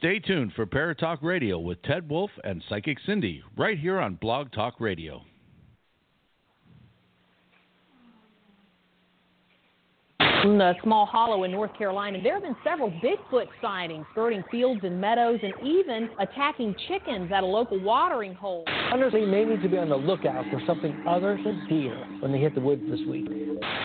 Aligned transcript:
Stay 0.00 0.18
tuned 0.18 0.50
for 0.54 0.64
Paratalk 0.64 1.18
Radio 1.20 1.58
with 1.58 1.82
Ted 1.82 2.08
Wolf 2.08 2.30
and 2.42 2.64
Psychic 2.70 2.96
Cindy 3.04 3.42
right 3.58 3.78
here 3.78 4.00
on 4.00 4.14
Blog 4.14 4.50
Talk 4.50 4.80
Radio. 4.80 5.26
From 10.40 10.56
the 10.56 10.72
small 10.82 11.04
hollow 11.04 11.44
in 11.44 11.50
North 11.50 11.76
Carolina, 11.76 12.18
there 12.22 12.32
have 12.32 12.42
been 12.42 12.56
several 12.64 12.90
Bigfoot 12.90 13.48
sightings 13.60 14.06
skirting 14.12 14.42
fields 14.50 14.80
and 14.84 14.98
meadows 14.98 15.38
and 15.42 15.52
even 15.62 16.08
attacking 16.18 16.74
chickens 16.88 17.30
at 17.30 17.42
a 17.42 17.46
local 17.46 17.78
watering 17.78 18.32
hole. 18.32 18.64
Hunters 18.66 19.12
may 19.12 19.44
need 19.44 19.60
to 19.60 19.68
be 19.68 19.76
on 19.76 19.90
the 19.90 19.96
lookout 19.96 20.46
for 20.50 20.62
something 20.66 21.04
other 21.06 21.38
than 21.44 21.66
deer 21.68 21.94
when 22.20 22.32
they 22.32 22.38
hit 22.38 22.54
the 22.54 22.60
woods 22.60 22.80
this 22.88 23.00
week. 23.06 23.28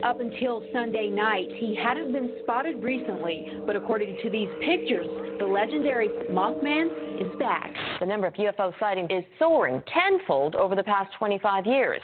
Up 0.03 0.21
until 0.21 0.63
Sunday 0.71 1.09
night, 1.09 1.49
he 1.57 1.75
hadn't 1.75 2.13
been 2.13 2.31
spotted 2.43 2.81
recently, 2.81 3.51
but 3.65 3.75
according 3.75 4.17
to 4.23 4.29
these 4.29 4.49
pictures, 4.63 5.07
the 5.39 5.45
legendary 5.45 6.07
Mothman 6.31 6.87
is 7.19 7.37
back. 7.37 7.73
The 7.99 8.05
number 8.05 8.27
of 8.27 8.33
UFO 8.35 8.71
sightings 8.79 9.09
is 9.11 9.25
soaring 9.39 9.83
tenfold 9.93 10.55
over 10.55 10.73
the 10.73 10.83
past 10.83 11.11
25 11.19 11.65
years. 11.65 12.01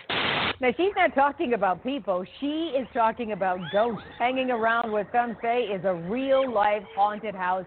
Now, 0.62 0.70
she's 0.78 0.94
not 0.96 1.16
talking 1.16 1.54
about 1.54 1.84
people. 1.84 2.24
She 2.40 2.72
is 2.78 2.88
talking 2.94 3.32
about 3.32 3.58
ghosts. 3.74 4.04
Hanging 4.20 4.52
around 4.52 4.92
what 4.92 5.08
some 5.12 5.36
say 5.42 5.64
is 5.64 5.84
a 5.86 5.96
real 5.96 6.54
life 6.54 6.84
haunted 6.96 7.34
house. 7.34 7.66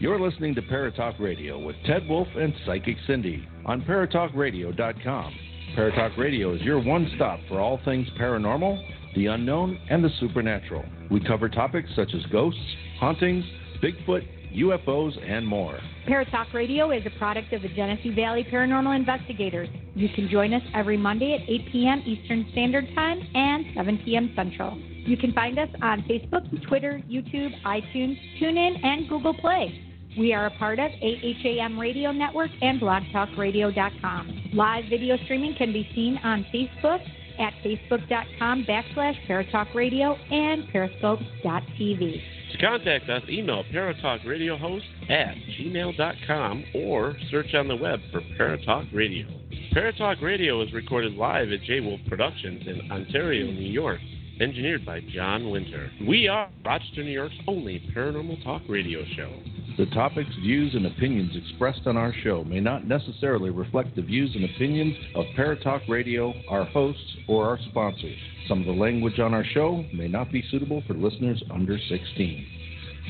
You're 0.00 0.18
listening 0.18 0.54
to 0.54 0.62
Paratalk 0.62 1.20
Radio 1.20 1.58
with 1.58 1.76
Ted 1.84 2.08
Wolf 2.08 2.28
and 2.36 2.54
Psychic 2.64 2.96
Cindy 3.06 3.46
on 3.66 3.82
ParatalkRadio.com. 3.82 5.34
Paratalk 5.76 6.16
Radio 6.16 6.54
is 6.54 6.62
your 6.62 6.82
one 6.82 7.10
stop 7.16 7.40
for 7.48 7.60
all 7.60 7.78
things 7.84 8.08
paranormal, 8.18 8.82
the 9.14 9.26
unknown, 9.26 9.78
and 9.90 10.02
the 10.02 10.10
supernatural. 10.20 10.84
We 11.10 11.20
cover 11.20 11.48
topics 11.50 11.90
such 11.94 12.14
as 12.14 12.24
ghosts, 12.32 12.60
hauntings, 12.98 13.44
Bigfoot, 13.82 14.26
UFOs, 14.54 15.12
and 15.28 15.46
more. 15.46 15.78
Paratalk 16.08 16.52
Radio 16.52 16.90
is 16.90 17.02
a 17.06 17.18
product 17.18 17.52
of 17.52 17.62
the 17.62 17.68
Genesee 17.68 18.14
Valley 18.14 18.46
Paranormal 18.50 18.94
Investigators. 18.94 19.68
You 19.94 20.08
can 20.14 20.28
join 20.28 20.52
us 20.52 20.62
every 20.74 20.96
Monday 20.96 21.34
at 21.34 21.48
8 21.48 21.72
p.m. 21.72 22.02
Eastern 22.06 22.46
Standard 22.52 22.86
Time 22.94 23.20
and 23.34 23.64
7 23.74 23.98
p.m. 24.04 24.32
Central. 24.36 24.78
You 24.78 25.16
can 25.16 25.32
find 25.32 25.58
us 25.58 25.68
on 25.82 26.02
Facebook, 26.02 26.66
Twitter, 26.68 27.02
YouTube, 27.10 27.50
iTunes, 27.64 28.16
TuneIn, 28.40 28.84
and 28.84 29.08
Google 29.08 29.34
Play. 29.34 29.80
We 30.16 30.32
are 30.32 30.46
a 30.46 30.50
part 30.58 30.78
of 30.78 30.90
AHAM 30.92 31.78
Radio 31.78 32.12
Network 32.12 32.50
and 32.62 32.80
blogtalkradio.com. 32.80 34.50
Live 34.54 34.84
video 34.88 35.16
streaming 35.24 35.56
can 35.56 35.72
be 35.72 35.88
seen 35.94 36.18
on 36.22 36.46
Facebook 36.54 37.00
at 37.38 37.52
facebook.com 37.64 38.64
backslash 38.64 39.16
paratalkradio 39.26 40.16
and 40.32 40.68
periscope.tv. 40.70 42.22
To 42.54 42.60
contact 42.60 43.10
us, 43.10 43.22
email 43.28 43.64
paratalkradiohost 43.74 45.10
at 45.10 45.34
gmail.com 45.58 46.64
or 46.76 47.16
search 47.28 47.52
on 47.52 47.66
the 47.66 47.74
web 47.74 47.98
for 48.12 48.20
Paratalk 48.38 48.94
Radio. 48.94 49.26
Paratalk 49.74 50.22
Radio 50.22 50.62
is 50.62 50.72
recorded 50.72 51.14
live 51.14 51.50
at 51.50 51.62
J 51.62 51.80
Wolf 51.80 51.98
Productions 52.08 52.62
in 52.68 52.92
Ontario, 52.92 53.46
New 53.46 53.68
York. 53.68 53.98
Engineered 54.40 54.84
by 54.84 55.00
John 55.14 55.50
Winter. 55.50 55.92
We 56.08 56.26
are 56.26 56.50
Rochester, 56.64 57.04
New 57.04 57.12
York's 57.12 57.34
only 57.46 57.80
paranormal 57.94 58.42
talk 58.42 58.62
radio 58.68 59.04
show. 59.16 59.32
The 59.78 59.86
topics, 59.86 60.30
views, 60.40 60.74
and 60.74 60.86
opinions 60.86 61.36
expressed 61.36 61.86
on 61.86 61.96
our 61.96 62.12
show 62.24 62.42
may 62.42 62.58
not 62.58 62.86
necessarily 62.86 63.50
reflect 63.50 63.94
the 63.94 64.02
views 64.02 64.32
and 64.34 64.44
opinions 64.44 64.96
of 65.14 65.26
Paratalk 65.38 65.88
Radio, 65.88 66.32
our 66.48 66.64
hosts, 66.64 67.16
or 67.28 67.46
our 67.48 67.58
sponsors. 67.70 68.18
Some 68.48 68.60
of 68.60 68.66
the 68.66 68.72
language 68.72 69.20
on 69.20 69.34
our 69.34 69.44
show 69.44 69.84
may 69.94 70.08
not 70.08 70.32
be 70.32 70.44
suitable 70.50 70.82
for 70.86 70.94
listeners 70.94 71.42
under 71.52 71.78
16. 71.78 72.46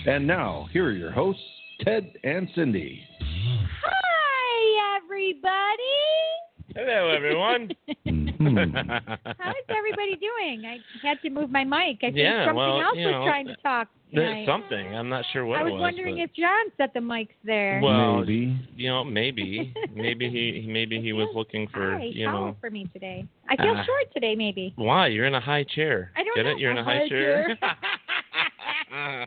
And 0.06 0.26
now, 0.26 0.68
here 0.72 0.86
are 0.86 0.92
your 0.92 1.10
hosts, 1.10 1.42
Ted 1.80 2.12
and 2.22 2.48
Cindy. 2.54 3.02
Hi, 3.20 4.98
everybody. 4.98 5.82
Hello, 6.74 7.10
everyone. 7.10 7.70
How's 7.86 9.54
everybody 9.68 10.16
doing? 10.16 10.64
I 10.66 10.78
had 11.06 11.20
to 11.22 11.30
move 11.30 11.50
my 11.50 11.62
mic. 11.64 11.98
I 11.98 12.06
think 12.06 12.16
Yeah, 12.16 12.46
something 12.46 12.56
well, 12.56 12.80
else 12.80 12.96
you 12.96 13.06
was 13.06 13.12
know, 13.12 13.24
trying 13.24 13.46
to 13.46 13.56
talk. 13.56 13.88
Tonight. 14.14 14.46
something. 14.46 14.94
I'm 14.94 15.08
not 15.08 15.24
sure 15.32 15.44
what 15.44 15.58
I 15.58 15.62
it 15.62 15.64
was 15.64 15.72
was. 15.74 15.80
wondering 15.80 16.16
but- 16.16 16.22
if 16.22 16.32
John 16.34 16.66
set 16.76 16.94
the 16.94 17.00
mics 17.00 17.34
there. 17.42 17.80
well, 17.82 18.20
Maybe. 18.20 18.56
you 18.76 18.88
know, 18.88 19.02
maybe, 19.02 19.74
maybe 19.94 20.30
he, 20.30 20.64
maybe 20.70 21.00
he 21.00 21.12
was 21.12 21.28
looking 21.34 21.66
for, 21.68 21.98
Hi, 21.98 22.04
you 22.04 22.26
know, 22.26 22.54
for 22.60 22.70
me 22.70 22.86
today. 22.92 23.26
I 23.48 23.56
feel 23.56 23.76
Uh, 23.76 23.84
short 23.84 24.12
today, 24.12 24.36
maybe. 24.36 24.72
why 24.76 25.08
you're 25.08 25.26
in 25.26 25.34
a 25.34 25.40
high 25.40 25.64
chair. 25.64 26.12
I 26.16 26.22
don't 26.22 26.36
Get 26.36 26.44
know. 26.44 26.50
it? 26.52 26.58
You're 26.58 26.70
in 26.70 26.78
a 26.78 26.82
A 26.82 26.84
high 26.84 26.98
high 27.00 27.08
chair. 27.08 27.58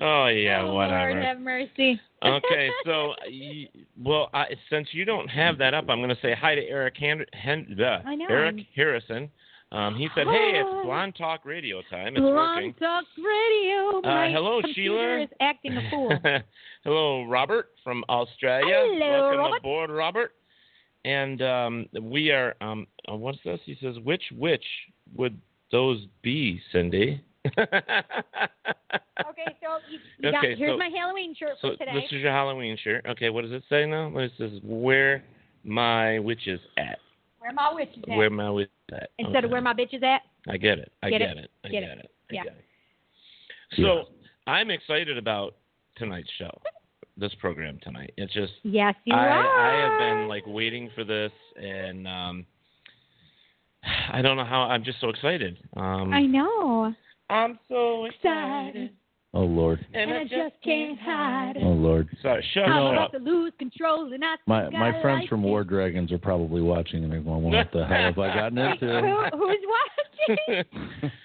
oh 0.00 0.26
yeah, 0.26 0.62
oh, 0.62 0.74
whatever. 0.74 1.10
Lord 1.12 1.24
have 1.24 1.40
mercy. 1.40 2.00
okay, 2.24 2.68
so 2.84 3.14
well, 4.02 4.30
I, 4.34 4.46
since 4.70 4.88
you 4.92 5.04
don't 5.04 5.28
have 5.28 5.58
that 5.58 5.74
up, 5.74 5.86
I'm 5.88 5.98
going 5.98 6.10
to 6.10 6.18
say 6.22 6.34
hi 6.38 6.54
to 6.54 6.62
Eric 6.62 6.96
Hand- 6.98 7.26
Hen- 7.32 7.76
uh, 7.80 8.02
I 8.06 8.14
know, 8.14 8.26
Eric 8.28 8.54
I'm- 8.56 8.66
Harrison. 8.74 9.30
Um, 9.72 9.96
he 9.96 10.08
said, 10.14 10.28
"Hey, 10.28 10.52
it's 10.54 10.84
Blonde 10.86 11.16
Talk 11.18 11.44
Radio 11.44 11.82
time. 11.90 12.14
It's 12.14 12.20
Blonde 12.20 12.66
working." 12.66 12.74
Talk 12.74 13.04
Radio. 13.18 13.98
Uh, 13.98 14.14
My 14.14 14.30
hello, 14.30 14.60
computer 14.62 15.16
Sheila. 15.16 15.22
is 15.24 15.28
acting 15.40 15.76
a 15.76 15.90
fool. 15.90 16.12
hello, 16.84 17.24
Robert 17.24 17.70
from 17.82 18.04
Australia. 18.08 18.74
Hello, 18.86 19.10
Welcome 19.20 19.38
Robert. 19.40 19.56
aboard, 19.56 19.90
Robert. 19.90 20.32
And 21.04 21.42
um, 21.42 21.86
we 22.00 22.30
are. 22.30 22.54
Um, 22.60 22.86
uh, 23.10 23.16
what's 23.16 23.38
this? 23.44 23.58
He 23.64 23.76
says, 23.82 23.96
"Which 24.04 24.22
which 24.36 24.64
would 25.16 25.36
those 25.72 26.06
be, 26.22 26.60
Cindy?" 26.70 27.20
Okay, 27.58 29.56
so 29.60 29.78
you, 29.90 29.98
you 30.18 30.32
got, 30.32 30.44
Okay, 30.44 30.54
here's 30.56 30.72
so- 30.72 30.78
my 30.78 30.88
Halloween 30.94 31.34
shirt 31.38 31.50
So 31.60 31.72
for 31.72 31.76
today. 31.76 31.92
this 31.94 32.04
is 32.12 32.22
your 32.22 32.32
Halloween 32.32 32.76
shirt. 32.82 33.04
Okay, 33.08 33.30
what 33.30 33.42
does 33.42 33.52
it 33.52 33.62
say 33.68 33.86
now? 33.86 34.10
It 34.16 34.32
says 34.38 34.52
where 34.62 35.24
my 35.64 36.18
witch 36.18 36.46
is 36.46 36.60
at. 36.78 36.98
Where 37.38 37.52
my 37.52 37.72
witch 37.74 37.90
is 37.96 38.04
at. 38.08 38.16
Where 38.16 38.30
my 38.30 38.50
witch 38.50 38.70
is 38.88 38.94
at. 39.00 39.10
Instead 39.18 39.44
of 39.44 39.50
where 39.50 39.60
my 39.60 39.72
bitch 39.74 39.94
is 39.94 40.02
at. 40.02 40.22
I 40.48 40.56
get 40.56 40.78
it. 40.78 40.92
I 41.02 41.10
Get 41.10 41.18
get, 41.18 41.30
it. 41.30 41.38
it. 41.44 41.50
I 41.64 41.68
Get 41.68 41.80
get 41.80 41.90
it. 41.90 41.98
it. 41.98 42.10
I 42.30 42.34
Yeah. 42.34 42.42
get 42.44 42.52
it. 42.52 42.64
So 43.76 44.04
I'm 44.46 44.70
excited 44.70 45.18
about 45.18 45.56
tonight's 45.96 46.30
show. 46.38 46.50
This 47.18 47.32
program 47.40 47.78
tonight. 47.82 48.12
It's 48.18 48.32
just 48.34 48.52
Yes, 48.62 48.94
you 49.06 49.14
I 49.14 49.26
are. 49.28 49.48
I 49.48 49.88
have 49.88 49.98
been 49.98 50.28
like 50.28 50.42
waiting 50.46 50.90
for 50.94 51.02
this 51.02 51.32
and 51.56 52.06
um 52.06 52.46
I 54.12 54.20
don't 54.22 54.36
know 54.36 54.44
how 54.44 54.62
I'm 54.62 54.84
just 54.84 55.00
so 55.00 55.08
excited. 55.08 55.56
Um 55.76 56.12
I 56.12 56.22
know. 56.22 56.94
I'm 57.30 57.58
so 57.68 58.04
Excited. 58.06 58.90
Oh, 59.34 59.44
Lord. 59.44 59.84
And, 59.92 60.10
I 60.14 60.22
just 60.22 60.54
can't 60.64 60.98
hide. 60.98 61.54
Oh, 61.60 61.68
Lord. 61.68 62.08
Sorry, 62.22 62.42
shut 62.54 62.64
I'm 62.64 62.96
up. 62.96 63.10
about 63.10 63.12
to 63.12 63.18
lose 63.18 63.52
control 63.58 64.10
and 64.14 64.24
I 64.24 64.36
My 64.46 64.62
think 64.62 64.72
my 64.74 64.98
I 64.98 65.02
friends 65.02 65.20
like 65.22 65.28
from 65.28 65.44
it. 65.44 65.48
War 65.48 65.62
Dragons 65.62 66.10
are 66.10 66.16
probably 66.18 66.62
watching 66.62 67.04
and 67.04 67.12
they're 67.12 67.20
going, 67.20 67.42
"What 67.42 67.70
the 67.70 67.84
hell 67.84 67.96
have 68.04 68.18
I 68.18 68.34
gotten 68.34 68.56
Who, 68.80 68.86
into?" 68.86 69.30
who's 69.36 69.58
watching? 70.48 70.64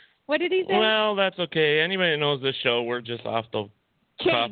what 0.26 0.40
did 0.40 0.52
he 0.52 0.66
say? 0.68 0.78
well, 0.78 1.16
that's 1.16 1.40
okay. 1.40 1.80
Anybody 1.80 2.18
knows 2.18 2.42
this 2.42 2.56
show, 2.64 2.84
we're 2.84 3.00
just 3.00 3.26
off 3.26 3.46
the 3.54 3.70
cuff. 4.24 4.52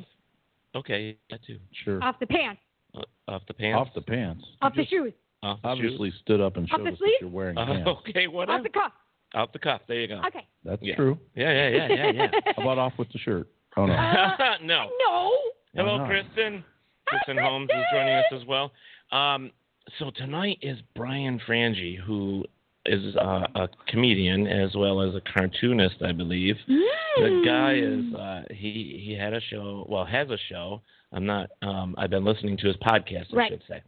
Okay, 0.75 1.17
that 1.29 1.43
too. 1.45 1.57
Sure. 1.83 2.01
Off 2.01 2.15
the 2.21 2.27
pants. 2.27 2.61
Uh, 2.95 3.01
off 3.27 3.41
the 3.47 3.53
pants. 3.53 3.77
Off 3.77 3.93
the 3.93 4.01
pants. 4.01 4.45
Off 4.61 4.73
the 4.75 4.85
shoes. 4.85 5.11
Off 5.43 5.59
the 5.63 5.67
Obviously, 5.67 6.13
stood 6.21 6.39
up 6.39 6.55
and 6.55 6.69
showed 6.69 6.81
us 6.87 6.97
sleeve? 6.97 7.11
that 7.19 7.21
you're 7.21 7.29
wearing 7.29 7.57
shoes. 7.57 7.65
Uh, 7.67 7.73
pants. 7.83 7.89
okay, 8.09 8.25
Off 8.27 8.63
the 8.63 8.69
cuff. 8.69 8.91
Off 9.35 9.51
the 9.53 9.59
cuff. 9.59 9.81
There 9.87 9.99
you 9.99 10.07
go. 10.07 10.21
Okay. 10.27 10.47
That's 10.63 10.81
Yeah. 10.81 10.95
true. 10.95 11.17
Yeah, 11.35 11.51
yeah, 11.51 11.69
yeah, 11.69 11.87
yeah, 11.89 12.11
yeah. 12.11 12.53
How 12.55 12.63
about 12.63 12.77
off 12.79 12.93
with 12.97 13.11
the 13.11 13.19
shirt? 13.19 13.47
Oh 13.77 13.85
no. 13.85 13.93
no. 14.63 14.89
No. 14.99 15.31
Hello, 15.75 16.05
Kristen. 16.07 16.63
Kristen 17.05 17.37
Hi, 17.37 17.43
Holmes 17.43 17.69
is 17.69 17.83
joining 17.93 18.13
us 18.15 18.25
as 18.33 18.45
well. 18.45 18.71
Um, 19.11 19.51
so 19.97 20.11
tonight 20.15 20.57
is 20.61 20.77
Brian 20.95 21.39
Frange, 21.47 21.97
who 22.05 22.43
is 22.85 23.15
uh, 23.17 23.45
a 23.55 23.67
comedian 23.87 24.47
as 24.47 24.75
well 24.75 25.01
as 25.01 25.13
a 25.15 25.21
cartoonist, 25.31 26.01
I 26.03 26.11
believe. 26.11 26.55
The 26.67 27.41
guy 27.45 27.73
is 27.75 28.15
uh, 28.15 28.53
he 28.53 29.01
he 29.05 29.13
had 29.19 29.33
a 29.33 29.41
show, 29.41 29.85
well 29.89 30.05
has 30.05 30.29
a 30.29 30.37
show. 30.49 30.81
I'm 31.11 31.25
not. 31.25 31.49
Um, 31.61 31.95
I've 31.97 32.09
been 32.11 32.25
listening 32.25 32.57
to 32.57 32.67
his 32.67 32.75
podcast, 32.77 33.33
I 33.33 33.35
Right. 33.35 33.51
should 33.51 33.63
say. 33.67 33.81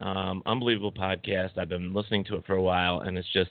Um, 0.00 0.42
unbelievable 0.46 0.92
podcast. 0.92 1.56
I've 1.58 1.68
been 1.68 1.92
listening 1.94 2.24
to 2.24 2.36
it 2.36 2.44
for 2.46 2.54
a 2.54 2.62
while, 2.62 3.00
and 3.00 3.16
it's 3.16 3.28
just 3.32 3.50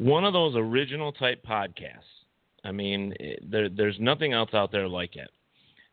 one 0.00 0.24
of 0.24 0.32
those 0.32 0.54
original 0.56 1.12
type 1.12 1.44
podcasts. 1.44 2.08
I 2.64 2.72
mean, 2.72 3.14
it, 3.20 3.50
there, 3.50 3.68
there's 3.68 3.96
nothing 4.00 4.32
else 4.32 4.50
out 4.54 4.72
there 4.72 4.88
like 4.88 5.14
it, 5.16 5.30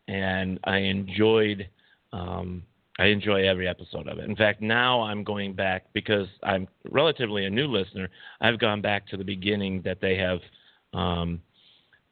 and 0.07 0.59
I 0.63 0.77
enjoyed. 0.77 1.67
Um, 2.13 2.63
I 2.99 3.05
enjoy 3.07 3.47
every 3.47 3.67
episode 3.67 4.07
of 4.07 4.17
it. 4.17 4.25
In 4.27 4.35
fact, 4.35 4.59
now 4.61 5.01
I'm 5.01 5.23
going 5.23 5.53
back 5.53 5.85
because 5.93 6.27
I'm 6.41 6.67
relatively 6.89 7.45
a 7.45 7.49
new 7.49 7.67
listener. 7.67 8.09
I've 8.41 8.57
gone 8.59 8.81
back 8.81 9.05
to 9.09 9.17
the 9.17 9.23
beginning 9.23 9.83
that 9.83 9.99
they 10.01 10.15
have 10.17 10.39
um, 10.93 11.39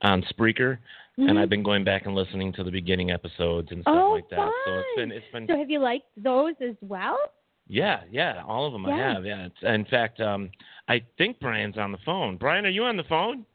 on 0.04 0.22
Spreaker, 0.32 0.78
Mhm. 1.18 1.30
and 1.30 1.40
I've 1.40 1.50
been 1.50 1.64
going 1.64 1.84
back 1.86 2.06
and 2.06 2.14
listening 2.14 2.52
to 2.54 2.64
the 2.64 2.72
beginning 2.72 3.10
episodes 3.10 3.72
and 3.72 3.82
stuff 3.82 3.96
oh, 3.98 4.12
like 4.12 4.30
that. 4.30 4.36
fun. 4.36 4.52
So 4.66 4.74
it's 4.74 4.96
been 4.98 5.12
it's 5.12 5.26
been 5.32 5.48
So 5.48 5.58
have 5.58 5.70
you 5.72 5.80
liked 5.80 6.08
those 6.18 6.54
as 6.62 6.76
well? 6.82 7.18
Yeah 7.68 8.02
yeah 8.12 8.44
all 8.48 8.66
of 8.68 8.74
them 8.74 8.86
I 8.86 8.98
have 8.98 9.26
yeah. 9.26 9.46
It's, 9.48 9.56
in 9.64 9.86
fact, 9.86 10.20
um, 10.20 10.50
I 10.88 11.02
think 11.18 11.40
Brian's 11.40 11.78
on 11.78 11.92
the 11.92 11.98
phone. 12.06 12.38
Brian, 12.38 12.66
are 12.66 12.70
you 12.70 12.84
on 12.84 12.98
the 12.98 13.04
phone? 13.04 13.46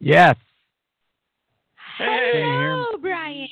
Yes. 0.00 0.36
Hey. 1.98 2.30
Can 2.32 2.40
you 2.40 2.46
hear 2.46 2.76
me? 2.76 2.84
Oh, 2.92 2.98
Brian. 3.00 3.48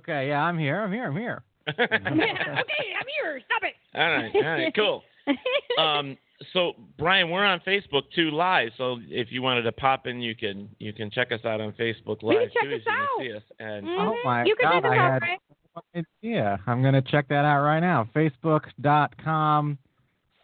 Okay, 0.00 0.28
yeah, 0.28 0.42
I'm 0.42 0.58
here. 0.58 0.80
I'm 0.80 0.92
here. 0.92 1.06
I'm 1.06 1.16
here. 1.16 1.42
okay, 1.68 1.82
I'm 1.90 2.16
here. 2.16 3.40
Stop 3.44 3.62
it. 3.62 3.74
All 3.94 4.10
right, 4.10 4.30
all 4.34 4.42
right, 4.42 4.74
cool. 4.74 5.02
Um, 5.78 6.16
so 6.52 6.72
Brian, 6.98 7.28
we're 7.30 7.44
on 7.44 7.60
Facebook 7.66 8.02
too 8.14 8.30
live. 8.30 8.70
So 8.78 8.98
if 9.08 9.28
you 9.32 9.42
wanted 9.42 9.62
to 9.62 9.72
pop 9.72 10.06
in, 10.06 10.20
you 10.20 10.34
can 10.36 10.68
you 10.78 10.92
can 10.92 11.10
check 11.10 11.32
us 11.32 11.40
out 11.44 11.60
on 11.60 11.72
Facebook 11.72 12.22
We 12.22 12.36
live 12.36 12.50
can 12.52 12.62
check 12.62 12.62
too. 12.62 12.74
us 12.76 12.80
as 12.80 12.84
you 12.86 12.92
out. 12.92 13.08
can 13.18 13.26
see 13.26 13.36
us. 13.36 13.42
And 13.58 13.88
Oh 13.88 14.14
my 14.24 14.44
you 14.44 14.54
can 14.54 14.70
God, 14.70 14.80
do 14.80 14.88
this 14.88 14.92
I 14.92 15.02
all 15.02 15.12
had 15.12 15.22
right. 15.22 15.38
No 15.76 16.02
idea. 16.22 16.60
I'm 16.66 16.82
gonna 16.82 17.02
check 17.02 17.28
that 17.28 17.44
out 17.44 17.62
right 17.62 17.80
now. 17.80 18.08
Facebook.com 18.14 19.78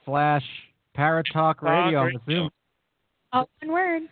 slash 0.05 0.45
Paratalk 0.97 1.63
Radio. 1.63 2.01
I'm 2.01 2.07
Radio. 2.07 2.21
assuming. 2.27 2.51
All 3.33 3.49
one 3.63 3.73
word. 3.73 4.03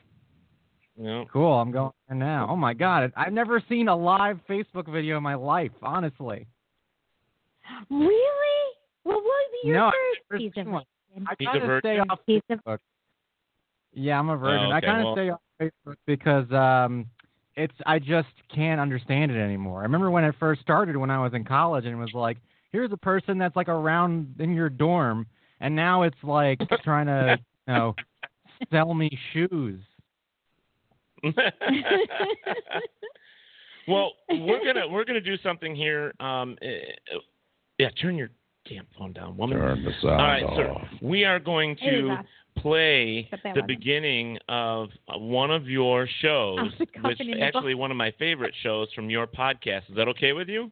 no, 0.97 1.27
Cool. 1.33 1.53
I'm 1.53 1.71
going 1.71 1.93
there 2.09 2.17
now. 2.17 2.47
Oh 2.51 2.57
my 2.57 2.73
God, 2.75 3.13
I've 3.17 3.33
never 3.33 3.63
seen 3.69 3.89
a 3.89 3.97
live 3.97 4.39
Facebook 4.49 4.91
video 4.91 5.17
in 5.19 5.23
my 5.23 5.35
life. 5.35 5.73
Honestly. 5.83 6.47
Really? 7.91 8.75
Well, 9.05 9.17
what 9.17 9.25
would 9.25 9.63
be 9.63 9.69
your 9.69 9.77
No, 9.79 9.87
I've 9.87 9.93
first 10.29 10.31
never 10.31 10.39
piece 10.51 10.53
of 10.67 10.73
one. 10.73 10.83
I 11.27 11.35
He's 11.39 11.49
a 11.49 11.51
try 11.51 11.59
to 11.59 11.79
stay 11.81 11.89
virgin? 11.97 12.11
off 12.11 12.19
He's 12.27 12.41
a- 12.49 12.57
Facebook. 12.57 12.79
Yeah, 13.93 14.19
I'm 14.19 14.29
a 14.31 14.37
virgin. 14.37 14.67
Oh, 14.71 14.73
I 14.73 14.81
kind 14.81 14.99
of 15.01 15.05
well- 15.05 15.15
stay 15.15 15.31
off 15.31 15.41
Facebook 15.61 15.97
because 16.07 16.51
um, 16.53 17.07
it's 17.57 17.75
I 17.87 17.99
just 17.99 18.29
can't 18.55 18.81
understand 18.81 19.31
it 19.31 19.39
anymore. 19.39 19.81
I 19.81 19.83
remember 19.83 20.11
when 20.11 20.25
it 20.25 20.35
first 20.39 20.61
started 20.61 20.97
when 20.97 21.11
I 21.11 21.23
was 21.23 21.35
in 21.35 21.45
college 21.45 21.85
and 21.85 21.95
it 21.95 21.99
was 21.99 22.15
like, 22.15 22.39
here's 22.73 22.93
a 22.93 22.97
person 22.97 23.39
that's 23.39 23.57
like 23.57 23.69
around 23.69 24.35
in 24.39 24.55
your 24.55 24.69
dorm, 24.69 25.27
and 25.61 25.75
now 25.75 26.03
it's 26.03 26.17
like 26.23 26.61
trying 26.85 27.07
to 27.07 27.39
you 27.67 27.75
know 27.75 27.95
sell 28.71 28.95
me 28.95 29.11
shoes. 29.33 29.81
well, 33.87 34.13
we're 34.31 34.65
gonna 34.65 34.89
we're 34.89 35.05
gonna 35.05 35.21
do 35.21 35.37
something 35.39 35.75
here. 35.75 36.15
Um, 36.21 36.57
uh, 36.63 37.19
yeah, 37.79 37.91
turn 38.01 38.17
your 38.17 38.31
damn 38.69 38.87
phone 38.97 39.13
down, 39.13 39.37
woman. 39.37 39.59
Turn 39.59 39.85
the 39.85 39.91
All 39.91 39.97
sound 40.03 40.23
right, 40.23 40.43
off. 40.45 40.87
so 40.91 41.07
we 41.07 41.25
are 41.25 41.39
going 41.39 41.77
to 41.77 42.09
off. 42.11 42.27
Play 42.61 43.19
Except 43.31 43.43
that 43.45 43.55
the 43.55 43.61
one. 43.61 43.67
beginning 43.67 44.39
of 44.49 44.89
one 45.17 45.51
of 45.51 45.67
your 45.69 46.09
shows, 46.21 46.59
which 46.79 46.93
company 46.93 47.33
name. 47.35 47.43
actually 47.43 47.75
one 47.75 47.91
of 47.91 47.97
my 47.97 48.13
favorite 48.19 48.55
shows 48.63 48.89
from 48.95 49.11
your 49.11 49.27
podcast. 49.27 49.89
Is 49.91 49.97
that 49.97 50.09
okay 50.09 50.33
with 50.33 50.49
you? 50.49 50.71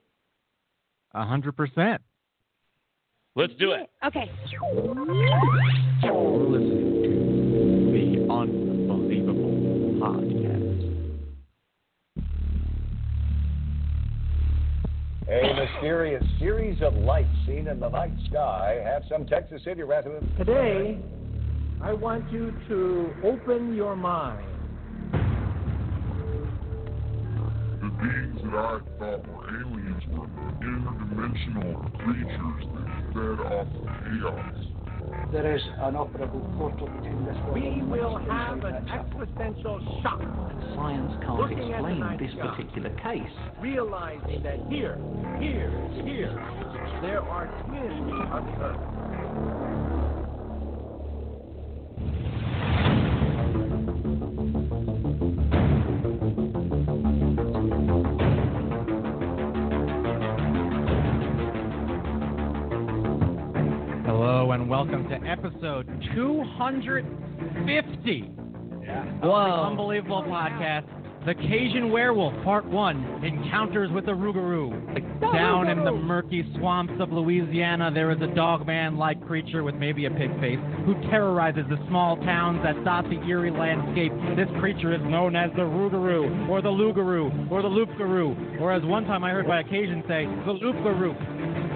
A 1.14 1.24
hundred 1.24 1.56
percent. 1.56 2.00
Let's 3.34 3.52
do 3.58 3.72
it. 3.72 3.88
Okay. 4.04 4.30
You're 4.50 6.38
listening 6.38 7.02
to 7.02 7.10
the 7.92 8.32
Unbelievable 8.32 10.00
Podcast. 10.00 10.58
A 15.30 15.54
mysterious 15.54 16.24
series 16.38 16.80
of 16.82 16.94
lights 16.94 17.28
seen 17.46 17.68
in 17.68 17.78
the 17.80 17.88
night 17.90 18.12
sky 18.30 18.80
have 18.82 19.02
some 19.10 19.26
Texas 19.26 19.62
City 19.62 19.82
residents. 19.82 20.26
Today, 20.38 20.98
I 21.80 21.92
want 21.92 22.30
you 22.32 22.52
to 22.68 23.10
open 23.24 23.74
your 23.74 23.94
mind. 23.94 24.44
The 27.80 27.88
beings 28.02 28.40
that 28.44 28.54
I 28.54 28.78
thought 28.98 29.28
were 29.28 29.48
aliens 29.48 30.02
were 30.10 30.26
interdimensional 30.60 31.98
creatures 32.02 32.64
that 32.74 33.14
fed 33.14 33.40
off 33.46 33.68
of 33.68 33.86
chaos. 34.04 34.54
There 35.32 35.54
is 35.54 35.62
an 35.80 35.94
operable 35.94 36.42
portal 36.58 36.88
between 36.88 37.24
this 37.24 37.36
world 37.36 37.54
We 37.54 37.66
and 37.68 37.82
the 37.82 37.86
will 37.86 38.18
have 38.18 38.64
an 38.64 38.84
that 38.86 39.06
existential 39.06 40.00
shock. 40.02 40.20
Science 40.74 41.12
can't 41.22 41.38
Looking 41.38 41.70
explain 41.72 42.16
this 42.18 42.32
sky. 42.32 42.56
particular 42.56 42.90
case. 43.00 43.32
realizing 43.60 44.42
that 44.42 44.58
here, 44.68 44.98
here, 45.38 45.70
here, 46.04 46.34
there 47.02 47.22
are 47.22 47.46
twins 47.66 48.12
of 48.32 48.44
the 48.44 48.52
earth. 48.64 49.77
Hello 64.48 64.62
and 64.62 64.70
welcome 64.70 65.06
to 65.10 65.16
episode 65.28 65.86
250 66.14 68.22
of 68.22 69.20
the 69.20 69.28
Unbelievable 69.28 70.22
Podcast, 70.22 70.86
The 71.26 71.34
Cajun 71.34 71.92
Werewolf, 71.92 72.32
Part 72.44 72.64
1, 72.64 73.24
Encounters 73.26 73.90
with 73.92 74.06
the 74.06 74.12
Rougarou. 74.12 74.70
Down 75.34 75.68
in 75.68 75.84
the 75.84 75.92
murky 75.92 76.50
swamps 76.56 76.94
of 76.98 77.12
Louisiana, 77.12 77.90
there 77.92 78.10
is 78.10 78.16
a 78.22 78.34
dogman-like 78.34 79.20
creature 79.26 79.64
with 79.64 79.74
maybe 79.74 80.06
a 80.06 80.10
pig 80.10 80.30
face 80.40 80.58
who 80.86 80.94
terrorizes 81.10 81.66
the 81.68 81.76
small 81.86 82.16
towns 82.16 82.62
that 82.62 82.82
dot 82.86 83.04
the 83.10 83.20
eerie 83.28 83.50
landscape. 83.50 84.12
This 84.34 84.48
creature 84.60 84.94
is 84.94 85.00
known 85.02 85.36
as 85.36 85.50
the 85.56 85.68
Rougarou, 85.68 86.48
or 86.48 86.62
the 86.62 86.70
Lugaroo, 86.70 87.50
or 87.50 87.60
the 87.60 87.68
Loopgaroo, 87.68 88.62
or 88.62 88.72
as 88.72 88.82
one 88.82 89.04
time 89.04 89.24
I 89.24 89.30
heard 89.30 89.46
by 89.46 89.60
a 89.60 89.64
Cajun 89.64 90.04
say, 90.08 90.24
the 90.24 90.54
Loopgaroo 90.54 91.14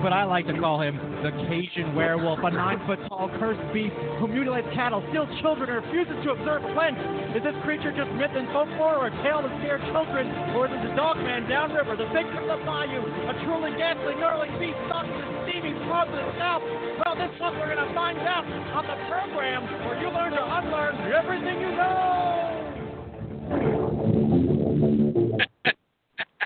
but 0.02 0.12
I 0.12 0.26
like 0.26 0.50
to 0.50 0.58
call 0.58 0.82
him 0.82 0.98
the 1.22 1.30
Cajun 1.46 1.94
werewolf, 1.94 2.42
a 2.42 2.50
nine-foot-tall 2.50 3.30
cursed 3.38 3.62
beast 3.72 3.94
who 4.18 4.26
mutilates 4.26 4.66
cattle, 4.74 4.98
steals 5.14 5.30
children, 5.38 5.70
and 5.70 5.78
refuses 5.78 6.18
to 6.26 6.34
observe 6.34 6.66
Lent. 6.74 6.98
Is 7.38 7.42
this 7.46 7.54
creature 7.62 7.94
just 7.94 8.10
myth 8.18 8.34
and 8.34 8.50
folklore, 8.50 8.98
or 8.98 9.06
a 9.06 9.14
tale 9.22 9.46
to 9.46 9.50
scare 9.62 9.78
children, 9.94 10.26
or 10.58 10.66
is 10.66 10.74
it 10.74 10.82
the 10.90 10.94
dog 10.98 11.22
man 11.22 11.46
downriver, 11.46 11.94
the 11.94 12.10
big 12.10 12.26
of 12.34 12.50
the 12.50 12.58
bayou, 12.66 12.98
a 12.98 13.32
truly 13.46 13.70
ghastly, 13.78 14.18
gnarly 14.18 14.50
beast 14.58 14.74
stalking 14.90 15.14
the 15.14 15.30
steaming 15.46 15.78
swamp 15.86 16.10
of 16.10 16.18
the 16.18 16.34
south? 16.34 16.66
Well, 16.98 17.14
this 17.14 17.30
month 17.38 17.62
we're 17.62 17.70
going 17.70 17.86
to 17.86 17.94
find 17.94 18.18
out 18.26 18.42
on 18.74 18.84
the 18.90 18.98
program 19.06 19.62
where 19.86 20.02
you 20.02 20.10
learn 20.10 20.34
to 20.34 20.42
unlearn 20.42 20.98
everything 21.14 21.62
you 21.62 21.70
know. 21.78 22.58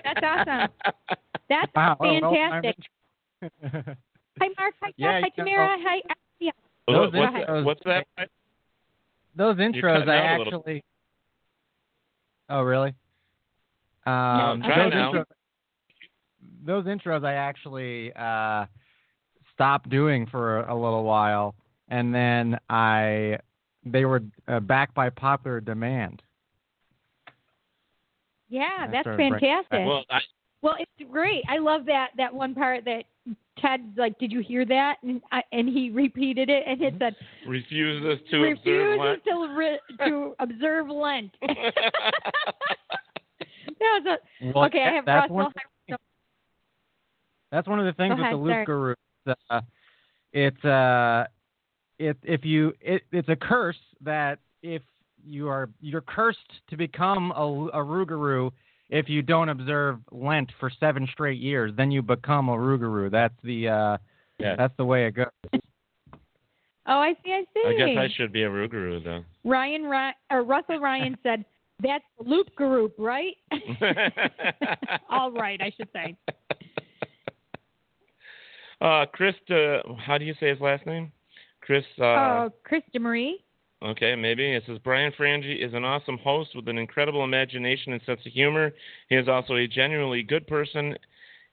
That's 0.05 0.21
awesome. 0.21 0.69
That's 1.49 1.71
Wow, 1.73 1.95
well, 1.99 2.21
well, 2.21 2.33
fantastic. 2.33 2.96
Hi, 3.41 3.49
Mark. 4.57 4.75
Hi, 4.81 4.91
Yeah, 4.97 5.21
Jeff. 5.21 5.23
Hi, 5.23 5.31
you 5.37 5.43
know- 5.43 5.45
Tamara. 5.45 5.77
Hi, 5.81 5.97
Ashley. 6.09 6.51
Those 6.87 7.13
what's, 7.13 7.35
intros- 7.35 7.65
what's 7.65 7.81
that? 7.85 8.07
Those 9.35 9.57
intros, 9.57 10.07
I 10.07 10.17
out 10.17 10.35
a 10.35 10.43
little. 10.43 10.59
actually. 10.59 10.83
Oh, 12.49 12.61
really? 12.61 12.93
Um, 14.05 14.61
try 14.63 14.83
those, 14.85 14.93
now. 14.93 15.11
intros, 15.11 15.25
those 16.63 16.85
intros 16.85 17.25
I 17.25 17.33
actually 17.33 18.13
uh, 18.13 18.65
stopped 19.53 19.89
doing 19.89 20.25
for 20.27 20.61
a, 20.61 20.73
a 20.73 20.75
little 20.75 21.03
while, 21.03 21.55
and 21.89 22.15
then 22.15 22.57
I 22.69 23.37
they 23.85 24.05
were 24.05 24.23
uh, 24.47 24.61
backed 24.61 24.93
by 24.95 25.09
popular 25.09 25.59
demand. 25.59 26.21
Yeah, 28.49 28.69
I 28.79 28.87
that's 28.87 29.01
started 29.01 29.17
bringing 29.17 29.33
it 29.35 29.39
fantastic. 29.41 29.69
back. 29.71 29.87
Well, 29.87 30.05
I, 30.09 30.19
Well, 30.61 30.75
it's 30.79 31.11
great. 31.11 31.43
I 31.47 31.57
love 31.59 31.85
that 31.85 32.09
that 32.17 32.33
one 32.33 32.53
part 32.55 32.83
that 32.85 33.03
Ted 33.59 33.93
like. 33.97 34.17
Did 34.19 34.31
you 34.31 34.39
hear 34.41 34.65
that? 34.65 34.95
And 35.03 35.21
I, 35.31 35.41
and 35.51 35.67
he 35.69 35.89
repeated 35.89 36.49
it, 36.49 36.63
and 36.65 36.81
it 36.81 36.95
said 36.99 37.15
refuses 37.47 38.19
to 38.31 38.43
observe 38.43 38.57
refuses 38.65 38.99
Lent. 38.99 39.23
to 39.25 39.55
re, 39.55 39.79
to 40.05 40.35
observe 40.39 40.89
Lent. 40.89 41.31
that 41.41 41.61
was 43.79 44.05
a 44.05 44.17
Well, 44.53 44.65
okay. 44.65 44.79
yeah, 44.79 44.89
I 44.89 44.93
have 44.93 45.05
that's 45.05 45.21
Russell. 45.31 45.35
one- 45.35 45.53
That's 47.51 47.67
one 47.67 47.79
of 47.79 47.85
the 47.85 47.93
things 47.93 48.15
Go 48.15 48.21
with 48.21 48.31
the 48.31 48.51
ahead, 48.51 48.57
Loop 48.59 48.65
Guru. 48.65 48.95
Uh, 49.49 49.61
it's 50.33 50.65
uh, 50.65 51.25
it 51.99 52.17
if 52.23 52.43
you 52.43 52.73
it, 52.81 53.03
it's 53.11 53.29
a 53.29 53.35
curse 53.35 53.77
that 54.01 54.39
if 54.63 54.81
you 55.23 55.47
are 55.49 55.69
you're 55.81 56.01
cursed 56.01 56.39
to 56.69 56.77
become 56.77 57.31
a, 57.31 57.43
a 57.73 57.83
Rougarou 57.83 58.51
if 58.89 59.09
you 59.09 59.21
don't 59.21 59.49
observe 59.49 59.99
Lent 60.11 60.51
for 60.59 60.69
seven 60.79 61.07
straight 61.11 61.39
years, 61.39 61.71
then 61.75 61.91
you 61.91 62.01
become 62.01 62.49
a 62.49 62.53
Rougarou. 62.53 63.11
That's 63.11 63.33
the 63.43 63.67
uh, 63.67 63.97
Yeah. 64.39 64.55
That's 64.55 64.73
the 64.77 64.85
way 64.85 65.05
it 65.07 65.11
goes. 65.11 65.27
Oh, 66.89 66.99
I 66.99 67.15
see. 67.21 67.33
I 67.33 67.43
see. 67.53 67.63
I 67.67 67.73
guess 67.73 67.97
I 67.99 68.07
should 68.15 68.31
be 68.31 68.43
a 68.43 68.49
Rougarou 68.49 69.03
though. 69.03 69.25
Ryan, 69.43 69.83
Ry- 69.83 70.13
or 70.31 70.43
Russell 70.43 70.79
Ryan 70.79 71.17
said, 71.23 71.43
"That's 71.83 72.05
the 72.17 72.23
Loop 72.29 72.55
Group, 72.55 72.93
right?" 72.97 73.35
All 75.09 75.29
right, 75.33 75.59
I 75.61 75.69
should 75.75 75.89
say. 75.91 76.15
Uh, 78.79 79.05
Chris, 79.11 79.35
uh, 79.49 79.79
how 79.97 80.17
do 80.17 80.23
you 80.23 80.33
say 80.39 80.47
his 80.49 80.61
last 80.61 80.85
name? 80.85 81.11
Chris. 81.61 81.83
Uh, 81.99 82.05
Uh, 82.05 82.49
Chris 82.63 82.83
DeMarie. 82.95 83.33
Okay, 83.83 84.15
maybe. 84.15 84.43
It 84.53 84.63
says 84.65 84.79
Brian 84.83 85.11
Frange 85.17 85.45
is 85.45 85.73
an 85.73 85.83
awesome 85.83 86.17
host 86.17 86.55
with 86.55 86.67
an 86.67 86.77
incredible 86.77 87.23
imagination 87.23 87.93
and 87.93 88.01
sense 88.05 88.21
of 88.25 88.31
humor. 88.31 88.71
He 89.09 89.15
is 89.15 89.27
also 89.27 89.55
a 89.55 89.67
genuinely 89.67 90.23
good 90.23 90.47
person, 90.47 90.95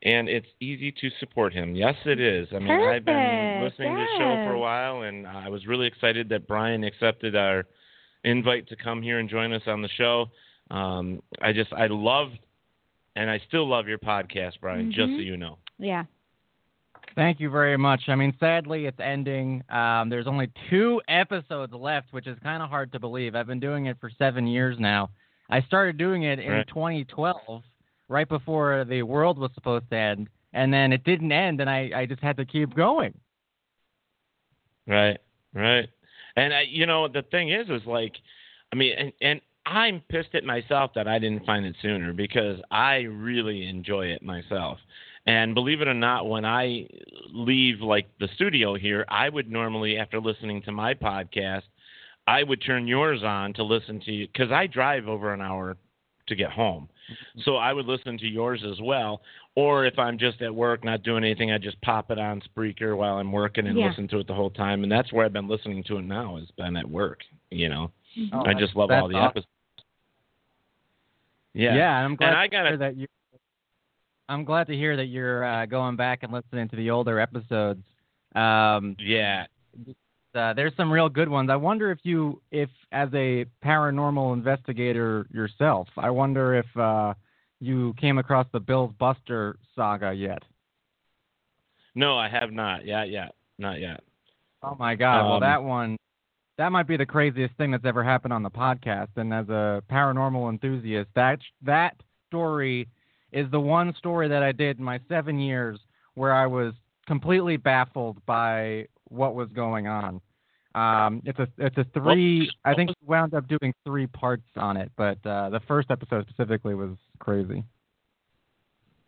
and 0.03 0.29
it's 0.29 0.47
easy 0.59 0.91
to 0.91 1.11
support 1.21 1.53
him. 1.53 1.75
Yes, 1.75 1.95
it 2.07 2.21
is. 2.21 2.49
I 2.55 2.61
mean, 2.61 2.71
I've 2.71 3.05
been 3.05 3.59
Perfect, 3.59 3.63
listening 3.63 3.95
to 3.95 4.01
the 4.01 4.19
show 4.19 4.37
for 4.43 4.53
a 4.53 4.59
while, 4.59 5.03
and 5.03 5.27
I 5.27 5.51
was 5.51 5.67
really 5.67 5.87
excited 5.87 6.29
that 6.31 6.49
Brian 6.49 6.83
accepted 6.83 7.37
our 7.37 7.67
invite 8.25 8.69
to 8.69 8.77
come 8.77 9.03
here 9.03 9.19
and 9.19 9.29
join 9.29 9.53
us 9.53 9.63
on 9.67 9.83
the 9.83 9.89
show. 9.89 10.31
Um, 10.71 11.23
I 11.43 11.53
just, 11.53 11.75
I 11.75 11.89
love, 11.89 12.29
and 13.17 13.31
I 13.31 13.39
still 13.49 13.69
love 13.69 13.87
your 13.87 13.99
podcast, 13.99 14.53
Brian, 14.63 14.91
just 14.91 15.13
so 15.13 15.19
Mhm. 15.19 15.27
you 15.27 15.37
know. 15.37 15.59
Yeah. 15.79 16.05
Thank 17.17 17.39
you 17.39 17.49
very 17.49 17.77
much. 17.77 18.03
I 18.09 18.17
mean, 18.17 18.35
sadly, 18.41 18.87
it's 18.87 18.99
ending. 18.99 19.63
Um, 19.71 20.09
there's 20.09 20.27
only 20.27 20.51
two 20.69 21.01
episodes 21.09 21.73
left, 21.73 22.13
which 22.13 22.27
is 22.27 22.37
kind 22.43 22.63
of 22.63 22.69
hard 22.69 22.91
to 22.93 22.99
believe. 22.99 23.37
I've 23.37 23.47
been 23.47 23.61
doing 23.61 23.87
it 23.87 23.97
for 24.01 24.11
seven 24.19 24.47
years 24.47 24.77
now. 24.81 25.11
I 25.49 25.61
started 25.63 25.97
doing 25.97 26.25
it 26.25 26.41
in 26.41 26.51
Right. 26.51 26.67
2012, 26.69 27.63
right 28.09 28.29
before 28.29 28.85
the 28.85 29.03
world 29.03 29.39
was 29.39 29.51
supposed 29.55 29.89
to 29.91 29.97
end, 29.97 30.29
and 30.53 30.73
then 30.73 30.93
it 30.93 31.05
didn't 31.05 31.31
end, 31.31 31.61
and 31.61 31.71
I, 31.71 31.91
I 31.95 32.07
just 32.07 32.23
had 32.23 32.37
to 32.39 32.45
keep 32.45 32.75
going. 32.75 33.15
Right, 34.87 35.19
right. 35.55 35.89
And 36.37 36.53
I, 36.53 36.63
you 36.63 36.87
know, 36.87 37.07
the 37.09 37.23
thing 37.23 37.51
is, 37.51 37.69
is 37.69 37.87
like, 37.87 38.15
I 38.73 38.77
mean, 38.77 38.93
and, 38.99 39.13
and 39.21 39.41
I'm 39.67 40.03
pissed 40.09 40.35
at 40.35 40.45
myself 40.45 40.91
that 40.95 41.07
I 41.07 41.19
didn't 41.19 41.47
find 41.47 41.65
it 41.65 41.77
sooner 41.81 42.13
because 42.13 42.59
I 42.71 42.97
really 43.03 43.69
enjoy 43.69 44.07
it 44.07 44.23
myself. 44.23 44.79
And 45.27 45.55
believe 45.55 45.81
it 45.81 45.89
or 45.89 45.95
not, 45.95 46.29
when 46.29 46.45
I 46.45 46.87
leave 47.33 47.81
like 47.81 48.07
the 48.21 48.29
studio 48.35 48.75
here, 48.75 49.05
I 49.09 49.29
would 49.31 49.51
normally, 49.51 49.97
after 49.99 50.21
listening 50.21 50.61
to 50.63 50.73
my 50.73 50.93
podcast, 50.95 51.63
I 52.27 52.43
would 52.43 52.61
turn 52.63 52.87
yours 52.87 53.23
on 53.23 53.55
to 53.55 53.63
listen 53.63 54.01
to 54.01 54.13
you 54.13 54.27
because 54.27 54.53
I 54.53 54.67
drive 54.67 55.09
over 55.09 55.33
an 55.33 55.41
hour 55.41 55.77
to 56.27 56.35
get 56.35 56.51
home. 56.51 56.89
Mm-hmm. 57.11 57.41
So 57.45 57.57
I 57.57 57.73
would 57.73 57.87
listen 57.87 58.17
to 58.19 58.27
yours 58.27 58.63
as 58.71 58.81
well. 58.83 59.23
Or 59.57 59.85
if 59.87 59.99
I'm 59.99 60.19
just 60.19 60.43
at 60.43 60.55
work 60.55 60.85
not 60.85 61.03
doing 61.03 61.23
anything, 61.25 61.53
I 61.53 61.59
just 61.59 61.81
pop 61.83 62.11
it 62.11 62.19
on 62.19 62.43
Spreaker 62.43 62.97
while 62.97 63.17
I'm 63.17 63.31
working 63.33 63.67
and 63.67 63.79
Yeah. 63.79 63.89
listen 63.89 64.09
to 64.09 64.19
it 64.19 64.27
the 64.27 64.35
whole 64.35 64.51
time. 64.51 64.83
And 64.83 64.91
that's 64.93 65.13
where 65.13 65.25
I've 65.25 65.33
been 65.33 65.49
listening 65.49 65.85
to 65.85 65.99
it 65.99 66.03
now. 66.03 66.37
Has 66.37 66.51
been 66.57 66.77
at 66.77 66.89
work. 66.89 67.21
You 67.51 67.69
know, 67.69 67.91
Oh, 68.33 68.45
I 68.45 68.53
just 68.55 68.75
love 68.77 68.91
all 68.91 69.09
the 69.09 69.15
awesome. 69.17 69.29
episodes. 69.29 69.47
Yeah, 71.53 71.75
Yeah, 71.77 71.97
and 71.99 72.05
I'm 72.07 72.17
glad 72.17 72.29
And 72.31 72.37
I 72.37 72.47
to 72.49 72.55
hear 72.57 72.65
gotta- 72.65 72.77
that 72.79 72.97
you. 72.97 73.07
I'm 74.29 74.45
glad 74.45 74.67
to 74.69 74.75
hear 74.75 74.97
that 74.97 75.07
you're 75.07 75.45
uh, 75.45 75.67
going 75.67 75.97
back 75.97 76.23
and 76.23 76.33
listening 76.33 76.69
to 76.71 76.77
the 76.77 76.91
older 76.91 77.21
episodes. 77.21 77.83
Um, 78.35 78.97
yeah, 78.99 79.47
uh, 80.35 80.53
there's 80.55 80.73
some 80.77 80.91
real 80.91 81.09
good 81.09 81.29
ones. 81.29 81.51
I 81.51 81.57
wonder 81.57 81.91
if 81.91 81.99
you, 82.03 82.41
if 82.51 82.71
as 82.91 83.09
a 83.15 83.45
paranormal 83.65 84.33
investigator 84.33 85.27
yourself, 85.31 85.89
I 85.97 86.11
wonder 86.11 86.55
if 86.55 86.77
uh, 86.77 87.15
you 87.61 87.95
came 88.01 88.19
across 88.19 88.47
the 88.53 88.61
Bill's 88.61 88.93
Buster 88.99 89.57
saga 89.77 90.13
yet. 90.13 90.43
No, 91.95 92.19
I 92.19 92.29
have 92.29 92.51
not. 92.51 92.85
Yeah, 92.85 93.05
yeah, 93.05 93.29
not 93.59 93.81
yet. 93.81 94.01
Oh 94.63 94.77
my 94.79 94.95
God! 94.95 95.25
well, 95.25 95.35
Um, 95.35 95.41
that 95.41 95.63
one, 95.63 95.97
that 96.59 96.73
might 96.73 96.89
be 96.89 96.97
the 96.97 97.07
craziest 97.07 97.55
thing 97.57 97.71
that's 97.71 97.85
ever 97.85 98.03
happened 98.03 98.33
on 98.33 98.43
the 98.43 98.51
podcast. 98.51 99.11
And 99.17 99.33
as 99.33 99.49
a 99.49 99.83
paranormal 99.91 100.51
enthusiast, 100.51 101.11
that 101.15 101.39
that 101.63 101.95
story 102.29 102.89
is 103.35 103.51
the 103.51 103.61
one 103.61 103.95
story 103.99 104.29
that 104.29 104.43
I 104.43 104.53
did 104.53 104.79
in 104.79 104.85
my 104.85 105.01
seven 105.09 105.39
years 105.39 105.79
where 106.15 106.33
I 106.33 106.47
was 106.47 106.73
completely 107.07 107.57
baffled 107.57 108.25
by 108.25 108.87
what 109.09 109.35
was 109.35 109.49
going 109.55 109.87
on. 109.87 110.21
Um, 110.75 111.23
it's 111.25 111.39
a 111.39 111.47
it's 111.59 111.77
a 111.77 111.85
three. 111.95 112.51
I 112.65 112.75
think 112.75 112.91
we 112.91 113.07
wound 113.07 113.35
up 113.35 113.47
doing 113.47 113.75
three 113.85 114.07
parts 114.07 114.43
on 114.57 114.77
it, 114.77 114.91
but 114.97 115.19
uh, 115.27 115.51
the 115.51 115.61
first 115.69 115.91
episode 115.91 116.27
specifically 116.29 116.75
was 116.75 116.97
crazy. 117.19 117.63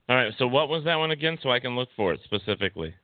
All 0.09 0.17
right. 0.17 0.33
So 0.39 0.47
what 0.47 0.69
was 0.69 0.85
that 0.85 0.97
one 0.97 1.11
again? 1.11 1.39
So 1.43 1.51
I 1.51 1.59
can 1.59 1.75
look 1.75 1.89
for 1.97 2.13
it 2.13 2.21
specifically. 2.25 2.95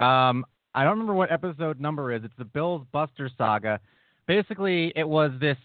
Um, 0.00 0.44
I 0.74 0.82
don't 0.82 0.92
remember 0.92 1.14
what 1.14 1.32
episode 1.32 1.80
number 1.80 2.12
is. 2.12 2.22
It's 2.24 2.34
the 2.36 2.44
Bills 2.44 2.86
Buster 2.92 3.30
saga. 3.38 3.80
Basically, 4.26 4.92
it 4.94 5.08
was 5.08 5.30
this 5.40 5.56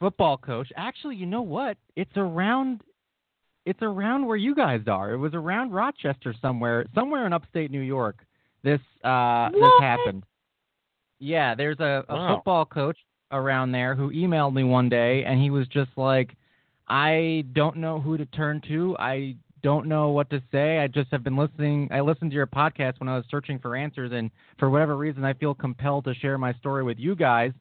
football 0.00 0.38
coach. 0.38 0.72
Actually, 0.76 1.16
you 1.16 1.26
know 1.26 1.42
what? 1.42 1.76
It's 1.96 2.16
around. 2.16 2.82
It's 3.66 3.82
around 3.82 4.26
where 4.26 4.36
you 4.36 4.54
guys 4.54 4.82
are. 4.86 5.12
It 5.12 5.18
was 5.18 5.34
around 5.34 5.72
Rochester 5.72 6.34
somewhere, 6.40 6.86
somewhere 6.94 7.26
in 7.26 7.32
upstate 7.32 7.70
New 7.70 7.80
York. 7.80 8.16
This 8.62 8.80
uh, 9.04 9.50
this 9.52 9.72
happened. 9.80 10.24
Yeah, 11.20 11.54
there's 11.54 11.80
a, 11.80 12.04
a 12.08 12.14
Wow. 12.14 12.36
football 12.36 12.64
coach 12.64 12.96
around 13.30 13.72
there 13.72 13.94
who 13.94 14.10
emailed 14.10 14.54
me 14.54 14.64
one 14.64 14.88
day, 14.88 15.24
and 15.24 15.40
he 15.40 15.50
was 15.50 15.66
just 15.68 15.90
like, 15.96 16.34
"I 16.88 17.44
don't 17.52 17.76
know 17.76 18.00
who 18.00 18.16
to 18.16 18.26
turn 18.26 18.60
to. 18.68 18.96
I 18.98 19.36
don't 19.62 19.86
know 19.86 20.10
what 20.10 20.30
to 20.30 20.40
say. 20.52 20.78
I 20.78 20.86
just 20.86 21.10
have 21.10 21.24
been 21.24 21.36
listening. 21.36 21.88
I 21.90 22.00
listened 22.00 22.30
to 22.30 22.34
your 22.36 22.46
podcast 22.46 23.00
when 23.00 23.08
I 23.08 23.16
was 23.16 23.24
searching 23.30 23.58
for 23.58 23.74
answers, 23.76 24.12
and 24.12 24.30
for 24.58 24.70
whatever 24.70 24.96
reason, 24.96 25.24
I 25.24 25.34
feel 25.34 25.54
compelled 25.54 26.04
to 26.04 26.14
share 26.14 26.38
my 26.38 26.52
story 26.54 26.84
with 26.84 26.98
you 26.98 27.16
guys. 27.16 27.52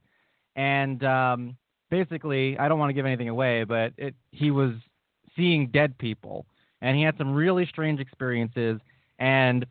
And 0.56 1.04
um, 1.04 1.58
basically, 1.89 2.58
I 2.58 2.68
don't 2.68 2.80
want 2.80 2.89
to 2.89 2.94
give 2.94 3.06
anything 3.06 3.30
away, 3.30 3.63
but 3.63 3.94
it, 3.98 4.16
he 4.32 4.51
was 4.51 4.74
seeing 5.38 5.67
dead 5.67 5.98
people, 5.98 6.46
and 6.82 6.98
he 6.98 7.03
had 7.03 7.17
some 7.17 7.34
really 7.34 7.65
strange 7.65 8.01
experiences. 8.01 8.82
And 9.20 9.65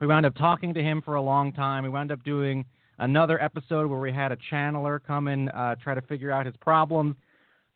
we 0.00 0.06
wound 0.06 0.26
up 0.26 0.36
talking 0.36 0.72
to 0.74 0.82
him 0.82 1.02
for 1.02 1.16
a 1.16 1.22
long 1.22 1.52
time. 1.52 1.82
We 1.82 1.88
wound 1.88 2.12
up 2.12 2.22
doing 2.22 2.64
another 2.98 3.42
episode 3.42 3.90
where 3.90 3.98
we 3.98 4.12
had 4.12 4.30
a 4.30 4.36
channeler 4.52 5.00
come 5.04 5.26
and 5.26 5.50
uh, 5.50 5.74
try 5.82 5.94
to 5.94 6.02
figure 6.02 6.30
out 6.30 6.46
his 6.46 6.54
problems, 6.60 7.16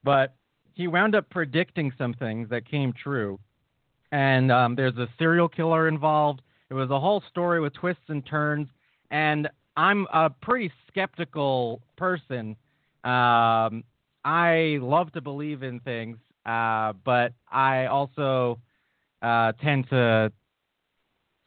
but 0.04 0.35
he 0.75 0.87
wound 0.87 1.14
up 1.14 1.28
predicting 1.31 1.93
some 1.99 2.14
things 2.14 2.49
that 2.50 2.69
came 2.71 2.93
true 2.93 3.38
and 4.14 4.52
um, 4.52 4.76
there's 4.76 4.97
a 4.97 5.09
serial 5.19 5.49
killer 5.49 5.88
involved. 5.88 6.40
It 6.71 6.75
was 6.75 6.88
a 6.90 7.00
whole 7.00 7.21
story 7.31 7.61
with 7.61 7.75
twists 7.75 8.04
and 8.07 8.25
turns, 8.25 8.69
and 9.11 9.49
I'm 9.76 10.07
a 10.12 10.31
pretty 10.31 10.73
skeptical 10.87 11.83
person. 11.97 12.50
Um, 13.02 13.83
I 14.25 14.78
love 14.81 15.11
to 15.14 15.21
believe 15.21 15.64
in 15.64 15.81
things, 15.81 16.16
uh, 16.46 16.92
but 17.04 17.32
I 17.50 17.86
also 17.86 18.58
uh, 19.22 19.52
tend 19.62 19.88
to, 19.90 20.32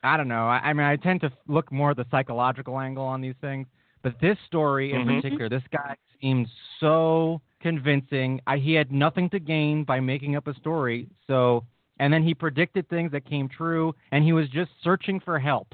I 0.04 0.18
don't 0.18 0.28
know. 0.28 0.48
I, 0.48 0.58
I 0.70 0.74
mean, 0.74 0.86
I 0.86 0.96
tend 0.96 1.22
to 1.22 1.32
look 1.48 1.72
more 1.72 1.92
at 1.92 1.98
the 1.98 2.06
psychological 2.12 2.80
angle 2.80 3.06
on 3.06 3.22
these 3.22 3.36
things. 3.42 3.68
But 4.04 4.20
this 4.22 4.38
story 4.46 4.94
in 4.94 5.06
Mhm. 5.06 5.16
particular, 5.16 5.50
this 5.50 5.64
guy 5.72 5.96
seemed 6.22 6.48
so 6.80 7.42
convincing. 7.62 8.40
I, 8.48 8.58
he 8.58 8.74
had 8.74 8.92
nothing 8.92 9.30
to 9.32 9.40
gain 9.40 9.84
by 9.84 10.00
making 10.00 10.36
up 10.36 10.48
a 10.48 10.54
story, 10.56 11.10
so 11.26 11.66
and 12.00 12.14
then 12.14 12.24
he 12.24 12.34
predicted 12.36 12.88
things 12.90 13.12
that 13.12 13.26
came 13.26 13.50
true, 13.50 13.94
and 14.12 14.24
he 14.24 14.32
was 14.34 14.48
just 14.50 14.70
searching 14.84 15.20
for 15.20 15.40
help 15.40 15.74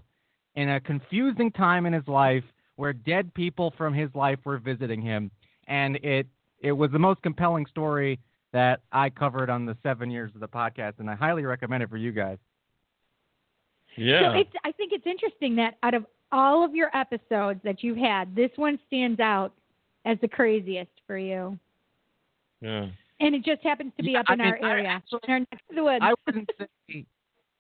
in 0.56 0.70
a 0.70 0.80
confusing 0.80 1.52
time 1.52 1.86
in 1.86 1.94
his 1.94 2.08
life 2.08 2.44
where 2.78 2.94
dead 2.94 3.34
people 3.34 3.72
from 3.78 3.94
his 3.94 4.10
life 4.16 4.40
were 4.46 4.58
visiting 4.58 5.02
him, 5.02 5.30
and 5.68 5.98
it 5.98 6.28
it 6.60 6.72
was 6.72 6.92
the 6.92 7.00
most 7.00 7.22
compelling 7.22 7.66
story 7.66 8.20
that 8.54 8.82
I 8.92 9.10
covered 9.10 9.50
on 9.50 9.66
the 9.66 9.76
seven 9.84 10.10
years 10.10 10.32
of 10.36 10.40
the 10.42 10.48
podcast, 10.48 10.94
and 11.00 11.10
I 11.10 11.16
highly 11.16 11.44
recommend 11.44 11.84
it 11.84 11.90
for 11.90 11.98
you 11.98 12.12
guys. 12.12 12.38
Yeah. 13.98 14.34
So 14.34 14.40
it's, 14.40 14.50
I 14.64 14.72
think 14.72 14.92
it's 14.94 15.06
interesting 15.06 15.56
that 15.58 15.76
out 15.84 15.94
of 15.94 16.06
all 16.32 16.64
of 16.64 16.74
your 16.74 16.90
episodes 16.96 17.60
that 17.64 17.84
you've 17.84 17.98
had, 17.98 18.36
this 18.36 18.52
one 18.56 18.80
stands 18.88 19.20
out 19.20 19.54
as 20.06 20.18
the 20.22 20.28
craziest 20.28 20.90
for 21.06 21.18
you. 21.18 21.58
yeah. 22.62 22.88
And 23.20 23.36
it 23.36 23.46
just 23.46 23.62
happens 23.62 23.94
to 23.98 24.04
be 24.04 24.12
Yeah, 24.12 24.20
up 24.22 24.26
in 24.30 24.42
I 24.42 24.44
mean, 24.46 24.54
our 24.54 24.60
I 24.64 24.72
area, 24.72 25.04
in 25.12 25.32
our 25.32 25.40
neck 25.40 25.62
of 25.70 25.76
the 25.76 25.84
woods. 25.84 26.00
I 26.02 26.14
wouldn't 26.26 26.50
say 26.60 27.06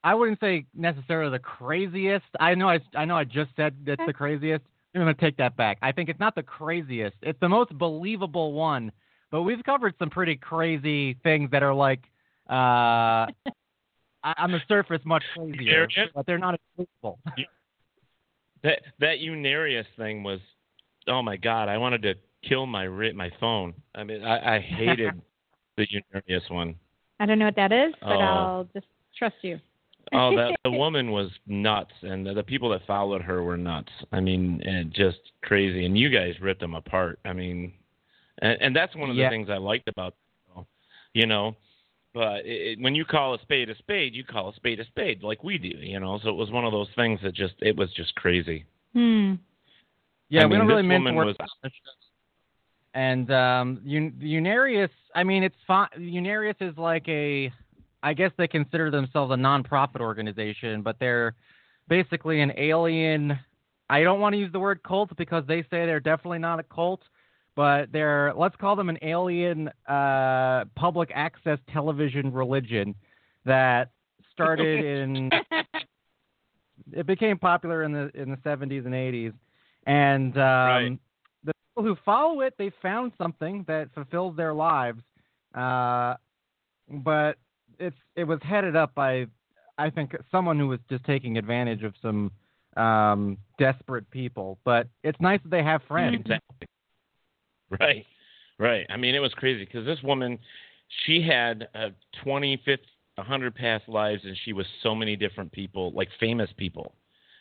I 0.04 0.14
wouldn't 0.14 0.40
say 0.42 0.66
necessarily 0.76 1.32
the 1.32 1.40
craziest. 1.40 2.26
I 2.40 2.56
know 2.56 2.68
I, 2.68 2.80
I 2.96 3.06
know 3.06 3.16
I 3.16 3.24
just 3.24 3.52
said 3.56 3.74
it's 3.86 4.02
the 4.06 4.12
craziest. 4.12 4.64
I'm 4.94 5.02
gonna 5.02 5.14
take 5.14 5.38
that 5.38 5.56
back. 5.56 5.78
I 5.82 5.92
think 5.94 6.10
it's 6.10 6.20
not 6.20 6.36
the 6.36 6.44
craziest. 6.44 7.16
It's 7.22 7.40
the 7.40 7.48
most 7.48 7.78
believable 7.78 8.52
one. 8.54 8.92
But 9.34 9.42
we've 9.42 9.63
covered 9.63 9.96
some 9.98 10.12
pretty 10.12 10.36
crazy 10.36 11.16
things 11.24 11.50
that 11.50 11.63
are 11.63 11.74
like 11.74 12.02
uh, 12.48 12.54
on 14.24 14.52
the 14.52 14.60
surface 14.68 15.02
much 15.06 15.24
crazier, 15.36 15.88
Yeah. 15.98 16.06
but 16.13 16.28
they're 16.28 16.38
not 16.38 16.54
as 16.54 16.60
believable. 16.78 17.20
That 18.63 18.80
that 19.02 19.18
Unarius 19.20 19.84
thing 19.98 20.24
was, 20.24 20.40
oh 21.10 21.22
my 21.22 21.36
God! 21.36 21.68
I 21.68 21.78
wanted 21.78 22.02
to 22.04 22.13
kill 22.48 22.66
my 22.66 22.88
my 22.88 23.30
phone. 23.38 23.74
I 23.94 24.06
mean, 24.06 24.24
I, 24.24 24.56
I 24.56 24.60
hated 24.62 25.22
the 25.78 25.86
Unarius 25.88 26.50
one. 26.50 26.75
I 27.20 27.25
don't 27.25 27.40
know 27.40 27.46
what 27.46 27.58
that 27.58 27.74
is, 27.74 27.94
but 28.02 28.12
Oh. 28.16 28.20
I'll 28.20 28.70
just 28.74 28.86
trust 29.20 29.36
you. 29.42 29.60
oh, 30.13 30.34
that 30.38 30.56
the 30.63 30.72
woman 30.72 31.12
was 31.12 31.30
nuts, 31.46 31.92
and 32.04 32.25
the, 32.25 32.34
the 32.36 32.44
people 32.44 32.70
that 32.70 32.86
followed 32.88 33.22
her 33.22 33.44
were 33.44 33.58
nuts. 33.58 33.92
I 34.13 34.22
mean, 34.22 34.62
and 34.66 34.94
just 34.94 35.20
crazy. 35.42 35.86
And 35.86 35.98
you 35.98 36.10
guys 36.10 36.34
ripped 36.40 36.62
them 36.62 36.74
apart. 36.75 37.20
I 37.25 37.34
mean, 37.34 37.74
and, 38.42 38.58
and 38.62 38.75
that's 38.75 38.96
one 38.96 39.10
of 39.10 39.16
Yeah. 39.16 39.30
the 39.30 39.34
things 39.34 39.50
I 39.50 39.58
liked 39.58 39.88
about, 39.88 40.16
the 40.56 40.63
you 41.13 41.25
know. 41.28 41.56
But 42.13 42.46
it, 42.46 42.78
it, 42.78 42.80
when 42.80 42.94
you 42.94 43.06
call 43.06 43.34
a 43.34 43.40
spade 43.42 43.70
a 43.70 43.75
spade, 43.78 44.13
you 44.13 44.24
call 44.24 44.50
a 44.50 44.56
spade 44.56 44.80
a 44.80 44.86
spade, 44.86 45.24
like 45.24 45.44
we 45.44 45.58
do, 45.58 45.70
you 45.70 46.00
know. 46.00 46.20
So 46.24 46.30
it 46.30 46.36
was 46.36 46.52
one 46.52 46.63
of 46.66 46.72
those 46.72 46.90
things 46.96 47.20
that 47.24 47.34
just 47.34 47.56
it 47.62 47.75
was 47.75 47.92
just 47.94 48.13
crazy. 48.16 48.66
Hmm. 48.94 49.34
Yeah, 50.30 50.44
I 50.44 50.46
we 50.46 50.52
mean, 50.52 50.60
don't 50.60 50.68
really 50.68 50.82
this 50.84 50.88
mince 50.90 51.00
woman 51.00 51.16
words 51.16 51.28
was- 51.28 51.38
on 51.40 51.48
the 51.63 51.70
show. 51.70 51.92
And 52.96 53.32
um, 53.32 53.82
Un- 53.88 54.13
Unarius, 54.22 54.90
I 55.16 55.24
mean, 55.24 55.42
it's 55.42 55.56
fine. 55.66 55.88
Unarius 55.98 56.56
is 56.62 56.78
like 56.78 57.08
a, 57.08 57.52
I 58.04 58.13
guess 58.13 58.30
they 58.38 58.48
consider 58.48 58.92
themselves 58.92 59.32
a 59.34 59.36
nonprofit 59.36 60.00
organization, 60.00 60.84
but 60.84 60.98
they're 61.00 61.34
basically 61.88 62.42
an 62.42 62.52
alien. 62.56 63.40
I 63.90 64.04
don't 64.04 64.20
want 64.20 64.34
to 64.34 64.38
use 64.40 64.52
the 64.52 64.60
word 64.60 64.84
cult 64.84 65.10
because 65.18 65.44
they 65.48 65.63
say 65.63 65.88
they're 65.88 66.00
definitely 66.00 66.38
not 66.38 66.60
a 66.60 66.63
cult, 66.63 67.02
but 67.56 67.92
they're 67.92 68.34
let's 68.36 68.56
call 68.56 68.76
them 68.76 68.90
an 68.90 68.98
alien 69.02 69.70
uh, 69.88 70.66
public 70.76 71.10
access 71.14 71.60
television 71.72 72.32
religion 72.32 72.96
that 73.46 73.92
started 74.32 74.84
in 74.84 75.30
it 76.94 77.06
became 77.06 77.38
popular 77.38 77.84
in 77.84 77.92
the 77.92 78.12
in 78.16 78.30
the 78.30 78.38
70s 78.38 78.86
and 78.86 78.94
80s 78.94 79.34
and 79.86 80.38
um, 80.38 81.00
the 81.44 81.54
people 81.54 81.84
who 81.84 81.98
follow 82.04 82.42
it 82.42 82.54
they 82.58 82.72
found 82.82 83.12
something 83.18 83.64
that 83.68 83.90
fulfills 83.94 84.36
their 84.36 84.54
lives 84.54 85.02
uh, 85.56 86.16
but 86.90 87.38
it's 87.80 87.96
it 88.16 88.24
was 88.24 88.40
headed 88.44 88.76
up 88.76 88.94
by 88.96 89.26
i 89.78 89.90
think 89.90 90.16
someone 90.32 90.58
who 90.58 90.68
was 90.68 90.80
just 90.90 91.04
taking 91.06 91.38
advantage 91.38 91.84
of 91.84 91.94
some 92.02 92.32
um, 92.78 93.38
desperate 93.60 94.10
people. 94.12 94.58
But 94.64 94.88
it's 95.04 95.20
nice 95.22 95.40
that 95.44 95.50
they 95.50 95.64
have 95.64 95.82
friends. 95.88 96.22
Exactly. 96.22 96.68
Right, 97.80 98.06
right. 98.60 98.86
I 98.89 98.98
mean, 98.98 99.15
it 99.15 99.20
was 99.20 99.34
crazy 99.34 99.65
because 99.65 99.86
this 99.86 100.01
woman, 100.03 100.38
she 101.06 101.22
had 101.22 101.68
uh, 101.75 101.89
20, 102.24 102.58
50, 102.65 102.86
100 103.15 103.56
past 103.56 103.88
lives, 103.88 104.22
and 104.25 104.38
she 104.46 104.53
was 104.53 104.65
so 104.82 104.94
many 104.96 105.15
different 105.15 105.51
people, 105.51 105.92
like 105.94 106.10
famous 106.20 106.50
people. 106.58 106.94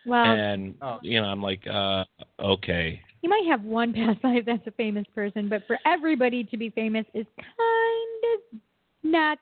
Well, 0.05 0.25
and 0.25 0.75
you 1.03 1.21
know, 1.21 1.27
I'm 1.29 1.43
like, 1.43 1.65
uh, 1.67 2.05
okay, 2.41 3.01
you 3.23 3.29
might 3.31 3.45
have 3.49 3.63
one 3.63 3.93
past 3.93 4.19
life 4.25 4.43
that's 4.47 4.67
a 4.67 4.71
famous 4.73 5.07
person, 5.15 5.49
but 5.49 5.67
for 5.67 5.79
everybody 5.87 6.43
to 6.45 6.57
be 6.57 6.71
famous 6.71 7.07
is 7.15 7.27
kind 7.37 8.25
of 8.55 8.61
not 9.05 9.39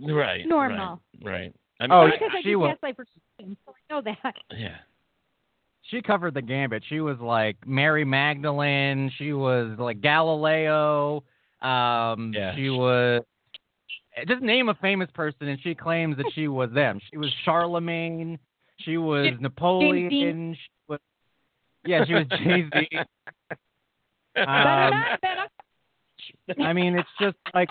right, 0.00 0.46
Normal. 0.46 1.00
right, 1.22 1.32
right. 1.32 1.54
I 1.80 1.84
mean, 1.86 1.92
Oh, 1.92 2.02
I- 2.06 2.10
because 2.12 2.30
I 2.32 2.42
she 2.42 2.50
do 2.50 2.58
was- 2.60 2.70
past 2.70 2.82
life 2.82 2.96
regression, 2.98 3.56
so 3.66 3.72
I 3.72 3.94
know 3.94 4.00
that. 4.02 4.34
yeah. 4.56 4.78
She 5.92 6.02
covered 6.02 6.34
the 6.34 6.42
gambit. 6.42 6.82
She 6.88 7.00
was 7.00 7.18
like 7.20 7.56
Mary 7.66 8.04
Magdalene. 8.04 9.12
She 9.18 9.32
was 9.32 9.78
like 9.78 10.00
Galileo. 10.00 11.22
Um, 11.60 12.32
Yeah. 12.34 12.56
She 12.56 12.70
was 12.70 13.22
just 14.26 14.42
name 14.42 14.68
a 14.68 14.74
famous 14.74 15.08
person, 15.14 15.48
and 15.48 15.60
she 15.62 15.74
claims 15.74 16.16
that 16.16 16.26
she 16.34 16.48
was 16.48 16.70
them. 16.72 16.98
She 17.10 17.18
was 17.18 17.32
Charlemagne. 17.44 18.38
She 18.78 18.96
was 18.96 19.26
James 19.26 19.40
Napoleon. 19.40 20.08
Dean. 20.08 20.54
She 20.54 20.70
was, 20.88 20.98
yeah, 21.84 22.04
she 22.04 22.14
was 22.14 22.26
Jay 22.26 22.68
Z. 22.74 22.88
Um. 24.34 25.04
I 26.58 26.72
mean, 26.72 26.98
it's 26.98 27.08
just 27.20 27.36
like 27.52 27.68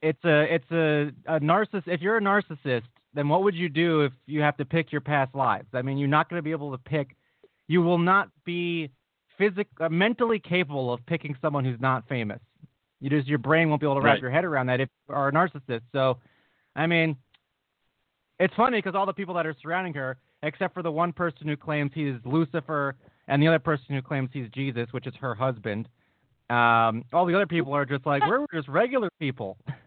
it's 0.00 0.24
a 0.24 0.54
it's 0.54 0.70
a, 0.70 1.10
a 1.26 1.40
narcissist. 1.40 1.88
If 1.88 2.00
you're 2.00 2.16
a 2.16 2.22
narcissist, 2.22 2.84
then 3.14 3.28
what 3.28 3.42
would 3.44 3.54
you 3.54 3.68
do 3.68 4.02
if 4.02 4.12
you 4.26 4.40
have 4.42 4.56
to 4.56 4.64
pick 4.64 4.92
your 4.92 5.00
past 5.00 5.34
lives? 5.34 5.68
I 5.72 5.82
mean, 5.82 5.98
you're 5.98 6.08
not 6.08 6.28
going 6.28 6.38
to 6.38 6.42
be 6.42 6.50
able 6.50 6.72
to 6.72 6.78
pick. 6.78 7.16
You 7.68 7.80
will 7.82 7.98
not 7.98 8.28
be 8.44 8.90
physically, 9.38 9.66
uh, 9.80 9.88
mentally 9.88 10.38
capable 10.38 10.92
of 10.92 11.04
picking 11.06 11.36
someone 11.40 11.64
who's 11.64 11.80
not 11.80 12.06
famous. 12.08 12.40
You 13.00 13.10
just 13.10 13.28
your 13.28 13.38
brain 13.38 13.68
won't 13.68 13.80
be 13.80 13.86
able 13.86 13.96
to 13.96 14.00
wrap 14.00 14.14
Right. 14.14 14.22
your 14.22 14.30
head 14.30 14.44
around 14.44 14.66
that 14.66 14.80
if 14.80 14.88
you 15.08 15.14
are 15.14 15.28
a 15.28 15.32
narcissist. 15.32 15.82
So, 15.92 16.18
I 16.74 16.86
mean, 16.86 17.16
it's 18.40 18.54
funny 18.54 18.78
because 18.78 18.94
all 18.94 19.06
the 19.06 19.12
people 19.12 19.34
that 19.34 19.46
are 19.46 19.54
surrounding 19.62 19.94
her, 19.94 20.16
except 20.42 20.74
for 20.74 20.82
the 20.82 20.90
one 20.90 21.12
person 21.12 21.46
who 21.46 21.56
claims 21.56 21.92
he's 21.94 22.14
Lucifer 22.24 22.96
and 23.28 23.42
the 23.42 23.48
other 23.48 23.58
person 23.58 23.94
who 23.94 24.02
claims 24.02 24.30
he's 24.32 24.48
Jesus, 24.50 24.88
which 24.92 25.06
is 25.06 25.14
her 25.20 25.34
husband. 25.34 25.88
Um, 26.50 27.04
all 27.12 27.24
the 27.26 27.34
other 27.34 27.46
people 27.46 27.72
are 27.72 27.84
just 27.86 28.04
like 28.06 28.22
we're 28.28 28.44
just 28.52 28.68
regular 28.68 29.08
people. 29.18 29.56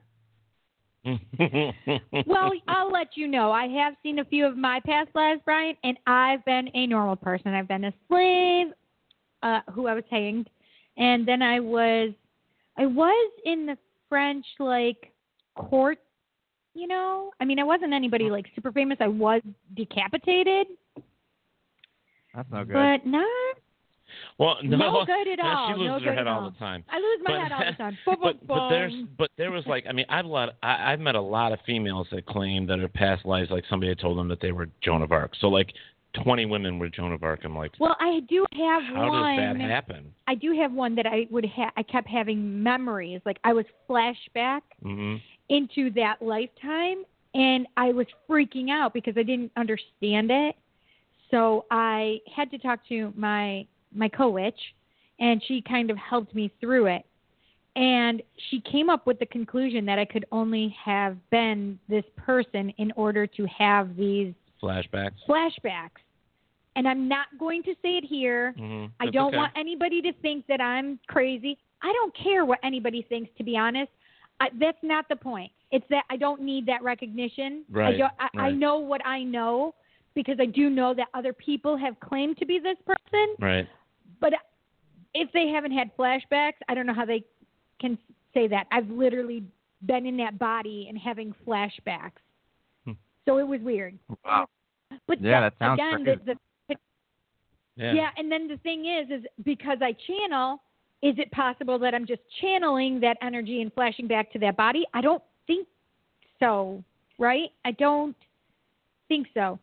well, 2.26 2.52
I'll 2.68 2.92
let 2.92 3.16
you 3.16 3.28
know. 3.28 3.52
I 3.52 3.68
have 3.68 3.94
seen 4.04 4.20
a 4.20 4.26
few 4.26 4.46
of 4.46 4.58
my 4.58 4.80
past 4.86 5.10
lives, 5.16 5.42
Brian, 5.46 5.76
and 5.84 5.98
I've 6.06 6.44
been 6.46 6.70
a 6.74 6.86
normal 6.88 7.16
person. 7.16 7.54
I've 7.54 7.68
been 7.68 7.86
a 7.86 7.94
slave, 8.08 8.68
uh, 9.44 9.62
who 9.72 9.88
I 9.88 9.94
was 9.94 10.04
hanged, 10.10 10.50
and 10.98 11.28
then 11.28 11.42
I 11.42 11.60
was, 11.60 12.12
I 12.78 12.86
was 12.86 13.32
in 13.46 13.66
the 13.66 13.78
French 14.10 14.46
like 14.60 15.14
court. 15.56 16.00
You 16.74 16.88
know, 16.88 17.32
I 17.40 17.46
mean, 17.46 17.58
I 17.58 17.64
wasn't 17.64 17.94
anybody 17.94 18.30
like 18.30 18.46
super 18.54 18.72
famous. 18.72 18.98
I 19.00 19.08
was 19.08 19.42
decapitated, 19.76 20.68
That's 22.36 22.52
not 22.52 22.68
good. 22.68 22.74
but 22.74 23.10
not 23.10 23.58
Well, 24.38 24.56
no, 24.64 24.78
no 24.78 25.06
good 25.06 25.28
at 25.28 25.40
all. 25.40 25.74
She 25.74 25.80
loses 25.80 26.02
no 26.06 26.10
her 26.12 26.14
head 26.16 26.28
all 26.28 26.44
all. 26.44 26.50
the 26.52 26.58
time. 26.58 26.84
I 26.90 26.98
lose 26.98 27.20
my 27.24 27.32
But- 27.32 27.42
head 27.42 27.52
all 27.52 27.72
the 27.72 27.78
time. 27.84 27.98
Boom, 28.06 28.16
but 28.22 28.40
boom, 28.40 28.48
but 28.48 28.70
there's 28.70 28.94
but 29.18 29.32
there 29.38 29.52
was 29.52 29.66
like 29.68 29.86
I 29.90 29.94
mean 29.94 30.06
I've 30.10 30.26
lot 30.26 30.50
I, 30.64 30.94
I've 30.94 31.00
met 31.00 31.16
a 31.16 31.22
lot 31.22 31.52
of 31.52 31.60
females 31.66 32.08
that 32.12 32.26
claim 32.26 32.66
that 32.68 32.80
her 32.80 32.88
past 32.88 33.26
lives 33.26 33.50
like 33.52 33.64
somebody 33.70 33.90
had 33.90 34.00
told 34.00 34.18
them 34.18 34.28
that 34.30 34.40
they 34.42 34.52
were 34.52 34.70
Joan 34.82 35.02
of 35.02 35.12
Arc. 35.12 35.32
So 35.40 35.48
like 35.48 35.74
twenty 36.24 36.46
women 36.46 36.80
were 36.80 36.90
Joan 36.90 37.12
of 37.14 37.24
Arc. 37.24 37.42
I'm 37.44 37.56
like, 37.56 37.72
Well, 37.80 37.96
I 38.00 38.22
do 38.30 38.46
have 38.54 38.84
how 38.84 39.08
one. 39.10 39.38
does 39.38 39.58
that 39.60 39.70
happen? 39.70 40.14
I 40.28 40.36
do 40.36 40.58
have 40.60 40.72
one 40.72 40.96
that 40.96 41.06
I 41.06 41.28
would 41.30 41.46
ha- 41.46 41.72
I 41.76 41.84
kept 41.84 42.08
having 42.08 42.62
memories 42.64 43.22
like 43.26 43.38
I 43.44 43.54
was 43.54 43.66
flashback 43.90 44.62
hmm 44.82 45.16
into 45.50 45.90
that 45.92 46.22
lifetime 46.22 47.04
and 47.34 47.68
I 47.78 47.94
was 47.94 48.06
freaking 48.30 48.70
out 48.70 48.94
because 48.94 49.14
I 49.18 49.24
didn't 49.24 49.50
understand 49.56 50.30
it. 50.30 50.56
So 51.32 51.66
I 51.72 52.18
had 52.36 52.52
to 52.52 52.58
talk 52.58 52.80
to 52.90 53.14
my 53.16 53.66
my 53.94 54.10
co-witch 54.10 54.60
and 55.20 55.42
she 55.48 55.62
kind 55.62 55.90
of 55.90 55.98
helped 55.98 56.34
me 56.36 56.52
through 56.60 56.88
it. 56.88 57.06
And 57.76 58.24
she 58.50 58.60
came 58.62 58.90
up 58.90 59.06
with 59.06 59.20
the 59.20 59.26
conclusion 59.28 59.86
that 59.86 60.00
I 60.00 60.06
could 60.06 60.26
only 60.32 60.76
have 60.84 61.16
been 61.30 61.78
this 61.88 62.04
person 62.16 62.72
in 62.78 62.92
order 62.96 63.28
to 63.28 63.46
have 63.46 63.96
these 63.96 64.34
Flashbacks. 64.62 65.12
flashbacks. 65.30 66.02
And 66.76 66.88
I'm 66.88 67.08
not 67.08 67.28
going 67.40 67.62
to 67.64 67.74
say 67.82 67.98
it 67.98 68.04
here. 68.04 68.54
Mhm. 68.58 68.92
I 69.00 69.08
don't 69.08 69.30
okay. 69.30 69.38
want 69.38 69.54
anybody 69.56 70.02
to 70.02 70.14
think 70.14 70.46
that 70.48 70.60
I'm 70.62 71.00
crazy. 71.08 71.58
I 71.84 71.94
don't 71.94 72.16
care 72.16 72.46
what 72.46 72.60
anybody 72.64 73.04
thinks, 73.04 73.30
to 73.38 73.44
be 73.44 73.56
honest. 73.58 73.92
I, 74.40 74.50
that's 74.60 74.78
not 74.84 75.08
the 75.10 75.16
point. 75.16 75.52
It's 75.72 75.86
that 75.90 76.06
I 76.10 76.18
don't 76.18 76.42
need 76.42 76.66
that 76.68 76.82
recognition. 76.84 77.64
I, 77.70 77.78
Right, 77.78 77.98
don't, 77.98 78.12
I, 78.20 78.28
I 78.38 78.42
right. 78.44 78.56
know 78.56 78.78
what 78.80 79.06
I 79.06 79.24
know 79.24 79.76
because 80.16 80.38
I 80.40 80.46
do 80.46 80.70
know 80.70 80.94
that 80.94 81.08
other 81.14 81.34
people 81.34 81.78
have 81.78 82.00
claimed 82.00 82.38
to 82.38 82.46
be 82.46 82.60
this 82.60 82.78
person. 82.86 83.36
Right. 83.40 83.68
But 84.20 84.34
if 85.14 85.32
they 85.34 85.48
haven't 85.48 85.72
had 85.72 85.96
flashbacks, 85.98 86.54
I 86.68 86.74
don't 86.74 86.86
know 86.86 86.94
how 86.94 87.06
they 87.06 87.24
can 87.80 87.98
say 88.34 88.48
that. 88.48 88.68
I've 88.72 88.90
literally 88.90 89.44
been 89.86 90.06
in 90.06 90.18
that 90.18 90.40
body 90.40 90.88
and 90.90 90.98
having 90.98 91.34
flashbacks. 91.46 92.20
Hmm. 92.86 92.94
So 93.26 93.38
it 93.38 93.48
was 93.48 93.62
weird. 93.62 93.98
Wow. 94.26 94.48
But 95.08 95.22
Yeah, 95.22 95.42
that, 95.42 95.54
that 95.60 95.78
sounds 95.78 95.80
again, 95.80 96.04
crazy. 96.04 96.22
the, 96.26 96.34
the 96.70 96.76
Yeah. 97.76 97.94
yeah, 97.94 98.10
and 98.18 98.32
then 98.32 98.48
the 98.48 98.58
thing 98.58 98.86
is, 98.86 99.10
is 99.12 99.26
because 99.44 99.78
I 99.82 99.96
channel, 100.08 100.62
is 101.04 101.16
it 101.20 101.30
possible 101.32 101.78
that 101.80 101.94
I'm 101.94 102.08
just 102.08 102.22
channeling 102.42 103.00
that 103.02 103.18
energy 103.22 103.62
and 103.62 103.72
flashing 103.74 104.08
back 104.08 104.32
to 104.34 104.40
that 104.40 104.58
body? 104.58 104.84
I 104.94 105.02
don't 105.02 105.22
think 105.46 105.68
so, 106.40 106.84
right? 107.20 107.52
I 107.66 107.72
don't 107.72 108.16
think 109.08 109.28
so. 109.34 109.60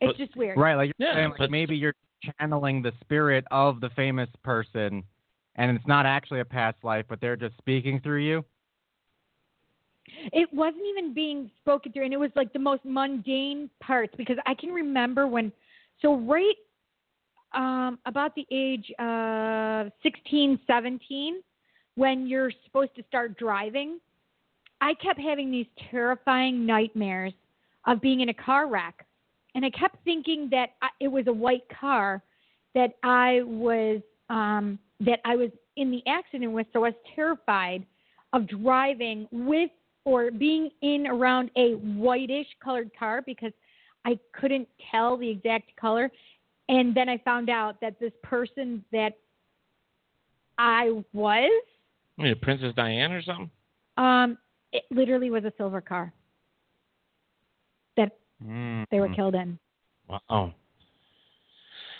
It's 0.00 0.10
But- 0.10 0.16
just 0.16 0.36
weird. 0.36 0.58
Right, 0.58 0.74
like 0.74 0.92
you're 0.98 1.08
Yeah, 1.08 1.14
saying, 1.14 1.30
like 1.30 1.38
but- 1.38 1.50
maybe 1.50 1.76
you're 1.76 1.94
channeling 2.38 2.82
the 2.82 2.92
spirit 3.00 3.44
of 3.50 3.80
the 3.80 3.90
famous 3.90 4.28
person, 4.42 5.04
and 5.56 5.76
it's 5.76 5.86
not 5.86 6.06
actually 6.06 6.40
a 6.40 6.44
past 6.44 6.82
life, 6.84 7.06
but 7.08 7.20
they're 7.20 7.36
just 7.36 7.56
speaking 7.58 8.00
through 8.00 8.20
you. 8.22 8.44
It 10.32 10.52
wasn't 10.52 10.84
even 10.86 11.12
being 11.12 11.50
spoken 11.60 11.92
through, 11.92 12.04
and 12.04 12.12
it 12.14 12.18
was 12.18 12.30
like 12.36 12.52
the 12.52 12.58
most 12.58 12.84
mundane 12.84 13.68
parts 13.80 14.14
because 14.16 14.38
I 14.46 14.54
can 14.54 14.70
remember 14.70 15.26
when, 15.26 15.52
so 16.00 16.16
right 16.16 16.54
um, 17.52 17.98
about 18.06 18.34
the 18.34 18.46
age 18.50 18.92
of 18.98 19.90
16, 20.02 20.60
17, 20.66 21.42
when 21.94 22.26
you're 22.26 22.52
supposed 22.64 22.94
to 22.96 23.02
start 23.08 23.38
driving, 23.38 23.98
I 24.80 24.94
kept 24.94 25.18
having 25.18 25.50
these 25.50 25.66
terrifying 25.90 26.66
nightmares 26.66 27.32
of 27.86 28.00
being 28.00 28.20
in 28.20 28.28
a 28.28 28.34
car 28.34 28.68
wreck. 28.68 29.06
And 29.56 29.64
I 29.64 29.70
kept 29.70 29.96
thinking 30.04 30.48
that 30.50 30.74
I, 30.82 30.88
it 31.00 31.08
was 31.08 31.26
a 31.28 31.32
white 31.32 31.64
car 31.80 32.22
that 32.74 32.92
I 33.02 33.40
was 33.42 34.02
um, 34.28 34.78
that 35.00 35.20
I 35.24 35.34
was 35.34 35.50
in 35.76 35.90
the 35.90 36.02
accident 36.06 36.52
with. 36.52 36.66
So 36.74 36.80
I 36.80 36.88
was 36.88 36.94
terrified 37.14 37.86
of 38.34 38.46
driving 38.46 39.26
with 39.32 39.70
or 40.04 40.30
being 40.30 40.70
in 40.82 41.06
around 41.06 41.50
a 41.56 41.70
whitish 41.72 42.46
colored 42.62 42.90
car 42.98 43.22
because 43.22 43.52
I 44.04 44.18
couldn't 44.38 44.68
tell 44.90 45.16
the 45.16 45.28
exact 45.28 45.74
color. 45.80 46.10
And 46.68 46.94
then 46.94 47.08
I 47.08 47.16
found 47.18 47.48
out 47.48 47.80
that 47.80 47.98
this 47.98 48.12
person 48.22 48.84
that 48.92 49.14
I 50.58 51.02
was, 51.14 51.50
What, 52.16 52.40
Princess 52.42 52.74
Diana 52.76 53.16
or 53.16 53.22
something? 53.22 53.50
um, 53.96 54.36
it 54.72 54.84
literally 54.90 55.30
was 55.30 55.44
a 55.44 55.52
silver 55.56 55.80
car 55.80 56.12
that 58.40 58.86
they 58.90 59.00
were 59.00 59.08
Mm. 59.08 59.16
killed 59.16 59.34
in. 59.34 59.58
Wow. 60.08 60.54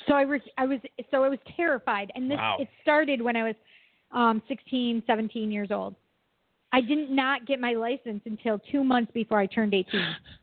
So 0.06 0.14
I 0.14 0.24
was, 0.24 0.40
I 0.56 0.66
was, 0.66 0.78
so 1.10 1.24
I 1.24 1.28
was 1.28 1.38
terrified, 1.56 2.12
and 2.14 2.30
this 2.30 2.38
Wow. 2.38 2.58
it 2.60 2.68
started 2.82 3.20
when 3.20 3.36
I 3.36 3.42
was 3.44 3.54
um, 4.12 4.40
16, 4.46 5.02
17 5.06 5.50
years 5.50 5.70
old. 5.72 5.96
I 6.72 6.80
did 6.80 7.10
not 7.10 7.44
get 7.46 7.58
my 7.60 7.72
license 7.72 8.22
until 8.26 8.58
two 8.70 8.84
months 8.84 9.10
before 9.12 9.38
I 9.38 9.46
turned 9.46 9.72
18. 9.74 10.00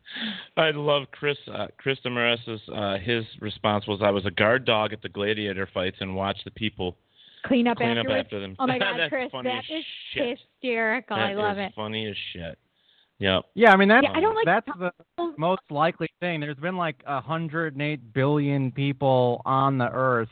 I 0.58 0.72
love 0.72 1.04
Chris. 1.12 1.38
Uh, 1.48 1.68
Chris 1.78 1.98
Demares's 2.06 2.62
uh, 2.74 2.98
his 2.98 3.24
response 3.40 3.88
was, 3.88 4.02
"I 4.02 4.10
was 4.10 4.26
a 4.26 4.32
guard 4.32 4.66
dog 4.66 4.94
at 4.94 5.02
the 5.02 5.10
gladiator 5.10 5.68
fights 5.74 5.98
and 6.02 6.16
watched 6.16 6.44
the 6.46 6.52
people 6.52 6.98
Clean 7.46 7.68
up 7.68 7.78
clean 7.78 7.98
up 7.98 8.08
after 8.08 8.40
them." 8.40 8.56
Oh 8.60 8.68
my 8.68 8.80
God, 8.80 9.00
Chris, 9.10 9.30
that 9.32 9.64
shit. 10.14 10.40
hysterical. 10.40 11.16
I 11.18 11.34
love 11.34 11.58
is 11.58 11.66
it. 11.68 11.74
Funny 11.76 12.08
as 12.08 12.16
shit. 12.34 12.58
Yep. 13.24 13.44
Yeah, 13.56 13.72
I 13.72 13.78
mean 13.78 13.88
that's 13.88 14.04
Yeah, 14.04 14.12
I 14.14 14.20
don't 14.20 14.36
like 14.36 14.46
that's 14.46 14.68
the 14.78 14.92
most 15.38 15.62
likely 15.70 16.10
thing. 16.20 16.42
There's 16.42 16.58
been 16.58 16.76
like 16.76 16.98
a 17.08 17.22
hundred 17.22 17.74
and 17.74 17.82
eight 17.82 18.14
billion 18.14 18.70
people 18.72 19.42
on 19.46 19.78
the 19.78 19.90
earth. 19.90 20.28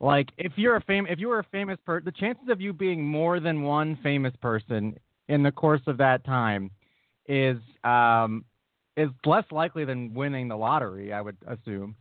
Like 0.00 0.28
if 0.36 0.52
you're 0.56 0.76
a 0.76 0.82
fam 0.82 1.06
if 1.06 1.18
you 1.18 1.28
were 1.28 1.38
a 1.38 1.44
famous 1.44 1.78
person, 1.86 2.04
the 2.04 2.12
chances 2.12 2.48
of 2.50 2.60
you 2.60 2.74
being 2.74 3.02
more 3.06 3.40
than 3.40 3.62
one 3.62 3.98
famous 4.02 4.34
person 4.42 4.98
in 5.28 5.42
the 5.42 5.50
course 5.50 5.80
of 5.86 5.96
that 5.96 6.22
time 6.26 6.70
is 7.26 7.56
um 7.84 8.44
is 8.98 9.08
less 9.24 9.44
likely 9.50 9.86
than 9.86 10.12
winning 10.12 10.46
the 10.48 10.56
lottery, 10.56 11.14
I 11.14 11.22
would 11.22 11.38
assume. 11.46 11.96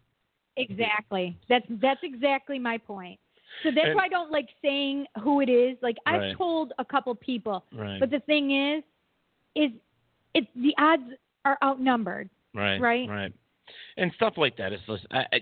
Exactly. 0.58 1.38
That's 1.48 1.66
that's 1.82 2.02
exactly 2.04 2.60
my 2.60 2.78
point. 2.78 3.18
So 3.64 3.70
that's 3.74 3.88
And- 3.88 3.96
why 3.96 4.06
I 4.06 4.10
don't 4.10 4.32
like 4.32 4.50
saying 4.62 5.06
who 5.24 5.40
it 5.40 5.48
is. 5.48 5.78
Like 5.82 5.96
I've 6.06 6.20
Right. 6.22 6.38
told 6.38 6.74
a 6.78 6.84
couple 6.84 7.16
people, 7.16 7.64
Right. 7.74 8.02
but 8.02 8.10
the 8.12 8.20
thing 8.22 8.52
is, 8.52 8.84
is 9.56 9.72
it 10.34 10.48
the 10.56 10.74
odds 10.78 11.04
are 11.46 11.58
outnumbered. 11.64 12.30
Right. 12.54 12.80
Right. 12.80 13.10
Right. 13.10 13.34
And 13.98 14.12
stuff 14.16 14.34
like 14.38 14.58
that 14.58 14.74
is 14.74 14.80
just. 14.88 15.06
I, 15.12 15.20
I, 15.34 15.40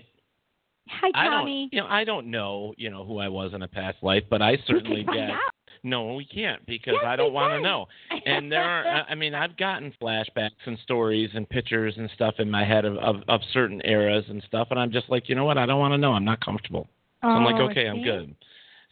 Hi, 0.90 1.10
Tommy. 1.28 1.68
you 1.70 1.80
know, 1.80 1.86
I 1.86 2.04
don't 2.04 2.30
know, 2.30 2.72
you 2.78 2.88
know, 2.88 3.04
who 3.04 3.18
I 3.18 3.28
was 3.28 3.52
in 3.52 3.60
a 3.62 3.68
past 3.68 3.98
life, 4.02 4.22
but 4.30 4.40
I 4.40 4.56
certainly 4.66 5.00
we 5.00 5.04
can 5.04 5.06
find 5.06 5.18
get. 5.28 5.30
out. 5.30 5.40
No, 5.84 6.14
we 6.14 6.24
can't 6.24 6.64
because 6.66 6.94
Yes, 6.94 7.04
I 7.06 7.14
don't 7.14 7.32
want 7.32 7.52
to 7.52 7.60
know. 7.60 7.86
And 8.26 8.50
there 8.50 8.62
are, 8.62 9.04
I- 9.08 9.14
mean, 9.14 9.34
I've 9.34 9.56
gotten 9.56 9.92
flashbacks 10.02 10.50
and 10.66 10.78
stories 10.82 11.30
and 11.34 11.48
pictures 11.48 11.94
and 11.98 12.10
stuff 12.14 12.34
in 12.38 12.50
my 12.50 12.64
head 12.64 12.84
of, 12.84 12.96
of, 12.96 13.16
of 13.28 13.40
certain 13.52 13.80
eras 13.84 14.24
and 14.28 14.42
stuff, 14.46 14.68
and 14.70 14.80
I'm 14.80 14.90
just 14.90 15.08
like, 15.08 15.28
you 15.28 15.34
know 15.34 15.44
what? 15.44 15.56
I 15.58 15.66
don't 15.66 15.78
want 15.78 15.92
to 15.92 15.98
know. 15.98 16.12
I'm 16.14 16.24
not 16.24 16.44
comfortable. 16.44 16.88
So 17.22 17.28
I'm 17.28 17.44
like, 17.44 17.56
Oh, 17.56 17.68
okay, 17.70 17.86
I'm 17.86 18.02
good. 18.02 18.34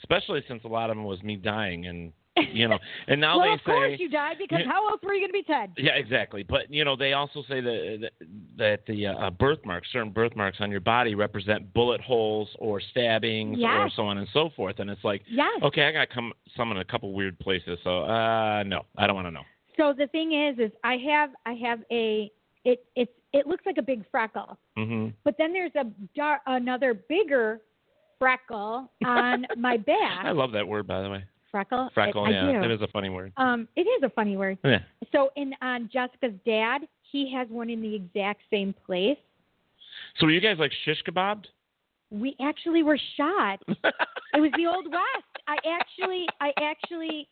Especially 0.01 0.45
since 0.47 0.63
a 0.65 0.69
lot 0.69 0.91
of 0.91 0.97
them 0.97 1.05
was 1.05 1.23
me 1.23 1.37
dying, 1.37 1.87
and 1.87 2.13
you 2.53 2.69
know, 2.69 2.79
and 3.09 3.21
now 3.21 3.39
well, 3.39 3.47
they 3.49 3.53
of 3.55 3.61
say, 3.61 3.65
course 3.73 3.93
you 3.99 4.09
died 4.09 4.37
because 4.39 4.61
Yeah. 4.65 4.71
how 4.71 4.89
else 4.89 5.01
were 5.03 5.15
you 5.15 5.21
going 5.21 5.31
to 5.31 5.33
be 5.33 5.43
Ted? 5.43 5.73
yeah, 5.77 5.93
exactly. 5.95 6.43
But 6.43 6.71
you 6.73 6.85
know, 6.85 6.97
they 6.97 7.13
also 7.15 7.43
say 7.49 7.61
that 7.61 8.11
that 8.59 8.81
the 8.87 9.07
uh, 9.07 9.31
birthmarks, 9.31 9.89
certain 9.93 10.11
birthmarks 10.13 10.59
on 10.61 10.71
your 10.71 10.81
body, 10.81 11.15
represent 11.15 11.73
bullet 11.73 12.01
holes 12.01 12.49
or 12.59 12.81
stabbings 12.81 13.59
or 13.63 13.91
so 13.95 14.03
on 14.07 14.19
and 14.19 14.29
so 14.33 14.51
forth. 14.57 14.79
And 14.79 14.91
it's 14.91 15.05
like, 15.05 15.23
Yes. 15.29 15.49
okay, 15.63 15.85
I 15.87 15.93
got 15.93 16.11
come 16.11 16.33
some 16.57 16.71
in 16.73 16.79
a 16.79 16.85
couple 16.85 17.13
weird 17.13 17.39
places, 17.39 17.79
so 17.85 18.05
uh, 18.05 18.63
no, 18.65 18.83
I 18.99 19.07
don't 19.07 19.17
want 19.17 19.27
to 19.27 19.33
know. 19.33 19.43
So 19.77 19.93
the 19.97 20.07
thing 20.09 20.33
is, 20.33 20.59
is 20.59 20.73
I 20.85 20.97
have 21.09 21.31
I 21.45 21.53
have 21.55 21.81
a 21.91 22.31
it 22.65 22.85
it's 22.97 23.13
it 23.33 23.47
looks 23.47 23.65
like 23.67 23.77
a 23.79 23.83
big 23.83 24.05
freckle, 24.11 24.59
hmm 24.77 25.09
but 25.25 25.35
then 25.39 25.53
there's 25.53 25.73
a 25.75 25.85
dar- 26.15 26.41
another 26.47 26.95
bigger 26.95 27.61
freckle 28.19 28.91
on 29.05 29.47
my 29.59 29.77
back. 29.77 30.25
I 30.25 30.31
love 30.33 30.53
that 30.53 30.67
word, 30.67 30.87
by 30.87 31.03
the 31.03 31.11
way. 31.11 31.25
Freckle. 31.57 31.91
Freckle, 31.95 32.25
I, 32.25 32.31
yeah, 32.31 32.65
it 32.65 32.71
is 32.71 32.83
a 32.83 32.89
funny 32.89 33.09
word. 33.09 33.33
Um, 33.37 33.67
it 33.77 33.83
is 33.83 34.03
a 34.03 34.11
funny 34.11 34.37
word. 34.37 34.59
Yeah. 34.65 34.81
So 35.13 35.31
in 35.37 35.55
on 35.63 35.89
Jessica's 35.93 36.35
dad, 36.45 36.83
he 37.11 37.33
has 37.35 37.49
one 37.49 37.71
in 37.71 37.81
the 37.81 37.95
exact 37.95 38.43
same 38.51 38.75
place. 38.85 39.17
So 40.19 40.27
were 40.27 40.33
you 40.33 40.41
guys 40.41 40.57
like 40.59 40.73
shish 40.85 41.03
kebabbed? 41.09 41.47
We 42.11 42.37
actually 42.41 42.83
were 42.83 42.99
shot. 43.17 43.61
it 43.69 44.41
was 44.41 44.53
the 44.57 44.67
old 44.67 44.87
west. 44.91 45.45
I 45.49 45.57
actually, 45.67 46.27
I 46.41 46.53
actually 46.61 47.29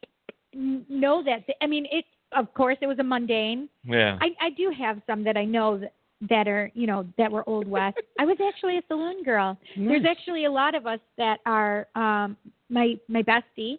know 0.52 1.22
that. 1.24 1.44
I 1.60 1.66
mean, 1.66 1.86
it. 1.90 2.04
Of 2.32 2.52
course, 2.54 2.76
it 2.80 2.88
was 2.88 2.98
a 2.98 3.04
mundane. 3.04 3.68
Yeah. 3.84 4.18
I, 4.20 4.46
I 4.46 4.50
do 4.50 4.72
have 4.76 5.00
some 5.06 5.22
that 5.22 5.36
I 5.36 5.44
know 5.44 5.78
that, 5.78 5.92
that 6.28 6.48
are, 6.48 6.68
you 6.74 6.88
know, 6.88 7.06
that 7.16 7.30
were 7.30 7.48
old 7.48 7.68
west. 7.68 7.98
I 8.18 8.24
was 8.24 8.38
actually 8.44 8.78
a 8.78 8.82
saloon 8.88 9.22
girl. 9.22 9.56
There's 9.76 10.04
actually 10.04 10.46
a 10.46 10.50
lot 10.50 10.74
of 10.74 10.84
us 10.84 10.98
that 11.16 11.38
are 11.46 11.86
um, 11.94 12.36
my 12.68 12.98
my 13.08 13.22
bestie 13.22 13.78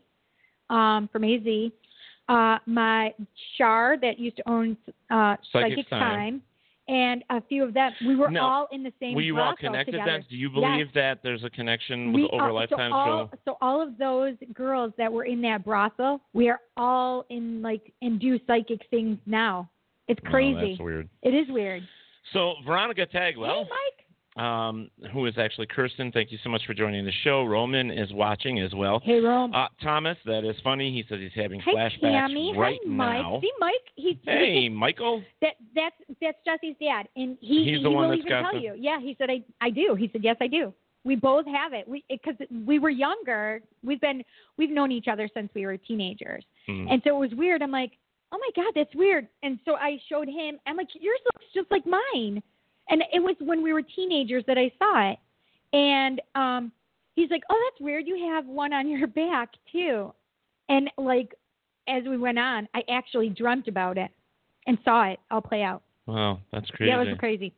um, 0.69 1.09
from 1.11 1.23
AZ, 1.23 1.71
uh, 2.29 2.57
my 2.65 3.13
Char 3.57 3.97
that 4.01 4.19
used 4.19 4.37
to 4.37 4.49
own 4.49 4.77
uh, 5.09 5.35
Psychic 5.51 5.71
Psychic 5.77 5.89
Time. 5.89 5.99
Time, 5.99 6.41
and 6.87 7.23
a 7.31 7.41
few 7.41 7.63
of 7.63 7.73
them. 7.73 7.91
We 8.05 8.15
were 8.15 8.29
Now, 8.29 8.47
all 8.47 8.67
in 8.71 8.83
the 8.83 8.93
same. 8.99 9.15
Were 9.15 9.21
you 9.21 9.39
all 9.39 9.55
connected 9.55 9.93
together. 9.93 10.11
then? 10.11 10.25
Do 10.29 10.37
you 10.37 10.49
Yes. 10.49 10.53
believe 10.53 10.93
that 10.93 11.23
there's 11.23 11.43
a 11.43 11.49
connection 11.49 12.13
with 12.13 12.23
We 12.23 12.29
over 12.29 12.43
are- 12.45 12.53
lifetime 12.53 12.91
so 12.91 12.95
all, 12.95 13.27
show? 13.27 13.37
So 13.45 13.57
all 13.61 13.81
of 13.81 13.97
those 13.97 14.35
girls 14.53 14.93
that 14.97 15.11
were 15.11 15.25
in 15.25 15.41
that 15.41 15.63
brothel, 15.65 16.21
we 16.33 16.47
are 16.49 16.59
all 16.77 17.25
in 17.29 17.61
like 17.63 17.91
and 18.03 18.19
do 18.19 18.39
psychic 18.45 18.85
things 18.91 19.17
now. 19.25 19.67
It's 20.07 20.19
Oh, 20.27 20.29
crazy. 20.29 20.69
that's 20.71 20.79
weird. 20.79 21.09
It 21.23 21.33
is 21.33 21.47
weird. 21.49 21.87
So 22.33 22.55
Veronica 22.65 23.07
Tagwell, 23.07 23.63
Hey, 23.63 23.69
Mike. 23.69 24.04
Um, 24.35 24.89
who 25.13 25.25
is 25.27 25.35
actually 25.37 25.67
Kirsten, 25.67 26.11
thank 26.11 26.31
you 26.31 26.37
so 26.43 26.49
much 26.49 26.61
for 26.67 26.73
joining 26.73 27.05
the 27.05 27.11
show. 27.23 27.43
Roman 27.45 27.89
is 27.89 28.11
watching 28.13 28.59
as 28.59 28.73
well. 28.73 28.99
Hey, 29.03 29.19
Rome. 29.19 29.53
Uh, 29.53 29.67
Thomas, 29.81 30.17
that 30.25 30.43
is 30.43 30.55
funny. 30.63 30.91
He 30.91 31.03
says 31.07 31.19
he's 31.21 31.31
having 31.41 31.59
Hi, 31.61 31.71
flashbacks 31.71 32.01
Tammy. 32.01 32.53
right 32.57 32.79
Hi, 32.83 32.89
Mike. 32.89 33.21
now. 33.21 33.39
See, 33.41 33.51
Mike. 33.59 33.73
He, 33.95 34.19
Hey, 34.25 34.67
Michael. 34.69 35.23
that 35.41 35.53
that's 35.73 35.95
that's 36.21 36.37
Jesse's 36.45 36.75
dad, 36.81 37.07
and 37.15 37.37
he 37.39 37.63
He's 37.63 37.81
the 37.83 37.89
he 37.89 37.95
one 37.95 38.09
will 38.09 38.17
that's 38.17 38.25
even 38.27 38.43
tell 38.43 38.53
the- 38.53 38.59
you. 38.59 38.75
Yeah, 38.77 38.99
he 38.99 39.15
said 39.17 39.29
I 39.29 39.41
I 39.61 39.69
do. 39.69 39.95
He 39.97 40.09
said 40.11 40.23
yes, 40.23 40.35
I 40.41 40.47
do. 40.47 40.73
We 41.05 41.15
both 41.15 41.45
have 41.45 41.71
it. 41.73 41.87
We 41.87 42.03
because 42.09 42.35
we 42.65 42.79
were 42.79 42.89
younger. 42.89 43.61
We've 43.83 44.01
been 44.01 44.23
we've 44.57 44.71
known 44.71 44.91
each 44.91 45.07
other 45.07 45.29
since 45.33 45.49
we 45.55 45.65
were 45.65 45.77
teenagers, 45.77 46.43
Hmm. 46.67 46.87
and 46.89 47.01
so 47.03 47.15
it 47.15 47.19
was 47.19 47.31
weird. 47.37 47.61
I'm 47.61 47.71
like, 47.71 47.91
oh 48.31 48.39
my 48.39 48.63
god, 48.63 48.73
that's 48.75 48.93
weird. 48.95 49.27
And 49.43 49.59
so 49.65 49.75
I 49.75 49.97
showed 50.09 50.27
him. 50.27 50.57
I'm 50.67 50.75
like, 50.75 50.87
yours 50.99 51.19
looks 51.25 51.45
just 51.53 51.69
like 51.71 51.83
mine. 51.85 52.41
And 52.89 53.03
it 53.11 53.19
was 53.19 53.35
when 53.39 53.63
we 53.63 53.73
were 53.73 53.81
teenagers 53.81 54.43
that 54.47 54.57
I 54.57 54.71
saw 54.77 55.11
it, 55.11 55.17
and 55.73 56.21
um, 56.35 56.71
he's 57.15 57.29
like, 57.31 57.41
oh, 57.49 57.69
that's 57.69 57.81
weird. 57.81 58.05
You 58.07 58.29
have 58.33 58.45
one 58.45 58.73
on 58.73 58.87
your 58.89 59.07
back 59.23 59.49
too. 59.71 60.13
And 60.69 60.89
like 60.97 61.33
as 61.87 62.03
we 62.03 62.17
went 62.17 62.39
on, 62.39 62.67
I 62.73 62.81
actually 62.89 63.29
dreamt 63.29 63.67
about 63.67 63.97
it 63.97 64.09
and 64.67 64.77
saw 64.83 65.05
it 65.05 65.19
all 65.31 65.41
play 65.41 65.61
out. 65.63 65.81
Wow, 66.07 66.39
that's 66.51 66.69
crazy. 66.71 66.89
Yeah, 66.91 67.01
it 67.01 67.07
was 67.09 67.17
crazy. 67.19 67.53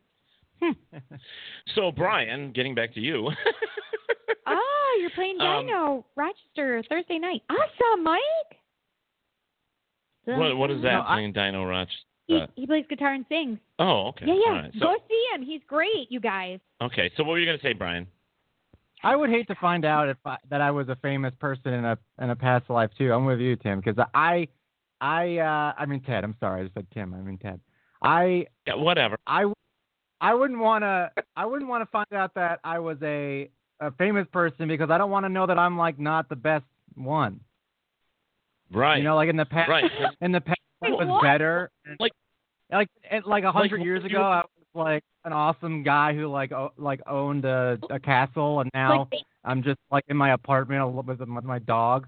So 1.75 1.91
Brian, 1.91 2.51
getting 2.53 2.73
back 2.73 2.93
to 2.95 2.99
you. 2.99 3.29
oh, 4.47 4.97
you're 5.01 5.09
playing 5.11 5.39
Um, 5.39 5.65
Dino 5.67 6.05
Rochester 6.15 6.81
Thursday 6.89 7.19
night. 7.19 7.43
Awesome, 7.49 8.03
Mike. 8.03 8.21
what 10.25 10.57
what 10.57 10.71
is 10.71 10.81
that 10.81 10.93
No, 10.93 11.03
I- 11.05 11.15
playing 11.15 11.33
Dino 11.33 11.63
Roch? 11.65 11.87
He, 12.27 12.35
Uh, 12.37 12.47
he 12.55 12.67
plays 12.67 12.85
guitar 12.89 13.13
and 13.13 13.25
sings. 13.29 13.57
oh, 13.79 14.07
okay. 14.09 14.25
Yeah, 14.27 14.33
yeah. 14.33 14.51
All 14.51 14.55
right. 14.55 14.71
So, 14.73 14.79
Go 14.79 14.95
see 15.09 15.25
him. 15.33 15.41
He's 15.43 15.61
great, 15.67 16.07
you 16.11 16.19
guys. 16.19 16.59
okay. 16.81 17.09
So 17.17 17.23
what 17.23 17.31
were 17.31 17.39
you 17.39 17.45
gonna 17.45 17.59
say, 17.61 17.73
Brian? 17.73 18.05
I 19.03 19.15
would 19.15 19.29
hate 19.29 19.47
to 19.47 19.55
find 19.55 19.85
out 19.85 20.09
if 20.09 20.17
I, 20.25 20.37
that 20.49 20.59
I 20.59 20.71
was 20.71 20.89
a 20.89 20.95
famous 20.97 21.33
person 21.39 21.73
in 21.73 21.85
a 21.85 21.97
in 22.21 22.29
a 22.31 22.35
past 22.35 22.69
life 22.69 22.89
too. 22.97 23.13
I'm 23.13 23.25
with 23.25 23.39
you, 23.39 23.55
Tim, 23.55 23.79
because 23.79 24.03
I, 24.13 24.47
I, 24.99 25.37
uh, 25.37 25.73
I 25.77 25.85
mean 25.85 26.01
Ted. 26.01 26.23
I'm 26.23 26.35
sorry, 26.39 26.61
I 26.61 26.63
just 26.63 26.73
said 26.73 26.87
Tim. 26.93 27.13
I 27.13 27.17
mean 27.17 27.37
Ted. 27.37 27.59
I, 28.01 28.47
Yeah, 28.65 28.75
whatever. 28.75 29.17
I, 29.27 29.45
I 30.19 30.33
wouldn't 30.33 30.59
want 30.59 30.81
to. 30.83 31.11
I 31.35 31.45
wouldn't 31.45 31.69
want 31.69 31.83
to 31.83 31.91
find 31.91 32.11
out 32.13 32.33
that 32.33 32.59
I 32.63 32.79
was 32.79 32.97
a 33.03 33.49
a 33.79 33.91
famous 33.91 34.25
person 34.33 34.67
because 34.67 34.89
I 34.89 34.97
don't 34.97 35.11
want 35.11 35.25
to 35.25 35.29
know 35.29 35.45
that 35.45 35.59
I'm 35.59 35.77
like 35.77 35.99
not 35.99 36.27
the 36.27 36.35
best 36.35 36.65
one. 36.95 37.39
Right. 38.71 38.97
You 38.97 39.03
know, 39.03 39.15
like 39.15 39.29
in 39.29 39.37
the 39.37 39.45
past, 39.45 39.69
Right. 39.69 39.85
in 40.21 40.31
the 40.31 40.41
past 40.41 40.56
I 40.83 40.89
was 40.89 41.07
What? 41.07 41.23
better. 41.23 41.69
Like- 41.99 42.11
like 42.71 42.89
and, 43.09 43.23
like 43.25 43.43
a 43.45 43.51
hundred 43.51 43.77
Like, 43.79 43.85
years 43.85 44.03
ago, 44.03 44.21
I 44.21 44.37
was 44.41 44.65
like 44.75 45.03
an 45.23 45.31
awesome 45.33 45.83
guy 45.83 46.13
who 46.13 46.27
like 46.27 46.51
o- 46.51 46.73
like 46.77 46.99
owned 47.07 47.45
a, 47.45 47.79
a 47.89 47.99
castle, 47.99 48.59
and 48.59 48.69
now 48.73 49.07
Like, 49.11 49.21
I'm 49.45 49.63
just 49.63 49.79
like 49.89 50.03
in 50.09 50.17
my 50.17 50.31
apartment 50.33 50.91
with, 50.93 51.19
with 51.19 51.29
my 51.45 51.59
dog. 51.59 52.07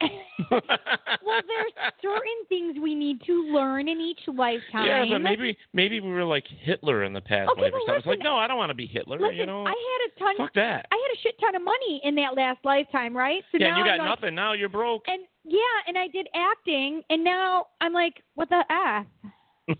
Well, 0.00 0.60
there's 0.60 1.72
certain 2.02 2.44
things 2.48 2.76
we 2.82 2.94
need 2.94 3.20
to 3.26 3.52
learn 3.52 3.88
in 3.88 4.00
each 4.00 4.20
lifetime. 4.26 4.86
Yeah, 4.86 5.04
but 5.10 5.20
maybe 5.22 5.56
maybe 5.72 6.00
we 6.00 6.10
were 6.10 6.24
like 6.24 6.44
Hitler 6.46 7.04
in 7.04 7.12
the 7.12 7.20
past 7.20 7.50
Okay, 7.52 7.62
life 7.62 7.72
or 7.72 7.80
but 7.86 7.94
something. 7.94 7.98
It's 7.98 8.06
like, 8.06 8.18
no, 8.24 8.36
I 8.36 8.46
don't 8.46 8.58
want 8.58 8.70
to 8.70 8.74
be 8.74 8.86
Hitler. 8.86 9.18
Listen, 9.18 9.36
you 9.36 9.46
know, 9.46 9.66
I 9.66 9.70
had 9.70 10.10
a 10.10 10.18
ton. 10.18 10.34
fuck 10.38 10.54
that. 10.54 10.86
I 10.92 10.94
had 10.96 11.18
a 11.18 11.20
shit 11.22 11.34
ton 11.40 11.54
of 11.54 11.62
money 11.62 12.00
in 12.04 12.14
that 12.16 12.36
last 12.36 12.58
lifetime, 12.64 13.16
right? 13.16 13.42
So 13.52 13.58
yeah, 13.58 13.70
now 13.70 13.78
you 13.78 13.84
got 13.84 13.92
I'm 13.94 13.98
like, 14.00 14.20
nothing. 14.20 14.34
Now 14.34 14.52
you're 14.52 14.68
broke. 14.68 15.04
And 15.08 15.22
yeah, 15.44 15.60
and 15.88 15.96
I 15.96 16.08
did 16.08 16.28
acting, 16.34 17.02
and 17.08 17.24
now 17.24 17.66
I'm 17.80 17.92
like, 17.92 18.22
what 18.34 18.48
the 18.50 18.62
f? 18.70 19.06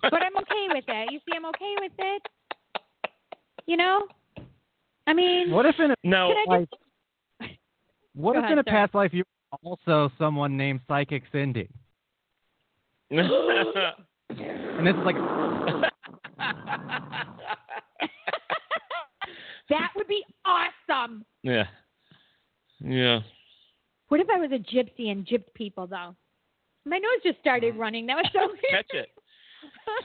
but 0.02 0.22
I'm 0.22 0.36
okay 0.38 0.66
with 0.70 0.84
it. 0.88 1.12
You 1.12 1.18
see, 1.28 1.36
I'm 1.36 1.44
okay 1.46 1.74
with 1.80 1.92
it. 1.98 2.22
You 3.66 3.76
know, 3.76 4.06
I 5.06 5.12
mean, 5.12 5.50
What 5.50 5.66
if 5.66 5.78
in 5.78 5.90
a 5.90 5.94
no, 6.04 6.32
Can 6.46 6.60
like, 6.60 6.68
what 8.14 8.32
Go 8.32 8.38
if 8.38 8.44
ahead, 8.44 8.52
in 8.52 8.58
a 8.60 8.64
sorry. 8.66 8.76
past 8.76 8.94
life 8.94 9.10
you 9.12 9.18
were 9.20 9.24
also 9.62 10.10
someone 10.18 10.56
named 10.56 10.80
Psychic 10.88 11.22
Cindy? 11.32 11.68
And 13.18 14.86
this 14.86 14.94
is 14.94 15.04
like 15.06 15.16
that 19.70 19.90
would 19.96 20.06
be 20.08 20.22
awesome. 20.44 21.24
yeah, 21.42 21.64
yeah. 22.80 23.20
What 24.08 24.20
if 24.20 24.28
I 24.32 24.38
was 24.38 24.50
a 24.52 24.58
gypsy 24.58 25.10
and 25.10 25.26
gypped 25.26 25.52
people 25.54 25.86
though? 25.86 26.14
My 26.84 26.98
nose 26.98 27.22
just 27.24 27.38
started 27.40 27.76
running. 27.76 28.06
That 28.06 28.16
was 28.16 28.26
so 28.32 28.40
weird. 28.48 28.60
Catch 28.70 28.94
it. 28.94 29.08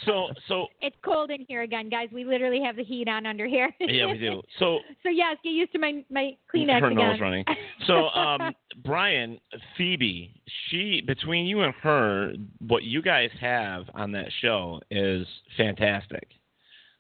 So, 0.06 0.28
so 0.48 0.68
It's 0.82 0.96
cold 1.04 1.30
in 1.32 1.46
here 1.48 1.62
again, 1.64 1.90
guys. 1.90 2.10
We 2.12 2.24
literally 2.24 2.62
have 2.64 2.76
the 2.76 2.84
heat 2.84 3.08
on 3.08 3.26
under 3.26 3.46
here. 3.48 3.70
yeah, 3.80 4.06
we 4.12 4.18
do. 4.18 4.42
So 4.60 4.80
so 5.04 5.10
yes, 5.10 5.38
get 5.44 5.50
used 5.52 5.72
to 5.74 5.80
my 5.80 6.04
my 6.10 6.36
Kleenex 6.54 6.80
her 6.80 6.88
again. 6.88 6.96
nose 6.98 7.20
running. 7.20 7.46
So, 7.88 8.08
um, 8.10 8.54
Brian, 8.84 9.40
Phoebe, 9.78 10.42
she 10.70 11.02
between 11.06 11.46
you 11.46 11.62
and 11.62 11.74
her, 11.82 12.34
what 12.60 12.84
you 12.84 13.02
guys 13.02 13.30
have 13.40 13.86
on 13.94 14.12
that 14.14 14.28
show 14.42 14.82
is 14.90 15.26
fantastic. 15.58 16.28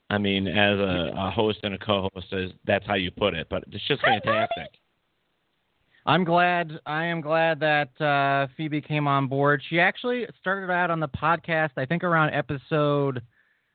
I 0.09 0.17
mean, 0.17 0.47
as 0.47 0.77
a, 0.77 1.11
a 1.15 1.31
host 1.31 1.59
and 1.63 1.73
a 1.73 1.77
co-host, 1.77 2.27
is 2.33 2.51
that's 2.65 2.85
how 2.85 2.95
you 2.95 3.11
put 3.11 3.33
it, 3.33 3.47
but 3.49 3.63
it's 3.71 3.87
just 3.87 4.01
fantastic. 4.01 4.77
I'm 6.05 6.23
glad. 6.23 6.79
I 6.85 7.05
am 7.05 7.21
glad 7.21 7.59
that 7.59 8.01
uh, 8.01 8.47
Phoebe 8.57 8.81
came 8.81 9.07
on 9.07 9.27
board. 9.27 9.61
She 9.69 9.79
actually 9.79 10.25
started 10.39 10.71
out 10.71 10.89
on 10.89 10.99
the 10.99 11.07
podcast. 11.07 11.71
I 11.77 11.85
think 11.85 12.03
around 12.03 12.33
episode. 12.33 13.21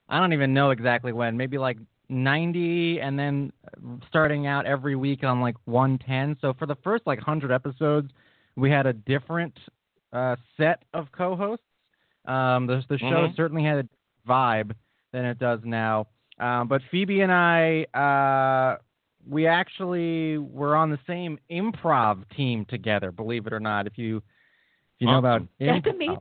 I 0.08 0.20
don't 0.20 0.32
even 0.32 0.52
know 0.52 0.70
exactly 0.70 1.12
when. 1.12 1.36
Maybe 1.36 1.56
like 1.56 1.78
90, 2.08 3.00
and 3.00 3.18
then 3.18 3.52
starting 4.08 4.46
out 4.46 4.66
every 4.66 4.96
week 4.96 5.24
on 5.24 5.40
like 5.40 5.56
110. 5.64 6.36
So 6.40 6.52
for 6.54 6.66
the 6.66 6.76
first 6.84 7.06
like 7.06 7.18
100 7.18 7.50
episodes, 7.52 8.10
we 8.56 8.70
had 8.70 8.86
a 8.86 8.92
different 8.92 9.58
uh, 10.12 10.36
set 10.56 10.82
of 10.94 11.10
co-hosts. 11.12 11.64
Um, 12.26 12.66
the 12.66 12.82
the 12.88 12.98
show 12.98 13.26
Mhm. 13.26 13.36
certainly 13.36 13.62
had 13.64 13.78
a 13.78 13.88
vibe 14.28 14.72
than 15.12 15.24
it 15.24 15.38
does 15.38 15.60
now. 15.64 16.08
Um, 16.38 16.68
but 16.68 16.82
Phoebe 16.90 17.20
and 17.22 17.32
I, 17.32 17.84
uh, 17.94 18.78
we 19.28 19.46
actually 19.46 20.38
were 20.38 20.76
on 20.76 20.90
the 20.90 20.98
same 21.06 21.38
improv 21.50 22.28
team 22.36 22.64
together. 22.66 23.10
Believe 23.12 23.46
it 23.46 23.52
or 23.52 23.60
not, 23.60 23.86
if 23.86 23.96
you 23.98 24.18
if 24.18 24.22
you 25.00 25.06
know 25.06 25.18
about 25.18 25.42
That's 25.60 25.86
improv. 25.86 25.94
amazing. 25.94 26.18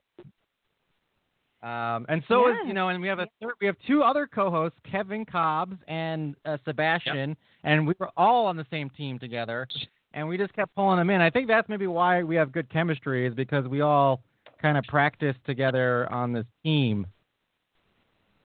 Um, 1.65 2.05
and 2.09 2.21
so 2.27 2.47
is 2.47 2.57
you 2.67 2.73
know, 2.73 2.89
and 2.89 3.01
we 3.01 3.07
have 3.07 3.17
a 3.17 3.25
third, 3.41 3.53
we 3.59 3.65
have 3.65 3.75
two 3.87 4.03
other 4.03 4.27
co-hosts, 4.27 4.77
Kevin 4.89 5.25
Cobbs 5.25 5.75
and 5.87 6.35
uh, 6.45 6.57
Sebastian, 6.63 7.35
and 7.63 7.87
we 7.87 7.95
were 7.97 8.11
all 8.15 8.45
on 8.45 8.55
the 8.55 8.67
same 8.69 8.87
team 8.91 9.17
together, 9.17 9.67
and 10.13 10.27
we 10.27 10.37
just 10.37 10.53
kept 10.53 10.75
pulling 10.75 10.99
them 10.99 11.09
in. 11.09 11.21
I 11.21 11.31
think 11.31 11.47
that's 11.47 11.67
maybe 11.67 11.87
why 11.87 12.21
we 12.21 12.35
have 12.35 12.51
good 12.51 12.69
chemistry 12.71 13.25
is 13.25 13.33
because 13.33 13.67
we 13.67 13.81
all 13.81 14.21
kind 14.61 14.77
of 14.77 14.83
practiced 14.83 15.39
together 15.47 16.07
on 16.13 16.31
this 16.33 16.45
team. 16.63 17.07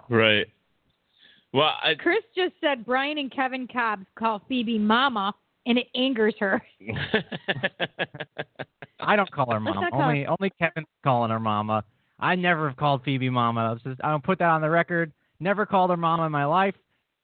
Right. 0.09 0.47
Well, 1.53 1.75
I, 1.85 1.97
Chris 1.97 2.23
just 2.35 2.55
said 2.59 2.87
Brian 2.87 3.19
and 3.19 3.31
Kevin 3.31 3.69
Cobbs 3.69 4.07
call 4.19 4.41
Phoebe 4.49 4.79
Mama, 4.79 5.35
and 5.67 5.77
it 5.77 5.89
angers 5.95 6.37
her. 6.41 6.63
I 8.99 9.15
don't 9.15 9.31
call 9.31 9.53
her 9.53 9.61
Let's 9.61 9.75
mom. 9.75 9.85
not 9.85 9.91
call 9.93 10.03
Only 10.03 10.27
only 10.27 10.51
Kevin's 10.59 10.87
calling 11.05 11.31
her 11.31 11.41
mama. 11.41 11.85
I 12.21 12.35
never 12.35 12.69
have 12.69 12.77
called 12.77 13.03
Phoebe 13.05 13.31
mama. 13.31 13.73
It's 13.75 13.83
just, 13.83 14.01
I 14.05 14.11
don't 14.11 14.23
put 14.23 14.39
that 14.39 14.49
on 14.51 14.61
the 14.61 14.71
record. 14.71 15.13
Never 15.41 15.67
called 15.67 15.91
her 15.91 15.97
mama 15.97 16.27
in 16.27 16.33
my 16.33 16.45
life. 16.45 16.75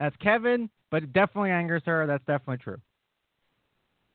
That's 0.01 0.17
Kevin, 0.17 0.69
but 0.91 1.03
it 1.03 1.13
definitely 1.13 1.51
angers 1.51 1.83
her. 1.87 2.07
That's 2.07 2.25
definitely 2.27 2.59
true. 2.59 2.79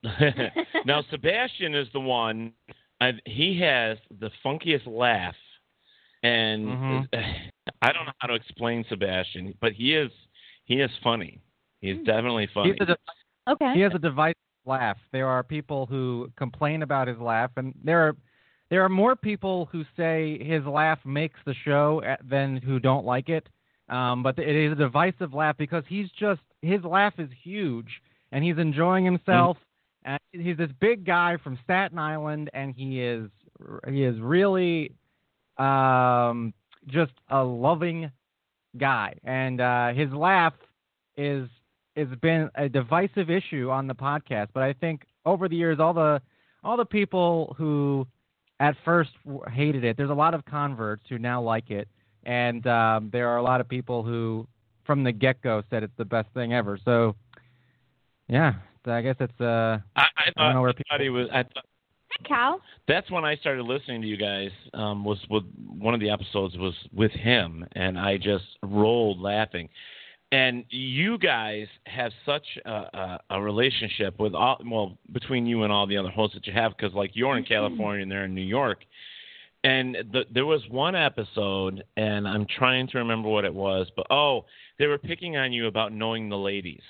now 0.85 1.03
Sebastian 1.11 1.75
is 1.75 1.87
the 1.93 1.99
one. 1.99 2.53
I, 2.99 3.13
he 3.25 3.59
has 3.61 3.97
the 4.19 4.31
funkiest 4.43 4.87
laugh, 4.87 5.35
and 6.23 6.67
Mhm. 6.67 7.07
I 7.81 7.91
don't 7.91 8.05
know 8.05 8.11
how 8.19 8.27
to 8.27 8.33
explain 8.33 8.83
Sebastian, 8.89 9.53
but 9.61 9.73
he 9.73 9.95
is 9.95 10.11
he 10.65 10.81
is 10.81 10.91
funny. 11.03 11.39
He's 11.81 11.97
definitely 12.05 12.47
funny. 12.53 12.71
He's 12.71 12.81
a 12.81 12.85
de- 12.85 12.97
Okay. 13.47 13.73
He 13.73 13.81
has 13.81 13.93
a 13.95 13.99
divisive 13.99 14.37
laugh. 14.65 14.97
There 15.11 15.27
are 15.27 15.43
people 15.43 15.87
who 15.87 16.31
complain 16.35 16.83
about 16.83 17.07
his 17.07 17.17
laugh, 17.17 17.51
and 17.57 17.73
there 17.83 18.07
are 18.07 18.15
there 18.71 18.83
are 18.85 18.89
more 18.89 19.17
people 19.17 19.67
who 19.69 19.83
say 19.97 20.41
his 20.41 20.65
laugh 20.65 20.97
makes 21.05 21.37
the 21.45 21.53
show 21.65 22.01
uh, 22.07 22.15
than 22.27 22.55
who 22.55 22.79
don't 22.79 23.05
like 23.05 23.27
it. 23.27 23.47
Um, 23.89 24.23
but 24.23 24.39
it 24.39 24.55
is 24.55 24.71
a 24.71 24.75
divisive 24.75 25.33
laugh 25.33 25.57
because 25.57 25.83
he's 25.89 26.07
just 26.17 26.39
his 26.61 26.81
laugh 26.83 27.13
is 27.17 27.29
huge, 27.43 27.89
and 28.31 28.43
he's 28.43 28.57
enjoying 28.57 29.03
himself. 29.03 29.57
And 30.05 30.19
he's 30.31 30.57
this 30.57 30.71
big 30.79 31.05
guy 31.05 31.37
from 31.43 31.59
Staten 31.65 31.99
Island, 31.99 32.49
and 32.53 32.73
he 32.73 33.01
is 33.01 33.29
he 33.87 34.03
is 34.03 34.19
really 34.21 34.93
um, 35.57 36.53
just 36.87 37.11
a 37.29 37.43
loving 37.43 38.09
guy, 38.77 39.15
and 39.25 39.59
uh, 39.59 39.89
his 39.89 40.09
laugh 40.13 40.53
is 41.17 41.49
has 41.97 42.07
been 42.21 42.49
a 42.55 42.69
divisive 42.69 43.29
issue 43.29 43.69
on 43.69 43.87
the 43.87 43.95
podcast. 43.95 44.47
But 44.53 44.63
I 44.63 44.71
think 44.71 45.03
over 45.25 45.49
the 45.49 45.57
years, 45.57 45.79
all 45.81 45.93
the 45.93 46.21
all 46.63 46.77
the 46.77 46.85
people 46.85 47.53
who 47.57 48.07
at 48.61 48.75
first 48.85 49.09
hated 49.51 49.83
it, 49.83 49.97
there's 49.97 50.11
a 50.11 50.13
lot 50.13 50.35
of 50.35 50.45
converts 50.45 51.03
who 51.09 51.17
now 51.17 51.41
like 51.41 51.71
it, 51.71 51.87
and 52.23 52.65
um, 52.67 53.09
there 53.11 53.27
are 53.27 53.37
a 53.37 53.43
lot 53.43 53.59
of 53.59 53.67
people 53.67 54.03
who, 54.03 54.47
from 54.85 55.03
the 55.03 55.11
get 55.11 55.41
go, 55.41 55.63
said 55.71 55.81
it's 55.81 55.97
the 55.97 56.05
best 56.05 56.29
thing 56.35 56.53
ever. 56.53 56.79
So, 56.85 57.15
yeah, 58.29 58.53
so 58.85 58.91
I 58.91 59.01
guess 59.01 59.15
it's 59.19 59.41
uh, 59.41 59.79
I, 59.95 60.01
I 60.01 60.03
I 60.27 60.31
thought, 60.37 60.43
don't 60.43 60.53
know 60.53 60.61
where 60.61 60.69
I 60.69 60.73
thought 60.89 61.01
he 61.01 61.09
was. 61.09 61.27
I 61.33 61.41
thought, 61.41 61.65
Hi, 62.11 62.27
Cal. 62.27 62.61
that's 62.87 63.09
when 63.09 63.25
I 63.25 63.35
started 63.37 63.63
listening 63.63 64.03
to 64.03 64.07
you 64.07 64.17
guys. 64.17 64.51
Um, 64.75 65.03
was 65.03 65.17
with 65.29 65.43
one 65.79 65.95
of 65.95 65.99
the 65.99 66.11
episodes 66.11 66.55
was 66.55 66.75
with 66.93 67.11
him, 67.11 67.65
and 67.71 67.97
I 67.97 68.17
just 68.17 68.45
rolled 68.61 69.19
laughing. 69.19 69.69
And 70.31 70.63
you 70.69 71.17
guys 71.17 71.67
have 71.87 72.11
such 72.25 72.45
a, 72.65 72.69
a, 72.71 73.19
a 73.31 73.41
relationship 73.41 74.17
with 74.17 74.33
all 74.33 74.61
well 74.65 74.97
between 75.11 75.45
you 75.45 75.63
and 75.63 75.73
all 75.73 75.85
the 75.85 75.97
other 75.97 76.09
hosts 76.09 76.35
that 76.35 76.47
you 76.47 76.53
have 76.53 76.71
because 76.75 76.93
like 76.93 77.11
you're 77.13 77.35
in 77.37 77.43
mm-hmm. 77.43 77.53
California 77.53 78.03
and 78.03 78.11
they're 78.11 78.25
in 78.25 78.35
New 78.35 78.41
York. 78.41 78.79
And 79.63 79.95
the, 80.11 80.23
there 80.33 80.45
was 80.45 80.61
one 80.69 80.95
episode, 80.95 81.83
and 81.95 82.27
I'm 82.27 82.47
trying 82.57 82.87
to 82.87 82.97
remember 82.97 83.29
what 83.29 83.45
it 83.45 83.53
was, 83.53 83.87
but 83.95 84.07
oh, 84.09 84.45
they 84.79 84.87
were 84.87 84.97
picking 84.97 85.37
on 85.37 85.53
you 85.53 85.67
about 85.67 85.93
knowing 85.93 86.29
the 86.29 86.37
ladies. 86.37 86.81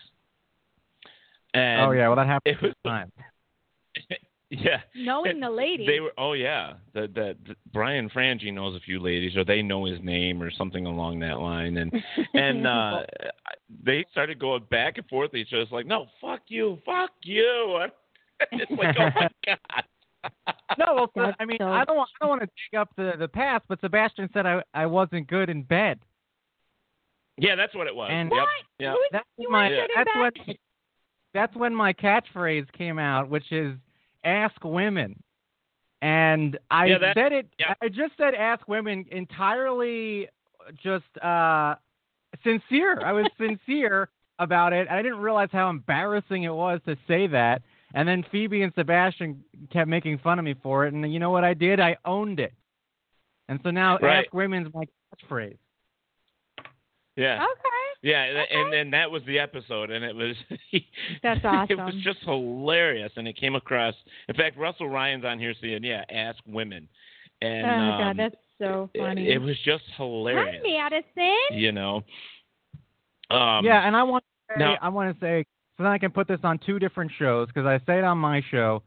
Oh, 1.54 1.60
and 1.60 1.82
oh 1.82 1.92
yeah, 1.92 2.08
well 2.08 2.16
that 2.16 2.28
happened 2.28 2.56
it 2.56 2.62
was 2.62 2.74
time. 2.86 3.12
yeah. 4.52 4.82
Knowing 4.96 5.40
the 5.40 5.50
lady. 5.50 5.88
They 5.88 6.00
were. 6.00 6.12
Oh 6.18 6.34
yeah. 6.34 6.74
That 6.94 7.14
the, 7.16 7.36
the 7.48 7.56
Brian 7.74 8.10
Frange 8.10 8.52
knows 8.54 8.76
a 8.76 8.80
few 8.82 9.00
ladies, 9.00 9.36
or 9.36 9.44
they 9.44 9.62
know 9.62 9.86
his 9.86 10.00
name, 10.04 10.44
or 10.44 10.52
something 10.52 10.86
along 10.86 11.20
that 11.22 11.40
line, 11.40 11.78
and 11.78 11.92
and 12.34 12.68
uh 12.68 13.04
they 13.84 14.06
started 14.12 14.38
going 14.40 14.64
back 14.70 14.98
and 14.98 15.08
forth 15.08 15.32
with 15.32 15.40
each 15.42 15.54
other. 15.54 15.62
It's 15.62 15.72
like, 15.72 15.86
no, 15.88 16.06
fuck 16.20 16.42
you, 16.48 16.78
fuck 16.86 17.12
you. 17.24 17.80
It's 18.52 18.72
like, 18.72 18.96
oh 19.00 19.10
my 19.16 19.30
god. 19.46 19.84
No, 20.78 21.08
well, 21.16 21.34
I 21.40 21.46
mean, 21.46 21.62
I 21.62 21.84
don't, 21.86 21.96
want, 21.98 22.10
I 22.20 22.26
don't 22.26 22.30
want 22.30 22.42
to 22.42 22.48
dig 22.48 22.80
up 22.80 22.90
the 22.98 23.14
the 23.18 23.28
past, 23.28 23.66
but 23.70 23.80
Sebastian 23.82 24.30
said 24.34 24.46
I 24.46 24.62
I 24.74 24.86
wasn't 24.88 25.28
good 25.28 25.50
in 25.50 25.64
bed. 25.64 26.00
Yeah, 27.38 27.56
that's 27.56 27.74
what 27.76 27.88
it 27.88 27.96
was. 27.96 28.10
And- 28.12 28.30
What? 28.30 28.48
Yep. 28.80 28.94
Who's 28.94 29.10
That's 29.12 29.28
you 29.38 29.50
my 29.50 29.70
weren't 29.70 29.76
good 29.76 29.84
in 29.84 29.90
that's 29.96 30.36
bed? 30.36 30.46
when 30.48 30.56
that's 31.34 31.56
when 31.56 31.76
my 31.76 31.94
catchphrase 31.94 32.72
came 32.74 33.00
out, 33.00 33.30
which 33.30 33.52
is 33.52 33.76
"ask 34.24 34.64
women," 34.64 35.22
and 36.02 36.58
I 36.70 36.86
Yeah, 36.88 36.98
that- 37.00 37.16
said 37.16 37.32
it. 37.34 37.48
yeah. 37.60 37.74
I 37.82 37.90
just 37.90 38.16
said 38.18 38.34
"ask 38.36 38.68
women" 38.68 39.06
entirely, 39.12 40.28
just 40.82 41.06
uh, 41.24 41.76
sincere. 42.44 43.00
I 43.04 43.12
was 43.14 43.28
sincere 43.38 44.10
about 44.40 44.74
it. 44.74 44.88
I 44.90 45.02
didn't 45.02 45.20
realize 45.20 45.50
how 45.52 45.70
embarrassing 45.70 46.44
it 46.44 46.54
was 46.54 46.80
to 46.86 46.96
say 47.08 47.28
that. 47.28 47.62
And 47.94 48.08
then 48.08 48.24
Phoebe 48.32 48.62
and 48.64 48.74
Sebastian 48.74 49.44
kept 49.70 49.90
making 49.90 50.18
fun 50.20 50.40
of 50.40 50.46
me 50.46 50.54
for 50.64 50.86
it, 50.86 50.94
and 50.94 51.12
you 51.12 51.20
know 51.20 51.30
what 51.30 51.44
I 51.44 51.54
did? 51.54 51.80
I 51.80 51.98
owned 52.06 52.40
it. 52.40 52.54
And 53.50 53.60
so 53.64 53.70
now 53.72 53.98
Right. 53.98 54.24
"ask 54.26 54.34
women's 54.34 54.74
my 54.74 54.86
catchphrase. 55.14 55.58
Yeah. 57.18 57.44
Okay. 57.44 57.70
Yeah, 58.04 58.26
th- 58.26 58.48
and 58.50 58.74
then 58.74 58.92
that 58.92 59.12
was 59.12 59.22
the 59.28 59.38
episode, 59.38 59.92
and 59.92 60.04
it 60.04 60.16
was 60.16 60.36
That's 61.24 61.46
awesome. 61.46 61.68
It 61.80 61.84
was 61.84 61.94
just 62.04 62.20
hilarious, 62.24 63.12
and 63.16 63.28
it 63.28 63.38
came 63.38 63.56
across. 63.56 63.94
In 64.28 64.36
fact, 64.36 64.58
Russell 64.58 64.90
Ryan's 64.90 65.26
on 65.26 65.38
here 65.38 65.54
saying, 65.62 65.84
"Yeah, 65.84 66.04
ask 66.10 66.40
women," 66.48 66.88
and 67.42 67.66
oh 67.66 67.70
um, 67.70 68.00
God, 68.00 68.18
that's 68.18 68.42
so 68.58 68.90
funny. 68.98 69.30
It, 69.30 69.40
was 69.40 69.56
just 69.64 69.84
Hi, 69.98 70.04
hilarious, 70.04 70.64
Madison. 70.64 71.36
you 71.52 71.72
know. 71.72 72.04
Um, 73.30 73.64
yeah, 73.66 73.88
and 73.88 73.96
I 73.96 74.04
want 74.04 74.24
to 74.24 74.54
say, 74.54 74.60
now- 74.60 74.78
I 74.82 74.90
want 74.90 75.14
to 75.14 75.20
say 75.24 75.46
so 75.82 75.84
then 75.86 75.94
I 75.94 75.98
can 75.98 76.12
put 76.12 76.28
this 76.28 76.40
on 76.44 76.60
two 76.60 76.78
different 76.78 77.12
shows 77.18 77.48
because 77.48 77.66
I 77.66 77.80
say 77.88 77.98
it 77.98 78.04
on 78.04 78.20
my 78.20 78.44
show, 78.52 78.84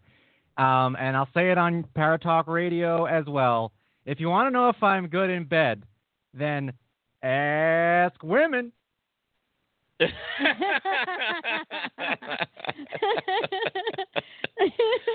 um, 0.58 0.96
and 0.96 1.16
I'll 1.16 1.28
say 1.34 1.50
it 1.50 1.58
on 1.58 1.84
Paratalk 1.96 2.46
Radio 2.46 3.06
as 3.06 3.24
well. 3.26 3.72
If 4.06 4.20
you 4.20 4.28
want 4.28 4.46
to 4.46 4.50
know 4.52 4.68
if 4.68 4.80
I'm 4.80 5.08
good 5.08 5.28
in 5.28 5.44
bed, 5.44 5.82
then 6.34 6.72
ask 7.22 8.22
women. 8.22 8.70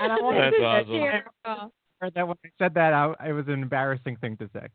And 0.02 0.12
I 0.12 0.18
want 0.22 0.38
That's 0.38 0.56
to 0.58 0.64
awesome. 0.64 1.64
heard 2.02 2.14
that 2.16 2.28
when 2.28 2.38
I 2.46 2.50
said 2.58 2.74
that, 2.76 2.94
I, 2.94 3.14
it 3.28 3.34
was 3.34 3.46
an 3.48 3.62
embarrassing 3.62 4.18
thing 4.18 4.38
to 4.38 4.50
say 4.54 4.68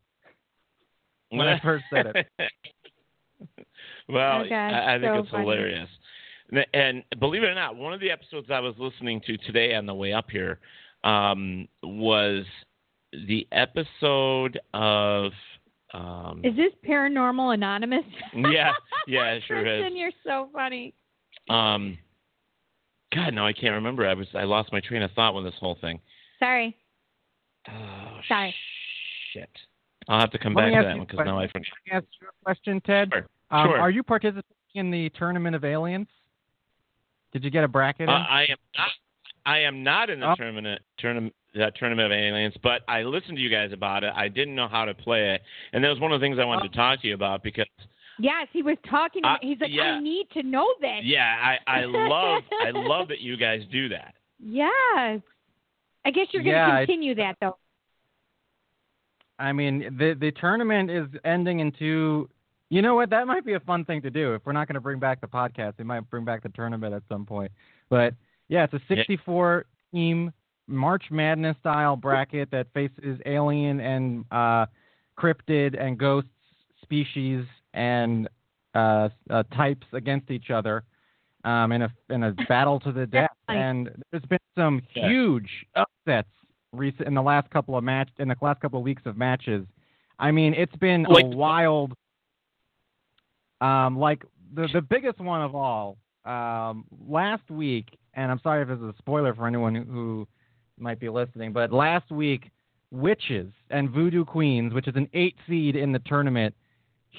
when 1.30 1.48
I 1.48 1.58
first 1.60 1.84
said 1.92 2.06
it. 2.14 2.26
well, 4.08 4.44
Oh, 4.50 4.54
I, 4.54 4.94
I 4.94 4.98
think 4.98 5.12
so 5.14 5.18
it's 5.20 5.30
funny. 5.30 5.42
hilarious. 5.44 5.88
And- 6.52 6.66
And 6.74 7.02
believe 7.18 7.42
it 7.42 7.46
or 7.48 7.54
not, 7.54 7.76
one 7.76 7.92
of 7.94 8.00
the 8.00 8.10
episodes 8.10 8.48
I 8.50 8.60
was 8.60 8.74
listening 8.78 9.20
to 9.26 9.36
today 9.38 9.74
on 9.74 9.86
the 9.86 9.94
way 9.94 10.12
up 10.12 10.30
here 10.30 10.58
um, 11.02 11.66
was 11.82 12.44
the 13.12 13.46
episode 13.52 14.60
of. 14.74 15.32
Um, 15.94 16.40
Is 16.42 16.56
this 16.56 16.72
Paranormal 16.86 17.54
Anonymous? 17.54 18.04
yeah, 18.34 18.72
yeah, 19.06 19.30
it 19.30 19.44
sure 19.46 19.64
is. 19.64 19.92
You're 19.94 20.10
so 20.26 20.48
funny. 20.52 20.92
Um, 21.48 21.96
God, 23.14 23.32
no, 23.32 23.46
I 23.46 23.52
can't 23.52 23.74
remember. 23.74 24.06
I 24.06 24.14
was 24.14 24.26
I 24.34 24.42
lost 24.42 24.72
my 24.72 24.80
train 24.80 25.02
of 25.02 25.12
thought 25.12 25.34
with 25.34 25.44
this 25.44 25.54
whole 25.60 25.78
thing. 25.80 26.00
Sorry. 26.40 26.76
Oh, 27.68 28.18
Sorry. 28.26 28.52
Shit. 29.32 29.48
I'll 30.08 30.20
have 30.20 30.32
to 30.32 30.38
come 30.38 30.52
Let 30.54 30.62
back 30.64 30.72
me 30.72 30.76
to 30.78 30.82
that 30.82 30.98
one 30.98 31.06
because 31.06 31.24
now 31.24 31.38
I 31.38 31.46
question. 31.46 31.62
forget. 31.62 31.74
Can 31.86 31.94
I 31.94 31.96
ask 31.98 32.06
you 32.20 32.26
a 32.28 32.44
question, 32.44 32.80
Ted? 32.84 33.10
Sure. 33.12 33.26
Um, 33.50 33.68
Sure. 33.68 33.80
Are 33.80 33.90
you 33.90 34.02
participating 34.02 34.44
in 34.74 34.90
the 34.90 35.10
Tournament 35.10 35.54
of 35.54 35.64
Aliens? 35.64 36.08
Did 37.32 37.44
you 37.44 37.50
get 37.50 37.62
a 37.64 37.68
bracket? 37.68 38.08
Uh. 38.08 38.12
I 38.12 38.42
am 38.42 38.56
not. 38.76 38.88
I 39.46 39.58
am 39.60 39.82
not 39.82 40.10
in 40.10 40.20
the 40.20 40.30
Oh. 40.30 40.34
tournament 40.36 40.80
tournament 40.98 41.34
that 41.54 41.76
tournament 41.76 42.06
of 42.06 42.12
aliens, 42.18 42.54
but 42.62 42.82
I 42.88 43.02
listened 43.02 43.36
to 43.36 43.42
you 43.42 43.48
guys 43.50 43.70
about 43.72 44.02
it. 44.02 44.12
I 44.16 44.26
didn't 44.28 44.54
know 44.56 44.66
how 44.66 44.84
to 44.84 44.94
play 44.94 45.34
it, 45.34 45.42
and 45.72 45.84
that 45.84 45.88
was 45.88 46.00
one 46.00 46.10
of 46.12 46.20
the 46.20 46.24
things 46.24 46.38
I 46.40 46.44
wanted 46.44 46.70
to 46.72 46.76
talk 46.76 47.00
to 47.02 47.06
you 47.08 47.14
about 47.14 47.42
because 47.42 47.66
Yes, 48.18 48.46
he 48.52 48.62
was 48.62 48.76
talking. 48.88 49.24
Uh, 49.24 49.36
he's 49.42 49.60
like, 49.60 49.70
yeah. 49.72 49.82
I 49.94 50.00
need 50.00 50.30
to 50.34 50.42
know 50.44 50.66
this. 50.80 51.00
yeah, 51.02 51.56
I 51.66 51.80
I 51.80 51.84
love 51.84 52.42
I 52.62 52.70
love 52.74 53.08
that 53.08 53.20
you 53.20 53.36
guys 53.36 53.62
do 53.70 53.88
that. 53.90 54.14
Yes. 54.38 55.20
I 56.06 56.10
guess 56.12 56.26
you're 56.32 56.42
going 56.42 56.54
to 56.54 56.58
Yeah, 56.60 56.74
I- 56.76 56.84
continue 56.86 57.14
that 57.16 57.36
though. 57.40 57.56
I 59.38 59.52
mean, 59.52 59.96
the 59.98 60.14
the 60.18 60.30
tournament 60.32 60.90
is 60.90 61.06
ending 61.24 61.60
in 61.60 61.72
two. 61.72 62.28
You 62.70 62.82
know 62.82 62.94
what? 62.94 63.10
That 63.10 63.26
might 63.26 63.44
be 63.44 63.54
a 63.54 63.60
fun 63.60 63.84
thing 63.84 64.00
to 64.02 64.10
do. 64.10 64.34
If 64.34 64.42
we're 64.46 64.52
not 64.52 64.68
going 64.68 64.74
to 64.74 64.80
bring 64.80 64.98
back 64.98 65.20
the 65.20 65.26
podcast, 65.26 65.74
we 65.78 65.84
might 65.84 66.08
bring 66.10 66.24
back 66.24 66.42
the 66.42 66.48
tournament 66.50 66.94
at 66.94 67.02
some 67.08 67.26
point. 67.26 67.50
But 67.90 68.14
yeah, 68.48 68.64
it's 68.64 68.74
a 68.74 68.80
64 68.88 69.66
team 69.92 70.32
March 70.66 71.04
Madness 71.10 71.56
style 71.60 71.96
bracket 71.96 72.50
that 72.50 72.66
faces 72.72 73.20
alien 73.26 73.80
and 73.80 74.24
uh, 74.30 74.66
cryptid 75.18 75.80
and 75.80 75.98
ghost 75.98 76.28
species 76.82 77.44
and 77.74 78.28
uh, 78.74 79.08
uh, 79.30 79.42
types 79.54 79.86
against 79.92 80.30
each 80.30 80.50
other 80.50 80.84
um, 81.44 81.72
in 81.72 81.82
a 81.82 81.92
in 82.10 82.22
a 82.24 82.32
battle 82.48 82.80
to 82.80 82.92
the 82.92 83.06
death. 83.20 83.30
And 83.48 83.90
there's 84.10 84.24
been 84.24 84.38
some 84.56 84.82
huge 84.92 85.50
upsets 85.74 86.28
recent 86.72 87.06
in 87.06 87.14
the 87.14 87.22
last 87.22 87.48
couple 87.50 87.76
of 87.76 87.84
match 87.84 88.08
in 88.18 88.28
the 88.28 88.36
last 88.40 88.60
couple 88.60 88.78
of 88.78 88.84
weeks 88.84 89.02
of 89.06 89.16
matches. 89.16 89.66
I 90.18 90.30
mean, 90.30 90.54
it's 90.54 90.76
been 90.76 91.06
a 91.06 91.26
wild. 91.26 91.92
Um, 93.60 93.98
like 93.98 94.24
the 94.54 94.68
the 94.72 94.82
biggest 94.82 95.20
one 95.20 95.42
of 95.42 95.54
all 95.54 95.96
um, 96.24 96.84
last 97.06 97.48
week, 97.50 97.96
and 98.16 98.30
I'm 98.30 98.40
sorry 98.42 98.62
if 98.62 98.68
this 98.68 98.78
is 98.78 98.84
a 98.84 98.94
spoiler 98.98 99.34
for 99.34 99.46
anyone 99.46 99.74
who, 99.74 100.26
might 100.78 100.98
be 100.98 101.08
listening, 101.08 101.52
but 101.52 101.72
last 101.72 102.10
week, 102.10 102.50
Witches 102.90 103.52
and 103.70 103.90
Voodoo 103.90 104.24
Queens, 104.24 104.72
which 104.72 104.88
is 104.88 104.96
an 104.96 105.08
eight 105.14 105.36
seed 105.48 105.76
in 105.76 105.92
the 105.92 106.00
tournament, 106.00 106.54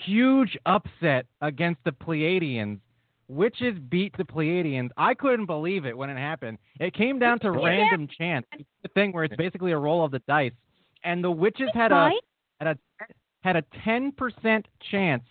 huge 0.05 0.57
upset 0.65 1.25
against 1.41 1.83
the 1.85 1.91
Pleiadians. 1.91 2.79
Witches 3.27 3.77
beat 3.89 4.15
the 4.17 4.23
Pleiadians. 4.23 4.89
I 4.97 5.13
couldn't 5.13 5.47
believe 5.47 5.85
it 5.85 5.97
when 5.97 6.09
it 6.09 6.17
happened. 6.17 6.57
It 6.79 6.93
came 6.93 7.17
down 7.17 7.39
to 7.39 7.51
random 7.51 8.07
chance. 8.17 8.45
The 8.83 8.89
thing 8.89 9.11
where 9.13 9.23
it's 9.23 9.35
basically 9.35 9.71
a 9.71 9.77
roll 9.77 10.05
of 10.05 10.11
the 10.11 10.19
dice, 10.27 10.51
and 11.03 11.23
the 11.23 11.31
Witches 11.31 11.69
had 11.73 11.91
a 11.91 12.11
had 12.59 12.67
a 12.67 12.77
had 13.41 13.55
a 13.55 13.63
ten 13.83 14.11
percent 14.11 14.67
chance 14.91 15.23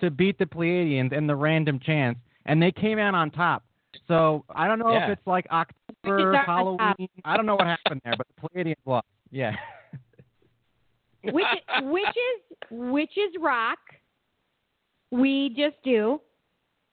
to 0.00 0.10
beat 0.10 0.38
the 0.38 0.46
Pleiadians 0.46 1.12
in 1.12 1.26
the 1.26 1.34
random 1.34 1.80
chance, 1.80 2.18
and 2.46 2.62
they 2.62 2.72
came 2.72 2.98
out 2.98 3.14
on 3.14 3.30
top. 3.30 3.64
So 4.08 4.44
I 4.54 4.66
don't 4.66 4.78
know 4.78 4.92
Yeah. 4.92 5.06
if 5.10 5.18
it's 5.18 5.26
like 5.26 5.46
October, 5.50 6.36
are. 6.36 6.44
Halloween. 6.44 7.08
I 7.24 7.36
don't 7.36 7.46
know 7.46 7.56
what 7.56 7.66
happened 7.66 8.00
there, 8.04 8.14
but 8.16 8.26
the 8.28 8.48
Pleiadians 8.48 8.76
lost. 8.86 9.06
Yeah. 9.30 9.56
Which 11.22 11.44
is 11.44 12.66
which 12.70 13.16
is 13.18 13.34
rock. 13.40 13.78
We 15.10 15.50
just 15.56 15.76
do. 15.84 16.20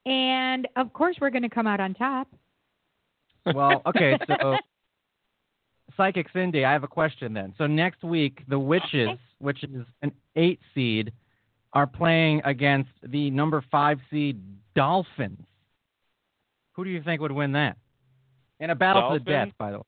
And 0.05 0.67
of 0.75 0.91
course 0.93 1.17
we're 1.21 1.29
going 1.29 1.43
to 1.43 1.49
come 1.49 1.67
out 1.67 1.79
on 1.79 1.93
top. 1.93 2.27
Well, 3.53 3.81
okay, 3.85 4.17
so 4.27 4.57
Psychic 5.97 6.27
Cindy, 6.33 6.65
I 6.65 6.73
have 6.73 6.83
a 6.83 6.87
question 6.87 7.33
then. 7.33 7.53
So 7.57 7.65
next 7.67 8.03
week, 8.03 8.43
the 8.49 8.59
Witches, 8.59 9.17
which 9.39 9.63
is 9.63 9.85
an 10.01 10.11
eight 10.35 10.59
seed, 10.75 11.11
are 11.73 11.87
playing 11.87 12.41
against 12.43 12.89
the 13.03 13.29
number 13.31 13.63
five 13.71 13.99
seed 14.09 14.41
Dolphins. 14.75 15.45
Who 16.77 16.83
do 16.83 16.91
you 16.91 17.01
think 17.01 17.21
would 17.21 17.31
win 17.31 17.51
that? 17.53 17.75
In 18.59 18.69
a 18.69 18.75
battle 18.75 19.11
to 19.11 19.19
the 19.19 19.25
death, 19.25 19.49
by 19.57 19.71
the 19.71 19.77
way. 19.79 19.83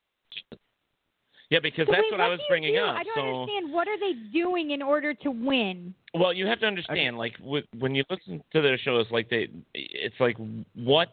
Yeah, 1.48 1.58
because 1.62 1.86
So 1.86 1.92
that's 1.92 2.02
wait, 2.04 2.12
what 2.12 2.20
I 2.20 2.28
was 2.28 2.40
bringing 2.48 2.74
do? 2.74 2.80
up. 2.80 2.96
I 2.96 3.02
don't 3.02 3.14
so 3.16 3.40
understand. 3.42 3.72
What 3.72 3.88
are 3.88 3.98
they 3.98 4.12
doing 4.32 4.70
in 4.70 4.82
order 4.82 5.14
to 5.14 5.30
win? 5.30 5.94
Well, 6.14 6.32
you 6.32 6.46
have 6.46 6.60
to 6.60 6.66
understand, 6.66 7.16
like 7.18 7.34
with, 7.40 7.64
when 7.78 7.94
you 7.94 8.04
listen 8.10 8.42
to 8.52 8.60
their 8.60 8.78
shows, 8.78 9.06
like 9.10 9.28
they, 9.30 9.48
it's 9.74 10.14
like 10.20 10.36
what 10.74 11.08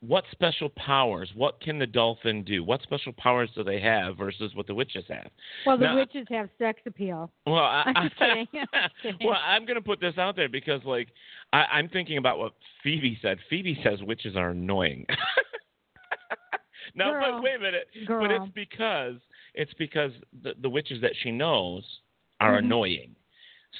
what 0.00 0.24
special 0.30 0.68
powers? 0.70 1.30
What 1.34 1.60
can 1.60 1.78
the 1.78 1.86
dolphin 1.86 2.44
do? 2.44 2.62
What 2.62 2.82
special 2.82 3.12
powers 3.14 3.50
do 3.56 3.64
they 3.64 3.80
have 3.80 4.16
versus 4.16 4.54
what 4.54 4.66
the 4.68 4.74
witches 4.74 5.04
have? 5.08 5.28
Well, 5.66 5.76
the 5.76 5.86
Now- 5.86 5.96
witches 5.96 6.26
have 6.30 6.48
sex 6.56 6.80
appeal. 6.86 7.30
Well, 7.46 7.56
I, 7.56 7.82
I'm 7.94 8.08
just 8.08 8.16
kidding. 8.18 8.46
Kidding. 9.02 9.26
well, 9.26 9.38
I'm 9.44 9.64
going 9.66 9.74
to 9.76 9.82
put 9.82 10.00
this 10.00 10.16
out 10.16 10.36
there 10.36 10.48
because, 10.48 10.80
like, 10.84 11.08
I, 11.52 11.64
I'm 11.72 11.88
thinking 11.88 12.16
about 12.18 12.38
what 12.38 12.52
Phoebe 12.82 13.18
said. 13.20 13.38
Phoebe 13.50 13.78
says 13.82 14.00
witches 14.02 14.36
are 14.36 14.50
annoying. 14.50 15.04
now, 16.94 17.10
Girl. 17.12 17.32
but 17.32 17.42
wait 17.42 17.56
a 17.56 17.58
minute. 17.58 17.88
But 18.06 18.30
it's 18.30 18.52
because 18.54 19.14
it's 19.54 19.74
because 19.74 20.12
the, 20.42 20.52
the 20.62 20.68
witches 20.68 21.00
that 21.02 21.12
she 21.22 21.30
knows 21.32 21.82
are 22.40 22.54
Mhm. 22.54 22.58
annoying. 22.64 23.16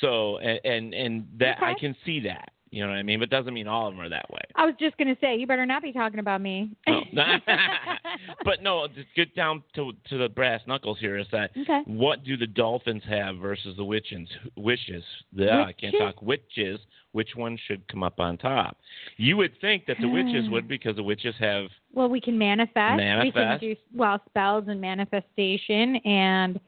So, 0.00 0.38
and 0.38 0.60
and, 0.64 0.94
and 0.94 1.28
that 1.38 1.62
I 1.62 1.74
can 1.78 1.94
see 2.04 2.20
that. 2.20 2.50
You 2.70 2.84
know 2.84 2.90
what 2.90 2.98
I 2.98 3.02
mean? 3.02 3.18
But 3.20 3.30
doesn't 3.30 3.54
mean 3.54 3.66
all 3.66 3.88
of 3.88 3.94
them 3.94 4.00
are 4.00 4.08
that 4.08 4.28
way. 4.30 4.40
I 4.54 4.66
was 4.66 4.74
just 4.78 4.96
going 4.98 5.08
to 5.08 5.16
say, 5.20 5.36
you 5.36 5.46
better 5.46 5.64
not 5.64 5.82
be 5.82 5.92
talking 5.92 6.18
about 6.20 6.40
me. 6.40 6.70
No. 6.86 7.00
but 8.44 8.62
no, 8.62 8.86
just 8.88 9.08
get 9.16 9.34
down 9.34 9.62
to 9.74 9.92
to 10.10 10.18
the 10.18 10.28
brass 10.28 10.60
knuckles 10.66 10.98
here. 11.00 11.16
Is 11.18 11.26
that 11.32 11.50
Okay. 11.56 11.82
what 11.86 12.24
do 12.24 12.36
the 12.36 12.46
dolphins 12.46 13.02
have 13.08 13.36
versus 13.38 13.76
the 13.76 13.84
witches? 13.84 14.28
Wishes. 14.56 15.02
Yeah, 15.32 15.64
I 15.64 15.72
can't 15.72 15.94
talk. 15.98 16.20
Witches. 16.22 16.78
Which 17.12 17.30
one 17.34 17.58
should 17.66 17.86
come 17.88 18.02
up 18.02 18.20
on 18.20 18.36
top? 18.36 18.76
You 19.16 19.38
would 19.38 19.52
think 19.60 19.86
that 19.86 19.96
the 20.00 20.08
witches 20.08 20.48
would 20.50 20.68
because 20.68 20.94
the 20.96 21.02
witches 21.02 21.34
have. 21.40 21.66
Well, 21.92 22.08
we 22.08 22.20
can 22.20 22.36
manifest. 22.38 22.74
We 22.96 23.02
can 23.02 23.18
Manifest. 23.32 23.60
do 23.62 23.76
well 23.94 24.20
spells 24.28 24.64
and 24.68 24.78
manifestation 24.80 25.96
and 26.04 26.60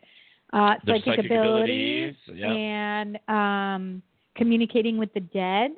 uh, 0.52 0.74
psychic, 0.86 1.04
psychic 1.04 1.24
abilities, 1.26 2.14
abilities, 2.26 2.40
yeah. 2.40 2.52
and 2.52 3.18
um, 3.28 4.02
communicating 4.36 4.98
with 4.98 5.12
the 5.14 5.20
dead. 5.20 5.72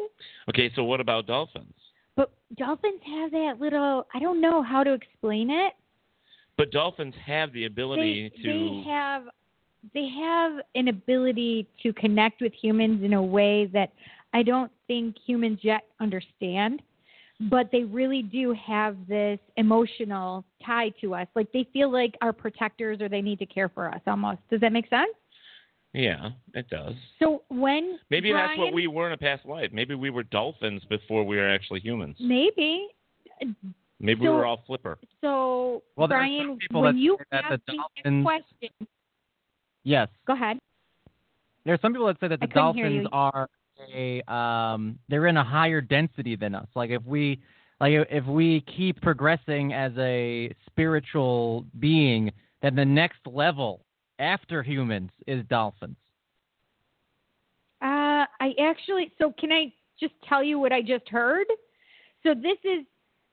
Okay, 0.49 0.71
so 0.75 0.85
what 0.85 1.01
about 1.01 1.27
dolphins? 1.27 1.75
But 2.17 2.33
dolphins 2.57 3.01
have 3.07 3.31
that 3.33 3.55
little. 3.61 4.07
I 4.15 4.19
don't 4.19 4.41
know 4.41 4.62
how 4.62 4.85
to 4.85 4.93
explain 4.93 5.51
it. 5.51 5.73
But 6.57 6.71
dolphins 6.71 7.15
have 7.25 7.53
the 7.53 7.65
ability 7.65 8.33
they, 8.37 8.43
to. 8.43 8.83
they 8.85 8.91
have 8.91 9.25
they 9.95 10.09
have 10.21 10.53
an 10.75 10.88
ability 10.88 11.67
to 11.83 11.93
connect 11.95 12.41
with 12.41 12.53
humans 12.53 13.03
in 13.03 13.15
a 13.15 13.23
way 13.23 13.67
that 13.73 13.93
I 14.33 14.43
don't 14.43 14.70
think 14.87 15.16
humans 15.26 15.59
yet 15.62 15.83
understand. 16.01 16.83
But 17.51 17.70
they 17.72 17.83
really 17.83 18.22
do 18.22 18.55
have 18.64 18.97
this 19.09 19.41
emotional 19.57 20.45
tie 20.64 20.91
to 21.01 21.14
us. 21.14 21.26
Like 21.35 21.51
they 21.53 21.66
feel 21.72 21.91
like 21.91 22.14
our 22.20 22.33
protectors 22.33 23.01
or 23.01 23.09
they 23.09 23.22
need 23.22 23.41
to 23.41 23.47
care 23.47 23.68
for 23.68 23.89
us 23.89 24.01
almost. 24.07 24.39
Does 24.49 24.61
that 24.61 24.72
make 24.72 24.89
sense? 24.89 25.11
Yeah, 25.95 26.30
it 26.55 26.68
does. 26.70 26.95
So 27.18 27.43
when 27.49 27.99
Maybe 28.11 28.32
that's 28.32 28.59
what 28.59 28.72
we 28.72 28.86
were 28.86 29.07
in 29.07 29.12
a 29.12 29.16
past 29.18 29.45
life. 29.47 29.70
Maybe 29.72 29.95
we 29.95 30.11
were 30.11 30.22
dolphins 30.22 30.82
before 30.88 31.24
we 31.24 31.36
were 31.36 31.49
actually 31.49 31.80
humans. 31.80 32.16
maybe 32.20 32.88
Maybe 34.01 34.20
we 34.20 34.28
were 34.28 34.47
all 34.47 34.62
flipper. 34.66 34.99
so 35.20 35.82
Well, 35.97 36.09
Brian 36.09 36.59
when 36.70 36.97
you 36.97 37.16
say 37.18 37.24
that 37.32 37.45
ask 37.45 37.61
the 37.66 37.72
dolphins- 37.76 38.20
a 38.20 38.22
question 38.24 38.88
Yes. 39.84 40.09
go 40.26 40.32
ahead. 40.34 40.59
There 41.64 41.74
are 41.74 41.78
some 41.80 41.93
people 41.93 42.07
that 42.07 42.18
say 42.20 42.28
that 42.28 42.40
the 42.40 42.47
I 42.47 42.49
couldn't 42.49 42.74
hear 42.74 42.84
dolphins 42.84 43.09
are 43.12 43.49
a 43.95 44.22
um 44.32 44.99
they're 45.09 45.26
in 45.26 45.36
a 45.36 45.45
higher 45.45 45.80
density 45.80 46.36
than 46.36 46.55
us. 46.55 46.68
Like 46.74 46.90
if 46.90 47.05
we 47.05 47.40
Like 47.80 47.93
if 48.11 48.24
we 48.26 48.61
keep 48.76 49.01
progressing 49.01 49.72
as 49.72 49.93
a 49.99 50.53
spiritual 50.66 51.64
being, 51.80 52.30
then 52.62 52.74
the 52.76 52.84
next 52.84 53.26
level 53.26 53.84
after 54.23 54.62
humans 54.62 55.11
is 55.27 55.45
dolphins. 55.51 55.97
Uh, 57.83 58.25
I 58.41 58.55
actually. 58.61 59.12
So 59.18 59.35
can 59.39 59.51
I 59.53 59.73
just 59.99 60.14
tell 60.29 60.43
you 60.43 60.59
what 60.59 60.73
I 60.73 60.81
just 60.81 61.09
heard? 61.09 61.47
So 62.23 62.33
this 62.35 62.59
is 62.64 62.87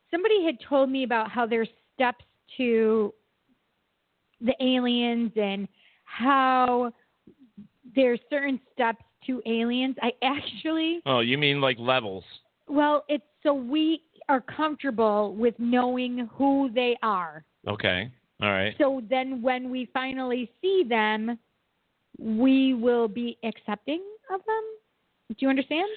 somebody 0.09 0.43
had 0.43 0.55
told 0.67 0.89
me 0.89 1.03
about 1.03 1.29
how 1.29 1.45
there's 1.45 1.69
steps 1.93 2.25
to 2.57 3.13
the 4.41 4.55
aliens 4.59 5.31
and 5.35 5.67
how 6.05 6.91
there's 7.95 8.19
certain 8.29 8.59
steps 8.73 9.03
to 9.27 9.41
aliens. 9.45 9.95
I 10.01 10.11
actually 10.23 11.01
Oh, 11.05 11.19
you 11.19 11.37
mean 11.37 11.61
like 11.61 11.77
levels? 11.79 12.23
well, 12.67 13.03
it's 13.07 13.23
so 13.43 13.53
we 13.53 14.01
are 14.27 14.41
comfortable 14.41 15.35
with 15.35 15.55
knowing 15.59 16.29
who 16.33 16.69
they 16.73 16.97
are. 17.03 17.43
Okay. 17.67 18.11
All 18.41 18.49
right. 18.49 18.75
So 18.77 19.01
then 19.09 19.41
when 19.41 19.69
we 19.69 19.89
finally 19.93 20.51
see 20.61 20.83
them, 20.87 21.37
we 22.17 22.73
will 22.73 23.07
be 23.07 23.37
accepting 23.43 24.01
of 24.33 24.41
them. 24.45 24.63
Do 25.29 25.35
you 25.39 25.49
understand? 25.49 25.87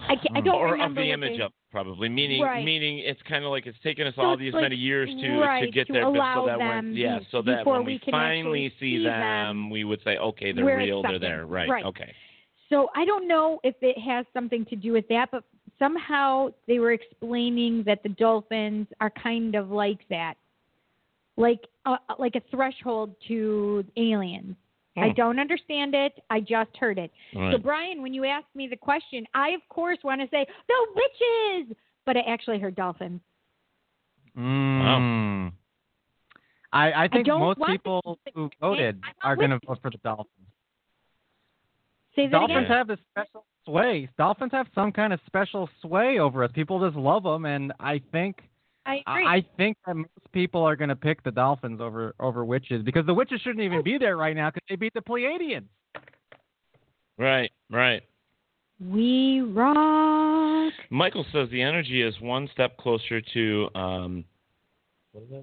I, 0.00 0.12
I 0.12 0.38
hmm. 0.38 0.44
don't 0.44 0.54
or 0.54 0.80
of 0.80 0.94
the 0.94 1.10
image 1.10 1.38
they- 1.38 1.42
of 1.42 1.52
probably 1.70 2.08
meaning 2.08 2.40
Right. 2.40 2.64
meaning 2.64 2.98
it's 3.00 3.20
kind 3.28 3.44
of 3.44 3.50
like 3.50 3.66
it's 3.66 3.78
taken 3.80 4.06
us 4.06 4.14
So 4.14 4.22
all 4.22 4.36
these 4.36 4.54
like- 4.54 4.62
many 4.62 4.76
years 4.76 5.10
to 5.10 5.60
to 5.60 5.70
get 5.70 5.86
there, 5.88 6.04
but 6.10 6.34
so 6.34 6.46
that 6.46 6.58
them 6.58 6.68
when 6.68 6.96
yeah, 6.96 7.18
so 7.30 7.42
that 7.42 7.66
when 7.66 7.84
we 7.84 8.00
we, 8.04 8.10
finally 8.10 8.72
see 8.80 8.98
see 8.98 9.04
them, 9.04 9.68
we 9.68 9.84
would 9.84 10.02
say, 10.04 10.16
okay, 10.16 10.52
they're 10.52 10.64
real, 10.64 11.02
they're 11.02 11.18
there, 11.18 11.46
right? 11.46 11.68
Right. 11.68 11.84
Okay. 11.84 12.14
So 12.70 12.88
I 12.94 13.04
don't 13.04 13.26
know 13.26 13.60
if 13.64 13.74
it 13.82 13.98
has 13.98 14.24
something 14.32 14.64
to 14.66 14.76
do 14.76 14.92
with 14.92 15.08
that, 15.08 15.30
but 15.30 15.44
somehow 15.78 16.50
they 16.66 16.78
were 16.78 16.92
explaining 16.92 17.82
that 17.84 18.02
the 18.02 18.10
dolphins 18.10 18.86
are 19.00 19.10
kind 19.10 19.54
of 19.54 19.70
like 19.70 20.00
that, 20.10 20.34
like 21.38 21.66
uh, 21.86 21.96
like 22.18 22.34
a 22.34 22.42
threshold 22.50 23.14
to 23.28 23.84
aliens. 23.96 24.56
I 24.96 25.08
Hmm. 25.08 25.14
don't 25.14 25.38
understand 25.38 25.94
it. 25.94 26.20
I 26.28 26.40
just 26.40 26.76
heard 26.76 26.98
it. 26.98 27.12
So 27.32 27.56
Brian, 27.56 28.02
when 28.02 28.12
you 28.12 28.24
asked 28.24 28.54
me 28.54 28.66
the 28.66 28.76
question, 28.76 29.24
I 29.32 29.50
of 29.50 29.60
course 29.68 29.98
want 30.02 30.20
to 30.20 30.28
say 30.28 30.44
the 30.66 30.86
witches, 30.94 31.76
but 32.04 32.16
I 32.16 32.20
actually 32.22 32.58
heard 32.58 32.74
dolphins. 32.74 33.20
Mm. 34.36 35.52
I, 36.72 37.04
I 37.04 37.08
think 37.08 37.26
don't 37.26 37.40
most 37.40 37.60
people 37.66 38.18
who 38.34 38.50
voted 38.60 39.02
are 39.22 39.36
going 39.36 39.50
to 39.50 39.58
vote 39.66 39.78
for 39.80 39.90
the 39.90 39.98
Dolphins. 39.98 40.28
Say 42.14 42.26
that 42.26 42.32
Dolphins 42.32 42.58
again. 42.58 42.70
have 42.70 42.86
this 42.88 42.98
special 43.10 43.46
sway. 43.64 44.08
Dolphins 44.18 44.52
have 44.52 44.66
some 44.74 44.92
kind 44.92 45.12
of 45.12 45.20
special 45.26 45.68
sway 45.80 46.18
over 46.18 46.44
us. 46.44 46.50
People 46.54 46.84
just 46.84 46.96
love 46.96 47.22
them, 47.22 47.46
and 47.46 47.72
I 47.80 48.00
think 48.12 48.42
I 48.88 49.02
agree. 49.06 49.26
I 49.26 49.44
think 49.58 49.76
that 49.86 49.94
most 49.94 50.32
people 50.32 50.62
are 50.62 50.74
going 50.74 50.88
to 50.88 50.96
pick 50.96 51.22
the 51.22 51.30
Dolphins 51.30 51.80
over 51.80 52.14
over 52.18 52.44
witches 52.44 52.82
because 52.82 53.04
the 53.04 53.12
witches 53.12 53.40
shouldn't 53.42 53.62
even 53.62 53.82
be 53.82 53.98
there 53.98 54.16
right 54.16 54.34
now 54.34 54.50
because 54.50 54.62
they 54.68 54.76
beat 54.76 54.94
the 54.94 55.00
Pleiadians. 55.00 55.66
Right, 57.18 57.50
right. 57.70 58.02
we 58.80 59.42
rock. 59.42 60.72
Michael 60.90 61.26
says 61.32 61.48
the 61.50 61.60
energy 61.60 62.02
is 62.02 62.18
one 62.20 62.48
step 62.52 62.78
closer 62.78 63.20
to 63.34 63.68
um 63.74 64.24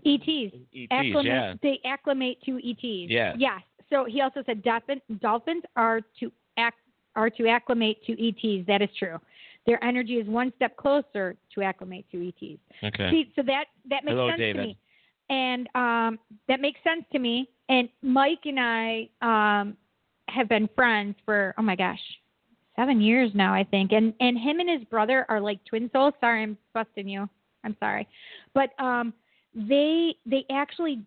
ETs. 0.05 0.53
ETs, 0.73 0.87
Acclimate, 0.89 1.25
yeah. 1.25 1.53
They 1.61 1.79
acclimate 1.85 2.41
to 2.45 2.57
ETs. 2.57 3.11
Yes. 3.11 3.35
Yes. 3.37 3.61
So 3.89 4.05
he 4.05 4.21
also 4.21 4.41
said 4.45 4.63
dolphin, 4.63 5.01
dolphins 5.21 5.63
are 5.75 6.01
to 6.19 6.31
act 6.57 6.79
are 7.15 7.29
to 7.29 7.47
acclimate 7.47 8.03
to 8.05 8.13
ETs. 8.13 8.65
That 8.67 8.81
is 8.81 8.89
true. 8.97 9.19
Their 9.66 9.84
energy 9.84 10.16
is 10.16 10.28
one 10.28 10.53
step 10.55 10.78
closer 10.78 11.36
to 11.53 11.61
acclimate 11.61 12.05
to 12.11 12.28
ETs. 12.28 12.59
Okay. 12.84 13.09
See, 13.09 13.32
so 13.36 13.41
that 13.43 13.66
that 13.89 14.03
makes 14.05 14.13
Hello, 14.13 14.30
sense 14.30 14.39
David. 14.39 14.61
to 14.61 14.68
me, 14.68 14.78
and 15.30 15.68
um, 15.76 16.20
that 16.47 16.61
makes 16.61 16.80
sense 16.84 17.03
to 17.11 17.20
me. 17.20 17.49
And 17.70 17.89
Mike 18.03 18.41
and 18.45 18.59
I 18.59 19.09
um, 19.22 19.76
have 20.30 20.47
been 20.47 20.70
friends 20.76 21.16
for 21.26 21.55
oh 21.57 21.63
my 21.63 21.76
gosh, 21.76 21.99
seven 22.76 23.01
years 23.01 23.32
now, 23.34 23.53
I 23.53 23.63
think. 23.63 23.91
And 23.91 24.13
and 24.20 24.38
him 24.38 24.59
and 24.59 24.70
his 24.70 24.84
brother 24.88 25.26
are 25.30 25.39
like 25.41 25.63
twin 25.66 25.89
souls. 25.91 26.13
Sorry, 26.22 26.43
I'm 26.43 26.57
busting 26.74 27.07
you. 27.09 27.28
I'm 27.63 27.76
sorry, 27.80 28.07
but 28.53 28.80
um, 28.80 29.13
they 29.55 30.16
they 30.28 30.45
actually 30.51 31.01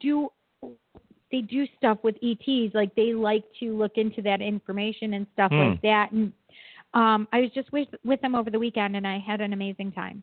do 0.00 0.28
they 1.30 1.40
do 1.40 1.66
stuff 1.78 1.98
with 2.02 2.16
ETs. 2.22 2.74
Like 2.74 2.94
they 2.94 3.14
like 3.14 3.44
to 3.60 3.76
look 3.76 3.92
into 3.96 4.22
that 4.22 4.40
information 4.40 5.14
and 5.14 5.26
stuff 5.34 5.50
Hmm. 5.50 5.58
like 5.58 5.82
that. 5.82 6.12
And 6.12 6.32
um, 6.94 7.26
I 7.32 7.40
was 7.40 7.50
just 7.54 7.72
with 7.72 7.88
with 8.04 8.20
them 8.20 8.34
over 8.34 8.50
the 8.50 8.58
weekend, 8.58 8.96
and 8.96 9.06
I 9.06 9.18
had 9.18 9.40
an 9.40 9.52
amazing 9.52 9.92
time. 9.92 10.22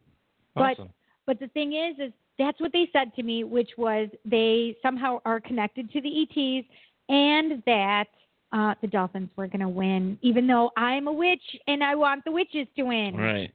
But 0.55 0.73
Awesome. 0.79 0.89
but 1.25 1.39
the 1.39 1.47
thing 1.49 1.73
is, 1.73 1.97
is 1.99 2.13
that's 2.37 2.59
what 2.59 2.71
they 2.71 2.89
said 2.93 3.13
to 3.15 3.23
me, 3.23 3.43
which 3.43 3.71
was 3.77 4.09
they 4.25 4.75
somehow 4.81 5.19
are 5.25 5.39
connected 5.39 5.91
to 5.91 6.01
the 6.01 6.21
ETs, 6.23 6.67
and 7.09 7.61
that 7.65 8.05
uh, 8.51 8.73
the 8.81 8.87
Dolphins 8.87 9.29
were 9.35 9.47
going 9.47 9.59
to 9.59 9.69
win, 9.69 10.17
even 10.21 10.47
though 10.47 10.71
I'm 10.75 11.07
a 11.07 11.13
witch 11.13 11.41
and 11.67 11.83
I 11.83 11.93
want 11.93 12.23
the 12.25 12.31
witches 12.31 12.65
to 12.77 12.83
win. 12.83 13.15
Right. 13.15 13.51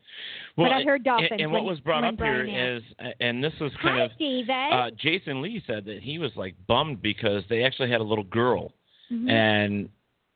But 0.56 0.70
I 0.70 0.84
heard 0.84 1.02
dolphins 1.02 1.30
And, 1.32 1.40
and 1.40 1.52
what 1.52 1.64
was 1.64 1.80
brought 1.80 2.04
up 2.04 2.14
here 2.16 2.44
Brian 2.44 2.76
is, 2.76 2.82
and 3.18 3.42
this 3.42 3.52
was 3.60 3.72
kind 3.82 3.98
Hi, 3.98 4.02
of 4.04 4.10
David. 4.18 4.50
uh, 4.50 4.90
Jason 4.96 5.42
Lee 5.42 5.60
said 5.66 5.84
that 5.86 5.98
he 6.00 6.18
was 6.18 6.30
like 6.36 6.54
bummed 6.68 7.02
because 7.02 7.42
they 7.48 7.64
actually 7.64 7.90
had 7.90 8.00
a 8.00 8.04
little 8.04 8.24
girl, 8.24 8.72
Mhm. 9.10 9.30
and 9.30 9.88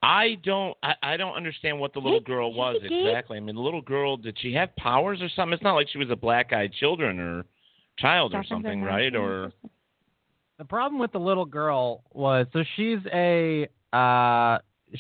I 0.03 0.37
don't, 0.45 0.77
I, 0.83 0.95
I 1.03 1.17
don't 1.17 1.35
understand 1.35 1.79
what 1.79 1.93
the 1.93 1.99
little 1.99 2.21
girl 2.21 2.55
was 2.55 2.77
exactly. 2.83 3.37
I 3.37 3.41
mean, 3.41 3.57
the 3.57 3.61
little 3.61 3.83
girl, 3.83 4.17
did 4.17 4.37
she 4.41 4.53
have 4.55 4.75
powers 4.77 5.21
or 5.21 5.29
something? 5.35 5.55
It's 5.55 5.63
not 5.63 5.75
like 5.75 5.89
she 5.89 5.99
was 5.99 6.11
a 6.11 6.17
black-eyed 6.17 6.73
children 6.75 7.19
or 7.19 7.45
child 7.99 8.35
or 8.35 8.45
something, 8.49 8.83
right? 8.83 9.15
Or 9.15 9.53
The 10.59 10.65
problem 10.65 11.01
with 11.01 11.13
the 11.13 11.19
little 11.19 11.45
girl 11.45 12.05
was 12.13 12.47
so 12.53 12.63
she's 12.77 12.99
a 13.13 13.69
uh, 13.93 14.59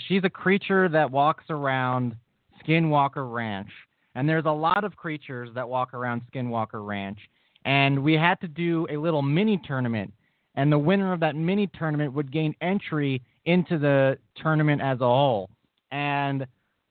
she's 0.08 0.24
a 0.24 0.30
creature 0.30 0.88
that 0.88 1.10
walks 1.10 1.44
around 1.50 2.16
Skinwalker 2.64 3.32
Ranch, 3.32 3.70
and 4.14 4.28
there's 4.28 4.46
a 4.46 4.50
lot 4.50 4.82
of 4.82 4.96
creatures 4.96 5.48
that 5.54 5.68
walk 5.68 5.94
around 5.94 6.22
Skinwalker 6.32 6.84
Ranch, 6.84 7.18
and 7.64 8.02
we 8.02 8.14
had 8.14 8.40
to 8.40 8.48
do 8.48 8.86
a 8.90 8.96
little 8.96 9.22
mini 9.22 9.60
tournament, 9.64 10.12
and 10.56 10.72
the 10.72 10.78
winner 10.78 11.12
of 11.12 11.20
that 11.20 11.36
mini 11.36 11.68
tournament 11.78 12.12
would 12.12 12.32
gain 12.32 12.54
entry 12.60 13.22
into 13.48 13.78
the 13.78 14.18
tournament 14.36 14.82
as 14.82 15.00
a 15.00 15.04
whole, 15.04 15.48
and 15.90 16.46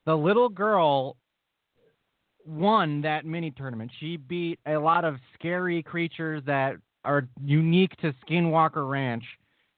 the 0.05 0.15
little 0.15 0.49
girl 0.49 1.15
won 2.45 3.01
that 3.01 3.25
mini 3.25 3.51
tournament. 3.51 3.91
She 3.99 4.17
beat 4.17 4.59
a 4.65 4.77
lot 4.77 5.05
of 5.05 5.17
scary 5.35 5.83
creatures 5.83 6.41
that 6.47 6.77
are 7.05 7.27
unique 7.43 7.95
to 7.97 8.13
Skinwalker 8.25 8.89
Ranch, 8.89 9.23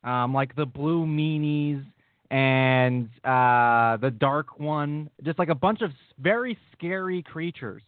um, 0.06 0.34
like 0.34 0.56
the 0.56 0.66
blue 0.66 1.06
meanies 1.06 1.84
and 2.32 3.10
uh, 3.26 3.98
the 3.98 4.14
dark 4.18 4.58
one, 4.58 5.10
just 5.24 5.38
like 5.38 5.50
a 5.50 5.56
bunch 5.56 5.82
of 5.82 5.92
very 6.20 6.58
scary 6.72 7.24
creatures. 7.24 7.82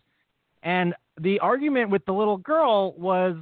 And 0.64 0.94
the 1.20 1.40
argument 1.40 1.92
with 1.92 2.04
the 2.06 2.12
little 2.12 2.38
girl 2.38 2.94
was 2.98 3.38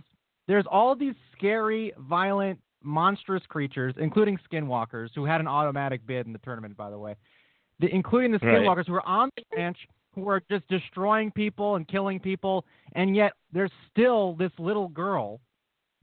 there's 0.47 0.65
all 0.69 0.95
these 0.95 1.15
scary, 1.35 1.93
violent, 1.97 2.59
monstrous 2.83 3.43
creatures, 3.47 3.93
including 3.97 4.37
skinwalkers, 4.51 5.09
who 5.15 5.25
had 5.25 5.41
an 5.41 5.47
automatic 5.47 6.05
bid 6.05 6.25
in 6.25 6.33
the 6.33 6.39
tournament, 6.39 6.75
by 6.77 6.89
the 6.89 6.97
way, 6.97 7.15
the, 7.79 7.93
including 7.93 8.31
the 8.31 8.39
Right. 8.41 8.57
skinwalkers 8.57 8.87
who 8.87 8.95
are 8.95 9.07
on 9.07 9.29
the 9.35 9.43
ranch, 9.55 9.77
who 10.15 10.27
are 10.29 10.41
just 10.49 10.67
destroying 10.67 11.31
people 11.31 11.75
and 11.75 11.87
killing 11.87 12.19
people, 12.19 12.65
and 12.93 13.15
yet 13.15 13.33
there's 13.51 13.71
still 13.91 14.33
this 14.33 14.51
little 14.57 14.87
girl 14.87 15.39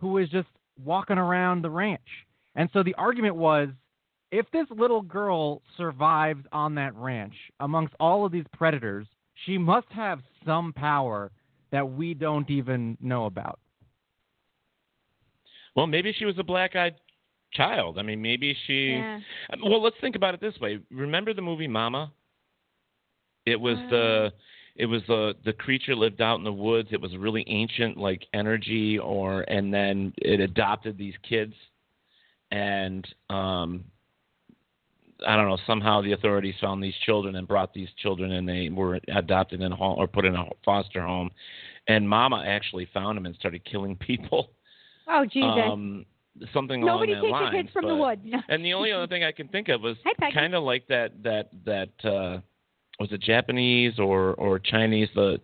who 0.00 0.18
is 0.18 0.28
just 0.28 0.48
walking 0.84 1.18
around 1.18 1.62
the 1.62 1.70
ranch. 1.70 2.26
And 2.54 2.68
so 2.72 2.82
the 2.82 2.94
argument 2.94 3.36
was 3.36 3.68
if 4.32 4.50
this 4.50 4.66
little 4.70 5.02
girl 5.02 5.62
survives 5.76 6.44
on 6.52 6.74
that 6.74 6.94
ranch 6.94 7.34
amongst 7.60 7.94
all 8.00 8.24
of 8.24 8.32
these 8.32 8.44
predators, 8.52 9.06
she 9.44 9.58
must 9.58 9.86
have 9.90 10.20
some 10.44 10.72
power 10.72 11.30
that 11.70 11.88
we 11.88 12.14
don't 12.14 12.50
even 12.50 12.96
know 13.00 13.26
about. 13.26 13.58
Well, 15.76 15.86
maybe 15.86 16.12
she 16.12 16.24
was 16.24 16.38
a 16.38 16.42
black-eyed 16.42 16.96
child. 17.52 17.98
I 17.98 18.02
mean, 18.02 18.20
maybe 18.20 18.56
she. 18.66 18.94
Yeah. 18.94 19.20
Well, 19.62 19.82
let's 19.82 19.96
think 20.00 20.16
about 20.16 20.34
it 20.34 20.40
this 20.40 20.58
way. 20.60 20.80
Remember 20.90 21.32
the 21.32 21.42
movie 21.42 21.68
Mama? 21.68 22.12
It 23.44 23.60
was 23.60 23.78
Uh. 23.78 23.90
the 23.90 24.32
it 24.74 24.86
was 24.86 25.02
the 25.06 25.34
the 25.44 25.52
creature 25.52 25.94
lived 25.94 26.20
out 26.20 26.36
in 26.38 26.44
the 26.44 26.52
woods. 26.52 26.88
It 26.92 27.00
was 27.00 27.16
really 27.16 27.44
ancient 27.46 27.96
like 27.96 28.26
energy 28.34 28.98
or 28.98 29.42
and 29.42 29.72
then 29.72 30.12
it 30.18 30.40
adopted 30.40 30.98
these 30.98 31.14
kids 31.22 31.54
and 32.50 33.06
um 33.30 33.84
I 35.26 35.34
don't 35.34 35.48
know, 35.48 35.56
somehow 35.66 36.02
the 36.02 36.12
authorities 36.12 36.56
found 36.60 36.82
these 36.82 36.94
children 37.06 37.36
and 37.36 37.48
brought 37.48 37.72
these 37.72 37.88
children 37.96 38.32
and 38.32 38.46
they 38.46 38.68
were 38.68 39.00
adopted 39.08 39.62
in 39.62 39.72
a 39.72 39.76
home 39.76 39.98
or 39.98 40.06
put 40.06 40.26
in 40.26 40.34
a 40.34 40.44
foster 40.62 41.00
home. 41.00 41.30
And 41.88 42.06
Mama 42.06 42.44
actually 42.46 42.86
found 42.92 43.16
them 43.16 43.24
and 43.24 43.34
started 43.36 43.64
killing 43.64 43.96
people. 43.96 44.50
Oh 45.08 45.24
Jesus. 45.24 45.50
Um 45.64 46.06
something 46.52 46.84
Nobody 46.84 47.12
along 47.12 47.22
that 47.22 47.26
take 47.26 47.32
lines. 47.32 47.52
your 47.54 47.62
kids 47.62 47.72
from 47.72 47.86
the 47.88 47.96
woods. 47.96 48.20
No. 48.24 48.38
and 48.48 48.64
the 48.64 48.74
only 48.74 48.92
other 48.92 49.06
thing 49.06 49.24
I 49.24 49.32
can 49.32 49.48
think 49.48 49.68
of 49.68 49.80
was 49.82 49.96
kind 50.34 50.54
of 50.54 50.62
like 50.64 50.86
that 50.88 51.22
that 51.22 51.50
that 51.64 51.90
uh 52.04 52.40
was 53.00 53.10
it 53.12 53.20
Japanese 53.22 53.98
or 53.98 54.34
or 54.34 54.58
Chinese 54.58 55.08
the 55.14 55.40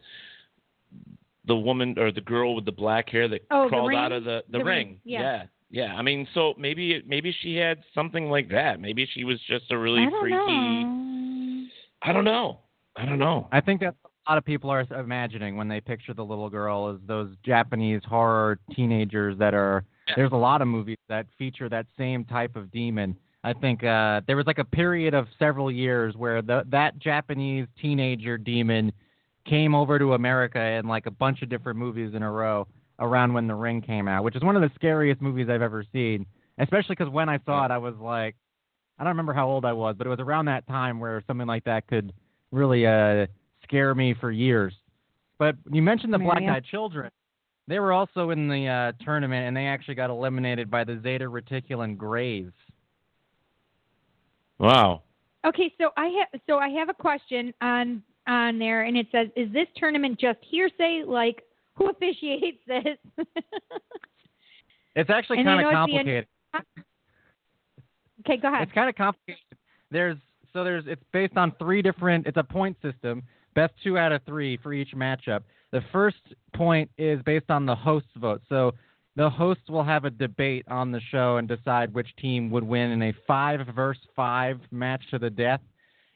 the 1.46 1.56
woman 1.56 1.98
or 1.98 2.12
the 2.12 2.20
girl 2.20 2.54
with 2.54 2.64
the 2.64 2.72
black 2.72 3.08
hair 3.08 3.26
that 3.28 3.40
Oh, 3.50 3.66
crawled 3.68 3.94
out 3.94 4.12
of 4.12 4.24
the 4.24 4.44
the, 4.48 4.58
The 4.58 4.64
ring. 4.64 4.88
ring, 4.88 5.00
yeah. 5.04 5.20
yeah. 5.20 5.42
Yeah. 5.74 5.94
I 5.94 6.02
mean, 6.02 6.28
so 6.34 6.54
maybe 6.58 7.02
maybe 7.06 7.34
she 7.40 7.56
had 7.56 7.78
something 7.94 8.28
like 8.30 8.48
that. 8.50 8.78
Maybe 8.80 9.08
she 9.12 9.24
was 9.24 9.40
just 9.48 9.70
a 9.70 9.78
really 9.78 10.02
I 10.02 10.10
don't 10.10 10.20
freaky. 10.20 10.84
know. 10.84 11.66
I 12.02 12.12
don't 12.12 12.24
know. 12.24 12.58
I 12.96 13.06
don't 13.06 13.18
know. 13.18 13.48
I 13.50 13.60
think 13.62 13.80
that's 13.80 13.96
what 14.02 14.11
a 14.26 14.32
lot 14.32 14.38
of 14.38 14.44
people 14.44 14.70
are 14.70 14.86
imagining 14.98 15.56
when 15.56 15.68
they 15.68 15.80
picture 15.80 16.14
the 16.14 16.24
little 16.24 16.48
girl 16.48 16.88
as 16.94 17.00
those 17.06 17.30
Japanese 17.44 18.02
horror 18.06 18.58
teenagers 18.74 19.36
that 19.38 19.54
are. 19.54 19.84
There's 20.16 20.32
a 20.32 20.36
lot 20.36 20.62
of 20.62 20.68
movies 20.68 20.98
that 21.08 21.26
feature 21.38 21.68
that 21.68 21.86
same 21.96 22.24
type 22.24 22.56
of 22.56 22.70
demon. 22.70 23.16
I 23.44 23.52
think 23.52 23.82
uh, 23.82 24.20
there 24.26 24.36
was 24.36 24.46
like 24.46 24.58
a 24.58 24.64
period 24.64 25.14
of 25.14 25.26
several 25.38 25.70
years 25.70 26.14
where 26.16 26.42
the, 26.42 26.64
that 26.68 26.98
Japanese 26.98 27.66
teenager 27.80 28.38
demon 28.38 28.92
came 29.48 29.74
over 29.74 29.98
to 29.98 30.14
America 30.14 30.60
in 30.60 30.86
like 30.86 31.06
a 31.06 31.10
bunch 31.10 31.42
of 31.42 31.48
different 31.48 31.78
movies 31.78 32.14
in 32.14 32.22
a 32.22 32.30
row 32.30 32.66
around 33.00 33.32
when 33.32 33.48
The 33.48 33.54
Ring 33.54 33.80
came 33.80 34.06
out, 34.06 34.22
which 34.22 34.36
is 34.36 34.42
one 34.42 34.54
of 34.54 34.62
the 34.62 34.70
scariest 34.76 35.20
movies 35.20 35.48
I've 35.50 35.62
ever 35.62 35.84
seen. 35.92 36.26
Especially 36.58 36.94
because 36.94 37.10
when 37.10 37.28
I 37.28 37.38
saw 37.44 37.64
it, 37.64 37.70
I 37.70 37.78
was 37.78 37.94
like, 37.98 38.36
I 38.98 39.04
don't 39.04 39.12
remember 39.12 39.32
how 39.32 39.48
old 39.48 39.64
I 39.64 39.72
was, 39.72 39.96
but 39.98 40.06
it 40.06 40.10
was 40.10 40.20
around 40.20 40.44
that 40.44 40.66
time 40.68 41.00
where 41.00 41.22
something 41.26 41.46
like 41.46 41.64
that 41.64 41.88
could 41.88 42.12
really 42.52 42.86
uh, 42.86 43.26
scare 43.72 43.94
me 43.94 44.14
for 44.20 44.30
years. 44.30 44.74
But 45.38 45.56
you 45.70 45.82
mentioned 45.82 46.12
the 46.12 46.18
Marion? 46.18 46.44
Black 46.44 46.56
Eyed 46.56 46.64
Children. 46.66 47.10
They 47.68 47.78
were 47.78 47.92
also 47.92 48.30
in 48.30 48.48
the 48.48 48.66
uh, 48.66 49.04
tournament, 49.04 49.46
and 49.46 49.56
they 49.56 49.66
actually 49.66 49.94
got 49.94 50.10
eliminated 50.10 50.70
by 50.70 50.84
the 50.84 51.00
Zeta 51.02 51.24
Reticulan 51.24 51.96
Grays. 51.96 52.50
Wow. 54.58 55.02
Okay, 55.46 55.72
so 55.80 55.90
I 55.96 56.06
have 56.06 56.40
so 56.46 56.58
I 56.58 56.68
have 56.68 56.88
a 56.88 56.94
question 56.94 57.52
on 57.60 58.02
on 58.26 58.58
there, 58.58 58.82
and 58.82 58.96
it 58.96 59.06
says, 59.10 59.28
"Is 59.36 59.52
this 59.52 59.66
tournament 59.76 60.20
just 60.20 60.38
hearsay? 60.42 61.02
Like, 61.06 61.42
who 61.74 61.88
officiates 61.88 62.58
this?" 62.66 63.26
It's 64.94 65.08
actually 65.08 65.38
kind 65.38 65.48
of 65.48 65.60
know 65.60 65.68
end- 65.68 65.74
complicated. 65.74 66.26
okay, 68.20 68.36
go 68.36 68.48
ahead. 68.48 68.64
It's 68.64 68.72
kind 68.72 68.90
of 68.90 68.94
complicated. 68.94 69.40
There's 69.90 70.18
so 70.52 70.64
there's 70.64 70.84
it's 70.86 71.02
based 71.12 71.38
on 71.38 71.52
three 71.58 71.80
different. 71.80 72.26
It's 72.26 72.36
a 72.36 72.44
point 72.44 72.76
system. 72.82 73.22
Best 73.54 73.72
two 73.82 73.98
out 73.98 74.12
of 74.12 74.22
three 74.24 74.56
for 74.56 74.72
each 74.72 74.92
matchup. 74.94 75.42
The 75.72 75.82
first 75.92 76.18
point 76.54 76.90
is 76.98 77.20
based 77.22 77.50
on 77.50 77.66
the 77.66 77.74
host's 77.74 78.08
vote. 78.16 78.42
So 78.48 78.72
the 79.16 79.28
hosts 79.28 79.68
will 79.68 79.84
have 79.84 80.04
a 80.04 80.10
debate 80.10 80.64
on 80.68 80.90
the 80.90 81.00
show 81.10 81.36
and 81.36 81.46
decide 81.46 81.92
which 81.92 82.14
team 82.16 82.50
would 82.50 82.64
win 82.64 82.90
in 82.90 83.02
a 83.02 83.12
five 83.26 83.60
versus 83.74 84.02
five 84.16 84.58
match 84.70 85.02
to 85.10 85.18
the 85.18 85.30
death. 85.30 85.60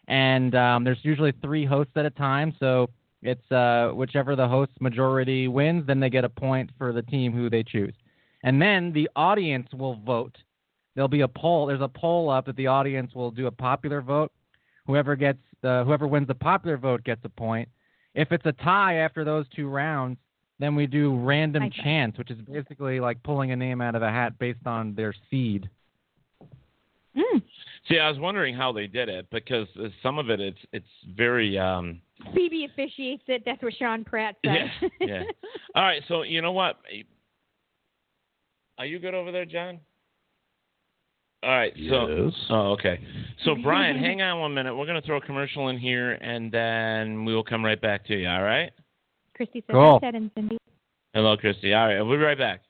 And 0.08 0.54
um, 0.54 0.84
there's 0.84 0.98
usually 1.02 1.32
three 1.42 1.64
hosts 1.64 1.92
at 1.96 2.06
a 2.06 2.10
time. 2.10 2.54
So 2.58 2.88
it's 3.22 3.50
uh, 3.50 3.90
whichever 3.94 4.36
the 4.36 4.48
host 4.48 4.72
majority 4.80 5.48
wins, 5.48 5.86
then 5.86 6.00
they 6.00 6.10
get 6.10 6.24
a 6.24 6.28
point 6.28 6.70
for 6.78 6.92
the 6.92 7.02
team 7.02 7.32
who 7.32 7.50
they 7.50 7.62
choose. 7.62 7.94
And 8.42 8.62
then 8.62 8.92
the 8.92 9.08
audience 9.16 9.68
will 9.74 9.96
vote 9.96 10.36
there'll 10.96 11.08
be 11.08 11.20
a 11.20 11.28
poll. 11.28 11.66
There's 11.66 11.80
a 11.80 11.88
poll 11.88 12.30
up 12.30 12.46
that 12.46 12.56
the 12.56 12.66
audience 12.66 13.14
will 13.14 13.30
do 13.30 13.46
a 13.46 13.50
popular 13.50 14.00
vote. 14.00 14.32
Whoever 14.86 15.14
gets 15.14 15.38
the 15.66 15.82
whoever 15.84 16.06
wins 16.06 16.28
the 16.28 16.34
popular 16.34 16.76
vote 16.76 17.02
gets 17.02 17.20
a 17.24 17.28
point. 17.28 17.68
If 18.14 18.30
it's 18.30 18.46
a 18.46 18.52
tie 18.52 18.98
after 18.98 19.24
those 19.24 19.46
two 19.54 19.68
rounds, 19.68 20.16
then 20.60 20.76
we 20.76 20.86
do 20.86 21.16
random 21.16 21.64
I 21.64 21.70
see. 21.70 21.82
chance, 21.82 22.16
which 22.16 22.30
is 22.30 22.38
basically 22.50 23.00
like 23.00 23.20
pulling 23.24 23.50
a 23.50 23.56
name 23.56 23.80
out 23.80 23.96
of 23.96 24.02
a 24.02 24.10
hat 24.10 24.38
based 24.38 24.64
on 24.64 24.94
their 24.94 25.12
seed. 25.28 25.68
Mm. 27.16 27.42
See, 27.88 27.98
I 27.98 28.08
was 28.08 28.18
wondering 28.20 28.54
how 28.54 28.70
they 28.70 28.86
did 28.86 29.08
it 29.08 29.26
because 29.30 29.66
uh, 29.82 29.88
some 30.04 30.18
of 30.18 30.30
it 30.30 30.40
it's 30.40 30.58
it's 30.72 30.86
very 31.16 31.58
um 31.58 32.00
Phoebe 32.32 32.64
officiates 32.64 33.24
it. 33.26 33.42
That's 33.44 33.60
what 33.60 33.74
Sean 33.74 34.04
Pratt 34.04 34.36
said. 34.44 34.70
yeah 34.80 34.88
yeah. 35.00 35.22
All 35.74 35.82
right, 35.82 36.02
so 36.06 36.22
you 36.22 36.42
know 36.42 36.52
what? 36.52 36.76
Are 38.78 38.86
you 38.86 39.00
good 39.00 39.14
over 39.14 39.32
there, 39.32 39.44
John? 39.44 39.80
All 41.46 41.52
right. 41.52 41.72
So, 41.88 42.08
Yes. 42.08 42.34
oh, 42.50 42.72
okay. 42.72 42.98
So, 43.44 43.54
Brian, 43.62 43.96
hang 43.96 44.20
on 44.20 44.40
one 44.40 44.52
minute. 44.52 44.74
We're 44.76 44.84
going 44.86 45.00
to 45.00 45.06
throw 45.06 45.18
a 45.18 45.20
commercial 45.20 45.68
in 45.68 45.78
here, 45.78 46.12
and 46.14 46.50
then 46.50 47.24
we 47.24 47.32
will 47.34 47.44
come 47.44 47.64
right 47.64 47.80
back 47.80 48.04
to 48.06 48.20
you. 48.20 48.28
All 48.28 48.42
right? 48.42 48.72
Christy 49.36 49.62
said 49.64 49.74
Cool. 49.74 50.00
that, 50.02 50.16
and 50.16 50.28
Cindy. 50.34 50.58
Hello, 51.14 51.36
Christy. 51.36 51.72
All 51.72 51.86
right, 51.86 52.02
we'll 52.02 52.16
be 52.18 52.24
right 52.24 52.36
back. 52.36 52.62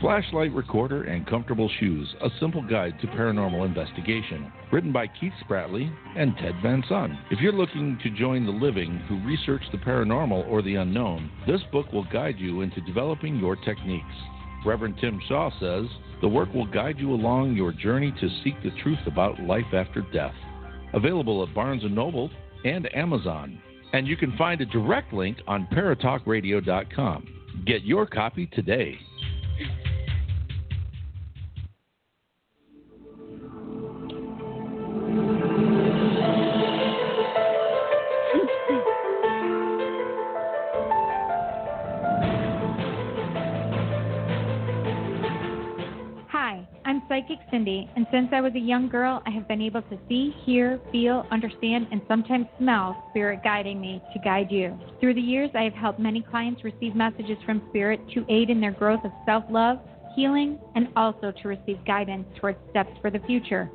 Flashlight 0.00 0.52
Recorder 0.52 1.02
and 1.04 1.26
Comfortable 1.26 1.68
Shoes, 1.80 2.14
a 2.22 2.28
simple 2.38 2.62
guide 2.62 2.94
to 3.00 3.08
paranormal 3.08 3.66
investigation. 3.66 4.52
Written 4.70 4.92
by 4.92 5.08
Keith 5.08 5.32
Spratley 5.44 5.92
and 6.16 6.36
Ted 6.36 6.54
Van 6.62 6.84
Son. 6.88 7.18
If 7.32 7.40
you're 7.40 7.52
looking 7.52 7.98
to 8.04 8.10
join 8.10 8.46
the 8.46 8.52
living 8.52 8.98
who 9.08 9.18
research 9.26 9.62
the 9.72 9.78
paranormal 9.78 10.46
or 10.48 10.62
the 10.62 10.76
unknown, 10.76 11.28
this 11.48 11.60
book 11.72 11.92
will 11.92 12.06
guide 12.12 12.36
you 12.38 12.60
into 12.60 12.80
developing 12.82 13.36
your 13.40 13.56
techniques. 13.56 14.04
Reverend 14.64 14.96
Tim 15.00 15.20
Shaw 15.28 15.50
says, 15.60 15.86
the 16.20 16.28
work 16.28 16.52
will 16.52 16.66
guide 16.66 16.98
you 16.98 17.12
along 17.12 17.54
your 17.54 17.72
journey 17.72 18.12
to 18.20 18.28
seek 18.42 18.60
the 18.62 18.72
truth 18.82 18.98
about 19.06 19.40
life 19.40 19.72
after 19.72 20.02
death. 20.12 20.34
Available 20.94 21.42
at 21.42 21.54
Barnes 21.54 21.82
& 21.84 21.90
Noble 21.90 22.30
and 22.64 22.92
Amazon. 22.94 23.60
And 23.92 24.06
you 24.06 24.16
can 24.16 24.36
find 24.36 24.60
a 24.60 24.66
direct 24.66 25.12
link 25.12 25.38
on 25.46 25.68
paratalkradio.com. 25.72 27.26
Get 27.66 27.82
your 27.82 28.06
copy 28.06 28.46
today. 28.46 28.98
Psychic 47.08 47.38
Cindy, 47.50 47.88
and 47.96 48.06
since 48.12 48.28
I 48.32 48.42
was 48.42 48.54
a 48.54 48.60
young 48.60 48.88
girl, 48.88 49.22
I 49.26 49.30
have 49.30 49.48
been 49.48 49.62
able 49.62 49.80
to 49.82 49.98
see, 50.08 50.34
hear, 50.44 50.78
feel, 50.92 51.26
understand, 51.30 51.86
and 51.90 52.02
sometimes 52.06 52.46
smell 52.58 53.02
Spirit 53.10 53.40
guiding 53.42 53.80
me 53.80 54.02
to 54.12 54.18
guide 54.18 54.50
you. 54.50 54.78
Through 55.00 55.14
the 55.14 55.20
years, 55.20 55.50
I 55.54 55.62
have 55.62 55.72
helped 55.72 55.98
many 55.98 56.20
clients 56.20 56.64
receive 56.64 56.94
messages 56.94 57.38
from 57.46 57.62
Spirit 57.70 58.00
to 58.14 58.26
aid 58.28 58.50
in 58.50 58.60
their 58.60 58.72
growth 58.72 59.04
of 59.04 59.12
self 59.24 59.44
love, 59.48 59.78
healing, 60.14 60.58
and 60.74 60.88
also 60.96 61.32
to 61.42 61.48
receive 61.48 61.78
guidance 61.86 62.26
towards 62.38 62.58
steps 62.70 62.90
for 63.00 63.10
the 63.10 63.20
future. 63.20 63.70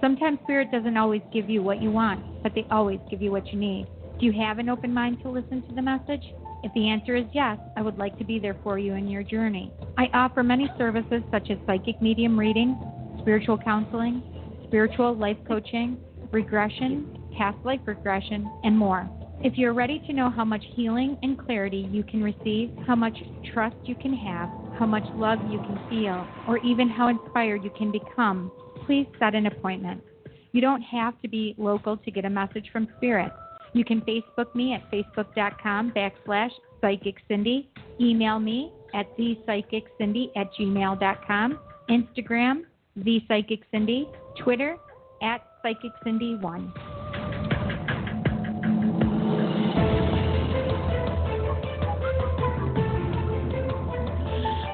Sometimes 0.00 0.38
Spirit 0.44 0.70
doesn't 0.70 0.96
always 0.96 1.22
give 1.32 1.50
you 1.50 1.62
what 1.62 1.82
you 1.82 1.90
want, 1.90 2.42
but 2.42 2.54
they 2.54 2.66
always 2.70 3.00
give 3.10 3.20
you 3.20 3.32
what 3.32 3.46
you 3.52 3.58
need. 3.58 3.86
Do 4.20 4.26
you 4.26 4.32
have 4.40 4.58
an 4.58 4.68
open 4.68 4.94
mind 4.94 5.18
to 5.22 5.30
listen 5.30 5.62
to 5.68 5.74
the 5.74 5.82
message? 5.82 6.22
If 6.62 6.72
the 6.74 6.88
answer 6.88 7.16
is 7.16 7.24
yes, 7.32 7.58
I 7.76 7.82
would 7.82 7.98
like 7.98 8.16
to 8.18 8.24
be 8.24 8.38
there 8.38 8.56
for 8.62 8.78
you 8.78 8.94
in 8.94 9.08
your 9.08 9.22
journey. 9.22 9.72
I 9.98 10.08
offer 10.14 10.42
many 10.42 10.70
services 10.78 11.22
such 11.30 11.50
as 11.50 11.58
psychic 11.66 12.00
medium 12.00 12.38
reading, 12.38 12.78
spiritual 13.20 13.58
counseling, 13.58 14.22
spiritual 14.66 15.16
life 15.16 15.38
coaching, 15.46 15.98
regression, 16.30 17.18
past 17.36 17.58
life 17.64 17.80
regression, 17.86 18.48
and 18.64 18.78
more. 18.78 19.08
If 19.44 19.58
you're 19.58 19.74
ready 19.74 20.00
to 20.06 20.12
know 20.12 20.30
how 20.30 20.44
much 20.44 20.62
healing 20.76 21.18
and 21.22 21.36
clarity 21.36 21.88
you 21.90 22.04
can 22.04 22.22
receive, 22.22 22.70
how 22.86 22.94
much 22.94 23.16
trust 23.52 23.76
you 23.84 23.96
can 23.96 24.14
have, 24.14 24.48
how 24.78 24.86
much 24.86 25.04
love 25.16 25.40
you 25.50 25.58
can 25.58 25.80
feel, 25.90 26.24
or 26.46 26.58
even 26.58 26.88
how 26.88 27.08
inspired 27.08 27.64
you 27.64 27.70
can 27.76 27.90
become, 27.90 28.52
please 28.86 29.06
set 29.18 29.34
an 29.34 29.46
appointment. 29.46 30.00
You 30.52 30.60
don't 30.60 30.82
have 30.82 31.20
to 31.22 31.28
be 31.28 31.56
local 31.58 31.96
to 31.96 32.10
get 32.10 32.24
a 32.24 32.30
message 32.30 32.68
from 32.72 32.86
Spirit. 32.98 33.32
You 33.74 33.84
can 33.84 34.00
Facebook 34.02 34.54
me 34.54 34.74
at 34.74 34.90
facebook.com 34.90 35.92
backslash 35.92 36.50
psychic 36.80 37.16
Cindy. 37.28 37.70
Email 38.00 38.38
me 38.38 38.72
at 38.94 39.06
thepsychiccindy 39.16 40.30
at 40.36 40.52
gmail.com. 40.54 41.58
Instagram, 41.88 42.62
the 42.96 43.20
psychic 43.28 43.60
Cindy. 43.70 44.08
Twitter, 44.38 44.76
at 45.22 45.46
psychic 45.62 45.92
Cindy1. 46.04 46.72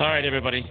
All 0.01 0.07
right, 0.07 0.25
everybody. 0.25 0.71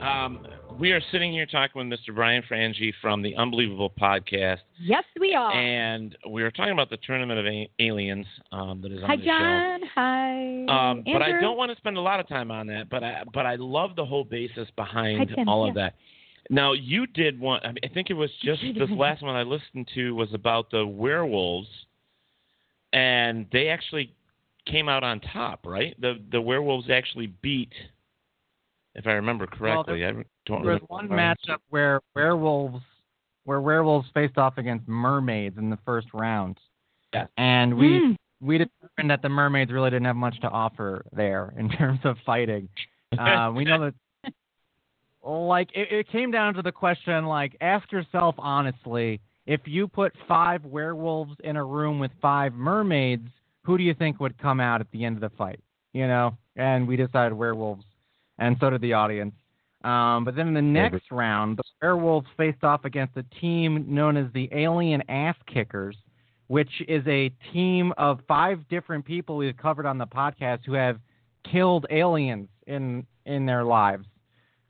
Um, 0.00 0.46
we 0.82 0.90
are 0.90 1.00
sitting 1.12 1.30
here 1.30 1.46
talking 1.46 1.88
with 1.88 1.96
Mr. 1.96 2.12
Brian 2.12 2.42
Frange 2.50 2.92
from 3.00 3.22
the 3.22 3.36
Unbelievable 3.36 3.88
Podcast, 3.88 4.58
Yes, 4.80 5.04
we 5.20 5.32
are. 5.32 5.52
and 5.52 6.18
we 6.28 6.42
were 6.42 6.50
talking 6.50 6.72
about 6.72 6.90
the 6.90 6.96
Tournament 6.96 7.38
of 7.38 7.46
a- 7.46 7.70
Aliens 7.78 8.26
um, 8.50 8.80
that 8.82 8.90
is 8.90 9.00
on 9.00 9.08
Hi, 9.08 9.14
the 9.16 9.22
show. 9.22 9.28
John. 9.28 9.80
Hi. 9.94 10.90
Um, 10.90 11.04
but 11.04 11.22
I 11.22 11.40
don't 11.40 11.56
want 11.56 11.70
to 11.70 11.76
spend 11.76 11.98
a 11.98 12.00
lot 12.00 12.18
of 12.18 12.26
time 12.26 12.50
on 12.50 12.66
that. 12.66 12.90
But 12.90 13.04
I 13.04 13.22
but 13.32 13.46
I 13.46 13.54
love 13.54 13.94
the 13.94 14.04
whole 14.04 14.24
basis 14.24 14.66
behind 14.74 15.30
Hi, 15.36 15.44
all 15.46 15.68
of 15.68 15.76
that. 15.76 15.94
Now 16.50 16.72
you 16.72 17.06
did 17.06 17.38
one. 17.38 17.60
I, 17.62 17.68
mean, 17.68 17.78
I 17.84 17.88
think 17.88 18.10
it 18.10 18.14
was 18.14 18.30
just 18.42 18.60
this 18.76 18.90
last 18.90 19.22
one 19.22 19.36
I 19.36 19.44
listened 19.44 19.88
to 19.94 20.16
was 20.16 20.34
about 20.34 20.72
the 20.72 20.84
werewolves, 20.84 21.68
and 22.92 23.46
they 23.52 23.68
actually 23.68 24.12
came 24.66 24.88
out 24.88 25.04
on 25.04 25.20
top, 25.20 25.64
right? 25.64 25.94
The 26.00 26.18
the 26.32 26.40
werewolves 26.40 26.90
actually 26.90 27.28
beat, 27.40 27.72
if 28.96 29.06
I 29.06 29.12
remember 29.12 29.46
correctly. 29.46 30.04
I 30.04 30.12
don't 30.46 30.64
There 30.64 30.74
was 30.74 30.82
one 30.88 31.08
matchup 31.08 31.58
where 31.70 32.00
werewolves 32.14 32.82
where 33.44 33.60
werewolves 33.60 34.08
faced 34.14 34.38
off 34.38 34.56
against 34.56 34.86
mermaids 34.86 35.58
in 35.58 35.68
the 35.68 35.78
first 35.84 36.06
round. 36.14 36.58
Yeah. 37.12 37.26
And 37.36 37.76
we 37.76 38.00
Mm. 38.00 38.16
we 38.40 38.58
determined 38.58 39.10
that 39.10 39.22
the 39.22 39.28
mermaids 39.28 39.70
really 39.72 39.90
didn't 39.90 40.06
have 40.06 40.16
much 40.16 40.40
to 40.40 40.48
offer 40.48 41.04
there 41.12 41.52
in 41.56 41.68
terms 41.78 42.00
of 42.04 42.16
fighting. 42.24 42.68
Uh, 43.16 43.52
we 43.54 43.64
know 43.64 43.90
that, 44.24 44.32
like, 45.22 45.68
it, 45.74 45.92
it 45.92 46.08
came 46.08 46.30
down 46.30 46.54
to 46.54 46.62
the 46.62 46.72
question, 46.72 47.26
like, 47.26 47.56
ask 47.60 47.90
yourself 47.92 48.34
honestly, 48.38 49.20
if 49.46 49.60
you 49.66 49.86
put 49.86 50.12
five 50.26 50.64
werewolves 50.64 51.36
in 51.44 51.56
a 51.56 51.64
room 51.64 51.98
with 51.98 52.10
five 52.20 52.54
mermaids, 52.54 53.28
who 53.62 53.76
do 53.76 53.84
you 53.84 53.94
think 53.94 54.18
would 54.20 54.36
come 54.38 54.60
out 54.60 54.80
at 54.80 54.90
the 54.92 55.04
end 55.04 55.16
of 55.16 55.20
the 55.20 55.36
fight? 55.36 55.60
You 55.92 56.06
know, 56.06 56.36
and 56.56 56.88
we 56.88 56.96
decided 56.96 57.34
werewolves, 57.34 57.84
and 58.38 58.56
so 58.60 58.70
did 58.70 58.80
the 58.80 58.94
audience. 58.94 59.34
Um, 59.84 60.24
but 60.24 60.36
then 60.36 60.48
in 60.48 60.54
the 60.54 60.62
next 60.62 61.10
round, 61.10 61.58
the 61.58 61.64
werewolves 61.80 62.28
faced 62.36 62.62
off 62.62 62.84
against 62.84 63.16
a 63.16 63.24
team 63.40 63.84
known 63.88 64.16
as 64.16 64.26
the 64.32 64.48
Alien 64.52 65.02
Ass 65.08 65.36
Kickers, 65.52 65.96
which 66.46 66.70
is 66.86 67.02
a 67.08 67.30
team 67.52 67.92
of 67.96 68.20
five 68.28 68.60
different 68.68 69.04
people 69.04 69.36
we've 69.36 69.56
covered 69.56 69.86
on 69.86 69.98
the 69.98 70.06
podcast 70.06 70.60
who 70.64 70.74
have 70.74 70.98
killed 71.50 71.86
aliens 71.90 72.48
in 72.66 73.06
in 73.26 73.46
their 73.46 73.64
lives. 73.64 74.06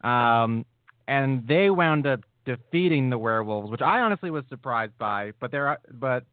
Um, 0.02 0.64
and 1.08 1.46
they 1.46 1.70
wound 1.70 2.06
up 2.06 2.20
defeating 2.44 3.10
the 3.10 3.18
werewolves, 3.18 3.70
which 3.70 3.82
I 3.82 4.00
honestly 4.00 4.30
was 4.30 4.44
surprised 4.48 4.96
by. 4.98 5.32
But 5.40 5.50
there, 5.50 5.78
but 5.92 6.24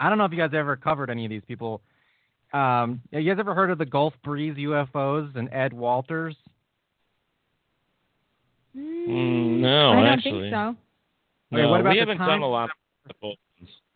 I 0.00 0.08
don't 0.08 0.18
know 0.18 0.24
if 0.24 0.32
you 0.32 0.38
guys 0.38 0.50
ever 0.54 0.76
covered 0.76 1.10
any 1.10 1.24
of 1.24 1.30
these 1.30 1.44
people. 1.46 1.82
Um, 2.52 3.00
you 3.12 3.30
guys 3.30 3.40
ever 3.40 3.54
heard 3.54 3.70
of 3.70 3.78
the 3.78 3.86
Gulf 3.86 4.14
Breeze 4.24 4.56
UFOs 4.56 5.34
and 5.36 5.48
Ed 5.52 5.72
Walters? 5.72 6.36
Mm, 8.76 9.60
no, 9.60 9.90
I 9.92 9.94
don't 9.96 10.06
actually. 10.06 10.50
think 10.50 10.54
so. 10.54 10.76
Okay, 11.52 11.62
No, 11.62 11.68
what 11.70 11.80
about 11.80 11.92
we 11.92 11.98
haven't 11.98 12.18
time- 12.18 12.28
done 12.28 12.42
a 12.42 12.48
lot 12.48 12.70
of 13.22 13.36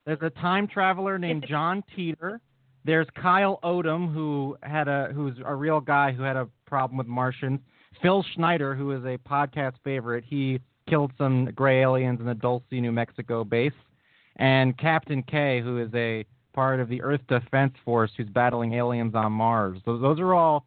There's 0.06 0.18
a 0.22 0.30
time 0.30 0.66
traveler 0.66 1.18
named 1.18 1.44
John 1.48 1.82
Titor. 1.96 2.38
There's 2.84 3.06
Kyle 3.20 3.58
Odom, 3.62 4.12
who 4.12 4.56
had 4.62 4.88
a 4.88 5.10
who's 5.14 5.34
a 5.44 5.54
real 5.54 5.80
guy 5.80 6.12
who 6.12 6.22
had 6.22 6.36
a 6.36 6.48
problem 6.66 6.96
with 6.96 7.06
Martians. 7.06 7.60
Phil 8.00 8.24
Schneider, 8.34 8.74
who 8.74 8.92
is 8.92 9.04
a 9.04 9.18
podcast 9.18 9.74
favorite, 9.84 10.24
he 10.26 10.60
killed 10.88 11.12
some 11.18 11.46
gray 11.54 11.82
aliens 11.82 12.20
in 12.20 12.26
the 12.26 12.34
Dulce, 12.34 12.62
New 12.70 12.92
Mexico 12.92 13.44
base. 13.44 13.72
And 14.36 14.78
Captain 14.78 15.22
Kaye, 15.24 15.60
who 15.60 15.76
is 15.78 15.90
a 15.94 16.24
part 16.54 16.80
of 16.80 16.88
the 16.88 17.02
Earth 17.02 17.20
Defense 17.28 17.74
Force, 17.84 18.10
who's 18.16 18.28
battling 18.28 18.72
aliens 18.74 19.14
on 19.14 19.32
Mars. 19.32 19.78
So 19.84 19.98
those 19.98 20.18
are 20.18 20.32
all 20.34 20.64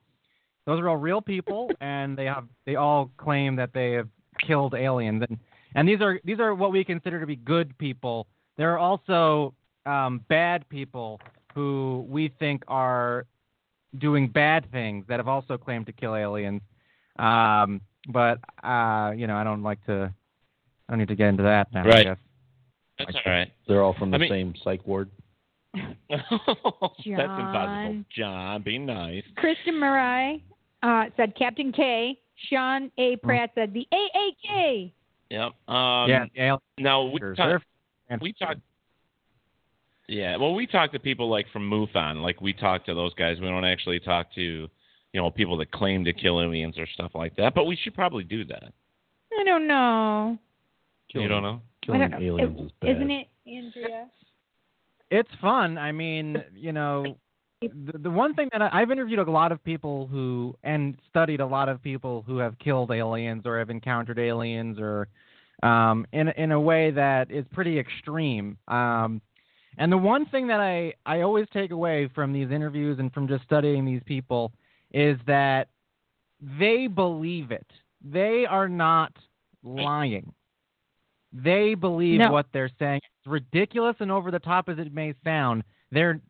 those 0.66 0.80
are 0.80 0.90
all 0.90 0.98
real 0.98 1.22
people, 1.22 1.70
and 1.82 2.18
they 2.18 2.26
have 2.26 2.46
they 2.66 2.76
all 2.76 3.10
claim 3.18 3.56
that 3.58 3.72
they 3.74 3.92
have 3.94 4.08
killed 4.46 4.74
aliens. 4.76 5.24
And 5.30 5.38
and 5.76 5.88
these 5.88 6.02
are 6.02 6.20
these 6.24 6.40
are 6.40 6.54
what 6.56 6.72
we 6.72 6.84
consider 6.84 7.20
to 7.20 7.26
be 7.28 7.36
good 7.36 7.78
people. 7.78 8.28
There 8.58 8.72
are 8.74 8.78
also 8.80 9.54
um, 9.86 10.22
bad 10.30 10.68
people 10.70 11.20
who 11.54 12.06
we 12.08 12.32
think 12.40 12.64
are 12.68 13.26
doing 13.98 14.28
bad 14.28 14.72
things 14.72 15.06
that 15.08 15.18
have 15.20 15.28
also 15.28 15.58
claimed 15.58 15.86
to 15.88 15.92
kill 15.92 16.16
aliens. 16.16 16.62
Um, 17.20 17.82
but 18.10 18.40
uh, 18.64 19.12
you 19.16 19.28
know, 19.28 19.36
I 19.36 19.44
don't 19.44 19.64
like 19.64 19.84
to. 19.86 20.14
I 20.88 20.92
don't 20.92 21.00
need 21.00 21.08
to 21.08 21.16
get 21.16 21.30
into 21.30 21.44
that 21.44 21.74
now. 21.74 21.84
I 21.84 21.88
Right. 21.88 22.06
guess. 22.06 22.18
That's 23.00 23.16
all 23.26 23.32
right. 23.32 23.52
They're 23.68 23.82
all 23.82 23.94
from 23.98 24.12
the 24.12 24.16
I 24.16 24.20
mean- 24.20 24.30
same 24.30 24.54
psych 24.64 24.86
ward. 24.86 25.10
That's 26.10 26.24
impossible. 26.32 26.80
John. 27.14 28.06
John, 28.16 28.62
be 28.62 28.78
nice. 28.78 29.24
Kristen 29.38 29.80
Marai 29.80 30.44
uh, 30.84 31.06
said 31.18 31.36
Captain 31.36 31.72
Kaye. 31.72 32.20
Sean 32.50 32.92
A. 32.98 33.16
Pratt 33.18 33.52
said 33.56 33.74
the 33.74 33.88
AAK. 33.94 34.92
Yep. 35.30 35.52
Um, 35.74 36.10
yeah. 36.10 36.26
Alien 36.36 36.60
Now 36.78 37.04
we 37.06 37.14
Kickers. 37.14 37.38
talk, 37.38 37.62
we 38.22 38.34
talk. 38.34 38.58
Yeah, 40.08 40.36
well, 40.38 40.54
we 40.54 40.68
talk 40.68 40.92
to 40.92 41.00
people 41.00 41.30
like 41.30 41.46
from 41.54 41.70
MUFON. 41.70 42.22
Like 42.22 42.42
we 42.42 42.54
talk 42.54 42.86
to 42.86 42.94
those 42.94 43.14
guys. 43.14 43.38
We 43.40 43.48
don't 43.48 43.64
actually 43.64 44.00
talk 44.00 44.34
to, 44.36 44.42
you 44.42 44.70
know, 45.14 45.32
people 45.32 45.56
that 45.58 45.72
claim 45.72 46.04
to 46.06 46.14
kill 46.14 46.42
aliens 46.42 46.78
or 46.78 46.86
stuff 46.94 47.12
like 47.16 47.36
that. 47.38 47.56
But 47.56 47.66
we 47.66 47.78
should 47.78 47.96
probably 47.96 48.24
do 48.26 48.44
that. 48.46 48.74
I 49.40 49.44
don't 49.46 49.68
know. 49.68 50.38
you 51.14 51.28
don't 51.28 51.44
know? 51.44 51.62
Killing 51.84 52.02
don't 52.02 52.12
know. 52.12 52.70
It- 52.82 52.90
Isn't 52.96 53.12
it, 53.12 53.28
Andrea? 53.48 54.08
it's 55.10 55.30
fun. 55.42 55.78
I 55.78 55.92
mean, 55.92 56.44
you 56.56 56.72
know, 56.74 57.18
the, 57.68 57.98
the 57.98 58.10
one 58.10 58.34
thing 58.34 58.50
that 58.52 58.62
I, 58.62 58.70
I've 58.82 58.92
interviewed 58.92 59.20
a 59.20 59.32
lot 59.32 59.52
of 59.52 59.64
people 59.64 60.08
who 60.08 60.56
and 60.64 60.98
studied 61.10 61.40
a 61.40 61.46
lot 61.46 61.70
of 61.70 61.82
people 61.82 62.24
who 62.26 62.38
have 62.38 62.58
killed 62.60 62.92
aliens 62.92 63.44
or 63.46 63.60
have 63.60 63.70
encountered 63.70 64.20
aliens 64.20 64.78
or 64.80 65.08
um, 65.62 66.06
in 66.14 66.30
in 66.30 66.52
a 66.52 66.60
way 66.60 66.92
that 66.92 67.32
is 67.32 67.46
pretty 67.54 67.80
extreme. 67.80 68.58
Um, 68.68 69.22
and 69.78 69.92
the 69.92 69.98
one 69.98 70.26
thing 70.28 70.48
that 70.48 70.60
I 70.60 70.94
I 71.06 71.22
always 71.22 71.48
take 71.54 71.72
away 71.72 72.10
from 72.14 72.34
these 72.34 72.52
interviews 72.52 73.00
and 73.00 73.12
from 73.14 73.28
just 73.28 73.44
studying 73.44 73.86
these 73.86 74.02
people 74.06 74.52
is 74.92 75.18
that 75.28 75.70
they 76.60 76.88
believe 76.88 77.52
it. 77.52 77.66
They 78.04 78.46
are 78.46 78.68
not 78.68 79.14
lying. 79.64 80.34
They 81.32 81.74
believe 81.74 82.20
No. 82.20 82.32
what 82.32 82.48
they're 82.54 82.70
saying. 82.78 83.02
As 83.26 83.32
ridiculous 83.32 83.96
and 84.00 84.12
over 84.12 84.30
the 84.30 84.40
top 84.40 84.70
as 84.70 84.78
it 84.78 84.94
may 84.94 85.16
sound, 85.24 85.64
they're 85.92 86.22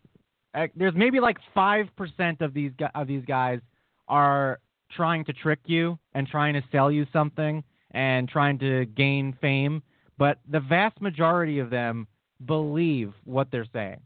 there's 0.75 0.93
maybe 0.95 1.19
like 1.19 1.37
five 1.53 1.87
percent 1.95 2.41
of 2.41 2.53
these 2.53 2.71
of 2.95 3.07
these 3.07 3.23
guys 3.25 3.59
are 4.07 4.59
trying 4.95 5.25
to 5.25 5.33
trick 5.33 5.59
you 5.65 5.97
and 6.13 6.27
trying 6.27 6.53
to 6.53 6.61
sell 6.71 6.91
you 6.91 7.05
something 7.11 7.63
and 7.91 8.27
trying 8.27 8.59
to 8.59 8.85
gain 8.85 9.37
fame, 9.41 9.81
but 10.17 10.39
the 10.49 10.59
vast 10.59 10.99
majority 11.01 11.59
of 11.59 11.69
them 11.69 12.07
believe 12.45 13.13
what 13.23 13.47
they're 13.51 13.67
saying. 13.73 13.99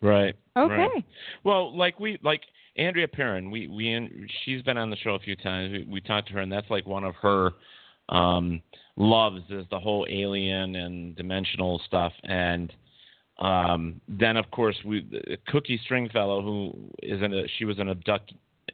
Right. 0.00 0.34
Okay. 0.56 0.74
right. 0.74 1.04
Well, 1.44 1.76
like 1.76 1.98
we 1.98 2.18
like 2.22 2.42
Andrea 2.76 3.08
Perrin, 3.08 3.50
we 3.50 3.66
we 3.68 4.28
she's 4.44 4.62
been 4.62 4.78
on 4.78 4.90
the 4.90 4.96
show 4.96 5.10
a 5.10 5.18
few 5.18 5.36
times. 5.36 5.72
We, 5.72 5.86
we 5.90 6.00
talked 6.00 6.28
to 6.28 6.34
her, 6.34 6.40
and 6.40 6.52
that's 6.52 6.70
like 6.70 6.86
one 6.86 7.04
of 7.04 7.14
her 7.16 7.50
um, 8.08 8.62
loves 8.96 9.42
is 9.50 9.66
the 9.70 9.80
whole 9.80 10.06
alien 10.08 10.76
and 10.76 11.16
dimensional 11.16 11.80
stuff. 11.86 12.12
And 12.22 12.72
um, 13.38 14.00
then, 14.08 14.36
of 14.36 14.50
course, 14.50 14.76
we 14.84 15.06
Cookie 15.46 15.80
Stringfellow, 15.84 16.42
who 16.42 16.74
is 17.02 17.22
an 17.22 17.46
she 17.58 17.64
was 17.64 17.78
an 17.78 17.88
abduct 17.88 18.32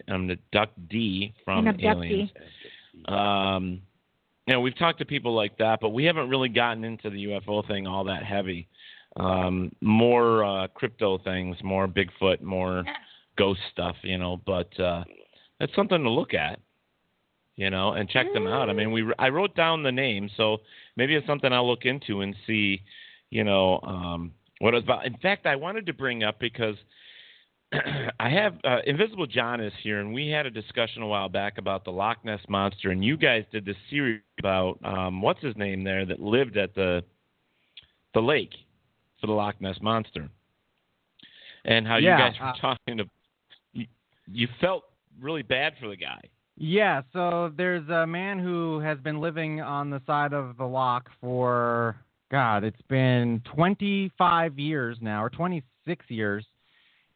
an 0.08 0.36
abductee 0.54 1.32
from 1.44 1.66
An 1.66 1.76
abductee. 1.76 1.86
aliens. 1.86 2.30
Um, 3.06 3.82
you 4.46 4.54
know, 4.54 4.60
we've 4.60 4.76
talked 4.76 4.98
to 4.98 5.04
people 5.04 5.34
like 5.34 5.56
that, 5.58 5.80
but 5.80 5.90
we 5.90 6.04
haven't 6.04 6.28
really 6.28 6.48
gotten 6.48 6.84
into 6.84 7.10
the 7.10 7.24
UFO 7.26 7.66
thing 7.66 7.86
all 7.86 8.04
that 8.04 8.24
heavy. 8.24 8.68
Um, 9.16 9.70
more 9.80 10.44
uh, 10.44 10.66
crypto 10.68 11.18
things, 11.18 11.56
more 11.62 11.86
Bigfoot, 11.86 12.42
more 12.42 12.84
ghost 13.36 13.60
stuff, 13.72 13.96
you 14.02 14.18
know. 14.18 14.40
But 14.44 14.78
uh, 14.80 15.04
that's 15.60 15.74
something 15.74 16.02
to 16.02 16.10
look 16.10 16.34
at, 16.34 16.58
you 17.56 17.70
know, 17.70 17.92
and 17.92 18.08
check 18.08 18.32
them 18.32 18.46
out. 18.46 18.68
I 18.68 18.72
mean, 18.72 18.90
we 18.92 19.06
I 19.18 19.28
wrote 19.28 19.54
down 19.54 19.82
the 19.82 19.92
name, 19.92 20.28
so 20.36 20.58
maybe 20.96 21.14
it's 21.14 21.26
something 21.26 21.52
I'll 21.52 21.68
look 21.68 21.84
into 21.84 22.22
and 22.22 22.34
see, 22.46 22.82
you 23.30 23.44
know, 23.44 23.80
um, 23.84 24.32
what 24.64 24.72
it's 24.72 24.84
about. 24.84 25.04
In 25.04 25.14
fact, 25.18 25.44
I 25.44 25.56
wanted 25.56 25.84
to 25.86 25.92
bring 25.92 26.22
up 26.22 26.40
because 26.40 26.76
I 28.18 28.30
have 28.30 28.54
uh, 28.64 28.78
Invisible 28.86 29.26
John 29.26 29.60
is 29.60 29.74
here, 29.82 30.00
and 30.00 30.14
we 30.14 30.30
had 30.30 30.46
a 30.46 30.50
discussion 30.50 31.02
a 31.02 31.06
while 31.06 31.28
back 31.28 31.58
about 31.58 31.84
the 31.84 31.90
Loch 31.90 32.24
Ness 32.24 32.40
monster, 32.48 32.90
and 32.90 33.04
you 33.04 33.18
guys 33.18 33.44
did 33.52 33.66
this 33.66 33.76
series 33.90 34.22
about 34.38 34.78
um, 34.82 35.20
what's 35.20 35.42
his 35.42 35.54
name 35.56 35.84
there 35.84 36.06
that 36.06 36.18
lived 36.18 36.56
at 36.56 36.74
the 36.74 37.04
the 38.14 38.20
lake 38.20 38.54
for 39.20 39.26
the 39.26 39.34
Loch 39.34 39.60
Ness 39.60 39.76
monster, 39.82 40.30
and 41.66 41.86
how 41.86 41.98
Yeah, 41.98 42.16
you 42.16 42.32
guys 42.32 42.40
were 42.40 42.46
uh, 42.46 42.54
talking 42.58 42.96
to 42.96 43.04
you, 43.74 43.86
you 44.32 44.48
felt 44.62 44.84
really 45.20 45.42
bad 45.42 45.74
for 45.78 45.88
the 45.88 45.96
guy. 45.96 46.22
Yeah, 46.56 47.02
so 47.12 47.52
there's 47.54 47.86
a 47.90 48.06
man 48.06 48.38
who 48.38 48.78
has 48.78 48.98
been 49.00 49.20
living 49.20 49.60
on 49.60 49.90
the 49.90 50.00
side 50.06 50.32
of 50.32 50.56
the 50.56 50.64
loch 50.64 51.10
for 51.20 51.96
God, 52.30 52.64
it's 52.64 52.82
been 52.88 53.42
25 53.54 54.58
years 54.58 54.98
now, 55.00 55.22
or 55.22 55.30
26 55.30 56.04
years, 56.08 56.44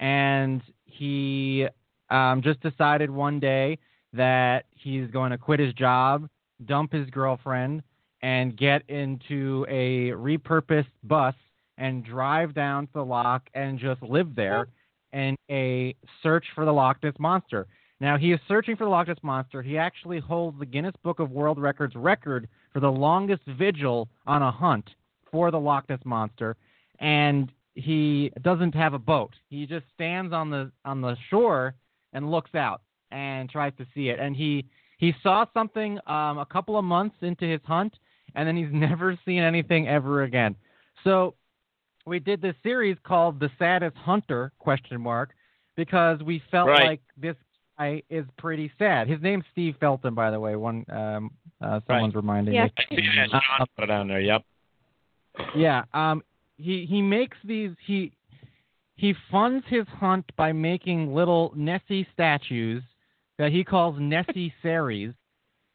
and 0.01 0.63
he 0.85 1.67
um, 2.11 2.43
just 2.43 2.61
decided 2.61 3.11
one 3.11 3.41
day 3.41 3.79
that 4.13 4.67
he's 4.71 5.11
going 5.11 5.31
to 5.31 5.39
quit 5.39 5.61
his 5.61 5.75
job, 5.75 6.29
dump 6.67 6.93
his 6.93 7.09
girlfriend, 7.11 7.83
and 8.23 8.57
get 8.57 8.83
into 8.89 9.65
a 9.69 10.11
repurposed 10.11 10.87
bus 11.05 11.35
and 11.79 12.05
drive 12.05 12.55
down 12.55 12.87
to 12.87 12.93
the 12.95 13.05
loch 13.05 13.49
and 13.55 13.79
just 13.79 14.03
live 14.03 14.35
there 14.35 14.69
in 15.13 15.37
a 15.51 15.95
search 16.23 16.45
for 16.55 16.65
the 16.65 16.73
Loch 16.73 17.03
Ness 17.03 17.15
monster. 17.19 17.67
Now 18.01 18.17
he 18.17 18.33
is 18.33 18.41
searching 18.47 18.77
for 18.77 18.85
the 18.85 18.91
Loch 18.91 19.09
Ness 19.09 19.19
monster. 19.23 19.63
He 19.63 19.77
actually 19.77 20.21
holds 20.21 20.59
the 20.59 20.67
Guinness 20.67 20.95
Book 21.03 21.19
of 21.19 21.31
World 21.31 21.59
Records 21.59 21.95
record 21.97 22.49
for 22.73 22.81
the 22.81 22.91
longest 22.91 23.43
vigil 23.47 24.09
on 24.27 24.43
a 24.43 24.51
hunt 24.51 24.89
for 25.33 25.51
the 25.51 25.59
Loch 25.59 25.89
Ness 25.89 26.01
monster, 26.05 26.57
and 27.01 27.51
he 27.75 28.33
doesn't 28.43 28.75
have 28.75 28.95
a 28.95 28.99
boat. 28.99 29.35
He 29.49 29.67
just 29.67 29.85
stands 29.95 30.33
on 30.33 30.51
the 30.51 30.71
on 30.85 31.01
the 31.01 31.17
shore 31.31 31.75
and 32.13 32.31
looks 32.31 32.55
out 32.55 32.83
and 33.11 33.49
tries 33.51 33.73
to 33.79 33.87
see 33.95 34.09
it. 34.11 34.19
And 34.21 34.37
he 34.37 34.67
he 34.99 35.15
saw 35.23 35.47
something 35.55 35.99
um, 36.07 36.39
a 36.39 36.47
couple 36.51 36.79
of 36.79 36.85
months 36.85 37.17
into 37.21 37.45
his 37.45 37.61
hunt, 37.65 37.95
and 38.35 38.47
then 38.47 38.57
he's 38.57 38.69
never 38.73 39.19
seen 39.25 39.43
anything 39.43 39.89
ever 39.89 40.23
again. 40.23 40.55
So 41.05 41.35
we 42.07 42.19
did 42.19 42.41
this 42.41 42.55
series 42.63 42.97
called 43.05 43.39
The 43.39 43.51
Saddest 43.59 43.97
Hunter 43.97 44.53
question 44.59 45.01
mark 45.01 45.31
because 45.77 46.21
we 46.23 46.43
felt 46.51 46.69
Right. 46.69 46.85
like 46.85 47.01
this 47.17 47.37
guy 47.79 48.03
is 48.11 48.25
pretty 48.37 48.71
sad. 48.79 49.09
His 49.09 49.21
name's 49.23 49.45
Steve 49.53 49.75
Feltham, 49.81 50.15
by 50.15 50.31
the 50.31 50.41
way. 50.41 50.57
One 50.57 50.85
um, 50.91 51.31
uh, 51.61 51.81
someone's 51.87 52.15
reminding 52.15 52.55
Yes. 52.55 52.71
me. 52.79 52.87
I 52.91 52.97
see 52.97 53.09
that 53.33 53.69
put 53.77 53.85
it 53.85 53.91
on 53.91 54.09
there. 54.09 54.21
Yep. 54.21 54.43
Yeah. 55.57 55.85
Um. 55.95 56.23
He 56.57 56.87
he 56.89 57.01
makes 57.01 57.37
these 57.45 57.71
he 57.87 58.13
he 58.97 59.15
funds 59.31 59.65
his 59.69 59.87
hunt 59.89 60.25
by 60.37 60.53
making 60.53 61.15
little 61.15 61.53
Nessie 61.55 62.07
statues 62.13 62.83
that 63.39 63.53
he 63.53 63.63
calls 63.63 63.97
Nessie 64.01 64.53
Series. 64.63 65.13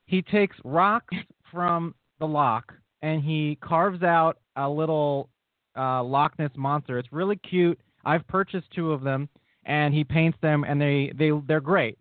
He 0.07 0.21
takes 0.21 0.57
rocks 0.65 1.15
from 1.49 1.95
the 2.19 2.27
loch 2.27 2.73
and 3.01 3.23
he 3.23 3.57
carves 3.61 4.03
out 4.03 4.39
a 4.57 4.69
little 4.69 5.29
uh, 5.77 6.03
Loch 6.03 6.37
Ness 6.37 6.51
monster. 6.55 6.99
It's 6.99 7.11
really 7.13 7.37
cute. 7.37 7.79
I've 8.05 8.27
purchased 8.27 8.67
two 8.75 8.91
of 8.91 9.01
them, 9.01 9.29
and 9.65 9.93
he 9.93 10.03
paints 10.03 10.37
them, 10.41 10.63
and 10.63 10.79
they 10.79 11.11
they 11.15 11.31
they're 11.47 11.61
great. 11.61 11.97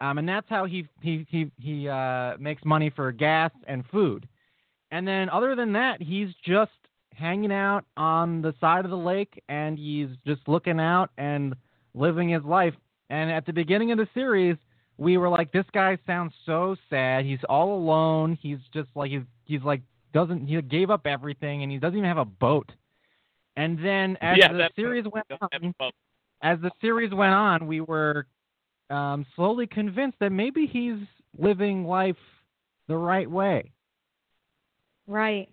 Um, 0.00 0.18
and 0.18 0.28
that's 0.28 0.48
how 0.48 0.64
he 0.64 0.86
he 1.00 1.26
he 1.28 1.50
he 1.58 1.88
uh, 1.88 2.36
makes 2.38 2.64
money 2.64 2.90
for 2.90 3.10
gas 3.12 3.50
and 3.66 3.84
food. 3.90 4.28
And 4.90 5.06
then 5.06 5.28
other 5.28 5.54
than 5.54 5.72
that, 5.72 6.00
he's 6.00 6.28
just 6.44 6.70
hanging 7.14 7.52
out 7.52 7.84
on 7.96 8.40
the 8.42 8.54
side 8.60 8.84
of 8.84 8.90
the 8.90 8.96
lake, 8.96 9.42
and 9.48 9.78
he's 9.78 10.08
just 10.26 10.40
looking 10.46 10.80
out 10.80 11.10
and 11.18 11.54
living 11.94 12.28
his 12.28 12.42
life. 12.44 12.74
And 13.10 13.30
at 13.30 13.44
the 13.44 13.52
beginning 13.52 13.90
of 13.90 13.98
the 13.98 14.08
series, 14.14 14.56
we 14.98 15.16
were 15.16 15.28
like, 15.28 15.52
this 15.52 15.64
guy 15.72 15.98
sounds 16.06 16.32
so 16.46 16.76
sad. 16.88 17.24
He's 17.24 17.38
all 17.48 17.74
alone. 17.74 18.38
He's 18.40 18.58
just 18.72 18.88
like 18.94 19.10
he's 19.10 19.22
he's 19.44 19.62
like 19.62 19.82
doesn't 20.12 20.46
he 20.46 20.60
gave 20.62 20.90
up 20.90 21.06
everything, 21.06 21.62
and 21.62 21.72
he 21.72 21.78
doesn't 21.78 21.96
even 21.96 22.08
have 22.08 22.18
a 22.18 22.24
boat. 22.24 22.70
And 23.56 23.78
then 23.84 24.16
as 24.20 24.38
Yeah, 24.38 24.52
the 24.52 24.70
series 24.76 25.04
went 25.12 25.26
on. 25.40 25.74
As 26.42 26.58
the 26.60 26.70
series 26.80 27.12
went 27.12 27.34
on, 27.34 27.66
we 27.66 27.80
were 27.80 28.26
um, 28.90 29.26
slowly 29.36 29.66
convinced 29.66 30.18
that 30.20 30.30
maybe 30.30 30.66
he's 30.66 30.98
living 31.36 31.84
life 31.84 32.16
the 32.86 32.96
right 32.96 33.30
way 33.30 33.70
Right. 35.06 35.48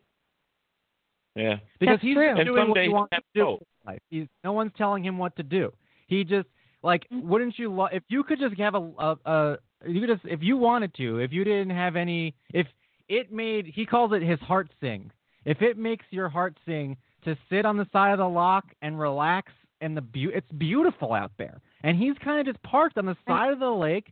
Yeah. 1.35 1.55
because 1.79 1.93
That's 1.95 2.01
he's 2.01 2.15
true. 2.15 2.29
just 2.29 2.39
And 2.39 2.47
doing 2.47 2.57
what 2.59 2.65
someday 2.67 2.83
he 2.83 2.89
wants 2.89 3.15
to 3.15 3.21
do. 3.33 3.57
life. 3.85 3.99
He's, 4.09 4.27
no 4.43 4.53
one's 4.53 4.71
telling 4.77 5.03
him 5.03 5.17
what 5.17 5.35
to 5.37 5.43
do. 5.43 5.71
He 6.07 6.23
just 6.23 6.47
like 6.83 7.05
wouldn't 7.11 7.57
you 7.57 7.71
lo- 7.73 7.87
if 7.91 8.03
you 8.09 8.23
could 8.23 8.39
just 8.39 8.55
have 8.59 8.75
a, 8.75 8.91
a, 8.99 9.15
a 9.25 9.57
you 9.87 10.01
could 10.01 10.09
just 10.09 10.25
if 10.25 10.41
you 10.43 10.55
wanted 10.57 10.93
to 10.95 11.17
if 11.19 11.31
you 11.31 11.43
didn't 11.43 11.71
have 11.75 11.95
any 11.95 12.35
if 12.53 12.67
it 13.09 13.31
made 13.31 13.65
he 13.65 13.85
calls 13.85 14.11
it 14.13 14.21
his 14.21 14.39
heart 14.41 14.69
sing 14.79 15.09
if 15.45 15.61
it 15.63 15.77
makes 15.79 16.05
your 16.11 16.29
heart 16.29 16.55
sing 16.65 16.95
to 17.23 17.35
sit 17.49 17.65
on 17.65 17.75
the 17.75 17.87
side 17.91 18.11
of 18.11 18.19
the 18.19 18.27
loch 18.27 18.65
and 18.83 18.99
relax 18.99 19.51
and 19.81 19.95
the 19.95 20.01
beau- 20.01 20.31
it's 20.33 20.51
beautiful 20.53 21.13
out 21.13 21.31
there. 21.37 21.61
And 21.83 21.97
he's 21.97 22.15
kind 22.23 22.39
of 22.39 22.45
just 22.53 22.63
parked 22.63 22.97
on 22.97 23.05
the 23.05 23.17
side 23.27 23.51
of 23.51 23.59
the 23.59 23.69
lake 23.69 24.11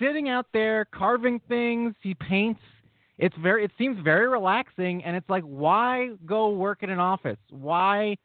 sitting 0.00 0.28
out 0.28 0.46
there 0.52 0.84
carving 0.86 1.40
things 1.48 1.94
he 2.02 2.14
paints. 2.14 2.60
It's 3.18 3.36
very 3.42 3.64
it 3.64 3.72
seems 3.76 3.98
very 4.02 4.28
relaxing 4.28 5.02
and 5.04 5.16
it's 5.16 5.28
like 5.28 5.42
why 5.42 6.10
go 6.24 6.50
work 6.50 6.82
in 6.82 6.90
an 6.90 7.00
office? 7.00 7.38
Why 7.50 8.16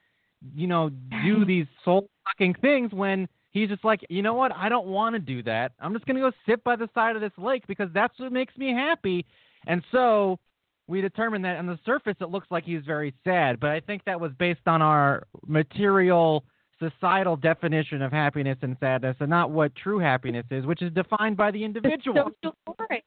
you 0.56 0.68
know 0.68 0.90
do 1.24 1.46
these 1.46 1.66
soul 1.84 2.10
sucking 2.30 2.56
things 2.56 2.92
when 2.92 3.28
he's 3.52 3.70
just 3.70 3.84
like 3.84 4.06
you 4.10 4.22
know 4.22 4.36
what? 4.36 4.52
I 4.56 4.70
don't 4.70 4.88
want 4.88 5.16
to 5.16 5.20
do 5.20 5.42
that. 5.44 5.72
I'm 5.80 5.94
just 5.94 6.06
going 6.06 6.18
to 6.18 6.22
go 6.22 6.32
sit 6.48 6.64
by 6.64 6.76
the 6.76 6.90
side 6.94 7.16
of 7.16 7.22
this 7.22 7.32
lake 7.38 7.66
because 7.68 7.90
that's 7.94 8.18
what 8.20 8.32
makes 8.32 8.56
me 8.58 8.72
happy. 8.72 9.26
And 9.66 9.84
so 9.92 10.40
we 10.88 11.02
determined 11.02 11.44
that 11.46 11.58
on 11.58 11.66
the 11.68 11.80
surface 11.86 12.16
it 12.22 12.30
looks 12.30 12.48
like 12.52 12.64
he's 12.64 12.84
very 12.86 13.14
sad 13.24 13.60
but 13.60 13.70
i 13.70 13.80
think 13.80 14.04
that 14.06 14.20
was 14.20 14.32
based 14.40 14.68
on 14.68 14.82
our 14.82 15.24
material 15.48 16.44
societal 16.80 17.36
definition 17.38 18.02
of 18.02 18.12
happiness 18.12 18.58
and 18.62 18.76
sadness 18.80 19.16
and 19.20 19.30
not 19.30 19.52
what 19.52 19.74
true 19.76 20.00
happiness 20.00 20.46
is 20.52 20.66
which 20.66 20.82
is 20.82 20.92
defined 20.94 21.38
by 21.38 21.52
the 21.52 21.64
individual 21.64 22.16
The 22.16 22.32
social 22.44 22.56
mores. 22.68 23.02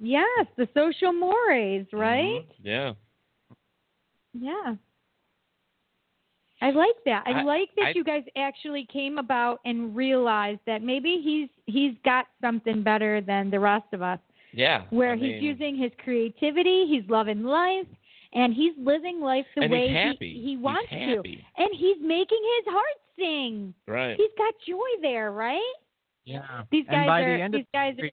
Yes, 0.00 0.46
the 0.56 0.68
social 0.74 1.12
mores, 1.12 1.86
mm-hmm. 1.86 1.96
right? 1.96 2.46
Yeah. 2.62 2.92
Yeah. 4.32 4.74
I 6.60 6.70
like 6.70 6.96
that. 7.04 7.24
I, 7.26 7.32
I- 7.40 7.42
like 7.42 7.68
that 7.76 7.86
I- 7.86 7.92
you 7.94 8.04
guys 8.04 8.24
actually 8.36 8.86
came 8.92 9.18
about 9.18 9.60
and 9.64 9.94
realized 9.94 10.60
that 10.66 10.82
maybe 10.82 11.20
he's 11.22 11.48
he's 11.66 11.94
got 12.04 12.26
something 12.40 12.82
better 12.82 13.20
than 13.20 13.50
the 13.50 13.60
rest 13.60 13.86
of 13.92 14.02
us. 14.02 14.18
Yeah. 14.54 14.82
Where 14.90 15.12
I 15.12 15.16
he's 15.16 15.22
mean, 15.22 15.42
using 15.42 15.76
his 15.76 15.92
creativity, 16.02 16.86
he's 16.86 17.08
loving 17.10 17.42
life, 17.42 17.86
and 18.32 18.54
he's 18.54 18.72
living 18.78 19.20
life 19.20 19.46
the 19.56 19.66
way 19.68 19.82
he's 19.82 19.88
he- 19.88 19.94
happy. 19.94 20.32
he 20.34 20.50
He's 20.54 20.58
wants 20.58 20.90
to. 20.90 21.22
And 21.56 21.68
he's 21.72 21.96
making 22.00 22.40
his 22.58 22.72
heart 22.72 22.98
sing. 23.18 23.74
Right. 23.86 24.16
He's 24.16 24.30
got 24.38 24.54
joy 24.66 25.02
there, 25.02 25.32
right? 25.32 25.60
yeah 26.24 26.62
These 26.70 26.86
and 26.88 26.96
guys 26.96 27.06
by 27.06 27.20
are 27.22 27.36
the 27.36 27.42
end 27.42 27.54
these 27.54 27.60
of 27.60 27.72
guys 27.72 27.94
are 28.00 28.08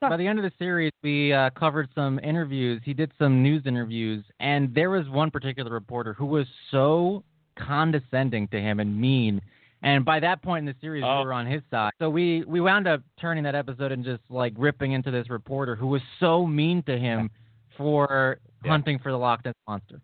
by 0.00 0.16
the 0.16 0.26
end 0.26 0.38
of 0.38 0.42
the 0.42 0.52
series, 0.58 0.92
we 1.02 1.32
uh, 1.32 1.48
covered 1.50 1.88
some 1.94 2.18
interviews. 2.18 2.82
He 2.84 2.92
did 2.92 3.10
some 3.18 3.42
news 3.42 3.62
interviews, 3.64 4.22
and 4.38 4.74
there 4.74 4.90
was 4.90 5.08
one 5.08 5.30
particular 5.30 5.70
reporter 5.70 6.12
who 6.12 6.26
was 6.26 6.46
so 6.70 7.24
condescending 7.58 8.48
to 8.48 8.60
him 8.60 8.80
and 8.80 9.00
mean. 9.00 9.40
And 9.84 10.04
by 10.04 10.18
that 10.20 10.42
point 10.42 10.66
in 10.66 10.74
the 10.74 10.80
series, 10.80 11.04
Oh. 11.06 11.18
we 11.20 11.26
were 11.26 11.32
on 11.34 11.46
his 11.46 11.62
side. 11.70 11.92
So 11.98 12.08
we 12.10 12.42
we 12.46 12.60
wound 12.60 12.88
up 12.88 13.02
turning 13.20 13.44
that 13.44 13.54
episode 13.54 13.92
and 13.92 14.02
just 14.04 14.22
like 14.30 14.54
ripping 14.56 14.92
into 14.92 15.10
this 15.10 15.28
reporter 15.30 15.76
who 15.76 15.86
was 15.88 16.00
so 16.18 16.46
mean 16.46 16.82
to 16.84 16.98
him 16.98 17.30
for 17.76 18.38
Yeah. 18.64 18.70
hunting 18.70 18.98
for 18.98 19.12
the 19.12 19.18
Loch 19.18 19.44
Ness 19.44 19.54
monster. 19.68 20.00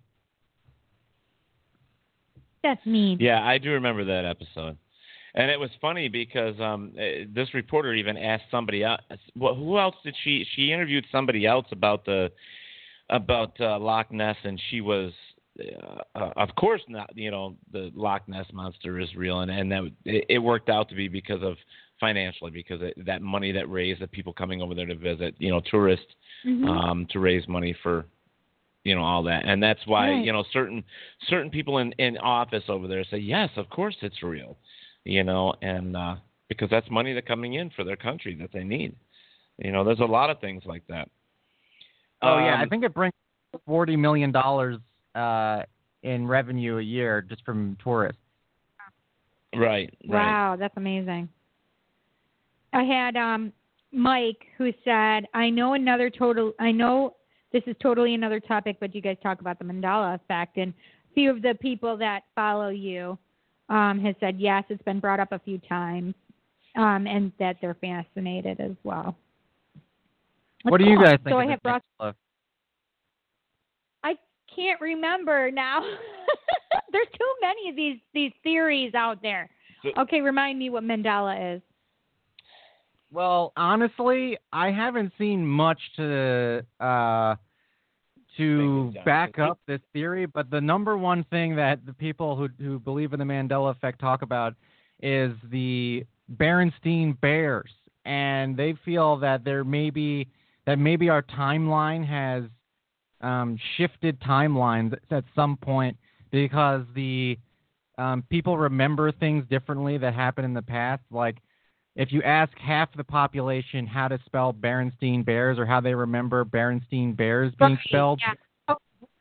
that's 2.62 2.84
mean. 2.84 3.16
Yeah, 3.20 3.42
I 3.42 3.56
do 3.56 3.70
remember 3.72 4.04
that 4.04 4.26
episode. 4.26 4.76
And 5.34 5.50
it 5.50 5.58
was 5.58 5.70
funny 5.80 6.08
because 6.08 6.60
um, 6.60 6.92
eh, 6.98 7.24
this 7.32 7.54
reporter 7.54 7.94
even 7.94 8.16
asked 8.18 8.44
somebody 8.50 8.82
else. 8.84 9.00
Well, 9.34 9.54
who 9.54 9.78
else 9.78 9.96
did 10.04 10.14
she? 10.24 10.44
She 10.56 10.72
interviewed 10.72 11.06
somebody 11.10 11.46
else 11.46 11.66
about 11.72 12.04
the 12.04 12.30
about 13.08 13.58
uh, 13.60 13.78
Loch 13.78 14.12
Ness, 14.12 14.36
and 14.44 14.60
she 14.70 14.80
was, 14.80 15.12
uh, 15.82 16.18
uh, 16.18 16.30
of 16.36 16.54
course, 16.56 16.82
not. 16.88 17.10
You 17.16 17.30
know, 17.30 17.56
the 17.72 17.90
Loch 17.94 18.28
Ness 18.28 18.46
monster 18.52 18.98
is 18.98 19.14
real, 19.14 19.40
and 19.40 19.50
and 19.50 19.70
that 19.70 19.90
it, 20.04 20.24
it 20.28 20.38
worked 20.38 20.68
out 20.68 20.88
to 20.88 20.94
be 20.94 21.08
because 21.08 21.42
of 21.42 21.56
financially 21.98 22.50
because 22.50 22.80
it, 22.82 22.94
that 23.04 23.20
money 23.22 23.52
that 23.52 23.70
raised 23.70 24.00
the 24.00 24.06
people 24.06 24.32
coming 24.32 24.62
over 24.62 24.74
there 24.74 24.86
to 24.86 24.94
visit, 24.96 25.34
you 25.38 25.50
know, 25.50 25.60
tourists 25.70 26.06
Mhm. 26.46 26.66
um, 26.68 27.06
to 27.10 27.18
raise 27.20 27.46
money 27.46 27.74
for 27.82 28.06
you 28.84 28.94
know 28.94 29.02
all 29.02 29.22
that 29.22 29.44
and 29.44 29.62
that's 29.62 29.86
why 29.86 30.08
Right. 30.08 30.24
you 30.24 30.32
know 30.32 30.42
certain 30.52 30.82
certain 31.28 31.50
people 31.50 31.78
in 31.78 31.92
in 31.98 32.16
office 32.18 32.64
over 32.68 32.88
there 32.88 33.04
say 33.04 33.18
yes 33.18 33.50
of 33.56 33.68
course 33.68 33.94
it's 34.00 34.22
real 34.22 34.56
you 35.04 35.22
know 35.22 35.52
and 35.60 35.94
uh 35.96 36.16
because 36.48 36.70
that's 36.70 36.90
money 36.90 37.12
that 37.12 37.26
coming 37.26 37.54
in 37.54 37.68
for 37.70 37.84
their 37.84 37.96
country 37.96 38.34
that 38.34 38.50
they 38.52 38.64
need 38.64 38.96
you 39.58 39.70
know 39.70 39.84
there's 39.84 40.00
a 40.00 40.04
lot 40.04 40.30
of 40.30 40.40
things 40.40 40.62
like 40.64 40.82
that 40.88 41.08
Oh 42.22 42.38
yeah, 42.38 42.56
I 42.58 42.62
Um, 42.62 42.68
think 42.68 42.84
it 42.84 42.94
brings 42.94 43.14
forty 43.66 43.96
million 43.96 44.32
dollars 44.32 44.78
uh, 45.14 45.62
in 46.02 46.26
revenue 46.26 46.78
a 46.78 46.82
year 46.82 47.20
just 47.22 47.44
from 47.44 47.76
tourists. 47.82 48.20
right 49.54 49.92
right 50.08 50.26
Wow, 50.26 50.56
that's 50.58 50.76
amazing. 50.76 51.28
I 52.72 52.84
had 52.84 53.16
um 53.16 53.52
Mike 53.92 54.46
who 54.56 54.72
said, 54.84 55.26
I 55.34 55.50
know 55.50 55.74
another 55.74 56.08
total 56.10 56.52
I 56.60 56.70
know 56.72 57.16
this 57.52 57.62
is 57.66 57.74
totally 57.82 58.14
another 58.14 58.38
topic, 58.38 58.76
but 58.78 58.94
you 58.94 59.00
guys 59.00 59.16
talk 59.22 59.40
about 59.40 59.58
the 59.58 59.64
Mandela 59.64 60.14
effect 60.14 60.56
and 60.56 60.72
a 60.72 61.14
few 61.14 61.30
of 61.30 61.42
the 61.42 61.56
people 61.60 61.96
that 61.98 62.22
follow 62.34 62.68
you 62.68 63.18
um 63.68 63.98
has 64.00 64.14
said 64.20 64.38
yes, 64.38 64.64
it's 64.68 64.82
been 64.84 65.00
brought 65.00 65.20
up 65.20 65.32
a 65.32 65.38
few 65.40 65.58
times. 65.58 66.14
Um 66.76 67.06
and 67.06 67.32
that 67.40 67.56
they're 67.60 67.74
fascinated 67.74 68.60
as 68.60 68.76
well. 68.84 69.16
what 70.62 70.78
do 70.78 70.84
That's 70.84 70.90
you 70.92 70.96
cool. 70.96 71.04
guys 71.06 71.18
think? 71.24 71.34
So 71.34 71.40
of 71.40 71.46
I 71.48 71.50
have 71.50 71.60
this 71.64 71.72
Ross 71.72 71.82
Mandela 72.00 72.08
I 72.08 72.12
can't 74.54 74.80
remember 74.80 75.50
now. 75.50 75.80
There's 76.92 77.06
too 77.18 77.32
many 77.40 77.68
of 77.70 77.76
these 77.76 77.98
these 78.14 78.32
theories 78.42 78.94
out 78.94 79.22
there. 79.22 79.48
So- 79.82 79.90
Okay, 80.02 80.20
remind 80.20 80.58
me 80.58 80.70
what 80.70 80.82
Mandela 80.82 81.56
is. 81.56 81.62
Well, 83.12 83.52
honestly, 83.56 84.38
I 84.52 84.70
haven't 84.70 85.12
seen 85.18 85.44
much 85.46 85.80
to 85.96 86.64
uh, 86.78 87.34
to 88.36 88.92
back 89.04 89.38
up 89.50 89.58
this 89.66 89.80
theory, 89.92 90.26
but 90.26 90.48
the 90.50 90.60
number 90.60 90.96
one 90.96 91.24
thing 91.24 91.56
that 91.56 91.84
the 91.86 91.92
people 91.92 92.36
who 92.36 92.48
who 92.58 92.78
believe 92.78 93.12
in 93.12 93.18
the 93.18 93.24
Mandela 93.24 93.70
effect 93.72 94.00
talk 94.00 94.22
about 94.22 94.54
is 95.02 95.32
the 95.50 96.04
Berenstein 96.36 97.20
Bears, 97.20 97.70
and 98.04 98.56
they 98.56 98.74
feel 98.84 99.16
that 99.18 99.42
there 99.44 99.64
may 99.64 99.90
be 99.90 100.28
that 100.66 100.78
maybe 100.78 101.08
our 101.08 101.22
timeline 101.22 102.06
has 102.06 102.44
um, 103.20 103.58
shifted 103.76 104.20
timelines 104.20 104.96
at 105.10 105.24
some 105.34 105.56
point 105.56 105.96
because 106.30 106.82
the 106.94 107.38
um, 107.98 108.24
people 108.30 108.56
remember 108.56 109.12
things 109.12 109.44
differently 109.50 109.98
that 109.98 110.14
happened 110.14 110.46
in 110.46 110.54
the 110.54 110.62
past, 110.62 111.02
like 111.10 111.36
if 111.96 112.12
you 112.12 112.22
ask 112.22 112.56
half 112.58 112.88
the 112.96 113.04
population 113.04 113.86
how 113.86 114.08
to 114.08 114.18
spell 114.24 114.54
Berenstein 114.54 115.24
Bears 115.24 115.58
or 115.58 115.66
how 115.66 115.80
they 115.80 115.94
remember 115.94 116.44
Berenstein 116.44 117.16
Bears 117.16 117.52
being 117.58 117.72
Right, 117.72 117.78
spelled, 117.88 118.20
Yeah. 118.22 118.34
Oh, 118.68 118.76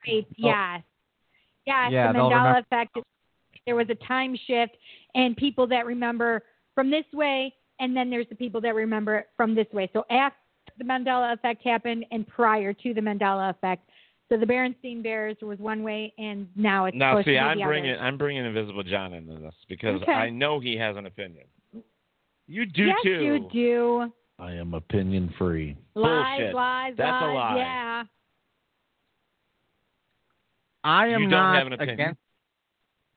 right. 0.07 0.27
Yes. 0.37 0.83
Yes, 1.65 1.91
Yeah, 1.91 2.13
the 2.13 2.19
Mandela 2.19 2.59
effect. 2.59 2.97
There 3.65 3.75
was 3.75 3.87
a 3.89 3.95
time 4.07 4.37
shift, 4.47 4.77
and 5.13 5.35
people 5.35 5.67
that 5.67 5.85
remember 5.85 6.43
from 6.73 6.89
this 6.89 7.05
way, 7.13 7.53
and 7.79 7.95
then 7.95 8.09
there's 8.09 8.27
the 8.29 8.35
people 8.35 8.61
that 8.61 8.73
remember 8.73 9.17
it 9.17 9.29
from 9.35 9.55
this 9.55 9.67
way. 9.73 9.89
So 9.93 10.05
after 10.09 10.37
the 10.79 10.83
Mandela 10.85 11.33
effect 11.33 11.63
happened, 11.63 12.05
and 12.11 12.27
prior 12.27 12.73
to 12.73 12.93
the 12.93 13.01
Mandela 13.01 13.51
effect. 13.51 13.87
So 14.29 14.37
the 14.37 14.45
Berenstein 14.45 15.01
Bears 15.03 15.37
was 15.41 15.57
one 15.59 15.81
way, 15.83 16.13
and 16.17 16.47
now 16.55 16.85
it's 16.85 16.95
Now, 16.97 17.13
supposed 17.13 17.25
see, 17.25 17.31
to 17.33 17.35
be 17.35 17.39
I'm 17.39 17.59
bringing 17.67 17.91
other. 17.95 18.01
I'm 18.03 18.17
bringing 18.17 18.45
Invisible 18.45 18.83
John 18.83 19.13
into 19.13 19.35
this 19.39 19.53
because 19.67 20.01
Okay. 20.03 20.11
I 20.11 20.29
know 20.29 20.59
he 20.59 20.75
has 20.77 20.95
an 20.97 21.05
opinion. 21.07 21.45
You 22.47 22.65
do 22.65 22.85
yes, 22.85 22.97
too. 23.03 23.09
you 23.09 23.49
do. 23.51 24.13
I 24.39 24.53
am 24.53 24.73
opinion 24.73 25.33
free. 25.37 25.75
Lies, 25.95 26.37
Bullshit. 26.39 26.55
lies, 26.55 26.93
That's 26.97 27.23
a 27.23 27.27
lie. 27.27 27.55
Yeah. 27.57 28.03
I 30.83 31.07
am 31.07 31.23
You 31.23 31.29
don't 31.29 31.31
not 31.31 31.55
have 31.57 31.67
an 31.67 31.73
opinion. 31.73 31.93
against. 31.99 32.19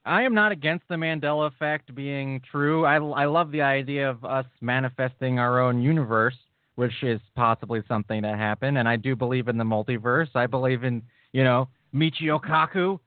I 0.05 0.23
am 0.23 0.35
not 0.35 0.51
against 0.51 0.89
the 0.89 0.97
Mandela 0.97 1.47
effect 1.47 1.95
being 1.95 2.41
true. 2.51 2.85
I, 2.85 2.97
I 2.97 3.27
love 3.27 3.53
the 3.53 3.63
idea 3.63 4.11
of 4.11 4.25
us 4.25 4.47
manifesting 4.61 5.39
our 5.39 5.61
own 5.61 5.81
universe, 5.81 6.35
which 6.77 7.03
is 7.03 7.21
possibly 7.35 7.83
something 7.87 8.23
that 8.23 8.39
happened. 8.39 8.79
And 8.79 8.89
I 8.89 8.97
do 8.97 9.15
believe 9.15 9.49
in 9.49 9.59
the 9.59 9.65
multiverse. 9.65 10.35
I 10.35 10.47
believe 10.47 10.85
in, 10.85 11.03
you 11.33 11.45
know, 11.45 11.69
Michio 11.95 12.41
Kaku. 12.41 12.99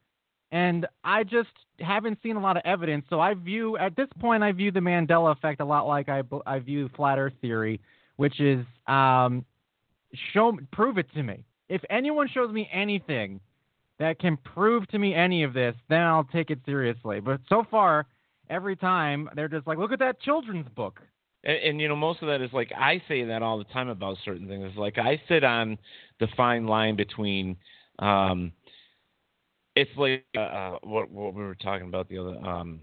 And 0.52 0.86
I 1.04 1.24
just 1.24 1.50
haven't 1.80 2.20
seen 2.24 2.36
a 2.36 2.40
lot 2.40 2.56
of 2.56 2.64
evidence. 2.66 3.06
So 3.10 3.20
I 3.20 3.34
view, 3.34 3.78
at 3.78 3.96
this 3.96 4.08
point, 4.20 4.44
I 4.44 4.52
view 4.52 4.72
the 4.72 4.80
Mandela 4.80 5.32
effect 5.32 5.60
a 5.60 5.66
lot 5.66 5.88
like 5.88 6.08
I, 6.08 6.22
I 6.46 6.60
view 6.60 6.90
flat 6.96 7.18
Earth 7.18 7.34
theory, 7.42 7.82
which 8.16 8.40
is 8.40 8.66
um, 8.88 9.44
show, 10.34 10.58
prove 10.72 10.98
it 10.98 11.12
to 11.14 11.24
me. 11.24 11.44
If 11.68 11.82
anyone 11.90 12.30
shows 12.32 12.52
me 12.52 12.70
anything 12.72 13.40
that 13.98 14.20
can 14.20 14.38
prove 14.38 14.88
to 14.90 15.00
me 15.00 15.16
any 15.16 15.44
of 15.44 15.54
this, 15.54 15.76
then 15.90 16.02
I'll 16.02 16.26
take 16.26 16.52
it 16.52 16.60
seriously. 16.66 17.20
But 17.20 17.42
so 17.50 17.66
far, 17.70 18.06
every 18.50 18.76
time 18.76 19.30
they're 19.36 19.48
just 19.48 19.66
like, 19.66 19.78
look 19.78 19.92
at 19.92 20.00
that 20.00 20.22
children's 20.22 20.68
book. 20.70 21.02
And, 21.46 21.58
and 21.58 21.82
you 21.82 21.88
know, 21.88 21.96
most 21.96 22.22
of 22.22 22.28
that 22.28 22.42
is 22.42 22.52
like 22.54 22.72
I 22.78 23.02
say 23.08 23.24
that 23.26 23.42
all 23.42 23.58
the 23.58 23.64
time 23.66 23.90
about 23.90 24.18
certain 24.26 24.48
things. 24.48 24.72
Like 24.76 24.98
I 24.98 25.22
sit 25.28 25.44
on 25.44 25.78
the 26.20 26.28
fine 26.36 26.68
line 26.68 26.96
between. 26.96 27.56
Um, 28.00 28.52
it's 29.76 29.92
like 29.98 30.26
uh, 30.38 30.40
uh, 30.40 30.80
what 30.84 31.12
what 31.12 31.34
we 31.34 31.44
were 31.44 31.56
talking 31.56 31.88
about 31.88 32.08
the 32.10 32.18
other 32.18 32.38
um, 32.46 32.80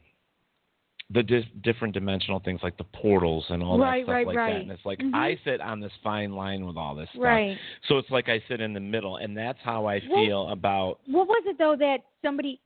the 1.10 1.22
dis- 1.22 1.44
different 1.62 1.92
dimensional 1.94 2.40
things 2.40 2.60
like 2.62 2.76
the 2.78 2.84
portals 2.84 3.44
and 3.50 3.62
all 3.62 3.78
Right, 3.78 4.00
that 4.00 4.04
stuff 4.06 4.14
right, 4.14 4.26
like 4.26 4.36
right. 4.36 4.52
that. 4.54 4.60
And 4.62 4.70
it's 4.70 4.84
like 4.84 4.98
Mhm. 4.98 5.14
I 5.14 5.38
sit 5.44 5.60
on 5.60 5.80
this 5.80 5.92
fine 6.02 6.32
line 6.32 6.64
with 6.66 6.76
all 6.76 6.94
this 6.94 7.08
stuff. 7.10 7.22
Right. 7.22 7.58
So 7.88 7.98
it's 7.98 8.10
like 8.10 8.28
I 8.28 8.42
sit 8.48 8.60
in 8.60 8.72
the 8.72 8.80
middle, 8.80 9.16
and 9.16 9.36
that's 9.36 9.58
how 9.62 9.86
I 9.86 10.00
Well- 10.08 10.24
feel 10.24 10.48
about. 10.48 11.00
What 11.06 11.28
was 11.28 11.42
it 11.46 11.58
though 11.58 11.76
that 11.76 12.00
somebody, 12.22 12.60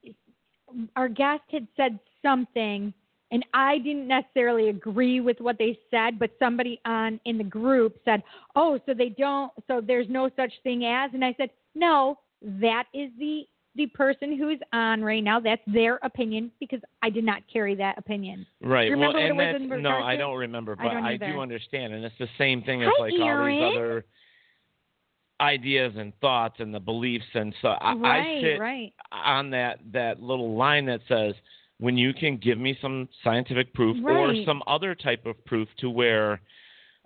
our 0.96 1.08
guest 1.08 1.42
had 1.50 1.66
said 1.76 1.98
something, 2.22 2.92
and 3.36 3.44
I 3.52 3.76
didn't 3.76 4.08
necessarily 4.08 4.70
agree 4.70 5.20
with 5.20 5.38
what 5.40 5.58
they 5.58 5.78
said, 5.90 6.18
but 6.18 6.30
somebody 6.38 6.80
on 6.86 7.20
in 7.26 7.36
the 7.36 7.44
group 7.44 7.98
said, 8.02 8.22
"Oh, 8.54 8.80
so 8.86 8.94
they 8.94 9.10
don't, 9.10 9.52
so 9.66 9.82
there's 9.82 10.08
no 10.08 10.30
such 10.36 10.52
thing 10.62 10.86
as," 10.86 11.10
and 11.12 11.22
I 11.22 11.34
said, 11.36 11.50
"No, 11.74 12.18
that 12.40 12.84
is 12.94 13.10
the 13.18 13.46
the 13.74 13.88
person 13.88 14.38
who's 14.38 14.58
on 14.72 15.02
right 15.02 15.22
now. 15.22 15.38
That's 15.38 15.60
their 15.66 15.96
opinion 16.02 16.50
because 16.60 16.80
I 17.02 17.10
did 17.10 17.24
not 17.24 17.42
carry 17.52 17.74
that 17.74 17.98
opinion." 17.98 18.46
Right. 18.62 18.88
Well, 18.96 19.14
and 19.14 19.14
what 19.14 19.22
it 19.22 19.32
was 19.36 19.60
that's, 19.60 19.74
in 19.74 19.82
no, 19.82 19.98
I 19.98 20.16
don't 20.16 20.38
remember, 20.38 20.74
I 20.78 20.82
but 20.82 20.94
don't 20.94 21.04
I, 21.04 21.16
do 21.18 21.38
understand, 21.38 21.92
and 21.92 22.02
it's 22.02 22.18
the 22.18 22.30
same 22.38 22.62
thing 22.62 22.84
as 22.84 22.90
Hi, 22.96 23.02
like 23.02 23.12
all 23.20 23.44
these 23.44 23.76
other 23.76 24.06
ideas 25.42 25.92
and 25.98 26.18
thoughts 26.22 26.56
and 26.60 26.72
the 26.72 26.80
beliefs, 26.80 27.26
and 27.34 27.54
so 27.60 27.68
I, 27.68 27.92
right, 27.96 28.38
I 28.38 28.40
sit 28.40 28.58
right. 28.58 28.94
on 29.12 29.50
that 29.50 29.80
that 29.92 30.22
little 30.22 30.56
line 30.56 30.86
that 30.86 31.00
says 31.06 31.34
when 31.78 31.96
you 31.98 32.14
can 32.14 32.36
give 32.38 32.58
me 32.58 32.76
some 32.80 33.08
scientific 33.22 33.72
proof 33.74 33.96
or 34.04 34.34
some 34.46 34.62
other 34.66 34.94
type 34.94 35.26
of 35.26 35.42
proof 35.44 35.68
to 35.78 35.90
where 35.90 36.40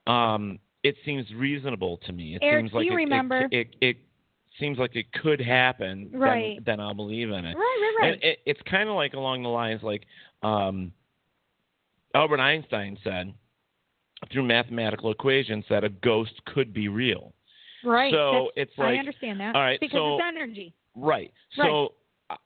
um, 0.06 0.58
it 0.82 0.94
seems 1.04 1.26
reasonable 1.34 1.98
to 2.06 2.12
me. 2.12 2.36
It 2.36 2.42
Eric, 2.42 2.62
seems 2.64 2.70
do 2.72 2.76
like 2.78 2.86
you 2.86 2.92
it, 2.92 2.96
remember- 2.96 3.48
It, 3.50 3.52
it, 3.52 3.68
it 3.80 3.96
seems 4.58 4.78
like 4.78 4.94
it 4.96 5.12
could 5.12 5.40
happen. 5.40 6.10
Right. 6.12 6.56
Then, 6.56 6.78
then 6.78 6.80
I'll 6.80 6.94
believe 6.94 7.30
in 7.30 7.44
it. 7.44 7.54
Right, 7.56 7.78
right, 7.80 7.94
right. 8.00 8.12
And 8.14 8.22
it, 8.22 8.38
it's 8.46 8.60
kind 8.70 8.88
of 8.88 8.94
like 8.94 9.14
along 9.14 9.42
the 9.42 9.48
lines 9.48 9.82
like 9.82 10.04
um, 10.42 10.92
Albert 12.14 12.40
Einstein 12.40 12.96
said 13.02 13.32
through 14.32 14.44
mathematical 14.44 15.10
equations 15.10 15.64
that 15.70 15.82
a 15.82 15.88
ghost 15.88 16.32
could 16.46 16.72
be 16.72 16.88
real. 16.88 17.32
Right. 17.84 18.12
So 18.12 18.32
That's- 18.32 18.68
it's 18.68 18.78
like 18.78 18.94
I 18.94 18.98
understand 18.98 19.40
that. 19.40 19.54
all 19.56 19.62
right, 19.62 19.80
Because 19.80 19.96
so- 19.96 20.14
it's 20.16 20.24
energy. 20.26 20.74
Right. 20.94 21.32
So 21.56 21.86
uh, 21.86 21.88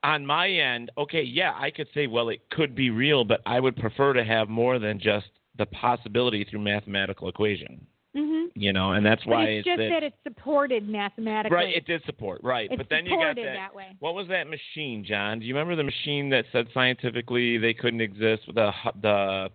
on 0.02 0.24
my 0.26 0.48
end, 0.48 0.90
okay, 0.96 1.22
yeah, 1.22 1.52
I 1.58 1.70
could 1.70 1.88
say, 1.94 2.06
well, 2.06 2.28
it 2.28 2.40
could 2.50 2.74
be 2.74 2.90
real, 2.90 3.24
but 3.24 3.40
I 3.46 3.60
would 3.60 3.76
prefer 3.76 4.12
to 4.14 4.24
have 4.24 4.48
more 4.48 4.78
than 4.78 4.98
just 4.98 5.26
the 5.58 5.66
possibility 5.66 6.44
through 6.44 6.60
mathematical 6.60 7.28
equation. 7.28 7.86
Mhm. 8.16 8.50
You 8.54 8.72
know, 8.72 8.92
and 8.92 9.04
that's 9.04 9.24
But 9.24 9.30
why 9.30 9.44
it's 9.46 9.64
just 9.66 9.78
that, 9.78 9.88
that 9.88 10.02
it's 10.04 10.16
supported 10.22 10.88
mathematically. 10.88 11.54
right. 11.56 11.74
It 11.74 11.84
did 11.86 12.04
support 12.04 12.40
right, 12.44 12.68
It's 12.70 12.76
but 12.76 12.88
then 12.88 13.04
you 13.04 13.10
got 13.12 13.30
supported 13.36 13.46
that. 13.48 13.54
that 13.54 13.74
way. 13.74 13.88
What 13.98 14.14
was 14.14 14.28
that 14.28 14.46
machine, 14.46 15.04
John? 15.04 15.40
Do 15.40 15.46
you 15.46 15.54
remember 15.54 15.74
the 15.74 15.82
machine 15.84 16.28
that 16.30 16.44
said 16.52 16.68
scientifically 16.72 17.58
they 17.58 17.74
couldn't 17.74 18.00
exist? 18.00 18.42
The 18.54 18.72
the 19.02 19.50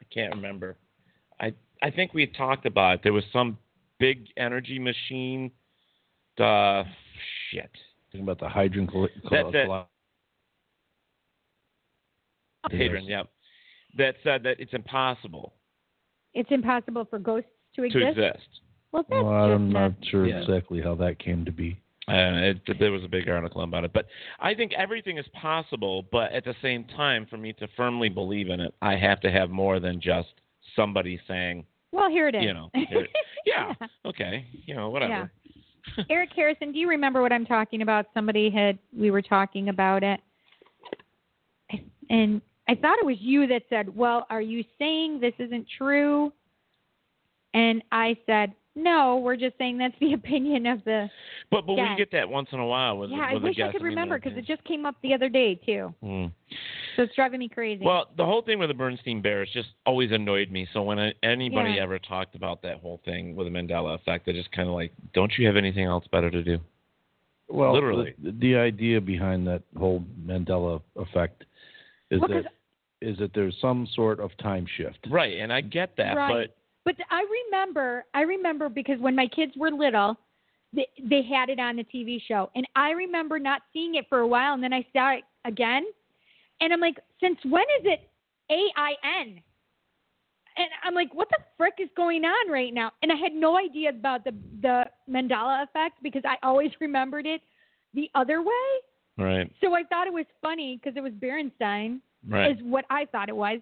I 0.00 0.04
can't 0.12 0.34
remember. 0.36 0.76
I 1.40 1.52
I 1.82 1.90
think 1.90 2.14
we 2.14 2.26
talked 2.28 2.64
about 2.64 2.94
it. 2.96 3.00
There 3.02 3.12
was 3.12 3.24
some 3.32 3.58
big 3.98 4.28
energy 4.36 4.78
machine. 4.78 5.50
The 6.36 6.84
shit. 7.50 7.70
Talking 8.14 8.22
about 8.22 8.38
the 8.38 8.48
hydrogen 8.48 8.86
colli- 8.86 9.10
That's 9.28 9.48
it. 9.52 9.66
colli- 9.66 9.82
Hadron, 12.70 13.04
yep. 13.06 13.28
That 13.98 14.14
said 14.22 14.44
that 14.44 14.60
it's 14.60 14.72
impossible 14.72 15.52
It's 16.32 16.50
impossible 16.52 17.06
for 17.10 17.18
ghosts 17.18 17.50
to 17.74 17.82
exist. 17.82 18.04
to 18.16 18.26
exist. 18.26 18.48
Well, 18.92 19.04
that's 19.08 19.20
Well, 19.22 19.32
I'm 19.32 19.66
just 19.66 19.72
not 19.72 19.92
sure 20.04 20.26
Yeah. 20.28 20.40
exactly 20.42 20.80
how 20.80 20.94
that 20.94 21.18
came 21.18 21.44
to 21.44 21.50
be. 21.50 21.76
And 22.06 22.36
it, 22.36 22.78
there 22.78 22.92
was 22.92 23.02
a 23.02 23.08
big 23.08 23.28
article 23.28 23.62
about 23.62 23.82
it. 23.82 23.92
But 23.92 24.06
I 24.38 24.54
think 24.54 24.72
everything 24.74 25.18
is 25.18 25.26
possible, 25.28 26.02
but 26.12 26.30
at 26.32 26.44
the 26.44 26.54
same 26.62 26.84
time, 26.84 27.26
for 27.26 27.36
me 27.36 27.52
to 27.54 27.66
firmly 27.76 28.08
believe 28.10 28.48
in 28.48 28.60
it, 28.60 28.72
I 28.80 28.94
have 28.94 29.20
to 29.22 29.30
have 29.32 29.50
more 29.50 29.80
than 29.80 30.00
just 30.00 30.28
somebody 30.76 31.18
saying, 31.26 31.66
Well, 31.90 32.08
here 32.10 32.28
it 32.28 32.36
is. 32.36 32.44
you 32.44 32.54
know, 32.54 32.70
here- 32.74 33.08
yeah, 33.44 33.74
okay, 34.04 34.46
you 34.66 34.74
know, 34.76 34.90
whatever. 34.90 35.32
Eric 36.10 36.30
Harrison, 36.34 36.72
do 36.72 36.78
you 36.78 36.88
remember 36.88 37.22
what 37.22 37.32
I'm 37.32 37.46
talking 37.46 37.82
about? 37.82 38.06
Somebody 38.14 38.50
had 38.50 38.78
we 38.96 39.10
were 39.10 39.22
talking 39.22 39.68
about 39.68 40.02
it, 40.02 40.20
and 42.10 42.40
I 42.68 42.74
thought 42.74 42.98
it 42.98 43.06
was 43.06 43.16
you 43.20 43.46
that 43.48 43.62
said, 43.68 43.94
"Well, 43.94 44.26
are 44.30 44.40
you 44.40 44.64
saying 44.78 45.20
this 45.20 45.34
isn't 45.38 45.66
true?" 45.76 46.32
And 47.52 47.82
I 47.92 48.16
said, 48.26 48.52
"No, 48.74 49.18
we're 49.18 49.36
just 49.36 49.56
saying 49.58 49.78
that's 49.78 49.94
the 50.00 50.12
opinion 50.14 50.66
of 50.66 50.82
the." 50.84 51.08
But 51.50 51.66
but 51.66 51.74
Yeah. 51.74 51.92
we 51.92 51.98
get 51.98 52.10
that 52.12 52.28
once 52.28 52.48
in 52.52 52.58
a 52.58 52.66
while 52.66 52.98
with 52.98 53.10
yeah, 53.10 53.26
I 53.28 53.34
with 53.34 53.44
a 53.44 53.46
wish 53.46 53.60
I 53.60 53.70
could 53.72 53.82
remember 53.82 54.18
because 54.18 54.36
it 54.36 54.46
just 54.46 54.64
came 54.64 54.86
up 54.86 54.96
the 55.02 55.14
other 55.14 55.28
day 55.28 55.54
too. 55.54 55.94
Hmm. 56.02 56.26
So 56.96 57.02
it's 57.02 57.14
driving 57.14 57.40
me 57.40 57.48
crazy. 57.48 57.84
Well, 57.84 58.08
the 58.16 58.24
whole 58.24 58.42
thing 58.42 58.58
with 58.58 58.68
the 58.68 58.74
Bernstein 58.74 59.20
Bears 59.22 59.48
just 59.52 59.68
always 59.86 60.12
annoyed 60.12 60.50
me. 60.50 60.66
So 60.72 60.82
when 60.82 60.98
I, 60.98 61.12
anybody 61.22 61.72
Yeah. 61.72 61.82
ever 61.82 61.98
talked 61.98 62.34
about 62.34 62.62
that 62.62 62.78
whole 62.78 63.00
thing 63.04 63.34
with 63.34 63.46
the 63.46 63.50
Mandela 63.50 63.94
effect, 63.94 64.28
I 64.28 64.32
just 64.32 64.50
kind 64.52 64.68
of 64.68 64.74
like, 64.74 64.92
don't 65.12 65.32
you 65.38 65.46
have 65.46 65.56
anything 65.56 65.84
else 65.84 66.04
better 66.12 66.30
to 66.30 66.42
do? 66.42 66.58
Well, 67.48 67.72
Literally. 67.74 68.14
the, 68.22 68.32
the 68.32 68.56
idea 68.56 69.00
behind 69.00 69.46
that 69.48 69.62
whole 69.78 70.04
Mandela 70.24 70.80
effect 70.96 71.44
is 72.10 72.20
Well, 72.20 72.28
that 72.28 72.44
'cause- 72.44 72.52
is 73.02 73.18
that 73.18 73.34
there's 73.34 73.54
some 73.60 73.86
sort 73.94 74.18
of 74.18 74.34
time 74.38 74.64
shift. 74.78 74.98
Right, 75.10 75.38
and 75.38 75.52
I 75.52 75.60
get 75.60 75.94
that, 75.96 76.14
right. 76.16 76.50
But 76.86 76.96
I 77.10 77.24
remember, 77.50 78.04
I 78.14 78.22
remember 78.22 78.68
because 78.70 78.98
when 78.98 79.14
my 79.14 79.26
kids 79.26 79.52
were 79.56 79.70
little, 79.70 80.16
they, 80.72 80.86
they 81.02 81.20
had 81.22 81.50
it 81.50 81.58
on 81.58 81.76
the 81.76 81.84
TV 81.84 82.18
show, 82.26 82.50
and 82.54 82.66
I 82.76 82.90
remember 82.92 83.38
not 83.38 83.62
seeing 83.74 83.96
it 83.96 84.06
for 84.08 84.20
a 84.20 84.26
while, 84.26 84.54
and 84.54 84.62
then 84.62 84.72
I 84.72 84.86
saw 84.94 85.12
it 85.12 85.24
again, 85.44 85.84
and 86.60 86.72
I'm 86.72 86.80
like, 86.80 86.98
since 87.20 87.38
when 87.44 87.64
is 87.80 87.86
it 87.86 88.08
A 88.50 88.60
I 88.76 88.92
N? 89.22 89.40
And 90.56 90.68
I'm 90.84 90.94
like, 90.94 91.12
what 91.12 91.28
the 91.30 91.38
frick 91.56 91.74
is 91.80 91.88
going 91.96 92.24
on 92.24 92.50
right 92.50 92.72
now? 92.72 92.92
And 93.02 93.10
I 93.10 93.16
had 93.16 93.32
no 93.32 93.56
idea 93.58 93.90
about 93.90 94.24
the 94.24 94.32
the 94.62 94.84
Mandela 95.10 95.64
effect 95.64 96.02
because 96.02 96.22
I 96.24 96.36
always 96.46 96.70
remembered 96.80 97.26
it 97.26 97.40
the 97.92 98.08
other 98.14 98.40
way. 98.42 98.68
right, 99.18 99.50
So 99.60 99.74
I 99.74 99.82
thought 99.84 100.06
it 100.06 100.12
was 100.12 100.26
funny 100.42 100.78
because 100.82 100.96
it 100.96 101.02
was 101.02 101.12
Berenstein, 101.12 102.00
Right. 102.28 102.50
is 102.52 102.56
what 102.62 102.84
I 102.90 103.04
thought 103.04 103.28
it 103.28 103.36
was. 103.36 103.60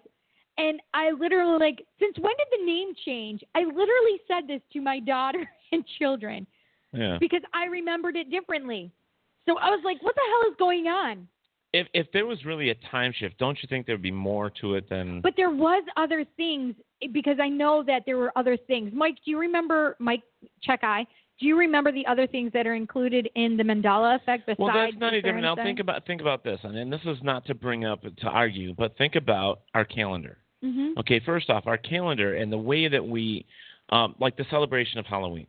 And 0.57 0.79
I 0.93 1.11
literally 1.11 1.59
like, 1.59 1.85
since 1.99 2.15
when 2.17 2.33
did 2.37 2.59
the 2.59 2.65
name 2.65 2.93
change? 3.05 3.43
I 3.55 3.59
literally 3.59 4.21
said 4.27 4.47
this 4.47 4.61
to 4.73 4.81
my 4.81 4.99
daughter 5.13 5.47
and 5.71 5.83
children 5.99 6.47
yeah. 6.93 7.17
because 7.19 7.41
I 7.53 7.65
remembered 7.65 8.15
it 8.15 8.29
differently. 8.31 8.91
So 9.47 9.57
I 9.57 9.69
was 9.69 9.81
like, 9.83 10.01
what 10.01 10.15
the 10.15 10.21
hell 10.29 10.51
is 10.51 10.55
going 10.57 10.87
on? 10.87 11.27
If 11.73 11.87
if 11.93 12.07
there 12.13 12.25
was 12.27 12.45
really 12.45 12.69
a 12.69 12.75
time 12.91 13.11
shift, 13.17 13.37
don't 13.39 13.57
you 13.61 13.67
think 13.67 13.87
there'd 13.87 14.01
be 14.01 14.11
more 14.11 14.51
to 14.61 14.75
it 14.75 14.87
than? 14.89 15.21
But 15.21 15.33
there 15.35 15.49
was 15.49 15.83
other 15.97 16.23
things 16.37 16.75
because 17.11 17.37
I 17.41 17.49
know 17.49 17.83
that 17.87 18.03
there 18.05 18.17
were 18.17 18.31
other 18.35 18.55
things. 18.55 18.91
Mike, 18.93 19.15
do 19.25 19.31
you 19.31 19.39
remember 19.39 19.95
Mike 19.99 20.21
Check 20.61 20.81
Eye? 20.83 21.05
Do 21.39 21.47
you 21.47 21.57
remember 21.57 21.91
the 21.91 22.05
other 22.05 22.27
things 22.27 22.53
that 22.53 22.67
are 22.67 22.75
included 22.75 23.27
in 23.35 23.57
the 23.57 23.63
Mandela 23.63 24.15
effect 24.15 24.45
besides 24.45 24.59
Well, 24.59 24.71
that's 24.73 24.95
not 24.97 25.13
any 25.13 25.21
different. 25.23 25.43
Now 25.43 25.55
think 25.55 25.79
about 25.79 26.05
think 26.05 26.21
about 26.21 26.43
this, 26.43 26.59
and, 26.63 26.77
and 26.77 26.93
this 26.93 27.01
is 27.05 27.17
not 27.23 27.45
to 27.47 27.55
bring 27.55 27.85
up 27.85 28.03
to 28.03 28.27
argue, 28.27 28.75
but 28.75 28.95
think 28.97 29.15
about 29.15 29.61
our 29.73 29.83
calendar. 29.83 30.37
Mhm. 30.63 30.95
Okay, 30.99 31.19
first 31.25 31.49
off, 31.49 31.65
our 31.65 31.77
calendar 31.77 32.35
and 32.35 32.51
the 32.51 32.57
way 32.57 32.87
that 32.87 33.05
we, 33.05 33.45
um, 33.89 34.15
like 34.19 34.37
the 34.37 34.45
celebration 34.51 34.99
of 34.99 35.07
Halloween. 35.07 35.47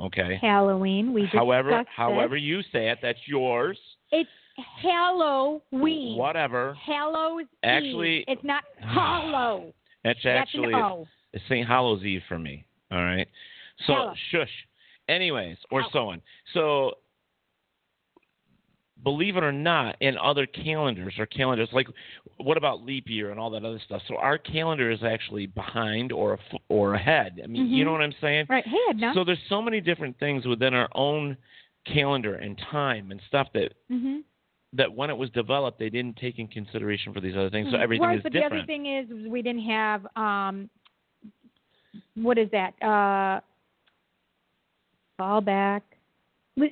Okay. 0.00 0.38
Halloween. 0.40 1.12
We 1.12 1.26
however, 1.26 1.84
however 1.94 2.36
you 2.36 2.62
say 2.72 2.88
it, 2.88 2.98
that's 3.02 3.18
yours. 3.26 3.78
it's 4.10 4.30
Halloween. 4.82 6.16
Whatever. 6.16 6.74
Hallows. 6.74 7.46
Actually- 7.62 8.18
Eve. 8.18 8.24
it's 8.28 8.44
not 8.44 8.64
Hollow. 8.82 9.72
That's 10.04 10.24
actually 10.24 10.72
it's 11.32 11.44
St. 11.48 11.66
Hallows 11.66 12.02
Eve 12.04 12.22
for 12.28 12.38
me. 12.38 12.64
All 12.90 13.02
right. 13.04 13.28
So 13.86 13.92
Hallow. 13.94 14.14
shush. 14.30 14.50
Anyways, 15.08 15.56
or 15.70 15.84
so 15.92 16.08
on. 16.08 16.22
So 16.54 16.92
believe 19.04 19.36
it 19.36 19.44
or 19.44 19.52
not, 19.52 19.96
in 20.00 20.16
other 20.18 20.44
calendars 20.46 21.14
or 21.18 21.26
calendars 21.26 21.68
like 21.72 21.86
what 22.38 22.56
about 22.56 22.82
leap 22.84 23.04
year 23.08 23.30
and 23.30 23.38
all 23.40 23.50
that 23.50 23.64
other 23.64 23.80
stuff. 23.84 24.02
So 24.08 24.16
our 24.16 24.38
calendar 24.38 24.90
is 24.90 25.00
actually 25.02 25.46
behind 25.46 26.12
or 26.12 26.34
a, 26.34 26.38
or 26.68 26.94
ahead. 26.94 27.40
I 27.42 27.46
mean, 27.46 27.66
you 27.68 27.82
Mhm. 27.82 27.86
know 27.86 27.92
what 27.92 28.02
I'm 28.02 28.14
saying? 28.20 28.46
Right. 28.48 28.66
Hey, 28.66 28.76
Edna. 28.90 29.12
So 29.14 29.24
there's 29.24 29.38
so 29.48 29.62
many 29.62 29.80
different 29.80 30.18
things 30.18 30.46
within 30.46 30.74
our 30.74 30.88
own 30.94 31.36
calendar 31.86 32.34
and 32.34 32.58
time 32.58 33.10
and 33.10 33.20
stuff 33.28 33.48
that 33.54 33.72
hmm 33.88 34.18
that 34.74 34.92
when 34.92 35.08
it 35.10 35.16
was 35.16 35.30
developed 35.30 35.78
they 35.78 35.88
didn't 35.90 36.16
take 36.16 36.38
in 36.38 36.46
consideration 36.48 37.12
for 37.14 37.20
these 37.20 37.34
other 37.34 37.50
things. 37.50 37.68
So 37.70 37.76
everything 37.78 38.02
Mm-hmm. 38.02 38.08
right, 38.10 38.18
is 38.18 38.22
but 38.22 38.32
different. 38.32 38.52
the 38.52 38.56
other 38.58 38.66
thing 38.66 38.86
is 38.86 39.30
we 39.30 39.42
didn't 39.42 39.64
have 39.64 40.06
um 40.16 40.68
what 42.14 42.36
is 42.38 42.48
that? 42.52 42.74
Uh 42.82 43.40
fallback. 45.20 45.82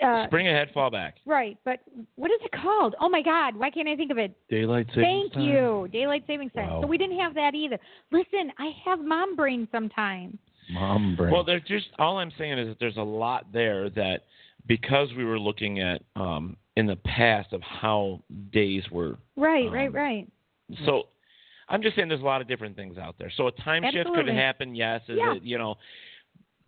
Uh, 0.03 0.26
Spring 0.26 0.49
ahead, 0.49 0.68
fall 0.74 0.90
back. 0.90 1.14
Right, 1.26 1.57
but 1.64 1.78
what 2.16 2.30
is 2.32 2.38
it 2.42 2.51
called? 2.61 2.97
Oh 3.01 3.09
my 3.09 3.22
God, 3.22 3.55
why 3.55 3.70
can't 3.70 3.86
I 3.88 3.94
think 3.94 4.11
of 4.11 4.18
it? 4.18 4.32
Daylight 4.49 4.86
savings 4.88 5.05
Thank 5.05 5.32
time? 5.34 5.42
you, 5.44 5.88
daylight 5.92 6.24
savings 6.26 6.51
time. 6.57 6.68
Wow. 6.70 6.80
So 6.82 6.88
we 6.88 6.99
didn't 6.99 7.20
have 7.20 7.34
that 7.34 7.55
either. 7.55 7.78
Listen, 8.11 8.51
I 8.59 8.72
have 8.84 8.99
mom 8.99 9.36
brain 9.36 9.68
sometimes. 9.70 10.38
Mom 10.72 11.14
brain. 11.14 11.32
Well, 11.32 11.44
there's 11.44 11.62
just 11.68 11.86
all 12.01 12.18
I'm 12.18 12.32
saying 12.36 12.59
is 12.59 12.66
that 12.68 12.78
there's 12.80 12.97
a 12.97 13.03
lot 13.03 13.47
there 13.53 13.88
that 13.90 14.22
because 14.66 15.09
we 15.16 15.24
were 15.24 15.38
looking 15.38 15.78
at 15.78 16.03
um, 16.16 16.57
in 16.77 16.87
the 16.87 16.97
past 16.97 17.53
of 17.53 17.62
how 17.62 18.20
days 18.53 18.85
were. 18.91 19.16
Right, 19.37 19.66
Um, 19.68 19.72
right, 19.74 19.93
right. 19.93 20.29
So 20.85 21.05
I'm 21.68 21.83
just 21.83 21.97
saying 21.97 22.09
there's 22.09 22.20
a 22.20 22.24
lot 22.24 22.41
of 22.41 22.49
different 22.49 22.77
things 22.77 22.99
out 22.99 23.16
there. 23.18 23.31
So 23.37 23.47
a 23.49 23.53
time 23.53 23.83
shift 23.93 24.11
could 24.14 24.29
happen, 24.29 24.74
yes. 24.74 25.01
Is 25.09 25.16
Yeah. 25.18 25.35
it, 25.35 25.43
you 25.43 25.59
know, 25.59 25.77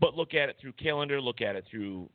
but 0.00 0.16
look 0.16 0.34
at 0.34 0.48
it 0.48 0.56
through 0.60 0.72
calendar, 0.72 1.20
look 1.20 1.40
at 1.40 1.56
it 1.56 1.64
through 1.70 2.08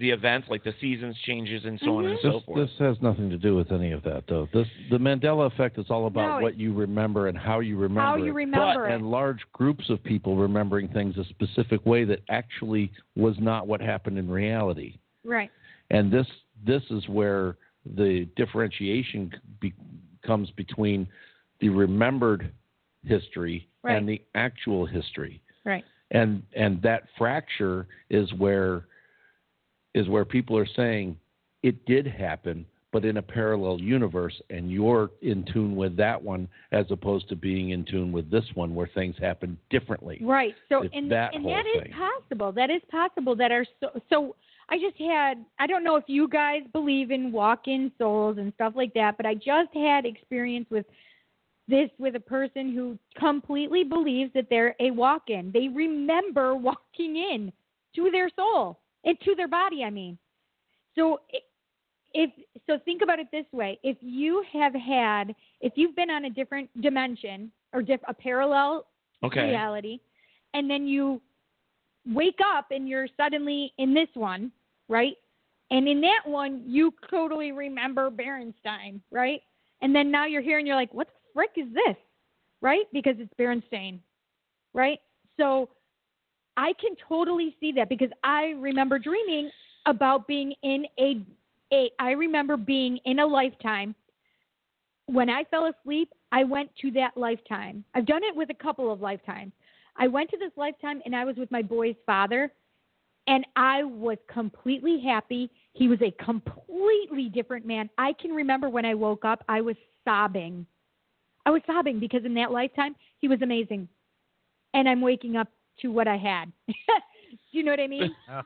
the 0.00 0.10
events 0.10 0.48
like 0.48 0.64
the 0.64 0.72
seasons 0.80 1.16
changes 1.24 1.64
and 1.64 1.78
so 1.80 1.98
on 1.98 2.06
and 2.06 2.14
this, 2.16 2.22
so 2.22 2.40
forth. 2.40 2.58
this 2.68 2.78
has 2.80 3.00
nothing 3.00 3.30
to 3.30 3.38
do 3.38 3.54
with 3.54 3.70
any 3.70 3.92
of 3.92 4.02
that, 4.02 4.24
though. 4.26 4.48
This 4.52 4.66
the 4.90 4.98
Mandela 4.98 5.46
effect 5.46 5.78
is 5.78 5.86
all 5.90 6.06
about 6.06 6.38
No, 6.38 6.42
what 6.42 6.56
you 6.56 6.72
remember 6.72 7.28
and 7.28 7.38
how 7.38 7.60
you 7.60 7.76
remember 7.76 8.00
How 8.00 8.16
you 8.16 8.26
it. 8.32 8.34
remember 8.34 8.88
it. 8.88 8.94
and 8.94 9.08
large 9.08 9.40
groups 9.52 9.88
of 9.90 10.02
people 10.02 10.36
remembering 10.36 10.88
things 10.88 11.16
a 11.18 11.24
specific 11.26 11.84
way 11.86 12.02
that 12.04 12.20
actually 12.28 12.90
was 13.14 13.36
not 13.38 13.68
what 13.68 13.80
happened 13.80 14.18
in 14.18 14.28
reality. 14.28 14.96
Right. 15.24 15.50
And 15.90 16.10
this 16.10 16.26
this 16.64 16.82
is 16.90 17.08
where 17.08 17.56
the 17.96 18.28
differentiation 18.36 19.32
be, 19.60 19.72
comes 20.24 20.50
between 20.52 21.06
the 21.60 21.68
remembered 21.68 22.52
history 23.04 23.68
Right. 23.82 23.96
and 23.96 24.08
the 24.08 24.22
actual 24.36 24.86
history 24.86 25.42
Right. 25.64 25.84
and 26.12 26.42
and 26.54 26.80
that 26.82 27.04
fracture 27.18 27.88
is 28.10 28.32
where 28.34 28.84
is 29.94 30.08
where 30.08 30.24
people 30.24 30.56
are 30.56 30.66
saying 30.76 31.18
it 31.64 31.84
did 31.84 32.06
happen 32.06 32.64
but 32.92 33.04
in 33.04 33.16
a 33.16 33.22
parallel 33.22 33.80
universe 33.80 34.40
and 34.50 34.70
you're 34.70 35.10
in 35.22 35.44
tune 35.52 35.74
with 35.74 35.96
that 35.96 36.22
one 36.22 36.46
as 36.70 36.86
opposed 36.90 37.28
to 37.30 37.34
being 37.34 37.70
in 37.70 37.84
tune 37.84 38.12
with 38.12 38.30
this 38.30 38.44
one 38.54 38.72
where 38.72 38.88
things 38.94 39.16
happen 39.18 39.58
differently 39.70 40.20
Right. 40.22 40.54
So 40.68 40.82
It's 40.82 40.94
and 40.94 41.10
that 41.10 41.34
and 41.34 41.44
that 41.46 41.64
is 41.66 41.92
possible. 41.92 42.52
That 42.52 42.70
is 42.70 42.82
possible. 42.88 43.34
That 43.34 43.50
are 43.50 43.66
so 43.80 44.00
so. 44.10 44.36
I 44.72 44.78
just 44.78 44.96
had. 44.96 45.44
I 45.58 45.66
don't 45.66 45.84
know 45.84 45.96
if 45.96 46.04
you 46.06 46.26
guys 46.26 46.62
believe 46.72 47.10
in 47.10 47.30
walk-in 47.30 47.92
souls 47.98 48.38
and 48.38 48.54
stuff 48.54 48.72
like 48.74 48.94
that, 48.94 49.18
but 49.18 49.26
I 49.26 49.34
just 49.34 49.68
had 49.74 50.06
experience 50.06 50.66
with 50.70 50.86
this 51.68 51.90
with 51.98 52.16
a 52.16 52.20
person 52.20 52.72
who 52.74 52.98
completely 53.18 53.84
believes 53.84 54.32
that 54.32 54.46
they're 54.48 54.74
a 54.80 54.90
walk-in. 54.90 55.50
They 55.52 55.68
remember 55.68 56.54
walking 56.70 57.16
in 57.16 57.52
to 57.96 58.10
their 58.10 58.30
soul 58.34 58.80
and 59.04 59.20
to 59.20 59.34
their 59.34 59.46
body. 59.46 59.84
I 59.84 59.90
mean, 59.90 60.16
so 60.94 61.20
if 62.14 62.30
so, 62.66 62.78
think 62.86 63.02
about 63.02 63.18
it 63.18 63.26
this 63.30 63.46
way: 63.52 63.78
if 63.82 63.98
you 64.00 64.42
have 64.54 64.74
had, 64.74 65.34
if 65.60 65.74
you've 65.76 65.94
been 65.94 66.10
on 66.10 66.24
a 66.24 66.30
different 66.30 66.70
dimension 66.80 67.52
or 67.74 67.82
diff, 67.82 68.00
a 68.08 68.14
parallel 68.14 68.86
Okay. 69.22 69.42
reality, 69.42 70.00
and 70.54 70.68
then 70.68 70.86
you 70.86 71.20
wake 72.06 72.38
up 72.56 72.70
and 72.70 72.88
you're 72.88 73.06
suddenly 73.16 73.72
in 73.78 73.94
this 73.94 74.08
one, 74.14 74.50
right? 74.92 75.16
And 75.70 75.88
in 75.88 76.02
that 76.02 76.20
one, 76.26 76.62
you 76.66 76.92
totally 77.10 77.50
remember 77.50 78.10
Berenstein, 78.10 79.00
right? 79.10 79.40
And 79.80 79.94
then 79.94 80.10
now 80.10 80.26
you're 80.26 80.42
here 80.42 80.58
and 80.58 80.66
you're 80.66 80.76
like, 80.76 80.92
what 80.92 81.06
the 81.06 81.30
frick 81.32 81.52
is 81.56 81.72
this, 81.72 81.96
right? 82.60 82.84
Because 82.92 83.14
it's 83.18 83.32
Berenstain, 83.40 84.00
right? 84.74 84.98
So 85.40 85.70
I 86.58 86.74
can 86.78 86.94
totally 87.08 87.56
see 87.58 87.72
that 87.72 87.88
because 87.88 88.10
I 88.22 88.52
remember 88.58 88.98
dreaming 88.98 89.50
about 89.86 90.28
being 90.28 90.52
in 90.62 90.84
a, 90.98 91.24
a 91.72 91.90
I 91.98 92.10
remember 92.10 92.58
being 92.58 92.98
in 93.06 93.20
a 93.20 93.26
lifetime. 93.26 93.94
When 95.06 95.30
I 95.30 95.44
fell 95.44 95.72
asleep, 95.80 96.10
I 96.32 96.44
went 96.44 96.70
to 96.82 96.90
that 96.92 97.16
lifetime. 97.16 97.82
I've 97.94 98.06
done 98.06 98.22
it 98.22 98.36
with 98.36 98.50
a 98.50 98.62
couple 98.62 98.92
of 98.92 99.00
lifetimes. 99.00 99.52
I 99.96 100.06
went 100.06 100.28
to 100.30 100.36
this 100.36 100.52
lifetime 100.56 101.00
and 101.06 101.16
I 101.16 101.24
was 101.24 101.36
with 101.36 101.50
my 101.50 101.62
boy's 101.62 101.96
father 102.04 102.52
and 103.26 103.46
I 103.56 103.84
was 103.84 104.18
completely 104.28 105.00
happy. 105.00 105.50
He 105.72 105.88
was 105.88 105.98
a 106.02 106.10
completely 106.22 107.28
different 107.32 107.66
man. 107.66 107.88
I 107.98 108.12
can 108.14 108.32
remember 108.32 108.68
when 108.68 108.84
I 108.84 108.94
woke 108.94 109.24
up, 109.24 109.44
I 109.48 109.60
was 109.60 109.76
sobbing. 110.04 110.66
I 111.46 111.50
was 111.50 111.62
sobbing 111.66 111.98
because 111.98 112.24
in 112.24 112.34
that 112.34 112.50
lifetime, 112.50 112.94
he 113.18 113.28
was 113.28 113.42
amazing. 113.42 113.88
And 114.74 114.88
I'm 114.88 115.00
waking 115.00 115.36
up 115.36 115.48
to 115.80 115.88
what 115.88 116.08
I 116.08 116.16
had. 116.16 116.52
Do 116.68 116.74
you 117.52 117.62
know 117.62 117.72
what 117.72 117.80
I 117.80 117.86
mean? 117.86 118.14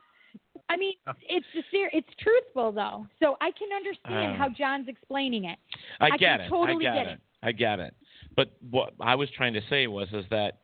I 0.69 0.75
mean, 0.75 0.95
it's 1.29 1.45
sincere. 1.53 1.89
It's 1.93 2.09
truthful 2.19 2.73
though, 2.73 3.07
so 3.21 3.37
I 3.39 3.51
can 3.51 3.69
understand 3.75 4.33
Uh. 4.33 4.37
how 4.37 4.49
John's 4.49 4.89
explaining 4.89 5.45
it. 5.45 5.57
I, 5.99 6.07
I 6.07 6.17
get 6.17 6.41
it. 6.41 6.49
totally 6.49 6.87
I 6.87 6.95
get, 6.95 7.03
get 7.03 7.07
it. 7.07 7.13
it. 7.13 7.19
I 7.43 7.51
get 7.53 7.79
it. 7.79 7.95
But 8.35 8.51
what 8.69 8.93
I 8.99 9.15
was 9.15 9.29
trying 9.35 9.53
to 9.53 9.61
say 9.69 9.87
was 9.87 10.09
is 10.11 10.25
that 10.29 10.59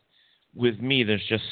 with 0.54 0.80
me, 0.80 1.04
there's 1.04 1.26
just 1.30 1.44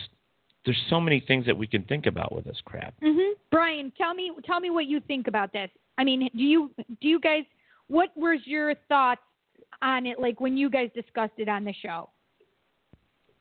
there's 0.66 0.82
so 0.90 1.00
many 1.00 1.24
things 1.28 1.46
that 1.46 1.58
we 1.58 1.68
can 1.68 1.84
think 1.84 2.06
about 2.06 2.34
with 2.34 2.46
this 2.46 2.58
crap. 2.66 2.94
hmm 3.02 3.34
Brian, 3.50 3.92
tell 3.98 4.14
me 4.14 4.32
tell 4.46 4.60
me 4.60 4.70
what 4.70 4.86
you 4.86 5.00
think 5.02 5.28
about 5.28 5.52
this. 5.54 5.70
I 5.98 6.04
mean, 6.04 6.30
do 6.36 6.44
you 6.44 6.72
do 7.02 7.08
you 7.08 7.20
guys 7.20 7.44
what 7.88 8.10
was 8.16 8.40
your 8.46 8.74
thoughts 8.88 9.22
on 9.82 10.06
it 10.06 10.20
like 10.20 10.40
when 10.40 10.58
you 10.58 10.70
guys 10.70 10.90
discussed 10.96 11.34
it 11.38 11.50
on 11.50 11.64
the 11.66 11.74
show? 11.74 12.10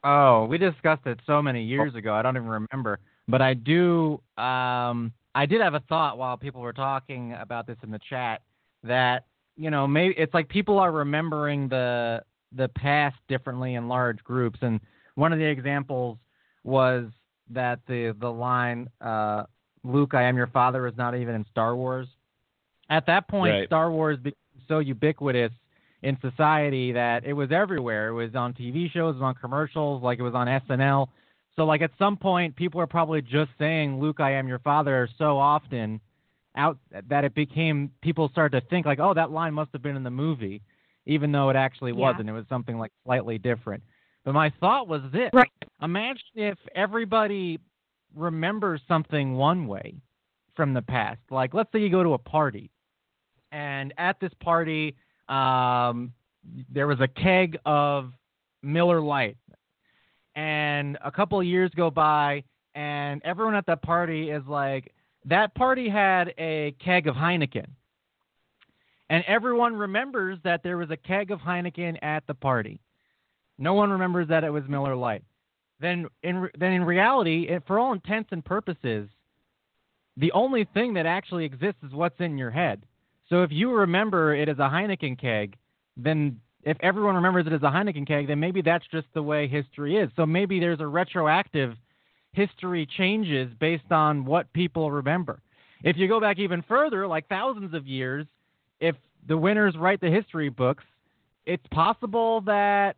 Oh, 0.02 0.46
we 0.46 0.58
discussed 0.58 1.06
it 1.06 1.20
so 1.26 1.42
many 1.42 1.62
years 1.62 1.94
ago. 1.94 2.14
I 2.14 2.22
don't 2.22 2.36
even 2.36 2.48
remember. 2.48 3.00
But 3.28 3.42
I 3.42 3.54
do. 3.54 4.20
Um, 4.38 5.12
I 5.34 5.46
did 5.46 5.60
have 5.60 5.74
a 5.74 5.82
thought 5.88 6.18
while 6.18 6.36
people 6.36 6.60
were 6.60 6.72
talking 6.72 7.34
about 7.34 7.66
this 7.66 7.76
in 7.82 7.90
the 7.90 8.00
chat 8.08 8.42
that 8.82 9.26
you 9.56 9.70
know 9.70 9.86
maybe 9.86 10.14
it's 10.16 10.34
like 10.34 10.48
people 10.48 10.78
are 10.78 10.90
remembering 10.90 11.68
the 11.68 12.22
the 12.56 12.68
past 12.68 13.16
differently 13.28 13.74
in 13.74 13.88
large 13.88 14.22
groups. 14.24 14.58
And 14.62 14.80
one 15.14 15.32
of 15.32 15.38
the 15.38 15.44
examples 15.44 16.18
was 16.64 17.06
that 17.50 17.80
the 17.86 18.14
the 18.20 18.30
line 18.30 18.88
uh, 19.00 19.44
"Luke, 19.84 20.14
I 20.14 20.22
am 20.24 20.36
your 20.36 20.46
father" 20.48 20.86
is 20.86 20.96
not 20.96 21.14
even 21.14 21.34
in 21.34 21.44
Star 21.50 21.74
Wars. 21.76 22.08
At 22.88 23.06
that 23.06 23.28
point, 23.28 23.52
Right. 23.52 23.66
Star 23.68 23.90
Wars 23.90 24.18
became 24.18 24.34
so 24.68 24.80
ubiquitous 24.80 25.52
in 26.02 26.18
society 26.20 26.92
that 26.92 27.24
it 27.24 27.32
was 27.32 27.52
everywhere. 27.52 28.08
It 28.08 28.14
was 28.14 28.34
on 28.34 28.52
TV 28.54 28.90
shows, 28.90 29.12
it 29.16 29.18
was 29.18 29.22
on 29.22 29.34
commercials, 29.34 30.02
like 30.02 30.18
it 30.18 30.22
was 30.22 30.34
on 30.34 30.46
SNL. 30.48 31.08
So 31.56 31.64
like 31.64 31.82
at 31.82 31.90
some 31.98 32.16
point, 32.16 32.56
people 32.56 32.80
are 32.80 32.86
probably 32.86 33.22
just 33.22 33.50
saying 33.58 34.00
"Luke, 34.00 34.20
I 34.20 34.32
am 34.32 34.48
your 34.48 34.60
father" 34.60 35.08
so 35.18 35.38
often 35.38 36.00
out 36.56 36.78
that 37.08 37.24
it 37.24 37.34
became 37.34 37.90
people 38.02 38.28
started 38.30 38.60
to 38.60 38.66
think 38.68 38.86
like, 38.86 38.98
"Oh, 38.98 39.14
that 39.14 39.30
line 39.30 39.54
must 39.54 39.70
have 39.72 39.82
been 39.82 39.96
in 39.96 40.02
the 40.02 40.10
movie," 40.10 40.62
even 41.06 41.32
though 41.32 41.48
it 41.50 41.56
actually 41.56 41.92
Yeah. 41.92 41.98
wasn't. 41.98 42.28
It 42.28 42.32
was 42.32 42.46
something 42.48 42.78
like 42.78 42.92
slightly 43.04 43.38
different. 43.38 43.82
But 44.24 44.34
my 44.34 44.52
thought 44.60 44.88
was 44.88 45.02
this: 45.12 45.30
Right. 45.32 45.50
Imagine 45.82 46.22
if 46.34 46.58
everybody 46.74 47.58
remembers 48.14 48.80
something 48.86 49.34
one 49.34 49.66
way 49.66 49.94
from 50.54 50.74
the 50.74 50.82
past. 50.82 51.20
Like, 51.30 51.54
let's 51.54 51.70
say 51.72 51.78
you 51.78 51.90
go 51.90 52.02
to 52.02 52.14
a 52.14 52.18
party, 52.18 52.70
and 53.52 53.94
at 53.98 54.20
this 54.20 54.32
party, 54.40 54.96
um, 55.28 56.12
there 56.68 56.86
was 56.86 57.00
a 57.00 57.08
keg 57.08 57.58
of 57.64 58.12
Miller 58.62 59.00
Lite, 59.00 59.38
and 60.34 60.98
a 61.04 61.10
couple 61.10 61.40
of 61.40 61.46
years 61.46 61.70
go 61.74 61.90
by, 61.90 62.44
and 62.74 63.00
and 63.10 63.20
everyone 63.24 63.56
at 63.56 63.66
that 63.66 63.82
party 63.82 64.30
is 64.30 64.42
like, 64.46 64.92
that 65.24 65.52
party 65.54 65.88
had 65.88 66.32
a 66.38 66.74
keg 66.78 67.08
of 67.08 67.16
Heineken. 67.16 67.66
And 69.08 69.24
everyone 69.26 69.74
remembers 69.74 70.38
that 70.44 70.62
there 70.62 70.76
was 70.76 70.90
a 70.90 70.96
keg 70.96 71.32
of 71.32 71.40
Heineken 71.40 71.98
at 72.02 72.24
the 72.28 72.34
party. 72.34 72.80
No 73.60 73.74
one 73.74 73.90
remembers 73.90 74.28
that 74.28 74.42
it 74.42 74.50
was 74.50 74.64
Miller 74.68 74.96
Lite. 74.96 75.22
Then 75.80 76.06
in 76.22 76.48
then 76.58 76.72
in 76.72 76.82
reality, 76.82 77.46
it, 77.48 77.62
for 77.66 77.78
all 77.78 77.92
intents 77.92 78.30
and 78.32 78.44
purposes, 78.44 79.08
the 80.16 80.32
only 80.32 80.66
thing 80.74 80.94
that 80.94 81.06
actually 81.06 81.44
exists 81.44 81.82
is 81.86 81.92
what's 81.92 82.18
in 82.20 82.36
your 82.38 82.50
head. 82.50 82.82
So 83.28 83.42
if 83.42 83.52
you 83.52 83.70
remember 83.70 84.34
it 84.34 84.48
as 84.48 84.58
a 84.58 84.68
Heineken 84.68 85.20
keg, 85.20 85.56
then 85.96 86.40
if 86.64 86.76
everyone 86.80 87.14
remembers 87.14 87.46
it 87.46 87.52
as 87.52 87.62
a 87.62 87.70
Heineken 87.70 88.06
keg, 88.06 88.26
then 88.26 88.40
maybe 88.40 88.62
that's 88.62 88.84
just 88.90 89.06
the 89.14 89.22
way 89.22 89.46
history 89.46 89.96
is. 89.96 90.10
So 90.16 90.26
maybe 90.26 90.58
there's 90.58 90.80
a 90.80 90.86
retroactive 90.86 91.74
history 92.32 92.86
changes 92.86 93.52
based 93.60 93.90
on 93.90 94.24
what 94.24 94.52
people 94.52 94.90
remember. 94.90 95.40
If 95.82 95.96
you 95.96 96.08
go 96.08 96.20
back 96.20 96.38
even 96.38 96.62
further, 96.68 97.06
like 97.06 97.28
thousands 97.28 97.74
of 97.74 97.86
years, 97.86 98.26
if 98.80 98.96
the 99.26 99.36
winners 99.36 99.74
write 99.76 100.00
the 100.00 100.10
history 100.10 100.48
books, 100.48 100.84
it's 101.46 101.66
possible 101.70 102.42
that 102.42 102.96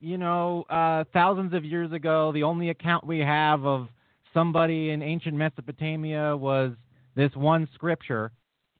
you 0.00 0.18
know 0.18 0.64
uh, 0.68 1.04
thousands 1.12 1.54
of 1.54 1.64
years 1.64 1.92
ago, 1.92 2.32
the 2.32 2.42
only 2.42 2.70
account 2.70 3.06
we 3.06 3.18
have 3.20 3.64
of 3.64 3.88
somebody 4.34 4.90
in 4.90 5.02
ancient 5.02 5.34
Mesopotamia 5.36 6.36
was 6.36 6.72
this 7.14 7.34
one 7.34 7.68
scripture, 7.74 8.32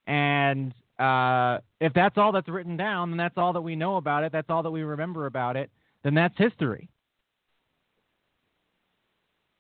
and 0.07 0.75
uh, 0.99 1.59
if 1.81 1.93
that's 1.95 2.17
all 2.17 2.33
that's 2.33 2.49
written 2.49 2.77
down, 2.77 3.11
then 3.11 3.19
that's 3.19 3.37
all 3.37 3.53
that 3.53 3.61
we 3.61 3.77
know 3.77 3.97
about 3.97 4.25
it. 4.25 4.33
That's 4.33 4.49
all 4.49 4.63
that 4.63 4.71
we 4.71 4.83
remember 4.83 5.27
about 5.27 5.57
it. 5.57 5.71
Then 6.03 6.15
that's 6.15 6.35
history. 6.39 6.89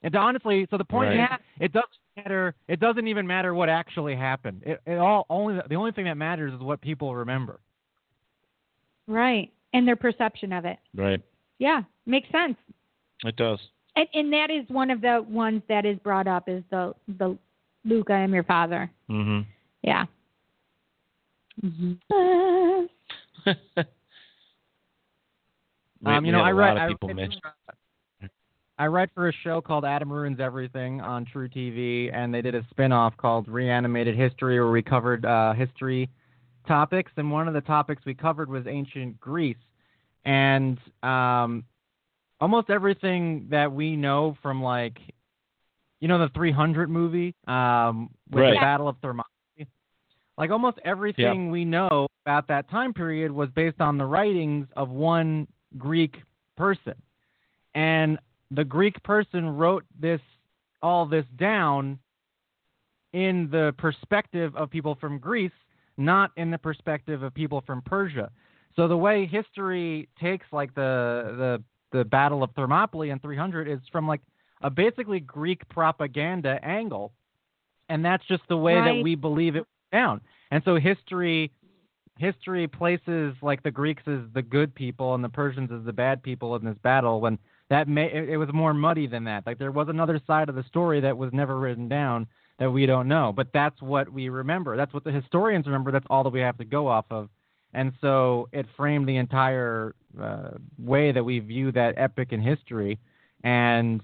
And 0.02 0.14
honestly, 0.14 0.66
so 0.70 0.78
the 0.78 0.84
point 0.84 1.10
Right. 1.10 1.32
is, 1.32 1.38
it 1.60 1.72
doesn't 1.72 1.90
matter. 2.16 2.54
It 2.68 2.78
doesn't 2.78 3.08
even 3.08 3.26
matter 3.26 3.54
what 3.54 3.68
actually 3.68 4.14
happened. 4.14 4.62
It, 4.64 4.80
it 4.86 4.98
all 4.98 5.26
only 5.28 5.60
the 5.68 5.74
only 5.74 5.92
thing 5.92 6.04
that 6.04 6.16
matters 6.16 6.52
is 6.52 6.60
what 6.60 6.80
people 6.80 7.14
remember. 7.14 7.60
Right. 9.08 9.52
And 9.72 9.86
their 9.86 9.96
perception 9.96 10.52
of 10.52 10.64
it. 10.64 10.78
Right. 10.94 11.20
Yeah, 11.58 11.82
makes 12.06 12.28
sense. 12.30 12.56
It 13.24 13.36
does. 13.36 13.58
And 13.96 14.06
and 14.14 14.32
that 14.32 14.50
is 14.50 14.68
one 14.68 14.90
of 14.90 15.00
the 15.00 15.24
ones 15.28 15.62
that 15.68 15.84
is 15.86 15.98
brought 16.00 16.26
up 16.28 16.48
is 16.48 16.62
the 16.70 16.94
the 17.18 17.36
Luke, 17.84 18.10
I 18.10 18.18
am 18.18 18.34
your 18.34 18.44
father. 18.44 18.90
hmm 19.08 19.40
Yeah. 19.82 20.04
Mm-hmm. 21.64 22.84
Um, 26.04 26.24
you 26.24 26.30
know, 26.30 26.38
had 26.38 26.46
I 26.48 26.50
a 26.50 26.54
write. 26.54 26.68
lot 26.74 26.76
of 26.76 26.82
I, 26.82 26.88
people 26.88 27.08
write 27.08 27.16
mention- 27.16 27.40
for- 27.40 28.28
I 28.78 28.86
write 28.88 29.08
for 29.14 29.28
a 29.28 29.32
show 29.32 29.62
called 29.62 29.86
Adam 29.86 30.12
Ruins 30.12 30.38
Everything 30.38 31.00
on 31.00 31.24
truTV, 31.24 32.12
and 32.14 32.32
they 32.32 32.42
did 32.42 32.54
a 32.54 32.62
spin-off 32.70 33.16
called 33.16 33.48
Reanimated 33.48 34.14
History, 34.14 34.60
where 34.60 34.70
we 34.70 34.82
covered 34.82 35.24
uh, 35.24 35.54
history 35.54 36.10
topics, 36.68 37.10
and 37.16 37.30
one 37.32 37.48
of 37.48 37.54
the 37.54 37.62
topics 37.62 38.02
we 38.04 38.12
covered 38.12 38.50
was 38.50 38.66
ancient 38.66 39.18
Greece, 39.18 39.56
and 40.26 40.78
um, 41.02 41.64
almost 42.40 42.68
everything 42.68 43.46
that 43.50 43.72
we 43.72 43.96
know 43.96 44.36
from 44.42 44.62
like, 44.62 44.98
you 46.00 46.08
know, 46.08 46.18
the 46.18 46.28
300 46.34 46.90
movie 46.90 47.34
um, 47.46 48.10
with 48.30 48.42
Right. 48.42 48.54
the 48.54 48.60
Battle 48.60 48.88
of 48.88 48.96
Thermopylae. 48.98 49.30
Like 50.36 50.50
almost 50.50 50.78
everything 50.84 51.50
we 51.50 51.64
know 51.64 52.08
about 52.26 52.48
that 52.48 52.68
time 52.68 52.92
period 52.92 53.32
was 53.32 53.48
based 53.54 53.80
on 53.80 53.96
the 53.96 54.04
writings 54.04 54.66
of 54.76 54.90
one 54.90 55.46
Greek 55.78 56.16
person. 56.56 56.94
And 57.74 58.18
the 58.50 58.64
Greek 58.64 59.02
person 59.02 59.56
wrote 59.56 59.84
this 59.98 60.20
all 60.82 61.06
this 61.06 61.24
down 61.36 61.98
in 63.12 63.48
the 63.50 63.74
perspective 63.78 64.54
of 64.56 64.70
people 64.70 64.94
from 65.00 65.18
Greece, 65.18 65.50
not 65.96 66.32
in 66.36 66.50
the 66.50 66.58
perspective 66.58 67.22
of 67.22 67.32
people 67.32 67.62
from 67.66 67.80
Persia. 67.80 68.30
So 68.76 68.88
the 68.88 68.96
way 68.96 69.26
history 69.26 70.08
takes 70.20 70.46
like 70.52 70.74
the 70.74 71.60
the 71.92 71.98
the 71.98 72.04
Battle 72.04 72.42
of 72.42 72.50
Thermopylae 72.52 73.10
in 73.10 73.18
300 73.18 73.68
is 73.68 73.80
from 73.90 74.06
like 74.06 74.20
a 74.62 74.70
basically 74.70 75.20
Greek 75.20 75.66
propaganda 75.68 76.58
angle, 76.62 77.12
and 77.88 78.04
that's 78.04 78.24
just 78.26 78.42
the 78.48 78.56
way 78.56 78.74
Right. 78.74 78.96
that 78.96 79.02
we 79.02 79.14
believe 79.14 79.56
it 79.56 79.60
went 79.60 79.92
down. 79.92 80.20
And 80.50 80.62
so 80.64 80.76
history 80.76 81.50
history 82.18 82.66
places 82.66 83.34
like 83.42 83.62
the 83.62 83.70
Greeks 83.70 84.02
as 84.06 84.20
the 84.32 84.42
good 84.42 84.74
people 84.74 85.14
and 85.14 85.22
the 85.22 85.28
Persians 85.28 85.70
as 85.70 85.84
the 85.84 85.92
bad 85.92 86.22
people 86.22 86.56
in 86.56 86.64
this 86.64 86.78
battle 86.82 87.20
when 87.20 87.38
that 87.68 87.88
may 87.88 88.06
it, 88.12 88.30
it 88.30 88.36
was 88.36 88.48
more 88.52 88.72
muddy 88.74 89.06
than 89.06 89.24
that. 89.24 89.46
Like 89.46 89.58
there 89.58 89.72
was 89.72 89.88
another 89.88 90.20
side 90.26 90.48
of 90.48 90.54
the 90.54 90.64
story 90.64 91.00
that 91.00 91.16
was 91.16 91.32
never 91.32 91.58
written 91.58 91.88
down 91.88 92.26
that 92.58 92.70
we 92.70 92.86
don't 92.86 93.08
know. 93.08 93.32
But 93.34 93.48
that's 93.52 93.80
what 93.82 94.10
we 94.10 94.28
remember. 94.28 94.76
That's 94.76 94.94
what 94.94 95.04
the 95.04 95.12
historians 95.12 95.66
remember. 95.66 95.90
That's 95.92 96.06
all 96.08 96.24
that 96.24 96.32
we 96.32 96.40
have 96.40 96.56
to 96.58 96.64
go 96.64 96.88
off 96.88 97.06
of. 97.10 97.28
And 97.76 97.92
so 98.00 98.48
it 98.52 98.64
framed 98.74 99.06
the 99.06 99.16
entire 99.16 99.94
uh, 100.20 100.52
way 100.78 101.12
that 101.12 101.22
we 101.22 101.40
view 101.40 101.70
that 101.72 101.94
epic 101.98 102.32
in 102.32 102.40
history. 102.40 102.98
And 103.44 104.00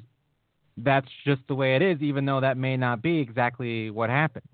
that's 0.77 1.09
just 1.25 1.41
the 1.49 1.55
way 1.55 1.75
it 1.75 1.81
is, 1.81 2.03
even 2.03 2.27
though 2.27 2.39
that 2.41 2.59
may 2.59 2.77
not 2.77 3.01
be 3.01 3.18
exactly 3.18 3.89
what 3.89 4.11
happened. 4.11 4.47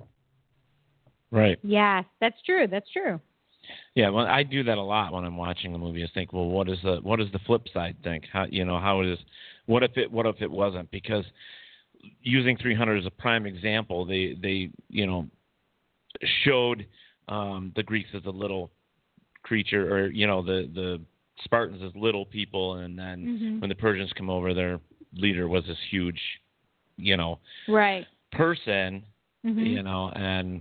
Right. 1.33 1.59
Yes, 1.65 2.05
that's 2.21 2.41
true. 2.47 2.69
That's 2.69 2.89
true. 2.93 3.21
Yeah, 3.97 4.11
well, 4.11 4.25
I 4.25 4.45
do 4.45 4.63
that 4.63 4.79
a 4.79 4.83
lot 4.83 5.13
when 5.13 5.25
I'm 5.25 5.37
watching 5.37 5.75
a 5.75 5.79
movie. 5.79 6.05
I 6.05 6.09
think, 6.15 6.33
well, 6.33 6.47
what 6.47 6.69
is 6.69 6.79
the 6.85 7.01
what 7.03 7.19
does 7.19 7.31
the 7.33 7.41
flip 7.41 7.67
side 7.75 7.97
think? 8.05 8.25
How 8.33 8.47
you 8.49 8.65
know 8.65 8.79
how 8.79 9.01
it 9.01 9.09
is? 9.09 9.19
What 9.67 9.83
if 9.83 9.97
it 9.97 10.11
what 10.11 10.27
if 10.27 10.41
it 10.41 10.51
wasn't? 10.51 10.91
Because 10.93 11.25
using 12.23 12.57
300 12.57 12.99
as 13.01 13.07
a 13.07 13.11
prime 13.11 13.47
example, 13.47 14.05
they 14.07 14.39
they 14.41 14.71
you 14.89 15.07
know 15.07 15.27
showed 16.45 16.87
um, 17.27 17.73
the 17.77 17.83
Greeks 17.83 18.09
as 18.15 18.25
a 18.25 18.31
little 18.31 18.71
creature, 19.49 19.93
or 19.95 20.07
you 20.09 20.27
know 20.27 20.43
the 20.43 20.69
the 20.75 21.01
Spartans 21.45 21.83
as 21.83 21.95
little 21.95 22.27
people, 22.27 22.75
and 22.75 22.99
then 22.99 23.25
Mhm. 23.25 23.61
when 23.61 23.69
the 23.69 23.75
Persians 23.77 24.13
come 24.13 24.29
over, 24.29 24.53
their 24.55 24.81
leader 25.15 25.49
was 25.49 25.65
this 25.67 25.79
huge, 25.91 26.21
you 26.97 27.17
know, 27.17 27.39
Right. 27.69 28.07
person 28.33 29.05
Mhm. 29.45 29.67
you 29.67 29.83
know, 29.83 30.11
and 30.17 30.61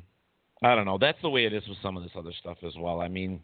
I 0.61 0.75
don't 0.75 0.85
know. 0.85 0.97
That's 0.99 1.19
the 1.21 1.29
way 1.31 1.45
it 1.45 1.53
is 1.53 1.67
with 1.67 1.79
some 1.79 1.97
of 1.97 2.03
this 2.03 2.15
other 2.15 2.31
stuff 2.33 2.63
as 2.63 2.75
well. 2.77 3.01
I 3.01 3.07
mean, 3.07 3.41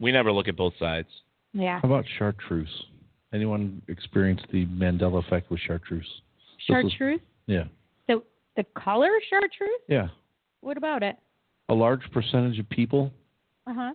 we 0.00 0.12
never 0.12 0.30
look 0.32 0.46
at 0.48 0.56
both 0.56 0.76
sides. 0.78 1.08
Yeah. 1.52 1.80
How 1.80 1.88
about 1.88 2.06
chartreuse? 2.06 2.86
Anyone 3.32 3.82
experienced 3.88 4.46
the 4.50 4.64
Mandela 4.66 5.18
effect 5.18 5.50
with 5.50 5.60
chartreuse? 5.60 6.06
This 6.06 6.60
is- 6.60 6.64
Chartreuse? 6.92 7.20
yeah. 7.46 7.66
The 8.06 8.22
the 8.56 8.64
color 8.74 9.10
chartreuse? 9.28 9.80
Yeah. 9.88 10.08
What 10.60 10.76
about 10.76 11.02
it? 11.02 11.16
A 11.68 11.74
large 11.74 12.08
percentage 12.12 12.58
of 12.60 12.68
people 12.68 13.12
Uh 13.66 13.74
huh. 13.74 13.94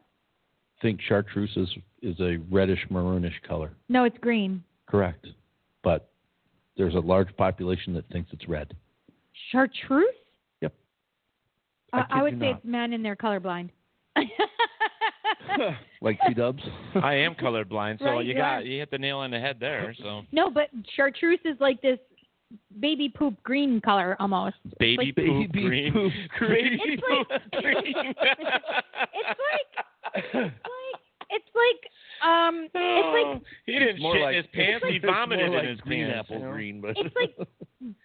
Think 0.81 0.99
chartreuse 1.01 1.51
is, 1.55 1.69
is 2.01 2.19
a 2.19 2.37
reddish 2.49 2.85
maroonish 2.91 3.41
color. 3.47 3.71
No, 3.89 4.03
it's 4.03 4.17
green. 4.19 4.63
Correct. 4.87 5.27
But 5.83 6.09
there's 6.77 6.95
a 6.95 6.99
large 6.99 7.35
population 7.37 7.93
that 7.93 8.07
thinks 8.09 8.29
it's 8.33 8.47
red. 8.47 8.75
Chartreuse? 9.51 10.05
Yep. 10.61 10.73
Uh, 11.93 12.03
I 12.09 12.19
I, 12.19 12.23
would 12.23 12.33
say 12.39 12.51
not. 12.51 12.57
it's 12.57 12.65
men 12.65 12.93
and 12.93 13.03
they're 13.03 13.15
colorblind. 13.15 13.69
Like 16.01 16.17
T 16.25 16.33
Dubs? 16.33 16.63
I 17.03 17.15
am 17.15 17.35
colorblind, 17.35 17.99
so 17.99 18.05
Right, 18.05 18.25
you 18.25 18.31
you 18.31 18.37
got 18.37 18.65
you 18.65 18.79
hit 18.79 18.89
the 18.91 18.97
nail 18.97 19.17
on 19.17 19.31
the 19.31 19.39
head 19.39 19.57
there. 19.59 19.93
So 20.01 20.21
No, 20.31 20.49
but 20.49 20.69
chartreuse 20.95 21.39
is 21.43 21.57
like 21.59 21.81
this 21.81 21.99
baby 22.79 23.09
poop 23.09 23.35
green 23.43 23.81
color 23.81 24.15
almost. 24.19 24.55
baby 24.79 25.07
like- 25.07 25.15
poop 25.15 25.51
green, 25.51 25.91
poop 25.91 26.13
baby 26.39 26.79
It's 26.81 27.01
poop 27.05 27.27
like- 27.29 27.85
It's 29.13 29.39
like 29.39 29.68
it's 30.15 31.49
like 31.55 32.27
um 32.27 32.67
it's 32.73 33.35
like 33.35 33.41
he 33.65 33.73
didn't 33.73 33.97
shit 33.97 34.21
like- 34.21 34.35
in 34.35 34.37
his 34.37 34.45
pants. 34.53 34.85
He 34.87 34.95
it's 34.95 35.05
more 35.05 35.13
vomited 35.13 35.51
like 35.51 35.63
in 35.63 35.69
his 35.69 35.81
green 35.81 36.07
pants. 36.07 36.19
apple 36.29 36.37
you 36.39 36.45
know? 36.45 36.51
green, 36.51 36.81
but 36.81 36.95
It's 36.97 37.15
like 37.15 37.47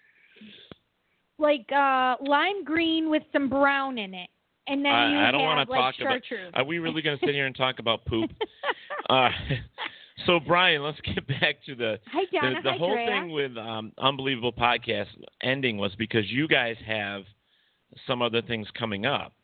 like 1.38 1.72
uh 1.72 2.16
lime 2.26 2.64
green 2.64 3.10
with 3.10 3.22
some 3.32 3.48
brown 3.48 3.98
in 3.98 4.14
it. 4.14 4.28
And 4.66 4.82
then 4.84 4.92
you 4.92 5.18
I, 5.18 5.28
I 5.28 5.30
don't 5.30 5.40
have 5.42 5.56
want 5.58 5.68
to 5.68 5.72
like 5.72 5.80
talk 5.80 5.94
about. 6.00 6.12
chartreuse. 6.24 6.52
Are 6.54 6.64
we 6.64 6.78
really 6.78 7.02
going 7.02 7.18
to 7.18 7.26
sit 7.26 7.34
here 7.34 7.44
and 7.46 7.54
talk 7.54 7.80
about 7.80 8.02
poop? 8.06 8.30
uh, 9.10 9.28
so 10.24 10.40
Brian, 10.40 10.82
let's 10.82 10.98
get 11.02 11.26
back 11.26 11.56
to 11.66 11.74
the 11.74 11.98
Hi 12.10 12.22
the, 12.32 12.54
the 12.62 12.70
hi 12.70 12.76
whole 12.78 12.94
Drea. 12.94 13.06
thing 13.06 13.30
with 13.30 13.58
um, 13.58 13.92
unbelievable 13.98 14.54
podcast 14.54 15.08
ending 15.42 15.76
was 15.76 15.94
because 15.96 16.30
you 16.30 16.48
guys 16.48 16.76
have 16.86 17.24
some 18.06 18.22
other 18.22 18.40
things 18.40 18.66
coming 18.78 19.04
up. 19.04 19.34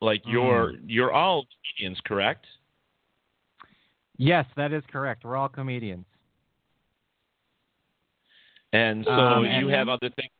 Like 0.00 0.22
you're 0.26 0.74
you're 0.86 1.12
all 1.12 1.46
comedians, 1.76 2.00
correct? 2.06 2.46
Yes, 4.16 4.46
that 4.56 4.72
is 4.72 4.82
correct. 4.90 5.24
We're 5.24 5.36
all 5.36 5.48
comedians. 5.48 6.04
And 8.72 9.04
so 9.04 9.10
Um, 9.10 9.44
you 9.44 9.50
and- 9.50 9.70
have 9.70 9.88
other 9.88 10.10
things. 10.10 10.30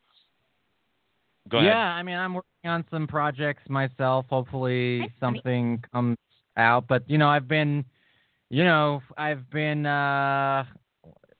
Go 1.49 1.57
ahead. 1.57 1.69
Yeah, 1.69 1.93
I 1.93 2.01
mean, 2.03 2.15
I'm 2.17 2.33
working 2.33 2.69
on 2.69 2.85
some 2.89 3.07
projects 3.07 3.67
myself. 3.69 4.25
Hopefully, 4.29 4.99
Hi, 4.99 5.03
honey. 5.03 5.13
something 5.19 5.83
comes 5.91 6.17
out. 6.55 6.87
But 6.87 7.09
you 7.09 7.17
know, 7.17 7.27
I've 7.27 7.47
been, 7.47 7.83
you 8.49 8.63
know, 8.63 9.01
I've 9.17 9.49
been 9.49 9.85
uh, 9.85 10.63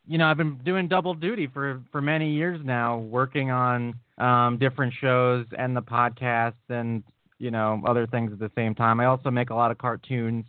you 0.06 0.18
know, 0.18 0.27
I've 0.27 0.38
been 0.38 0.57
doing 0.65 0.88
double 0.88 1.14
duty 1.14 1.48
for 1.48 1.81
for 1.91 2.02
many 2.02 2.31
years 2.34 2.60
now, 2.65 2.98
working 2.98 3.52
on 3.52 3.93
um, 4.18 4.57
different 4.57 4.93
shows 4.99 5.45
and 5.57 5.77
the 5.77 5.81
podcast 5.81 6.56
and 6.69 7.03
you 7.41 7.49
know 7.51 7.81
other 7.85 8.05
things 8.05 8.31
at 8.31 8.39
the 8.39 8.51
same 8.55 8.76
time. 8.76 8.99
I 8.99 9.05
also 9.05 9.31
make 9.31 9.49
a 9.49 9.55
lot 9.55 9.72
of 9.72 9.77
cartoons. 9.77 10.45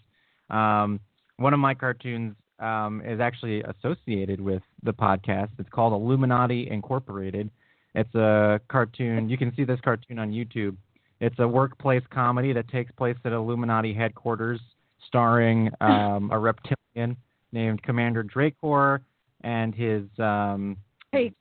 Um, 0.50 1.00
one 1.38 1.54
of 1.54 1.60
my 1.60 1.74
cartoons 1.74 2.36
um, 2.58 3.02
is 3.04 3.18
actually 3.18 3.62
associated 3.62 4.40
with 4.40 4.62
the 4.82 4.92
podcast. 4.92 5.48
It's 5.58 5.68
called 5.70 5.94
Illuminati 5.94 6.68
Incorporated. 6.70 7.50
It's 7.94 8.14
a 8.14 8.60
cartoon. 8.68 9.28
You 9.28 9.38
can 9.38 9.54
see 9.56 9.64
this 9.64 9.80
cartoon 9.80 10.18
on 10.18 10.30
YouTube. 10.30 10.76
It's 11.20 11.38
a 11.38 11.48
workplace 11.48 12.02
comedy 12.10 12.52
that 12.52 12.68
takes 12.68 12.92
place 12.92 13.16
at 13.24 13.32
Illuminati 13.32 13.94
headquarters, 13.94 14.60
starring 15.06 15.70
um, 15.80 16.30
a 16.30 16.38
reptilian 16.38 17.16
named 17.52 17.82
Commander 17.82 18.22
Dracor 18.22 19.00
and 19.42 19.74
his 19.74 20.04
um, 20.18 20.76
Hey. 21.10 21.32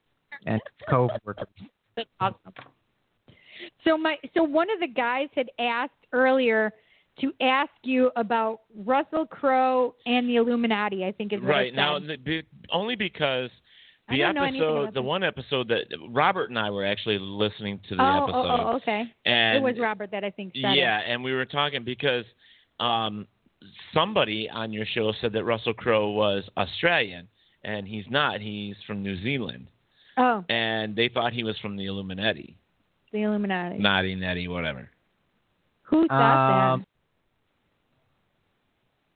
and 0.45 0.61
co-workers. 0.89 1.47
That's 1.95 2.09
awesome. 2.19 2.53
So 3.85 3.97
my 3.97 4.17
so 4.33 4.43
one 4.43 4.69
of 4.69 4.79
the 4.79 4.87
guys 4.87 5.27
had 5.35 5.49
asked 5.59 5.91
earlier 6.11 6.73
to 7.19 7.31
ask 7.41 7.71
you 7.83 8.11
about 8.15 8.61
Russell 8.75 9.25
Crowe 9.25 9.95
and 10.05 10.27
the 10.27 10.37
Illuminati. 10.37 11.05
I 11.05 11.11
think 11.11 11.33
is 11.33 11.41
Right 11.41 11.73
now, 11.73 11.99
the, 11.99 12.43
only 12.71 12.95
because 12.95 13.49
the 14.09 14.17
don't 14.17 14.35
know 14.35 14.43
anything 14.43 14.61
episode, 14.61 14.93
the 14.93 15.01
one 15.01 15.23
episode 15.23 15.67
that 15.69 15.85
Robert 16.09 16.49
and 16.49 16.59
I 16.59 16.69
were 16.69 16.85
actually 16.85 17.19
listening 17.19 17.79
to 17.89 17.95
the 17.95 18.03
oh, 18.03 18.23
episode. 18.23 18.35
oh, 18.35 18.71
oh, 18.71 18.75
okay. 18.77 19.03
And 19.25 19.57
it 19.57 19.63
was 19.63 19.75
Robert 19.79 20.11
that 20.11 20.23
I 20.23 20.29
think 20.31 20.53
said 20.53 20.75
yeah, 20.75 20.99
it. 20.99 21.05
and 21.07 21.23
we 21.23 21.33
were 21.33 21.45
talking 21.45 21.83
because 21.83 22.25
um, 22.79 23.27
somebody 23.93 24.49
on 24.49 24.73
your 24.73 24.85
show 24.85 25.13
said 25.21 25.33
that 25.33 25.43
Russell 25.43 25.73
Crowe 25.73 26.11
was 26.11 26.43
Australian, 26.57 27.27
and 27.63 27.87
he's 27.87 28.05
not. 28.09 28.41
He's 28.41 28.75
from 28.87 29.03
New 29.03 29.21
Zealand, 29.21 29.67
Oh, 30.17 30.43
and 30.49 30.95
they 30.95 31.09
thought 31.09 31.33
he 31.33 31.43
was 31.43 31.57
from 31.61 31.77
the 31.77 31.85
Illuminati, 31.85 32.57
the 33.11 33.23
Illuminati. 33.23 33.77
Naughty 33.77 34.15
Netty, 34.15 34.47
whatever. 34.47 34.89
Who 35.83 36.07
thought 36.07 36.73
Um, 36.73 36.85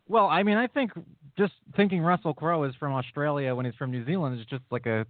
Well, 0.08 0.28
I 0.28 0.44
mean, 0.44 0.58
I 0.58 0.68
think 0.68 0.92
just 1.38 1.54
thinking 1.76 2.02
Russell 2.02 2.34
Crowe 2.34 2.64
is 2.64 2.76
from 2.76 2.94
Australia 2.94 3.56
when 3.56 3.66
he's 3.66 3.76
from 3.76 3.92
New 3.92 4.06
Zealand 4.06 4.40
is 4.40 4.46
just 4.48 4.64
like 4.72 4.86
a 4.86 5.06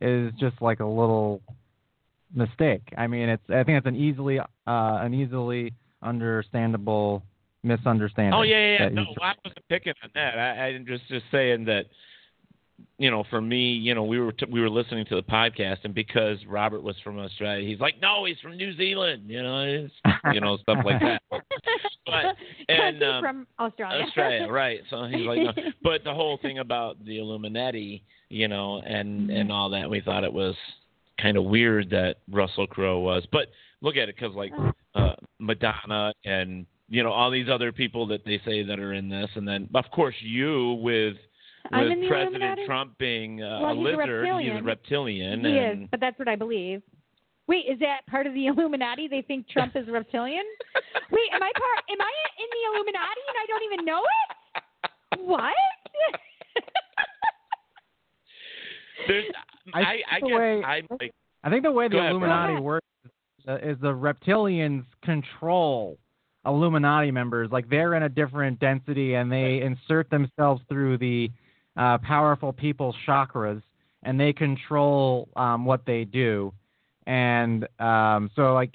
is 0.00 0.32
just 0.38 0.60
like 0.60 0.80
a 0.80 0.84
little 0.86 1.40
mistake. 2.34 2.82
I 2.96 3.06
mean, 3.06 3.28
it's 3.28 3.42
I 3.48 3.62
think 3.64 3.78
it's 3.78 3.86
an 3.86 3.96
easily 3.96 4.38
uh, 4.38 4.44
an 4.66 5.14
easily 5.14 5.72
understandable 6.02 7.22
misunderstanding. 7.62 8.34
Oh 8.34 8.42
yeah, 8.42 8.56
yeah. 8.56 8.72
yeah. 8.72 8.78
that 8.84 8.92
No, 8.94 9.04
he's- 9.04 9.16
I 9.22 9.32
wasn't 9.44 9.68
picking 9.68 9.94
on 10.02 10.10
that. 10.14 10.38
I, 10.38 10.66
I'm 10.68 10.86
just 10.86 11.06
just 11.08 11.24
saying 11.30 11.64
that. 11.66 11.86
You 12.98 13.10
know, 13.10 13.24
for 13.28 13.40
me, 13.40 13.72
you 13.72 13.94
know, 13.94 14.04
we 14.04 14.20
were 14.20 14.32
t- 14.32 14.46
we 14.50 14.60
were 14.60 14.70
listening 14.70 15.04
to 15.06 15.16
the 15.16 15.22
podcast, 15.22 15.78
and 15.84 15.94
because 15.94 16.38
Robert 16.46 16.82
was 16.82 16.96
from 17.02 17.18
Australia, 17.18 17.66
he's 17.68 17.80
like, 17.80 18.00
"No, 18.00 18.24
he's 18.24 18.38
from 18.40 18.56
New 18.56 18.76
Zealand." 18.76 19.24
You 19.26 19.42
know, 19.42 19.60
it's, 19.62 19.94
you 20.32 20.40
know, 20.40 20.56
stuff 20.58 20.78
like 20.84 21.00
that. 21.00 21.20
But 22.06 22.36
and 22.68 23.02
um, 23.02 23.22
from 23.22 23.46
Australia. 23.58 24.04
Australia, 24.04 24.48
right? 24.48 24.80
So 24.90 25.04
he's 25.04 25.26
like, 25.26 25.38
no. 25.38 25.52
but 25.82 26.04
the 26.04 26.12
whole 26.12 26.38
thing 26.42 26.58
about 26.58 27.02
the 27.04 27.18
Illuminati, 27.18 28.04
you 28.28 28.46
know, 28.46 28.80
and 28.80 29.30
and 29.30 29.50
all 29.50 29.70
that, 29.70 29.88
we 29.88 30.00
thought 30.00 30.22
it 30.22 30.32
was 30.32 30.54
kind 31.20 31.36
of 31.36 31.44
weird 31.44 31.90
that 31.90 32.16
Russell 32.30 32.66
Crowe 32.66 32.98
was. 33.00 33.26
But 33.32 33.48
look 33.80 33.96
at 33.96 34.08
it, 34.08 34.16
because 34.16 34.34
like 34.34 34.52
uh, 34.94 35.14
Madonna 35.38 36.12
and 36.24 36.66
you 36.88 37.02
know 37.02 37.10
all 37.10 37.30
these 37.30 37.48
other 37.48 37.72
people 37.72 38.06
that 38.08 38.24
they 38.24 38.40
say 38.44 38.62
that 38.62 38.78
are 38.78 38.92
in 38.92 39.08
this, 39.08 39.30
and 39.34 39.46
then 39.46 39.68
of 39.74 39.84
course 39.90 40.14
you 40.20 40.74
with 40.82 41.16
I'm 41.72 41.84
with 41.84 41.92
in 41.92 42.00
the 42.02 42.08
President 42.08 42.60
Trump 42.66 42.98
being 42.98 43.42
uh, 43.42 43.60
Well, 43.62 43.72
a 43.72 43.74
he's 43.74 43.78
a 43.78 43.90
lizard, 43.96 44.24
he's 44.42 44.50
a 44.50 44.62
reptilian. 44.62 44.64
reptilian, 44.64 45.44
he 45.44 45.58
and 45.58 45.82
is, 45.84 45.88
but 45.90 46.00
that's 46.00 46.18
what 46.18 46.28
I 46.28 46.36
believe. 46.36 46.82
Wait, 47.46 47.64
is 47.68 47.78
that 47.80 48.06
part 48.08 48.26
of 48.26 48.34
the 48.34 48.46
Illuminati? 48.52 49.08
They 49.08 49.22
think 49.22 49.48
Trump 49.48 49.74
is 49.76 49.88
a 49.88 49.92
reptilian? 49.92 50.44
Wait, 51.10 51.28
am 51.32 51.42
I 51.42 51.52
part? 51.56 51.84
Am 51.90 52.00
I 52.00 52.12
in 52.38 52.46
the 52.50 52.62
Illuminati 52.74 53.20
and 53.28 53.36
I 53.38 53.46
don't 53.48 53.72
even 53.72 53.84
know 53.84 54.02
it? 54.02 55.20
What? 55.20 55.54
there's 59.06 59.24
I 59.72 59.80
I 59.80 59.82
I, 59.82 59.94
think 59.94 60.04
the 60.22 60.28
guess 60.28 60.38
way- 60.38 60.62
I'm 60.64 60.86
like 61.00 61.12
I 61.42 61.50
think 61.50 61.62
the 61.64 61.72
way 61.72 61.88
the 61.88 61.92
Go 61.92 61.98
ahead, 61.98 62.10
bro. 62.12 62.18
Illuminati 62.20 62.60
works 62.62 62.86
is, 63.04 63.10
uh, 63.48 63.56
is 63.56 63.76
the 63.82 63.92
reptilians 63.92 64.84
control 65.02 65.98
Illuminati 66.46 67.10
members. 67.10 67.50
Like 67.50 67.68
they're 67.68 67.94
in 67.94 68.02
a 68.04 68.08
different 68.08 68.58
density 68.60 69.14
and 69.14 69.30
they 69.30 69.60
insert 69.62 70.08
themselves 70.10 70.62
through 70.68 70.98
the 70.98 71.30
uh, 71.76 71.98
powerful 71.98 72.52
people's 72.52 72.96
chakras 73.06 73.62
and 74.02 74.18
they 74.18 74.32
control 74.32 75.28
um, 75.36 75.64
what 75.64 75.84
they 75.86 76.04
do. 76.04 76.52
And 77.06 77.66
um, 77.78 78.30
so, 78.36 78.54
like, 78.54 78.74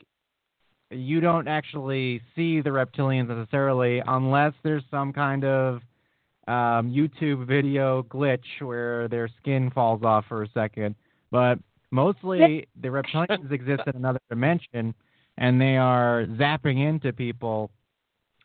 you 0.92 1.20
don't 1.20 1.48
actually 1.48 2.22
see 2.36 2.62
the 2.62 2.70
reptilians 2.70 3.28
necessarily 3.28 4.02
unless 4.08 4.54
there's 4.64 4.84
some 4.90 5.14
kind 5.14 5.44
of 5.44 5.76
um, 6.48 6.92
YouTube 6.92 7.46
video 7.46 8.04
glitch 8.04 8.40
where 8.60 9.08
their 9.08 9.30
skin 9.40 9.70
falls 9.70 10.04
off 10.04 10.26
for 10.28 10.44
a 10.44 10.50
second. 10.50 10.96
But 11.32 11.60
mostly 11.92 12.68
the 12.82 12.88
reptilians 12.88 13.52
exist 13.52 13.84
in 13.86 13.96
another 13.96 14.20
dimension 14.30 14.96
and 15.38 15.62
they 15.62 15.78
are 15.78 16.26
zapping 16.32 16.88
into 16.88 17.14
people 17.14 17.70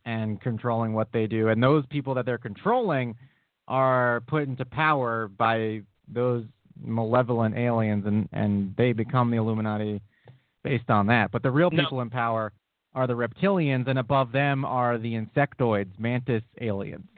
and 0.04 0.38
controlling 0.40 0.92
what 0.92 1.08
they 1.12 1.26
do. 1.26 1.48
And 1.48 1.62
those 1.62 1.84
people 1.86 2.14
that 2.14 2.26
they're 2.26 2.36
controlling 2.36 3.16
are 3.68 4.22
put 4.26 4.44
into 4.44 4.64
power 4.64 5.28
by 5.28 5.82
those 6.12 6.44
malevolent 6.82 7.56
aliens 7.56 8.04
and, 8.06 8.28
and 8.32 8.74
they 8.76 8.92
become 8.92 9.30
the 9.30 9.36
Illuminati 9.36 10.00
based 10.62 10.90
on 10.90 11.06
that. 11.06 11.30
But 11.30 11.42
the 11.42 11.50
real 11.50 11.70
No. 11.70 11.82
people 11.82 12.00
in 12.00 12.10
power 12.10 12.52
are 12.94 13.06
the 13.06 13.14
reptilians 13.14 13.88
and 13.88 13.98
above 13.98 14.32
them 14.32 14.64
are 14.64 14.98
the 14.98 15.14
insectoids, 15.14 15.98
mantis 15.98 16.42
aliens. 16.60 17.08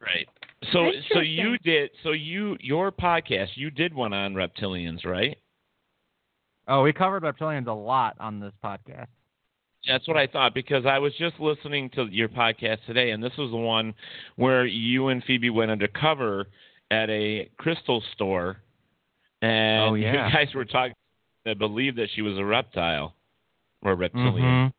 Right. 0.00 0.28
So 0.72 0.90
so 1.12 1.20
you 1.20 1.58
did 1.58 1.90
so 2.02 2.12
you 2.12 2.56
your 2.60 2.90
podcast 2.90 3.48
you 3.56 3.70
did 3.70 3.92
one 3.92 4.12
on 4.12 4.34
reptilians, 4.34 5.04
right? 5.04 5.36
Oh, 6.68 6.82
we 6.82 6.92
covered 6.92 7.22
reptilians 7.22 7.66
a 7.66 7.72
lot 7.72 8.16
on 8.18 8.40
this 8.40 8.52
podcast. 8.64 9.06
That's 9.86 10.06
what 10.08 10.16
I 10.16 10.26
thought 10.26 10.52
because 10.54 10.84
I 10.86 10.98
was 10.98 11.12
just 11.18 11.38
listening 11.38 11.90
to 11.90 12.06
your 12.10 12.28
podcast 12.28 12.78
today, 12.86 13.10
and 13.10 13.22
this 13.22 13.32
was 13.38 13.50
the 13.50 13.56
one 13.56 13.94
where 14.36 14.64
you 14.66 15.08
and 15.08 15.22
Phoebe 15.24 15.50
went 15.50 15.70
undercover 15.70 16.46
at 16.90 17.08
a 17.10 17.48
crystal 17.56 18.02
store, 18.12 18.56
and 19.42 19.82
Oh, 19.90 19.94
yeah. 19.94 20.26
you 20.28 20.32
guys 20.32 20.54
were 20.54 20.64
talking. 20.64 20.94
I 21.46 21.54
believe 21.54 21.94
that 21.96 22.08
she 22.14 22.22
was 22.22 22.36
a 22.36 22.44
reptile 22.44 23.14
or 23.82 23.94
reptilian. 23.94 24.34
Mhm. 24.42 24.72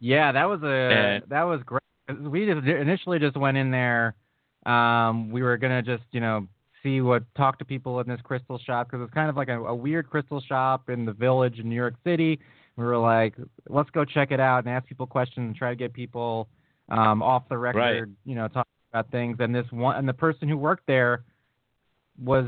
Yeah, 0.00 0.32
that 0.32 0.48
was 0.48 0.62
a 0.62 0.66
And- 0.66 1.24
that 1.28 1.42
was 1.42 1.62
great. 1.64 1.82
We 2.20 2.46
just 2.46 2.66
initially 2.66 3.18
just 3.18 3.36
went 3.36 3.56
in 3.56 3.70
there. 3.70 4.14
Um, 4.66 5.30
we 5.30 5.42
were 5.42 5.56
gonna 5.56 5.82
just 5.82 6.04
you 6.12 6.20
know 6.20 6.46
see 6.82 7.00
what 7.00 7.22
talk 7.36 7.58
to 7.58 7.64
people 7.64 8.00
in 8.00 8.08
this 8.08 8.20
crystal 8.22 8.58
shop 8.58 8.88
because 8.90 9.04
it's 9.04 9.14
kind 9.14 9.28
of 9.30 9.36
like 9.36 9.48
a, 9.48 9.62
a 9.64 9.74
weird 9.74 10.08
crystal 10.10 10.40
shop 10.40 10.88
in 10.90 11.04
the 11.04 11.12
village 11.12 11.58
in 11.58 11.68
New 11.68 11.76
York 11.76 11.94
City. 12.04 12.40
We 12.76 12.84
were 12.84 12.98
like, 12.98 13.34
let's 13.68 13.90
go 13.90 14.04
check 14.04 14.30
it 14.30 14.40
out 14.40 14.64
and 14.64 14.68
ask 14.68 14.86
people 14.86 15.06
questions 15.06 15.46
and 15.46 15.54
try 15.56 15.70
to 15.70 15.76
get 15.76 15.92
people 15.92 16.48
um, 16.88 17.22
off 17.22 17.48
the 17.48 17.58
record, 17.58 17.78
Right. 17.78 18.04
you 18.24 18.34
know, 18.34 18.48
talking 18.48 18.70
about 18.92 19.10
things. 19.10 19.36
And 19.40 19.54
this 19.54 19.66
one 19.70 19.96
and 19.96 20.08
the 20.08 20.12
person 20.14 20.48
who 20.48 20.56
worked 20.56 20.86
there 20.86 21.24
was 22.22 22.46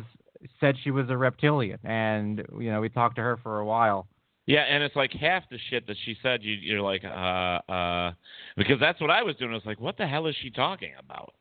said 0.61 0.77
she 0.83 0.91
was 0.91 1.09
a 1.09 1.17
reptilian, 1.17 1.79
and 1.85 2.45
you 2.59 2.71
know 2.71 2.81
we 2.81 2.89
talked 2.89 3.17
to 3.17 3.23
her 3.23 3.39
for 3.43 3.61
a 3.61 3.65
while. 3.65 4.07
Yeah, 4.47 4.61
and 4.63 4.83
it's 4.83 4.95
like 4.97 5.13
half 5.13 5.45
the 5.51 5.59
shit 5.71 5.87
that 5.87 5.97
she 6.05 6.17
said. 6.23 6.43
You, 6.43 6.53
you're 6.53 6.83
like, 6.83 7.03
uh, 7.03 7.73
uh, 7.73 8.13
because 8.57 8.79
that's 8.79 9.01
what 9.01 9.11
I 9.11 9.23
was 9.23 9.37
doing. 9.37 9.53
I 9.53 9.55
was 9.55 9.63
like, 9.65 9.81
what 9.81 9.97
the 9.97 10.07
hell 10.07 10.27
is 10.27 10.37
she 10.43 10.51
talking 10.51 10.93
about? 10.99 11.33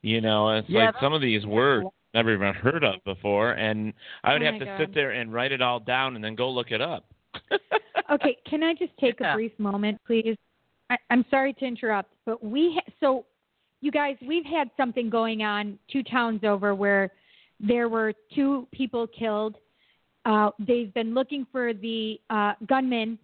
You 0.00 0.20
know, 0.22 0.50
it's 0.56 0.68
Yeah, 0.68 0.86
like 0.86 0.94
some 1.00 1.12
of 1.12 1.20
these 1.20 1.44
words 1.44 1.86
never 2.14 2.32
even 2.32 2.54
heard 2.54 2.84
of 2.84 3.04
before, 3.04 3.52
and 3.52 3.92
I 4.24 4.32
would 4.32 4.42
Oh 4.42 4.46
have 4.46 4.58
to 4.60 4.64
God. 4.64 4.78
sit 4.78 4.94
there 4.94 5.10
and 5.10 5.32
write 5.32 5.52
it 5.52 5.60
all 5.60 5.78
down 5.80 6.16
and 6.16 6.24
then 6.24 6.34
go 6.34 6.50
look 6.50 6.70
it 6.70 6.80
up. 6.80 7.04
Okay, 8.10 8.36
can 8.48 8.62
I 8.62 8.74
just 8.74 8.96
take 8.98 9.20
Yeah. 9.20 9.32
a 9.32 9.34
brief 9.34 9.52
moment, 9.58 10.00
please? 10.06 10.36
I, 10.90 10.96
I'm 11.10 11.24
sorry 11.30 11.52
to 11.54 11.64
interrupt, 11.64 12.12
but 12.26 12.42
we 12.42 12.74
ha- 12.74 12.92
so 13.00 13.24
you 13.80 13.90
guys, 13.90 14.16
we've 14.26 14.44
had 14.44 14.70
something 14.76 15.10
going 15.10 15.42
on 15.42 15.78
two 15.90 16.02
towns 16.02 16.44
over 16.44 16.74
where 16.74 17.10
there 17.58 17.88
were 17.88 18.12
two 18.34 18.66
people 18.72 19.06
killed. 19.06 19.56
Uh, 20.24 20.50
they've 20.58 20.94
been 20.94 21.14
looking 21.14 21.46
for 21.50 21.74
the 21.74 22.20
uh, 22.30 22.52
gunman. 22.68 23.18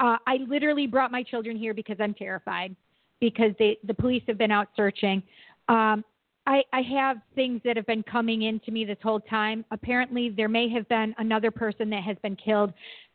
Uh, 0.00 0.16
I 0.26 0.38
literally 0.48 0.88
brought 0.88 1.12
my 1.12 1.22
children 1.22 1.56
here 1.56 1.74
because 1.74 1.96
I'm 2.00 2.14
terrified 2.14 2.74
because 3.20 3.52
they 3.58 3.78
the 3.84 3.94
police 3.94 4.22
have 4.26 4.36
been 4.36 4.50
out 4.50 4.68
searching. 4.76 5.22
Um, 5.68 6.04
I, 6.46 6.62
I 6.72 6.82
have 6.82 7.18
things 7.34 7.62
that 7.64 7.76
have 7.76 7.86
been 7.86 8.02
coming 8.02 8.42
into 8.42 8.70
me 8.70 8.84
this 8.84 8.98
whole 9.02 9.20
time. 9.20 9.64
Apparently, 9.70 10.28
there 10.28 10.48
may 10.48 10.68
have 10.68 10.86
been 10.88 11.14
another 11.18 11.50
person 11.50 11.88
that 11.90 12.02
has 12.02 12.16
been 12.22 12.36
killed. 12.36 12.72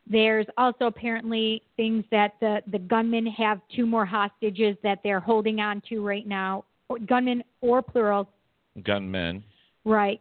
There's 0.09 0.47
also 0.57 0.85
apparently 0.85 1.61
things 1.77 2.03
that 2.11 2.33
the, 2.39 2.61
the 2.71 2.79
gunmen 2.79 3.27
have 3.27 3.61
two 3.75 3.85
more 3.85 4.05
hostages 4.05 4.75
that 4.81 4.99
they're 5.03 5.19
holding 5.19 5.59
on 5.59 5.81
to 5.89 6.03
right 6.03 6.27
now, 6.27 6.65
gunmen 7.07 7.43
or 7.61 7.81
plural, 7.81 8.27
Gunmen. 8.83 9.43
right? 9.85 10.19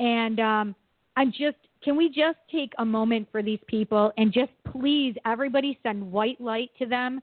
And 0.00 0.40
um, 0.40 0.74
I'm 1.16 1.30
just, 1.30 1.56
can 1.84 1.96
we 1.96 2.08
just 2.08 2.38
take 2.50 2.72
a 2.78 2.84
moment 2.84 3.28
for 3.30 3.42
these 3.42 3.60
people 3.68 4.12
and 4.18 4.32
just 4.32 4.50
please, 4.72 5.14
everybody, 5.24 5.78
send 5.84 6.10
white 6.10 6.40
light 6.40 6.70
to 6.78 6.86
them, 6.86 7.20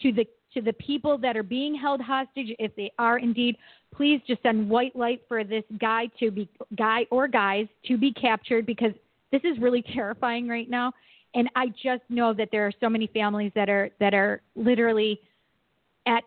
to 0.00 0.12
the 0.12 0.26
to 0.54 0.60
the 0.60 0.72
people 0.74 1.18
that 1.18 1.36
are 1.36 1.42
being 1.42 1.74
held 1.74 2.00
hostage, 2.00 2.54
if 2.58 2.74
they 2.76 2.92
are 2.98 3.18
indeed. 3.18 3.56
Please 3.94 4.20
just 4.26 4.42
send 4.42 4.68
white 4.68 4.94
light 4.94 5.22
for 5.26 5.44
this 5.44 5.64
guy 5.80 6.08
to 6.20 6.30
be 6.30 6.48
guy 6.76 7.06
or 7.10 7.28
guys 7.28 7.66
to 7.86 7.96
be 7.96 8.12
captured 8.12 8.66
because 8.66 8.92
this 9.30 9.40
is 9.44 9.58
really 9.60 9.82
terrifying 9.94 10.48
right 10.48 10.68
now. 10.68 10.92
And 11.34 11.48
I 11.56 11.68
just 11.68 12.02
know 12.08 12.34
that 12.34 12.48
there 12.52 12.66
are 12.66 12.72
so 12.80 12.88
many 12.88 13.06
families 13.06 13.52
that 13.54 13.68
are 13.70 13.90
that 14.00 14.12
are 14.14 14.40
literally 14.54 15.18
at 16.06 16.22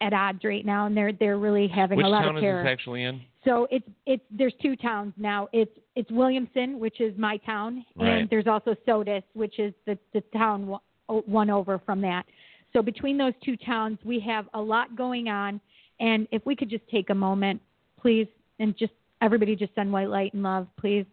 at 0.00 0.12
odds 0.12 0.44
right 0.44 0.64
now, 0.66 0.86
and 0.86 0.96
they're 0.96 1.12
they're 1.12 1.38
really 1.38 1.68
having 1.68 1.96
Which 1.96 2.06
a 2.06 2.08
lot 2.08 2.26
of 2.26 2.34
terror. 2.34 2.34
Which 2.34 2.34
town 2.34 2.36
of 2.36 2.42
is 2.42 2.42
terror. 2.42 2.62
this 2.64 2.70
actually 2.72 3.02
in? 3.04 3.20
So 3.44 3.66
it's 3.70 3.88
it's 4.04 4.22
there's 4.30 4.54
two 4.60 4.76
towns 4.76 5.14
now. 5.16 5.48
It's 5.52 5.70
it's 5.94 6.10
Williamson, 6.10 6.78
which 6.78 7.00
is 7.00 7.16
my 7.16 7.38
town, 7.38 7.84
Right. 7.96 8.08
and 8.08 8.30
there's 8.30 8.46
also 8.46 8.74
Sodus, 8.84 9.22
which 9.34 9.58
is 9.58 9.72
the 9.86 9.96
the 10.12 10.20
town 10.36 10.76
one 11.06 11.50
over 11.50 11.78
from 11.78 12.00
that. 12.02 12.24
So 12.72 12.82
between 12.82 13.16
those 13.16 13.32
two 13.42 13.56
towns, 13.56 13.98
we 14.04 14.20
have 14.20 14.48
a 14.52 14.60
lot 14.60 14.96
going 14.96 15.28
on, 15.28 15.60
and 16.00 16.28
if 16.30 16.44
we 16.44 16.54
could 16.54 16.68
just 16.68 16.86
take 16.90 17.08
a 17.10 17.14
moment, 17.14 17.62
please, 17.98 18.26
and 18.58 18.76
just 18.76 18.92
everybody 19.22 19.56
just 19.56 19.74
send 19.74 19.90
white 19.90 20.10
light 20.10 20.34
and 20.34 20.42
love, 20.42 20.66
please. 20.78 21.06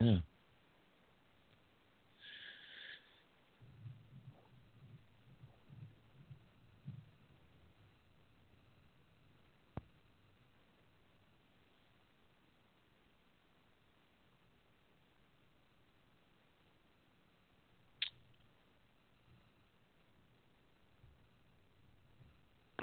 Yeah. 0.00 0.18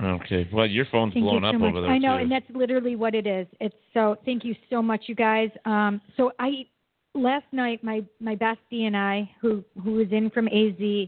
Okay. 0.02 0.48
Well, 0.54 0.68
your 0.68 0.86
phone's 0.92 1.14
Thank 1.14 1.24
blown 1.24 1.44
you 1.44 1.50
up 1.50 1.56
much. 1.56 1.70
over 1.70 1.82
there 1.82 1.90
I 1.90 1.98
know, 1.98 2.18
too. 2.18 2.24
and 2.24 2.32
that's 2.32 2.46
literally 2.54 2.96
what 2.96 3.16
it 3.16 3.26
is. 3.26 3.48
It's 3.60 3.76
so. 3.94 4.16
Thank 4.26 4.44
you 4.44 4.56
so 4.70 4.82
much, 4.82 5.04
you 5.08 5.16
guys. 5.16 5.50
Um, 5.66 6.02
so 6.16 6.32
I 6.40 6.68
last 7.16 7.46
night 7.52 7.84
my 7.84 8.04
my 8.20 8.36
bestie 8.36 8.84
and 8.84 8.96
I, 8.96 9.30
who 9.42 9.64
who 9.84 9.94
was 9.94 10.08
in 10.12 10.30
from 10.30 10.48
AZ, 10.48 11.08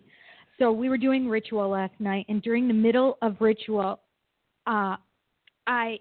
so 0.57 0.72
we 0.72 0.90
were 0.90 0.98
doing 0.98 1.28
ritual 1.28 1.70
last 1.70 1.94
night, 1.99 2.26
and 2.30 2.41
during 2.41 2.68
the 2.68 2.74
middle 2.74 3.18
of 3.22 3.38
ritual, 3.40 3.99
uh, 4.68 4.95
I 5.68 5.99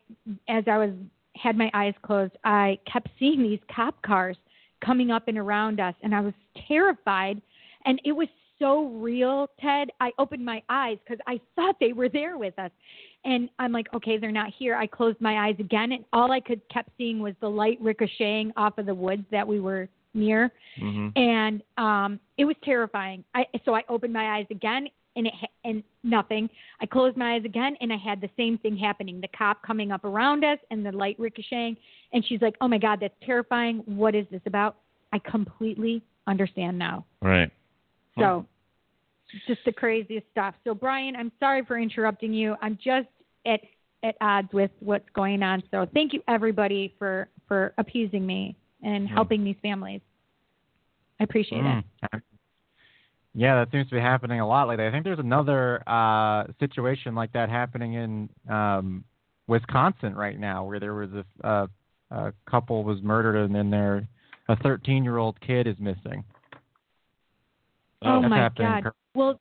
as 0.48 0.64
I 0.66 0.78
was 0.78 0.90
had 1.36 1.56
my 1.56 1.70
eyes 1.74 1.94
closed, 2.02 2.32
I 2.44 2.78
kept 2.90 3.08
seeing 3.18 3.42
these 3.42 3.60
cop 3.74 4.00
cars 4.02 4.36
coming 4.84 5.10
up 5.10 5.28
and 5.28 5.38
around 5.38 5.78
us, 5.78 5.94
and 6.02 6.14
I 6.14 6.20
was 6.20 6.34
terrified, 6.66 7.40
and 7.84 8.00
it 8.04 8.12
was 8.12 8.28
so 8.58 8.86
real, 8.86 9.48
Ted. 9.60 9.90
I 10.00 10.12
opened 10.18 10.44
my 10.44 10.62
eyes 10.68 10.98
because 11.04 11.20
I 11.26 11.40
thought 11.54 11.76
they 11.80 11.92
were 11.92 12.08
there 12.08 12.38
with 12.38 12.58
us. 12.58 12.70
And 13.24 13.48
I'm 13.58 13.72
like, 13.72 13.92
okay, 13.94 14.16
they're 14.16 14.30
not 14.32 14.52
here. 14.56 14.76
I 14.76 14.86
closed 14.86 15.20
my 15.20 15.48
eyes 15.48 15.56
again, 15.58 15.92
and 15.92 16.04
all 16.12 16.30
I 16.30 16.40
could 16.40 16.60
kept 16.68 16.90
seeing 16.96 17.20
was 17.20 17.34
the 17.40 17.50
light 17.50 17.78
ricocheting 17.80 18.52
off 18.56 18.78
of 18.78 18.86
the 18.86 18.94
woods 18.94 19.24
that 19.30 19.46
we 19.46 19.60
were 19.60 19.88
near, 20.14 20.52
Mhm. 20.80 21.12
and 21.16 21.62
um, 21.76 22.20
it 22.38 22.44
was 22.44 22.56
terrifying. 22.64 23.24
I 23.34 23.46
so 23.64 23.74
I 23.74 23.84
opened 23.88 24.12
my 24.12 24.36
eyes 24.38 24.46
again, 24.50 24.88
and 25.16 25.26
it 25.26 25.34
and 25.64 25.82
nothing. 26.02 26.48
I 26.80 26.86
closed 26.86 27.16
my 27.16 27.34
eyes 27.34 27.44
again, 27.44 27.76
and 27.80 27.92
I 27.92 27.96
had 27.96 28.20
the 28.20 28.30
same 28.36 28.56
thing 28.58 28.76
happening. 28.76 29.20
The 29.20 29.28
cop 29.28 29.62
coming 29.62 29.92
up 29.92 30.04
around 30.04 30.44
us, 30.44 30.58
and 30.70 30.86
the 30.86 30.92
light 30.92 31.18
ricocheting. 31.18 31.76
And 32.12 32.24
she's 32.24 32.40
like, 32.40 32.56
"Oh 32.60 32.68
my 32.68 32.78
God, 32.78 33.00
that's 33.00 33.18
terrifying. 33.20 33.78
What 33.84 34.14
is 34.14 34.26
this 34.28 34.42
about?" 34.46 34.76
I 35.12 35.18
completely 35.18 36.02
understand 36.26 36.78
now. 36.78 37.04
Right. 37.20 37.50
So, 38.20 38.46
just 39.46 39.64
the 39.64 39.72
craziest 39.72 40.26
stuff. 40.30 40.54
So, 40.64 40.74
Brian, 40.74 41.14
I'm 41.16 41.32
sorry 41.38 41.64
for 41.64 41.78
interrupting 41.78 42.32
you. 42.32 42.56
I'm 42.62 42.78
just 42.82 43.08
at 43.46 43.60
at 44.04 44.14
odds 44.20 44.48
with 44.52 44.70
what's 44.80 45.08
going 45.14 45.42
on. 45.42 45.62
So, 45.70 45.86
thank 45.92 46.12
you 46.12 46.22
everybody 46.28 46.94
for 46.98 47.28
for 47.46 47.74
appeasing 47.78 48.26
me 48.26 48.56
and 48.82 49.08
Hmm. 49.08 49.14
helping 49.14 49.44
these 49.44 49.56
families. 49.62 50.00
I 51.20 51.24
appreciate 51.24 51.64
it. 51.64 51.84
Mm. 52.12 52.22
Yeah, 53.34 53.56
that 53.56 53.70
seems 53.70 53.88
to 53.88 53.94
be 53.94 54.00
happening 54.00 54.40
a 54.40 54.46
lot 54.46 54.68
lately. 54.68 54.86
I 54.86 54.90
think 54.90 55.04
there's 55.04 55.18
another 55.18 55.82
uh, 55.88 56.44
situation 56.58 57.14
like 57.14 57.32
that 57.32 57.48
happening 57.48 57.94
in 57.94 58.28
um, 58.48 59.04
Wisconsin 59.46 60.14
right 60.14 60.38
now, 60.38 60.64
where 60.64 60.80
there 60.80 60.94
was 60.94 61.10
a, 61.12 61.48
a, 61.48 61.68
a 62.10 62.32
couple 62.50 62.84
was 62.84 63.00
murdered 63.02 63.36
and 63.36 63.54
then 63.54 63.70
their 63.70 64.08
a 64.48 64.56
13 64.56 65.04
year 65.04 65.18
old 65.18 65.40
kid 65.40 65.66
is 65.66 65.76
missing. 65.78 66.24
Oh, 68.04 68.20
That's 68.20 68.30
my 68.30 68.36
happening 68.36 68.82
God. 68.84 68.92
Well, 69.14 69.40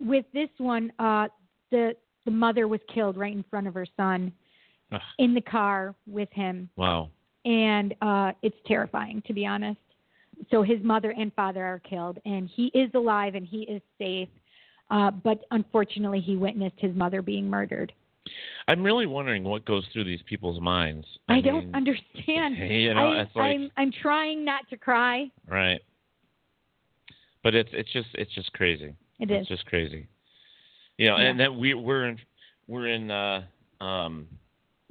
with 0.00 0.24
this 0.32 0.48
one, 0.58 0.92
uh, 0.98 1.28
the 1.70 1.94
the 2.24 2.30
mother 2.30 2.68
was 2.68 2.80
killed 2.92 3.16
right 3.16 3.32
in 3.32 3.44
front 3.50 3.66
of 3.66 3.74
her 3.74 3.86
son 3.96 4.32
Ugh. 4.92 5.00
in 5.18 5.34
the 5.34 5.40
car 5.40 5.94
with 6.06 6.28
him. 6.32 6.68
Wow. 6.76 7.10
and 7.44 7.94
uh, 8.02 8.32
it's 8.42 8.56
terrifying 8.66 9.22
to 9.26 9.32
be 9.32 9.46
honest. 9.46 9.80
So 10.50 10.62
his 10.62 10.82
mother 10.82 11.10
and 11.16 11.32
father 11.34 11.64
are 11.64 11.78
killed, 11.78 12.18
and 12.24 12.48
he 12.48 12.66
is 12.74 12.90
alive 12.94 13.34
and 13.34 13.46
he 13.46 13.62
is 13.62 13.82
safe, 13.98 14.28
uh, 14.90 15.10
but 15.10 15.44
unfortunately, 15.50 16.20
he 16.20 16.36
witnessed 16.36 16.76
his 16.78 16.94
mother 16.96 17.22
being 17.22 17.48
murdered. 17.48 17.92
I'm 18.68 18.82
really 18.82 19.06
wondering 19.06 19.44
what 19.44 19.64
goes 19.64 19.84
through 19.92 20.04
these 20.04 20.20
people's 20.26 20.60
minds. 20.60 21.06
I, 21.28 21.36
I, 21.36 21.40
don't 21.40 21.74
understand. 21.74 22.56
you 22.70 22.94
know, 22.94 23.12
I, 23.12 23.18
like- 23.18 23.28
I'm 23.36 23.70
I'm 23.76 23.92
trying 24.02 24.44
not 24.44 24.68
to 24.70 24.76
cry. 24.76 25.30
Right. 25.48 25.80
But 27.42 27.54
it's 27.54 27.70
it's 27.72 27.92
just 27.92 28.08
it's 28.14 28.32
just 28.34 28.52
crazy. 28.52 28.94
It 29.20 29.30
it's 29.30 29.42
is. 29.50 29.56
just 29.56 29.66
crazy. 29.66 30.06
You 30.98 31.08
know, 31.10 31.16
Yeah. 31.16 31.30
and 31.30 31.40
then 31.40 31.58
we 31.58 31.74
we're 31.74 32.06
in 32.08 32.18
we're 32.68 32.88
in 32.88 33.10
uh 33.10 33.42
um 33.80 34.28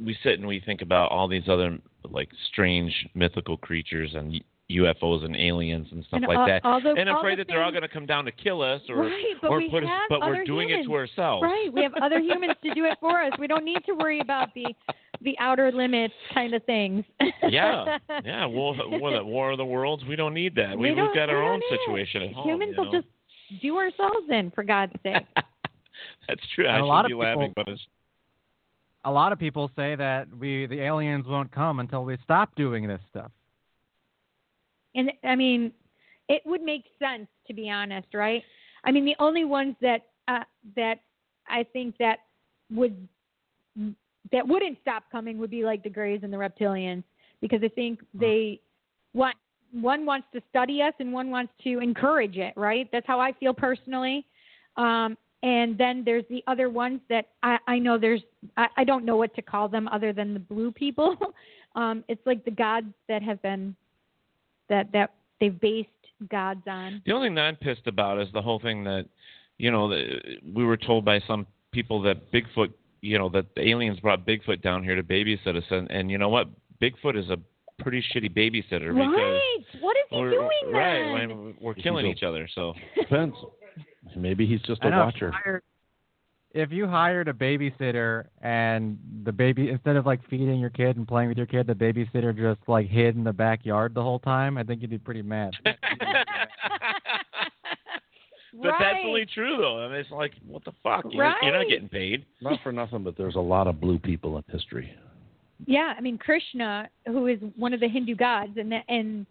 we 0.03 0.17
sit 0.23 0.39
and 0.39 0.47
we 0.47 0.59
think 0.59 0.81
about 0.81 1.11
all 1.11 1.27
these 1.27 1.47
other 1.47 1.77
like 2.09 2.29
strange 2.51 2.93
mythical 3.13 3.57
creatures 3.57 4.11
and 4.15 4.43
UFOs 4.77 5.23
and 5.25 5.35
aliens 5.35 5.87
and 5.91 6.03
stuff 6.05 6.17
And 6.19 6.27
like 6.27 6.37
all- 6.37 6.45
that. 6.47 6.65
all 6.65 6.81
the- 6.81 6.93
and 6.97 7.09
all 7.09 7.19
afraid 7.19 7.35
the 7.37 7.43
that 7.43 7.47
they're 7.47 7.63
all 7.63 7.71
going 7.71 7.81
to 7.83 7.87
come 7.87 8.05
down 8.05 8.25
to 8.25 8.31
kill 8.31 8.61
us 8.61 8.81
or 8.89 8.95
right, 8.97 9.35
but 9.41 9.49
or 9.51 9.57
we 9.57 9.69
put 9.69 9.83
us 9.83 9.89
but 10.09 10.21
we're 10.21 10.43
doing 10.43 10.69
humans. 10.69 10.85
it 10.85 10.89
to 10.89 10.95
ourselves. 10.95 11.43
Right, 11.43 11.71
we 11.73 11.81
have 11.83 11.93
other 12.01 12.19
humans 12.19 12.53
to 12.63 12.73
do 12.73 12.85
it 12.85 12.97
for 12.99 13.21
us. 13.21 13.31
We 13.39 13.47
don't 13.47 13.65
need 13.65 13.83
to 13.85 13.93
worry 13.93 14.19
about 14.19 14.53
the 14.53 14.65
the 15.21 15.37
outer 15.39 15.71
limits 15.71 16.13
kind 16.33 16.53
of 16.53 16.63
things. 16.65 17.05
yeah, 17.47 17.97
yeah. 18.25 18.45
War, 18.47 18.75
war, 18.87 19.11
the 19.11 19.23
War 19.23 19.51
of 19.51 19.57
the 19.57 19.65
Worlds. 19.65 20.03
We 20.05 20.15
don't 20.15 20.33
need 20.33 20.55
that. 20.55 20.77
We 20.77 20.91
we, 20.93 21.01
we've 21.01 21.13
got 21.13 21.29
our 21.29 21.41
don't 21.41 21.53
own 21.53 21.61
situation 21.69 22.23
at 22.23 22.33
home. 22.33 22.47
Humans 22.49 22.73
you 22.77 22.83
will 22.83 22.91
just 22.91 23.07
do 23.61 23.77
ourselves 23.77 24.27
in, 24.29 24.49
for 24.51 24.63
God's 24.63 24.93
sake. 25.03 25.25
That's 26.27 26.41
true. 26.55 26.65
And 26.67 26.75
I 26.75 26.77
a 26.77 26.81
should 26.81 26.85
lot 26.87 27.05
of 27.05 27.09
be 27.09 27.15
laughing, 27.15 27.49
people- 27.49 27.63
but 27.65 27.71
it's 27.73 27.81
A 29.03 29.11
lot 29.11 29.31
of 29.31 29.39
people 29.39 29.69
say 29.75 29.95
that 29.95 30.27
we 30.39 30.65
the 30.65 30.79
aliens 30.81 31.25
won't 31.27 31.51
come 31.51 31.79
until 31.79 32.03
we 32.03 32.17
stop 32.23 32.55
doing 32.55 32.87
this 32.87 33.01
stuff. 33.09 33.31
And 34.95 35.11
I 35.23 35.35
mean, 35.35 35.71
it 36.29 36.41
would 36.45 36.61
make 36.61 36.85
sense 36.99 37.27
to 37.47 37.53
be 37.53 37.69
honest, 37.69 38.07
right? 38.13 38.43
I 38.83 38.91
mean, 38.91 39.05
the 39.05 39.15
only 39.19 39.45
ones 39.45 39.75
that 39.81 40.07
uh, 40.27 40.43
that 40.75 40.99
I 41.47 41.63
think 41.73 41.97
that 41.97 42.19
would 42.73 43.07
that 44.31 44.47
wouldn't 44.47 44.77
stop 44.81 45.03
coming 45.11 45.37
would 45.37 45.51
be 45.51 45.63
like 45.63 45.83
the 45.83 45.89
Greys 45.89 46.21
and 46.23 46.31
the 46.31 46.37
Reptilians, 46.37 47.03
because 47.41 47.61
I 47.63 47.69
think 47.69 47.99
they 48.13 48.61
want 49.13 49.35
one 49.71 50.05
wants 50.05 50.27
to 50.33 50.41
study 50.49 50.81
us 50.81 50.93
and 50.99 51.13
one 51.13 51.29
wants 51.29 51.53
to 51.63 51.79
encourage 51.79 52.37
it, 52.37 52.53
right? 52.55 52.89
That's 52.91 53.07
how 53.07 53.19
I 53.19 53.31
feel 53.33 53.53
personally. 53.53 54.25
Um, 54.77 55.17
and 55.43 55.77
then 55.77 56.03
there's 56.05 56.25
the 56.29 56.43
other 56.47 56.69
ones 56.69 56.99
that 57.09 57.29
I, 57.41 57.57
I 57.67 57.79
know 57.79 57.97
there's 57.97 58.21
I, 58.57 58.67
I 58.77 58.83
don't 58.83 59.05
know 59.05 59.15
what 59.15 59.33
to 59.35 59.41
call 59.41 59.67
them 59.67 59.87
other 59.87 60.13
than 60.13 60.33
the 60.33 60.39
blue 60.39 60.71
people. 60.71 61.17
um, 61.75 62.03
it's 62.07 62.25
like 62.25 62.45
the 62.45 62.51
gods 62.51 62.93
that 63.07 63.23
have 63.23 63.41
been 63.41 63.75
that 64.69 64.91
that 64.93 65.13
they've 65.39 65.59
based 65.59 65.89
gods 66.29 66.61
on. 66.67 67.01
The 67.05 67.11
only 67.13 67.27
thing 67.27 67.35
that 67.35 67.41
I'm 67.41 67.55
pissed 67.55 67.87
about 67.87 68.19
is 68.21 68.27
the 68.33 68.41
whole 68.41 68.59
thing 68.59 68.83
that, 68.83 69.05
you 69.57 69.71
know, 69.71 69.89
the, 69.89 70.19
we 70.53 70.63
were 70.63 70.77
told 70.77 71.03
by 71.03 71.19
some 71.27 71.47
people 71.71 72.01
that 72.03 72.31
Bigfoot, 72.31 72.71
you 73.01 73.17
know, 73.17 73.29
that 73.29 73.45
the 73.55 73.67
aliens 73.67 73.99
brought 73.99 74.25
Bigfoot 74.25 74.61
down 74.61 74.83
here 74.83 74.95
to 74.95 75.03
babysit 75.03 75.55
us, 75.57 75.63
and, 75.71 75.89
and 75.89 76.11
you 76.11 76.17
know 76.17 76.29
what? 76.29 76.47
Bigfoot 76.81 77.17
is 77.17 77.29
a 77.29 77.37
pretty 77.81 78.03
shitty 78.13 78.35
babysitter 78.35 78.93
because 78.93 79.15
Right. 79.15 79.81
What 79.81 79.97
is 79.97 80.03
he 80.09 80.17
we're, 80.17 80.31
doing 80.31 80.49
right, 80.71 81.17
then? 81.17 81.29
when 81.29 81.55
we're 81.59 81.73
killing 81.73 82.05
each 82.05 82.23
other. 82.23 82.47
So 82.53 82.73
Depends. 82.99 83.35
Maybe 84.15 84.45
he's 84.45 84.61
just 84.61 84.83
a 84.83 84.89
watcher. 84.89 85.29
If 85.29 85.33
you, 85.33 85.39
hired, 85.43 85.63
if 86.53 86.71
you 86.71 86.87
hired 86.87 87.27
a 87.27 87.33
babysitter 87.33 88.25
and 88.41 88.97
the 89.23 89.31
baby 89.31 89.69
instead 89.69 89.95
of 89.95 90.05
like 90.05 90.19
feeding 90.29 90.59
your 90.59 90.69
kid 90.69 90.97
and 90.97 91.07
playing 91.07 91.29
with 91.29 91.37
your 91.37 91.47
kid, 91.47 91.67
the 91.67 91.73
babysitter 91.73 92.35
just 92.35 92.67
like 92.67 92.87
hid 92.87 93.15
in 93.15 93.23
the 93.23 93.33
backyard 93.33 93.93
the 93.93 94.01
whole 94.01 94.19
time, 94.19 94.57
I 94.57 94.63
think 94.63 94.81
you'd 94.81 94.89
be 94.89 94.97
pretty 94.97 95.21
mad. 95.21 95.53
But 98.53 98.73
that's 98.79 98.99
only 99.05 99.25
true 99.25 99.57
though. 99.57 99.79
I 99.79 99.87
mean, 99.87 99.97
it's 99.97 100.11
like, 100.11 100.33
what 100.45 100.63
the 100.65 100.73
fuck? 100.83 101.05
You're, 101.09 101.33
you're 101.41 101.57
not 101.57 101.69
getting 101.69 101.87
paid. 101.87 102.25
Not 102.41 102.59
for 102.61 102.71
nothing, 102.71 103.03
but 103.03 103.17
there's 103.17 103.35
a 103.35 103.39
lot 103.39 103.67
of 103.67 103.79
blue 103.79 103.97
people 103.97 104.37
in 104.37 104.43
history. 104.51 104.93
Yeah, 105.65 105.93
I 105.97 106.01
mean 106.01 106.17
Krishna, 106.17 106.89
who 107.07 107.27
is 107.27 107.39
one 107.55 107.73
of 107.73 107.79
the 107.79 107.87
Hindu 107.87 108.15
gods, 108.15 108.57
and 108.57 108.71
that, 108.71 108.83
and 108.89 109.25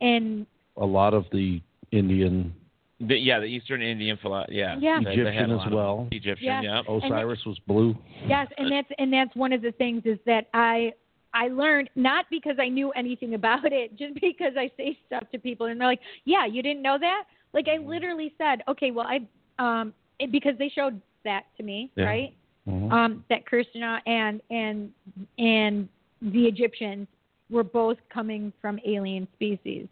and 0.00 0.46
A 0.76 0.86
lot 0.86 1.14
of 1.14 1.24
the 1.32 1.60
Indian 1.90 2.54
The, 3.00 3.16
yeah, 3.16 3.38
the 3.40 3.46
Eastern 3.46 3.80
Indian 3.82 4.18
philosophy. 4.18 4.56
Yeah, 4.56 4.76
Yeah. 4.78 5.00
They- 5.02 5.16
they 5.16 5.32
had 5.34 5.50
Egyptian 5.50 5.52
as 5.52 5.72
well. 5.72 6.08
Egyptian, 6.12 6.46
Yeah. 6.46 6.60
yeah. 6.62 6.78
And 6.86 7.04
Osiris 7.04 7.44
was 7.46 7.58
blue. 7.60 7.96
yes, 8.26 8.46
and 8.58 8.70
that's 8.70 8.88
and 8.98 9.12
that's 9.12 9.34
one 9.34 9.52
of 9.52 9.62
the 9.62 9.72
things 9.72 10.02
is 10.04 10.18
that 10.26 10.48
I 10.52 10.92
I 11.32 11.46
learned 11.48 11.88
not 11.94 12.26
because 12.28 12.56
I 12.58 12.68
knew 12.68 12.90
anything 12.92 13.34
about 13.34 13.72
it, 13.72 13.96
just 13.96 14.14
because 14.20 14.54
I 14.56 14.70
say 14.76 14.98
stuff 15.06 15.30
to 15.32 15.38
people 15.38 15.66
and 15.66 15.80
they're 15.80 15.86
like, 15.88 16.00
"Yeah, 16.24 16.44
you 16.44 16.62
didn't 16.62 16.82
know 16.82 16.98
that?" 16.98 17.24
Like 17.52 17.68
I 17.68 17.78
literally 17.78 18.34
said, 18.36 18.62
"Okay, 18.68 18.90
well 18.90 19.06
I 19.06 19.20
um 19.58 19.94
it, 20.18 20.30
because 20.30 20.58
they 20.58 20.68
showed 20.68 21.00
that 21.24 21.44
to 21.56 21.62
me, 21.62 21.90
Yeah. 21.96 22.04
right? 22.04 22.34
Mhm. 22.68 22.92
Um 22.92 23.24
that 23.30 23.46
Krishna 23.46 24.02
and 24.06 24.42
and 24.50 24.92
and 25.38 25.88
the 26.20 26.46
Egyptians 26.46 27.06
were 27.48 27.64
both 27.64 27.96
coming 28.10 28.52
from 28.60 28.78
alien 28.84 29.26
species." 29.34 29.88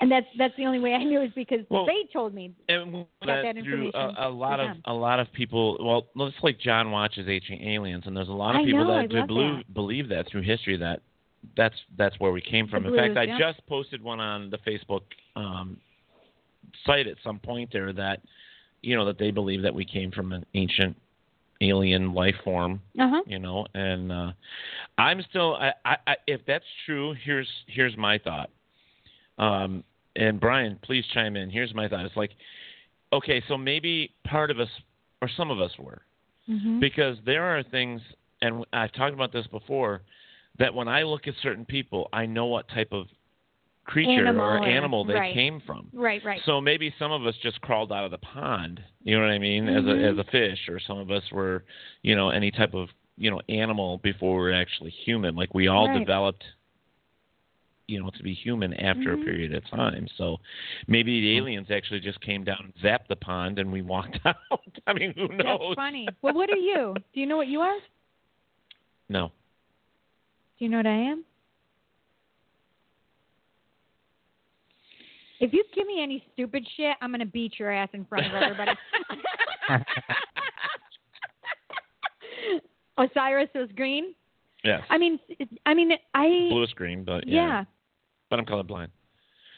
And 0.00 0.10
that's 0.10 0.26
that's 0.36 0.54
the 0.56 0.66
only 0.66 0.80
way 0.80 0.94
I 0.94 1.04
knew 1.04 1.22
is 1.22 1.30
because 1.34 1.60
Well, 1.70 1.86
they 1.86 2.08
told 2.12 2.34
me. 2.34 2.52
And 2.68 2.92
we 2.92 2.98
got 3.00 3.26
that 3.26 3.42
that 3.42 3.56
information 3.56 3.94
a, 3.94 4.28
a 4.28 4.30
lot 4.30 4.58
of 4.60 4.68
them. 4.68 4.82
a 4.86 4.92
lot 4.92 5.20
of 5.20 5.32
people. 5.32 5.76
Well, 5.80 6.06
looks 6.14 6.36
like 6.42 6.58
John 6.58 6.90
watches 6.90 7.26
Ancient 7.28 7.62
Aliens, 7.62 8.04
and 8.06 8.16
there's 8.16 8.28
a 8.28 8.32
lot 8.32 8.56
of 8.56 8.64
people 8.64 8.84
know, 8.84 8.96
that 9.02 9.08
do 9.08 9.24
believe, 9.26 9.56
that. 9.58 9.74
believe 9.74 10.08
that 10.08 10.28
through 10.30 10.42
history 10.42 10.76
that 10.78 11.00
that's 11.56 11.76
that's 11.96 12.18
where 12.18 12.32
we 12.32 12.40
came 12.40 12.66
from. 12.68 12.82
The 12.82 12.88
In 12.94 12.96
fact, 12.96 13.16
I 13.16 13.24
yeah. 13.24 13.38
just 13.38 13.64
posted 13.66 14.02
one 14.02 14.18
on 14.18 14.50
the 14.50 14.58
Facebook 14.58 15.02
um, 15.36 15.76
site 16.84 17.06
at 17.06 17.16
some 17.22 17.38
point 17.38 17.70
there 17.72 17.92
that 17.92 18.20
you 18.82 18.96
know 18.96 19.04
that 19.04 19.18
they 19.18 19.30
believe 19.30 19.62
that 19.62 19.74
we 19.74 19.84
came 19.84 20.10
from 20.10 20.32
an 20.32 20.44
ancient 20.54 20.96
alien 21.60 22.12
life 22.12 22.34
form 22.42 22.80
Uh-huh. 22.98 23.22
you 23.26 23.38
know 23.38 23.64
and 23.74 24.10
uh 24.10 24.32
i'm 24.98 25.22
still 25.30 25.54
I, 25.54 25.72
I 25.84 25.96
i 26.08 26.16
if 26.26 26.40
that's 26.46 26.64
true 26.84 27.14
here's 27.24 27.48
here's 27.68 27.96
my 27.96 28.18
thought 28.18 28.50
um 29.38 29.82
and 30.16 30.40
brian 30.40 30.78
please 30.82 31.04
chime 31.12 31.36
in 31.36 31.50
here's 31.50 31.74
my 31.74 31.88
thought 31.88 32.04
it's 32.04 32.16
like 32.16 32.32
okay 33.12 33.42
so 33.48 33.56
maybe 33.56 34.12
part 34.26 34.50
of 34.50 34.60
us 34.60 34.68
or 35.22 35.28
some 35.36 35.50
of 35.50 35.60
us 35.60 35.72
were 35.78 36.02
Mm-hmm. 36.46 36.78
because 36.78 37.16
there 37.24 37.42
are 37.42 37.62
things 37.62 38.02
and 38.42 38.66
i've 38.74 38.92
talked 38.92 39.14
about 39.14 39.32
this 39.32 39.46
before 39.46 40.02
that 40.58 40.74
when 40.74 40.88
i 40.88 41.02
look 41.02 41.26
at 41.26 41.32
certain 41.42 41.64
people 41.64 42.08
i 42.12 42.26
know 42.26 42.44
what 42.44 42.68
type 42.68 42.88
of 42.92 43.06
creature 43.86 44.26
Animal 44.26 44.44
or 44.44 44.62
animal 44.62 45.04
they 45.06 45.14
right. 45.14 45.34
came 45.34 45.62
from 45.66 45.88
Right, 45.94 46.22
right. 46.24 46.40
so 46.44 46.60
maybe 46.60 46.92
some 46.98 47.12
of 47.12 47.26
us 47.26 47.34
just 47.42 47.60
crawled 47.62 47.92
out 47.92 48.04
of 48.04 48.10
the 48.10 48.18
pond, 48.18 48.82
you 49.04 49.14
know 49.16 49.22
what 49.22 49.30
I 49.30 49.38
mean, 49.38 49.66
Mhm. 49.66 49.78
as 49.78 49.86
a 49.86 50.02
as 50.12 50.18
a 50.18 50.30
fish, 50.30 50.68
or 50.68 50.78
some 50.80 50.98
of 50.98 51.10
us 51.10 51.22
were, 51.32 51.64
you 52.02 52.14
know, 52.16 52.30
any 52.30 52.50
type 52.50 52.74
of 52.74 52.88
you 53.16 53.30
know 53.30 53.40
animal 53.48 53.98
before 53.98 54.36
we 54.36 54.42
were 54.42 54.52
actually 54.52 54.90
human. 54.90 55.34
Like 55.36 55.54
we 55.54 55.68
all 55.68 55.86
Right. 55.88 55.98
developed, 55.98 56.44
you 57.86 58.02
know, 58.02 58.10
to 58.10 58.22
be 58.22 58.32
human 58.32 58.72
after 58.74 59.14
Mhm. 59.16 59.20
a 59.22 59.24
period 59.24 59.54
of 59.54 59.64
time. 59.68 60.08
So 60.16 60.38
maybe 60.86 61.20
the 61.20 61.36
aliens 61.36 61.70
actually 61.70 62.00
just 62.00 62.20
came 62.22 62.42
down 62.44 62.58
and 62.60 62.74
zapped 62.76 63.08
the 63.08 63.16
pond, 63.16 63.58
and 63.58 63.70
we 63.70 63.82
walked 63.82 64.18
out. 64.24 64.36
I 64.86 64.92
mean, 64.94 65.12
who 65.14 65.28
knows? 65.28 65.60
That's 65.60 65.74
funny. 65.76 66.08
Well, 66.22 66.34
what 66.34 66.50
are 66.50 66.56
you? 66.56 66.94
Do 67.12 67.20
you 67.20 67.26
know 67.26 67.36
what 67.36 67.48
you 67.48 67.60
are? 67.60 67.76
No. 69.08 69.28
Do 70.58 70.64
you 70.64 70.70
know 70.70 70.78
what 70.78 70.86
I 70.86 70.96
am? 70.96 71.24
If 75.40 75.52
you 75.52 75.62
give 75.74 75.86
me 75.86 76.00
any 76.02 76.24
stupid 76.32 76.66
shit, 76.76 76.96
I'm 77.02 77.10
gonna 77.10 77.26
beat 77.26 77.58
your 77.58 77.70
ass 77.70 77.90
in 77.92 78.04
front 78.06 78.26
of 78.26 78.32
everybody. 78.34 78.70
Osiris 82.98 83.50
is 83.54 83.70
green. 83.76 84.14
Yes. 84.62 84.82
I 84.88 84.96
mean, 84.96 85.18
I 85.66 85.74
mean, 85.74 85.90
I 86.14 86.46
Blue 86.50 86.66
screen, 86.68 87.04
but 87.04 87.26
yeah. 87.26 87.34
yeah. 87.34 87.64
But 88.34 88.40
I'm 88.40 88.46
colorblind. 88.46 88.88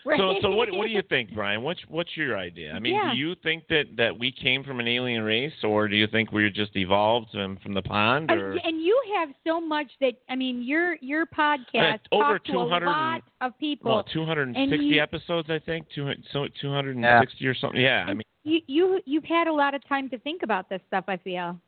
Right. 0.05 0.21
So, 0.21 0.37
so 0.41 0.51
what, 0.51 0.71
what 0.71 0.87
do 0.87 0.93
you 0.93 1.03
think, 1.09 1.35
Brian? 1.35 1.63
What's 1.63 1.81
what's 1.89 2.17
your 2.17 2.39
idea? 2.39 2.73
I 2.73 2.79
mean, 2.79 2.95
Yeah. 2.95 3.13
do 3.13 3.19
you 3.19 3.35
think 3.43 3.67
that 3.69 3.85
that 3.97 4.17
we 4.17 4.31
came 4.31 4.63
from 4.63 4.79
an 4.81 4.87
alien 4.87 5.23
race, 5.23 5.53
or 5.65 5.89
do 5.89 5.97
you 5.97 6.07
think 6.07 6.31
we 6.31 6.49
just 6.51 6.77
evolved 6.77 7.31
from, 7.33 7.57
from 7.57 7.75
the 7.75 7.83
pond? 7.83 8.31
And, 8.31 8.41
Or 8.41 8.53
and 8.53 8.81
you 8.83 8.97
have 9.17 9.31
so 9.47 9.61
much 9.61 9.87
that 10.01 10.13
I 10.29 10.37
mean, 10.37 10.63
your 10.63 10.95
your 11.01 11.27
podcast 11.27 12.01
Uh, 12.13 12.13
over 12.13 12.39
talks 12.39 12.47
to 12.47 12.53
200 12.53 12.87
a 12.87 12.91
lot 12.91 13.23
of 13.41 13.59
people. 13.59 13.93
well, 13.95 14.05
260 14.05 14.85
you, 14.87 15.03
episodes, 15.03 15.49
I 15.51 15.59
think, 15.59 15.87
two, 15.95 16.13
so 16.33 16.47
260 16.61 17.47
or 17.47 17.55
something. 17.55 17.81
Yeah, 17.81 18.05
I 18.07 18.13
mean, 18.15 18.23
you 18.45 18.61
you 18.69 19.01
you've 19.07 19.25
had 19.25 19.49
a 19.49 19.53
lot 19.53 19.75
of 19.75 19.85
time 19.89 20.09
to 20.11 20.19
think 20.19 20.43
about 20.45 20.69
this 20.69 20.81
stuff. 20.87 21.05
I 21.09 21.17
feel. 21.17 21.59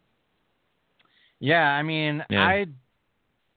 Yeah, 1.41 1.71
I 1.71 1.83
mean, 1.83 2.23
Yeah. 2.31 2.45
I 2.47 2.67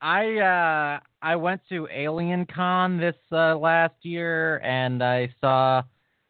I 0.02 0.38
uh 0.38 1.00
I 1.22 1.36
went 1.36 1.62
to 1.70 1.88
Alien 1.94 2.46
Con 2.48 2.98
this 2.98 3.16
uh, 3.32 3.56
last 3.56 3.94
year 4.02 4.60
and 4.60 5.04
I 5.04 5.34
saw 5.40 5.84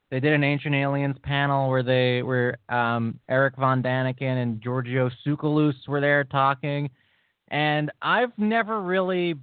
they 0.10 0.20
did 0.20 0.34
an 0.34 0.44
Ancient 0.44 0.76
Aliens 0.76 1.16
panel 1.24 1.70
where 1.70 1.84
they 1.84 2.22
were 2.22 2.58
um 2.68 3.18
Erich 3.30 3.56
von 3.56 3.82
Däniken 3.82 4.44
and 4.44 4.62
Giorgio 4.62 5.10
Tsoukalos 5.26 5.88
were 5.88 6.02
there 6.02 6.26
talking 6.26 6.90
and 7.48 7.92
I've 8.02 8.38
never 8.38 8.82
really 8.82 9.36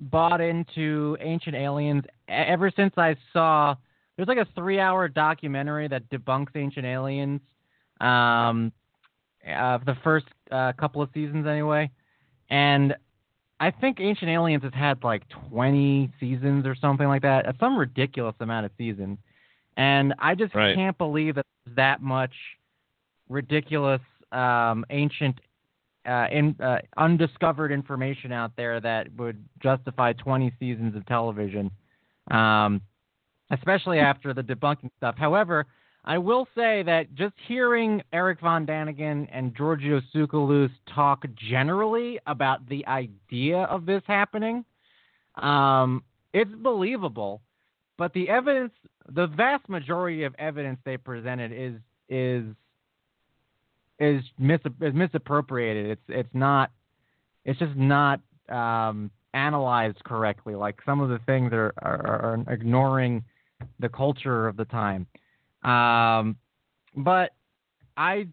bought 0.00 0.40
into 0.40 1.16
Ancient 1.20 1.54
Aliens 1.54 2.04
ever 2.28 2.72
since 2.74 2.94
I 2.96 3.16
saw 3.34 3.74
there's 4.16 4.28
like 4.28 4.38
a 4.38 4.60
3-hour 4.60 5.08
documentary 5.08 5.88
that 5.88 6.08
debunks 6.08 6.56
Ancient 6.56 6.86
Aliens 6.86 7.40
um 8.00 8.72
uh, 9.46 9.78
the 9.84 9.96
first 10.02 10.26
uh, 10.50 10.72
couple 10.72 11.00
of 11.00 11.08
seasons 11.14 11.46
anyway. 11.46 11.90
And 12.50 12.94
I 13.60 13.70
think 13.70 13.98
Ancient 14.00 14.30
Aliens 14.30 14.62
has 14.62 14.72
had 14.74 15.02
like 15.02 15.22
20 15.50 16.10
seasons 16.20 16.64
or 16.66 16.74
something 16.74 17.08
like 17.08 17.22
that, 17.22 17.54
some 17.58 17.76
ridiculous 17.76 18.34
amount 18.40 18.66
of 18.66 18.72
seasons. 18.78 19.18
And 19.76 20.14
I 20.18 20.34
just 20.34 20.54
Right. 20.54 20.74
can't 20.74 20.96
believe 20.96 21.34
that 21.36 21.46
there's 21.64 21.76
that 21.76 22.02
much 22.02 22.32
ridiculous 23.28 24.00
um, 24.32 24.84
ancient 24.90 25.40
uh, 26.06 26.26
in, 26.30 26.56
uh, 26.60 26.78
undiscovered 26.96 27.70
information 27.72 28.32
out 28.32 28.52
there 28.56 28.80
that 28.80 29.12
would 29.16 29.42
justify 29.62 30.12
20 30.14 30.52
seasons 30.58 30.94
of 30.96 31.04
television, 31.06 31.70
um, 32.30 32.80
especially 33.50 33.98
after 33.98 34.32
the 34.32 34.42
debunking 34.42 34.90
stuff. 34.96 35.16
However, 35.18 35.66
I 36.08 36.16
will 36.16 36.48
say 36.54 36.82
that 36.84 37.14
just 37.14 37.34
hearing 37.46 38.02
Erich 38.14 38.40
von 38.40 38.66
Däniken 38.66 39.28
and 39.30 39.54
Giorgio 39.54 40.00
Tsoukalos 40.00 40.70
talk 40.94 41.26
generally 41.36 42.18
about 42.26 42.66
the 42.66 42.84
idea 42.86 43.58
of 43.64 43.84
this 43.84 44.02
happening, 44.06 44.64
um, 45.36 46.02
it's 46.32 46.50
believable. 46.62 47.42
But 47.98 48.14
the 48.14 48.26
evidence, 48.30 48.72
the 49.14 49.26
vast 49.26 49.68
majority 49.68 50.24
of 50.24 50.34
evidence 50.38 50.78
they 50.86 50.96
presented 50.96 51.52
is 51.52 51.74
is 52.08 52.44
is, 54.00 54.22
mis- 54.38 54.60
is 54.80 54.94
misappropriated. 54.94 55.90
It's 55.90 56.02
it's 56.08 56.34
not. 56.34 56.70
It's 57.44 57.58
just 57.58 57.76
not 57.76 58.20
um, 58.48 59.10
analyzed 59.34 60.02
correctly. 60.04 60.54
Like 60.54 60.76
some 60.86 61.00
of 61.00 61.10
the 61.10 61.18
things 61.26 61.52
are, 61.52 61.74
are, 61.82 62.44
are 62.46 62.52
ignoring 62.52 63.24
the 63.78 63.90
culture 63.90 64.48
of 64.48 64.56
the 64.56 64.64
time. 64.64 65.06
Um, 65.62 66.36
but 66.96 67.32
I, 67.96 68.28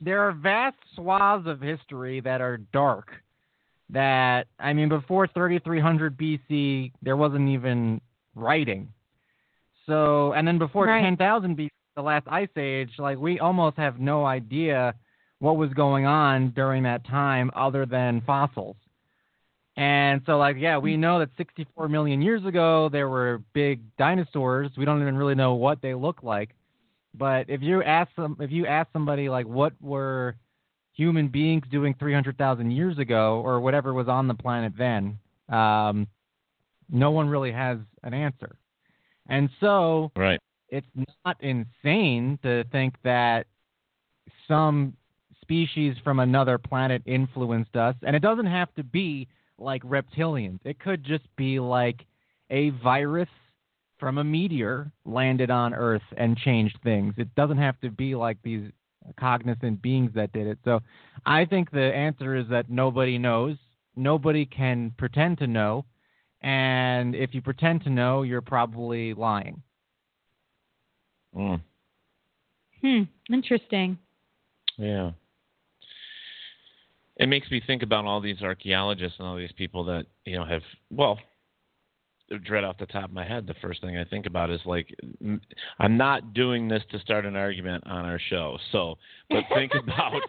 there 0.00 0.22
are 0.22 0.32
vast 0.32 0.76
swaths 0.94 1.46
of 1.46 1.60
history 1.60 2.20
that 2.20 2.40
are 2.40 2.58
dark. 2.72 3.10
That 3.90 4.48
I 4.58 4.72
mean, 4.72 4.88
before 4.88 5.28
3300 5.28 6.16
BC, 6.16 6.92
there 7.02 7.16
wasn't 7.16 7.48
even 7.50 8.00
writing. 8.34 8.88
So, 9.86 10.32
and 10.32 10.46
then 10.46 10.58
before 10.58 10.86
Right. 10.86 11.02
10,000 11.02 11.56
BC, 11.56 11.68
the 11.94 12.02
last 12.02 12.26
ice 12.28 12.48
age, 12.56 12.90
like 12.98 13.18
we 13.18 13.38
almost 13.38 13.76
have 13.76 14.00
no 14.00 14.26
idea 14.26 14.94
what 15.38 15.56
was 15.56 15.72
going 15.74 16.04
on 16.04 16.50
during 16.50 16.82
that 16.82 17.06
time 17.06 17.50
other 17.54 17.86
than 17.86 18.20
fossils. 18.22 18.76
And 19.76 20.22
so, 20.24 20.38
like, 20.38 20.56
yeah, 20.58 20.78
we 20.78 20.96
know 20.96 21.18
that 21.18 21.28
64 21.36 21.88
million 21.88 22.22
years 22.22 22.44
ago 22.46 22.88
there 22.90 23.08
were 23.08 23.42
big 23.52 23.80
dinosaurs. 23.98 24.70
We 24.76 24.86
don't 24.86 25.02
even 25.02 25.16
really 25.16 25.34
know 25.34 25.54
what 25.54 25.82
they 25.82 25.92
look 25.92 26.22
like. 26.22 26.50
But 27.14 27.50
if 27.50 27.62
you 27.62 27.82
ask 27.82 28.14
them, 28.16 28.36
if 28.40 28.50
you 28.50 28.66
ask 28.66 28.88
somebody 28.92 29.28
like, 29.28 29.46
what 29.46 29.72
were 29.80 30.36
human 30.94 31.28
beings 31.28 31.64
doing 31.70 31.94
300,000 31.98 32.70
years 32.70 32.98
ago, 32.98 33.42
or 33.44 33.60
whatever 33.60 33.92
was 33.92 34.08
on 34.08 34.28
the 34.28 34.34
planet 34.34 34.72
then, 34.78 35.18
um, 35.50 36.06
no 36.88 37.10
one 37.10 37.28
really 37.28 37.52
has 37.52 37.78
an 38.02 38.14
answer. 38.14 38.56
And 39.28 39.50
so, 39.60 40.10
right. 40.16 40.40
it's 40.70 40.86
not 41.24 41.36
insane 41.42 42.38
to 42.42 42.64
think 42.72 42.94
that 43.04 43.46
some 44.48 44.94
species 45.42 45.96
from 46.02 46.18
another 46.20 46.56
planet 46.58 47.02
influenced 47.04 47.76
us. 47.76 47.94
And 48.02 48.16
it 48.16 48.22
doesn't 48.22 48.46
have 48.46 48.74
to 48.76 48.82
be 48.82 49.28
like 49.58 49.82
reptilians, 49.82 50.60
it 50.64 50.78
could 50.78 51.04
just 51.04 51.24
be 51.36 51.58
like 51.60 52.04
a 52.50 52.70
virus 52.70 53.28
from 53.98 54.18
a 54.18 54.24
meteor 54.24 54.92
landed 55.04 55.50
on 55.50 55.72
Earth 55.72 56.02
and 56.16 56.36
changed 56.36 56.78
things. 56.82 57.14
It 57.16 57.34
doesn't 57.34 57.58
have 57.58 57.80
to 57.80 57.90
be 57.90 58.14
like 58.14 58.36
these 58.42 58.70
cognizant 59.18 59.80
beings 59.80 60.10
that 60.14 60.32
did 60.32 60.46
it. 60.46 60.58
So 60.64 60.80
I 61.24 61.44
think 61.44 61.70
the 61.70 61.94
answer 61.94 62.36
is 62.36 62.46
that 62.50 62.68
nobody 62.68 63.18
knows. 63.18 63.56
nobody 63.96 64.44
can 64.44 64.92
pretend 64.98 65.38
to 65.38 65.46
know, 65.46 65.84
and 66.42 67.14
if 67.14 67.34
you 67.34 67.40
pretend 67.40 67.82
to 67.84 67.90
know, 67.90 68.22
you're 68.22 68.42
probably 68.42 69.14
lying. 69.14 69.62
Mm. 71.34 71.60
Hmm. 72.82 73.02
Interesting. 73.32 73.98
Yeah. 74.76 75.12
It 77.18 77.28
makes 77.28 77.50
me 77.50 77.62
think 77.66 77.82
about 77.82 78.04
all 78.04 78.20
these 78.20 78.42
archaeologists 78.42 79.18
and 79.18 79.26
all 79.26 79.36
these 79.36 79.52
people 79.52 79.84
that 79.84 80.06
you 80.24 80.36
know 80.36 80.44
have 80.44 80.62
well, 80.90 81.18
dread 82.44 82.64
off 82.64 82.78
the 82.78 82.86
top 82.86 83.04
of 83.04 83.12
my 83.12 83.24
head. 83.24 83.46
The 83.46 83.54
first 83.54 83.80
thing 83.80 83.96
I 83.96 84.04
think 84.04 84.26
about 84.26 84.50
is 84.50 84.60
like, 84.64 84.94
i'm 85.78 85.96
not 85.96 86.34
doing 86.34 86.68
this 86.68 86.82
to 86.90 86.98
start 86.98 87.24
an 87.24 87.36
argument 87.36 87.84
on 87.86 88.04
our 88.04 88.18
show. 88.18 88.58
So, 88.72 88.98
but 89.30 89.44
think 89.54 89.72
about, 89.82 90.20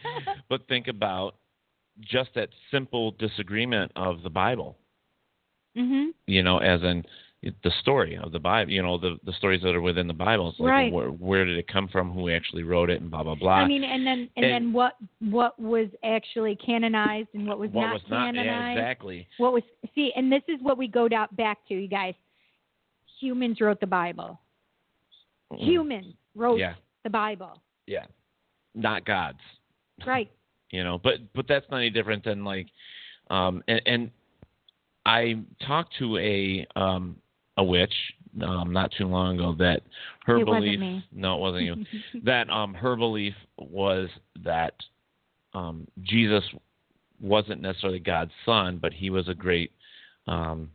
but 0.50 0.68
think 0.68 0.88
about 0.88 1.36
just 2.00 2.30
that 2.36 2.50
simple 2.72 3.12
disagreement 3.12 3.92
of 3.96 4.22
the 4.24 4.30
Bible. 4.30 4.78
Mhm. 5.76 6.10
You 6.26 6.44
know, 6.44 6.60
as 6.60 6.82
in 6.84 7.04
the 7.64 7.72
story 7.82 8.18
of 8.22 8.32
the 8.32 8.40
Bible. 8.40 8.72
You 8.72 8.82
know, 8.82 8.98
the 8.98 9.18
the 9.26 9.34
stories 9.34 9.62
that 9.64 9.76
are 9.76 9.82
within 9.82 10.08
the 10.08 10.14
Bible. 10.14 10.50
It's 10.50 10.60
like 10.60 10.70
Right. 10.70 10.94
where 10.94 11.10
where 11.10 11.46
did 11.46 11.58
it 11.58 11.68
come 11.68 11.88
from? 11.88 12.12
Who 12.12 12.30
actually 12.30 12.64
wrote 12.64 12.90
it? 12.90 13.02
And 13.02 13.10
blah 13.12 13.24
blah 13.24 13.36
blah. 13.36 13.54
I 13.54 13.68
mean, 13.68 13.84
and 13.84 14.06
then 14.06 14.30
and, 14.36 14.46
and- 14.46 14.54
then 14.54 14.74
what 14.74 14.94
what 15.20 15.60
was 15.60 15.88
actually 16.04 16.56
canonized 16.56 17.30
and 17.34 17.48
what 17.48 17.60
was 17.60 17.70
what 17.72 17.86
not 17.88 17.94
was 17.94 18.02
not 18.10 18.26
canonized. 18.34 18.48
yeah, 18.48 18.72
exactly. 18.72 19.28
What 19.38 19.54
was 19.54 19.64
see, 19.96 20.12
and 20.16 20.32
this 20.32 20.44
is 20.48 20.60
what 20.62 20.78
we 20.78 20.88
go 20.88 21.08
down 21.08 21.28
back 21.34 21.60
to, 21.70 21.74
you 21.74 21.88
guys. 21.88 22.14
Humans 23.20 23.62
wrote 23.62 23.80
the 23.80 23.88
Bible. 23.88 24.40
Mm. 25.52 25.60
Humans 25.60 26.14
wrote 26.36 26.60
Yeah. 26.60 26.76
the 27.04 27.10
Bible. 27.10 27.62
Yeah, 27.88 28.06
not 28.76 29.06
gods. 29.06 29.40
Right. 30.06 30.30
you 30.72 30.84
know 30.84 30.98
but 31.02 31.14
but 31.34 31.48
that's 31.48 31.66
not 31.72 31.78
any 31.78 31.90
different 31.90 32.26
than 32.26 32.44
like 32.44 32.68
um 33.30 33.64
and, 33.70 33.82
and 33.86 34.12
i 35.06 35.34
talked 35.66 35.96
to 35.98 36.18
a 36.18 36.68
um 36.76 37.16
a 37.58 37.64
witch 37.64 37.94
um 38.42 38.72
not 38.72 38.92
too 38.98 39.08
long 39.08 39.36
ago 39.36 39.54
that 39.58 39.82
her 40.26 40.38
It 40.40 40.46
belief 40.46 40.80
no 41.12 41.36
it 41.36 41.40
wasn't 41.40 41.64
you. 41.64 41.86
That 42.24 42.50
um 42.50 42.74
her 42.74 42.96
belief 42.96 43.34
was 43.58 44.10
that 44.44 44.74
um 45.54 45.88
jesus 46.04 46.44
wasn't 47.20 47.62
necessarily 47.62 48.00
god's 48.00 48.32
son 48.46 48.78
but 48.78 48.94
he 48.94 49.10
was 49.10 49.28
a 49.28 49.34
great 49.34 49.72
um 50.28 50.70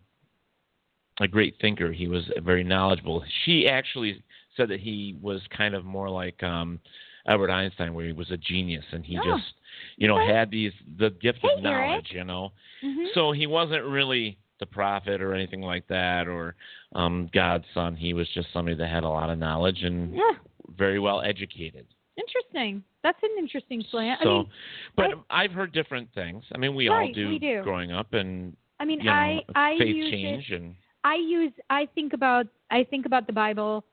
a 1.20 1.28
great 1.28 1.54
thinker. 1.60 1.92
He 1.92 2.08
was 2.08 2.24
very 2.42 2.64
knowledgeable. 2.64 3.22
She 3.44 3.68
actually 3.68 4.22
said 4.56 4.68
that 4.70 4.80
he 4.80 5.16
was 5.20 5.40
kind 5.56 5.74
of 5.74 5.84
more 5.84 6.08
like 6.08 6.42
um 6.42 6.80
Albert 7.26 7.50
Einstein, 7.50 7.94
where 7.94 8.06
he 8.06 8.12
was 8.12 8.30
a 8.30 8.36
genius 8.36 8.84
and 8.92 9.04
he 9.04 9.16
Oh, 9.18 9.22
just, 9.22 9.54
you 9.96 10.08
know, 10.08 10.18
had 10.26 10.50
these 10.50 10.72
the 10.98 11.10
gift 11.10 11.38
of 11.44 11.62
knowledge, 11.62 12.08
you 12.10 12.24
know. 12.24 12.52
Mhm. 12.82 13.06
So 13.14 13.30
he 13.32 13.46
wasn't 13.46 13.84
really 13.84 14.38
the 14.62 14.66
prophet 14.66 15.20
or 15.20 15.34
anything 15.34 15.60
like 15.60 15.86
that, 15.88 16.28
or 16.28 16.54
um 16.94 17.28
God's 17.34 17.64
son. 17.74 17.96
He 17.96 18.14
was 18.14 18.28
just 18.32 18.48
somebody 18.52 18.76
that 18.76 18.88
had 18.88 19.02
a 19.02 19.08
lot 19.08 19.28
of 19.28 19.38
knowledge 19.38 19.82
and 19.82 20.14
Yeah. 20.14 20.36
very 20.76 20.98
well 21.00 21.20
educated. 21.20 21.86
Interesting. 22.16 22.84
That's 23.02 23.18
an 23.22 23.30
interesting 23.38 23.82
slant. 23.90 24.20
I 24.20 24.24
so, 24.24 24.34
mean, 24.34 24.50
but 24.96 25.06
I've 25.30 25.50
heard 25.50 25.72
different 25.72 26.08
things. 26.14 26.44
I 26.54 26.58
mean, 26.58 26.74
we 26.74 26.88
Right, 26.88 27.08
all 27.08 27.12
do, 27.12 27.28
we 27.28 27.38
do. 27.38 27.62
growing 27.62 27.90
up, 27.90 28.12
and 28.14 28.56
I 28.78 28.84
mean, 28.84 29.00
you 29.00 29.06
know, 29.06 29.12
I 29.12 29.40
I 29.54 29.72
use 29.72 30.10
change 30.10 30.50
it, 30.50 30.60
and 30.60 30.74
I 31.04 31.16
use 31.16 31.52
I 31.70 31.86
think 31.94 32.12
about 32.12 32.46
I 32.70 32.84
think 32.84 33.06
about 33.06 33.26
the 33.26 33.32
Bible 33.32 33.84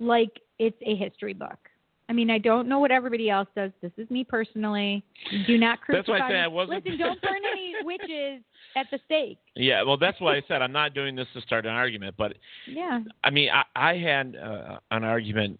like 0.00 0.40
it's 0.58 0.80
a 0.82 0.94
history 0.96 1.32
book. 1.32 1.67
I 2.08 2.14
mean, 2.14 2.30
I 2.30 2.38
don't 2.38 2.68
know 2.68 2.78
what 2.78 2.90
everybody 2.90 3.28
else 3.28 3.48
does. 3.54 3.70
This 3.82 3.92
is 3.98 4.08
me 4.10 4.24
personally. 4.24 5.04
Do 5.46 5.58
not 5.58 5.80
crucify. 5.82 5.98
That's 5.98 6.08
why 6.08 6.26
I 6.26 6.30
said. 6.30 6.36
I 6.44 6.48
wasn't- 6.48 6.84
Listen, 6.86 6.98
don't 6.98 7.20
burn 7.20 7.40
any 7.52 7.74
witches 7.84 8.42
at 8.76 8.86
the 8.90 8.98
stake. 9.04 9.38
yeah. 9.54 9.82
Well, 9.82 9.96
that's 9.98 10.20
why 10.20 10.36
I 10.36 10.42
said 10.48 10.62
I'm 10.62 10.72
not 10.72 10.94
doing 10.94 11.14
this 11.14 11.26
to 11.34 11.40
start 11.42 11.66
an 11.66 11.72
argument, 11.72 12.14
but 12.16 12.36
Yeah. 12.66 13.00
I 13.24 13.30
mean, 13.30 13.50
I, 13.50 13.64
I 13.76 13.96
had 13.98 14.36
uh, 14.36 14.78
an 14.90 15.04
argument 15.04 15.58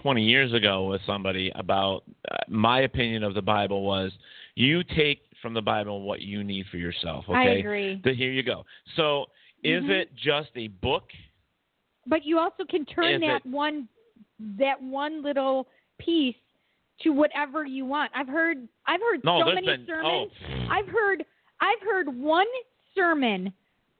20 0.00 0.22
years 0.22 0.52
ago 0.52 0.86
with 0.88 1.00
somebody 1.06 1.50
about 1.56 2.04
uh, 2.30 2.36
my 2.48 2.82
opinion 2.82 3.24
of 3.24 3.34
the 3.34 3.42
Bible 3.42 3.82
was 3.82 4.12
you 4.54 4.84
take 4.84 5.22
from 5.42 5.54
the 5.54 5.62
Bible 5.62 6.02
what 6.02 6.20
you 6.20 6.44
need 6.44 6.66
for 6.70 6.76
yourself. 6.76 7.24
Okay. 7.28 7.36
I 7.38 7.44
agree. 7.54 8.00
Here 8.04 8.30
you 8.30 8.42
go. 8.44 8.64
So, 8.94 9.26
is 9.64 9.82
Mhm. 9.82 9.90
it 9.90 10.14
just 10.14 10.50
a 10.56 10.68
book? 10.68 11.10
But 12.06 12.24
you 12.24 12.38
also 12.38 12.64
can 12.68 12.84
turn 12.86 13.14
Is 13.14 13.20
that 13.22 13.36
it- 13.44 13.46
one 13.46 13.88
that 14.58 14.80
one 14.82 15.22
little 15.22 15.66
piece 16.04 16.36
to 17.02 17.10
whatever 17.10 17.64
you 17.64 17.84
want. 17.84 18.10
I've 18.14 18.28
heard 18.28 18.66
I've 18.86 19.00
heard 19.00 19.20
No, 19.24 19.40
so 19.40 19.54
many 19.54 19.66
been- 19.66 19.86
sermons. 19.86 20.30
oh. 20.48 20.66
I've 20.70 20.88
heard 20.88 21.24
I've 21.60 21.80
heard 21.82 22.08
one 22.08 22.46
sermon 22.94 23.52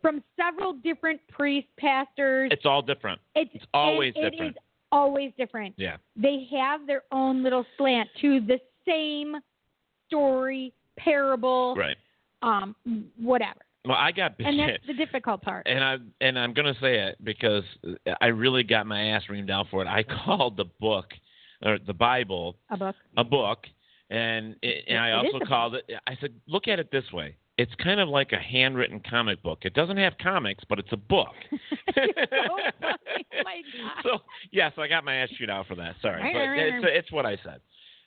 from 0.02 0.22
several 0.36 0.72
different 0.72 1.20
priests, 1.28 1.70
pastors. 1.78 2.50
It's 2.52 2.64
all 2.64 2.80
different. 2.82 3.20
It's, 3.34 3.50
it's 3.54 3.64
always 3.74 4.14
and 4.16 4.30
different. 4.32 4.56
It 4.56 4.58
is 4.58 4.64
always 4.92 5.30
different. 5.36 5.74
Yeah. 5.76 5.96
They 6.16 6.46
have 6.58 6.86
their 6.86 7.02
own 7.12 7.42
little 7.42 7.64
slant 7.76 8.08
to 8.22 8.40
the 8.40 8.58
same 8.88 9.36
story, 10.06 10.72
parable, 10.98 11.74
Right. 11.76 11.96
um, 12.42 12.74
whatever. 13.20 13.60
Well, 13.84 13.96
I 13.96 14.12
got 14.12 14.34
And 14.40 14.58
that's 14.58 14.86
the 14.86 14.92
difficult 14.94 15.40
part. 15.42 15.66
and 15.66 15.82
I 15.82 15.96
and 16.20 16.38
I'm 16.38 16.52
gonna 16.52 16.74
say 16.82 16.98
it 16.98 17.16
because 17.24 17.64
I 18.20 18.26
really 18.26 18.62
got 18.62 18.86
my 18.86 19.10
ass 19.12 19.22
reamed 19.30 19.50
out 19.50 19.66
for 19.70 19.80
it. 19.82 19.88
I 19.88 20.02
called 20.24 20.56
the 20.58 20.66
book 20.80 21.06
or 21.64 21.78
the 21.78 21.92
Bible 21.94 22.56
A 22.70 22.76
book. 22.76 22.96
a 23.16 23.24
book, 23.24 23.66
and 24.10 24.56
it, 24.62 24.84
and 24.88 24.98
I 24.98 25.08
It 25.10 25.12
also 25.26 25.44
called 25.46 25.74
it. 25.76 25.90
I 26.06 26.16
said, 26.20 26.32
look 26.46 26.68
at 26.68 26.78
it 26.78 26.90
this 26.90 27.10
way. 27.12 27.36
It's 27.58 27.72
kind 27.82 28.00
of 28.00 28.08
like 28.08 28.32
a 28.32 28.38
handwritten 28.38 29.00
comic 29.08 29.42
book. 29.42 29.60
It 29.62 29.74
doesn't 29.74 29.98
have 29.98 30.14
comics, 30.22 30.64
but 30.68 30.78
it's 30.78 30.92
a 30.92 30.96
book. 30.96 31.28
so. 31.94 32.00
Oh 32.50 32.58
so 34.02 34.18
yes, 34.50 34.72
I 34.78 34.88
got 34.88 35.04
my 35.04 35.16
ass 35.16 35.28
chewed 35.36 35.50
out 35.50 35.66
for 35.66 35.74
that. 35.76 35.96
Sorry, 36.00 36.22
Right, 36.22 36.32
but 36.32 36.38
right, 36.38 36.58
it's 36.74 36.84
right. 36.84 36.96
it's 36.96 37.12
what 37.12 37.26
I 37.26 37.36
said, 37.44 37.60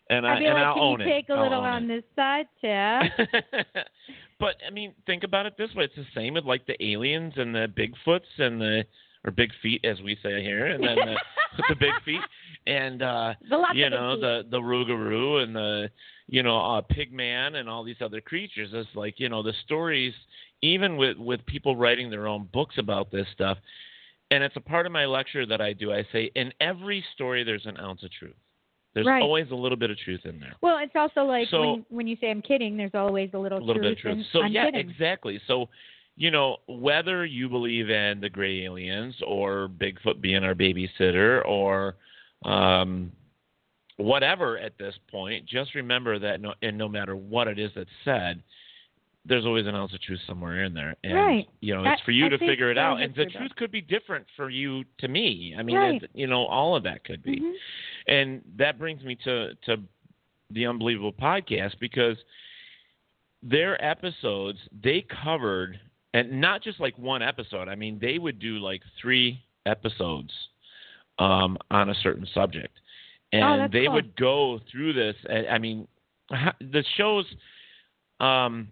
and 0.10 0.26
I 0.26 0.40
be 0.40 0.46
and 0.46 0.56
like, 0.56 0.64
I'll 0.66 0.74
can 0.74 0.84
own 0.84 1.00
you 1.02 1.06
take 1.06 1.30
a 1.30 1.34
little 1.36 1.62
on 1.62 1.90
it. 1.90 1.96
this 1.96 2.04
side, 2.16 2.48
Tiff? 2.62 3.28
but 4.40 4.56
I 4.66 4.72
mean, 4.72 4.94
think 5.06 5.24
about 5.24 5.46
it 5.46 5.54
this 5.58 5.74
way: 5.76 5.86
it's 5.86 5.96
the 5.96 6.06
same 6.16 6.34
with 6.34 6.46
like 6.46 6.66
the 6.66 6.82
aliens 6.84 7.34
and 7.38 7.54
the 7.54 7.68
Bigfoots 7.68 8.40
and 8.44 8.60
the 8.60 8.84
or 9.26 9.32
big 9.32 9.52
feet, 9.62 9.86
as 9.86 10.02
we 10.02 10.18
say 10.22 10.42
here, 10.42 10.66
and 10.68 10.84
then 10.84 10.96
the, 10.98 11.16
the 11.70 11.76
big 11.76 11.94
feet, 12.04 12.20
and 12.68 13.02
uh, 13.02 13.34
you 13.74 13.90
know 13.90 14.20
the 14.20 14.46
the 14.50 14.60
Rougarou 14.60 15.44
and 15.44 15.56
the 15.56 15.90
you 16.28 16.44
know 16.44 16.58
uh, 16.58 16.82
Pigman 16.82 17.56
and 17.56 17.70
all 17.70 17.84
these 17.84 18.02
other 18.02 18.22
creatures. 18.22 18.70
It's 18.74 18.90
like 18.96 19.20
you 19.20 19.30
know 19.30 19.44
the 19.44 19.54
stories, 19.66 20.14
even 20.62 20.98
with 20.98 21.18
with 21.18 21.46
people 21.46 21.76
writing 21.76 22.10
their 22.10 22.28
own 22.28 22.50
books 22.54 22.76
about 22.78 23.12
this 23.12 23.28
stuff. 23.34 23.58
And 24.32 24.44
it's 24.44 24.56
a 24.56 24.62
part 24.62 24.86
of 24.88 24.92
my 24.92 25.06
lecture 25.06 25.46
that 25.46 25.62
I 25.62 25.74
do. 25.74 25.94
I 25.94 26.04
say 26.12 26.32
in 26.36 26.52
every 26.60 27.04
story 27.14 27.44
there's 27.44 27.66
an 27.68 27.78
ounce 27.78 28.02
of 28.04 28.12
truth. 28.12 28.34
There's 28.96 29.06
Right. 29.06 29.22
always 29.22 29.50
a 29.52 29.56
little 29.56 29.78
bit 29.78 29.92
of 29.92 29.98
truth 30.00 30.22
in 30.26 30.40
there. 30.40 30.54
Well, 30.62 30.78
it's 30.80 30.96
also 30.96 31.24
like 31.24 31.50
So- 31.50 31.62
when 31.74 31.86
when 31.90 32.08
you 32.08 32.16
say 32.16 32.32
I'm 32.32 32.42
kidding, 32.42 32.76
there's 32.78 32.96
always 32.96 33.30
a 33.34 33.38
little, 33.40 33.60
a 33.60 33.64
little 33.64 33.82
bit 33.82 33.92
of 33.92 33.98
truth. 34.00 34.16
truth. 34.16 34.26
in 34.26 34.32
So 34.32 34.44
I'm 34.44 34.52
yeah, 34.52 34.66
kidding. 34.66 34.90
exactly. 34.90 35.40
So, 35.46 35.70
you 36.16 36.32
know, 36.32 36.58
whether 36.68 37.26
you 37.26 37.48
believe 37.50 37.90
in 37.90 38.22
the 38.22 38.30
gray 38.30 38.64
aliens 38.64 39.16
or 39.26 39.68
Bigfoot 39.78 40.22
being 40.22 40.44
our 40.44 40.56
babysitter 40.56 41.44
or 41.46 41.96
um, 42.46 43.12
whatever 43.98 44.58
at 44.58 44.78
this 44.78 44.96
point, 45.12 45.46
just 45.46 45.76
remember 45.76 46.20
that 46.20 46.42
no, 46.42 46.54
and 46.62 46.78
no 46.78 46.88
matter 46.90 47.16
what 47.16 47.48
it 47.48 47.60
is 47.60 47.72
that's 47.76 47.90
said, 48.04 48.42
there's 49.26 49.46
always 49.46 49.66
an 49.68 49.76
ounce 49.76 49.94
of 49.94 50.02
truth 50.02 50.20
somewhere 50.28 50.66
in 50.66 50.74
there. 50.74 50.96
And, 51.04 51.14
Right. 51.14 51.50
You 51.62 51.76
know, 51.76 51.84
it's 51.86 52.02
for 52.02 52.12
you 52.12 52.26
I 52.26 52.30
to 52.30 52.38
figure 52.40 52.70
it 52.72 52.78
out. 52.78 53.02
And 53.02 53.14
the 53.16 53.26
truth 53.26 53.50
book. 53.50 53.58
could 53.58 53.72
be 53.72 53.80
different 53.82 54.26
for 54.36 54.50
you 54.50 54.84
to 55.00 55.08
me. 55.08 55.56
I 55.58 55.64
mean, 55.64 55.78
Right. 55.78 56.04
you 56.14 56.28
know, 56.28 56.46
all 56.46 56.76
of 56.76 56.84
that 56.84 57.06
could 57.06 57.24
be. 57.24 57.40
Mhm. 57.40 57.54
And 58.08 58.42
that 58.58 58.78
brings 58.78 59.02
me 59.04 59.16
to 59.24 59.56
to 59.66 59.78
the 60.50 60.66
Unbelievable 60.68 61.14
podcast 61.14 61.80
because 61.80 62.18
their 63.42 63.84
episodes 63.84 64.60
they 64.82 65.02
covered 65.04 65.80
and 66.14 66.40
not 66.40 66.62
just 66.62 66.80
like 66.80 66.98
one 66.98 67.22
episode. 67.22 67.68
I 67.70 67.76
mean, 67.76 68.00
they 68.00 68.20
would 68.20 68.40
do 68.40 68.60
like 68.60 68.84
three 69.00 69.42
episodes 69.66 70.32
um, 71.20 71.58
on 71.72 71.90
a 71.90 71.96
certain 71.96 72.28
subject, 72.34 72.78
and 73.32 73.44
Oh, 73.44 73.68
they 73.72 73.86
cool. 73.86 73.94
would 73.96 74.16
go 74.16 74.60
through 74.72 74.94
this. 74.94 75.16
I 75.50 75.58
mean, 75.58 75.88
the 76.30 76.84
shows. 76.98 77.26
Um, 78.20 78.70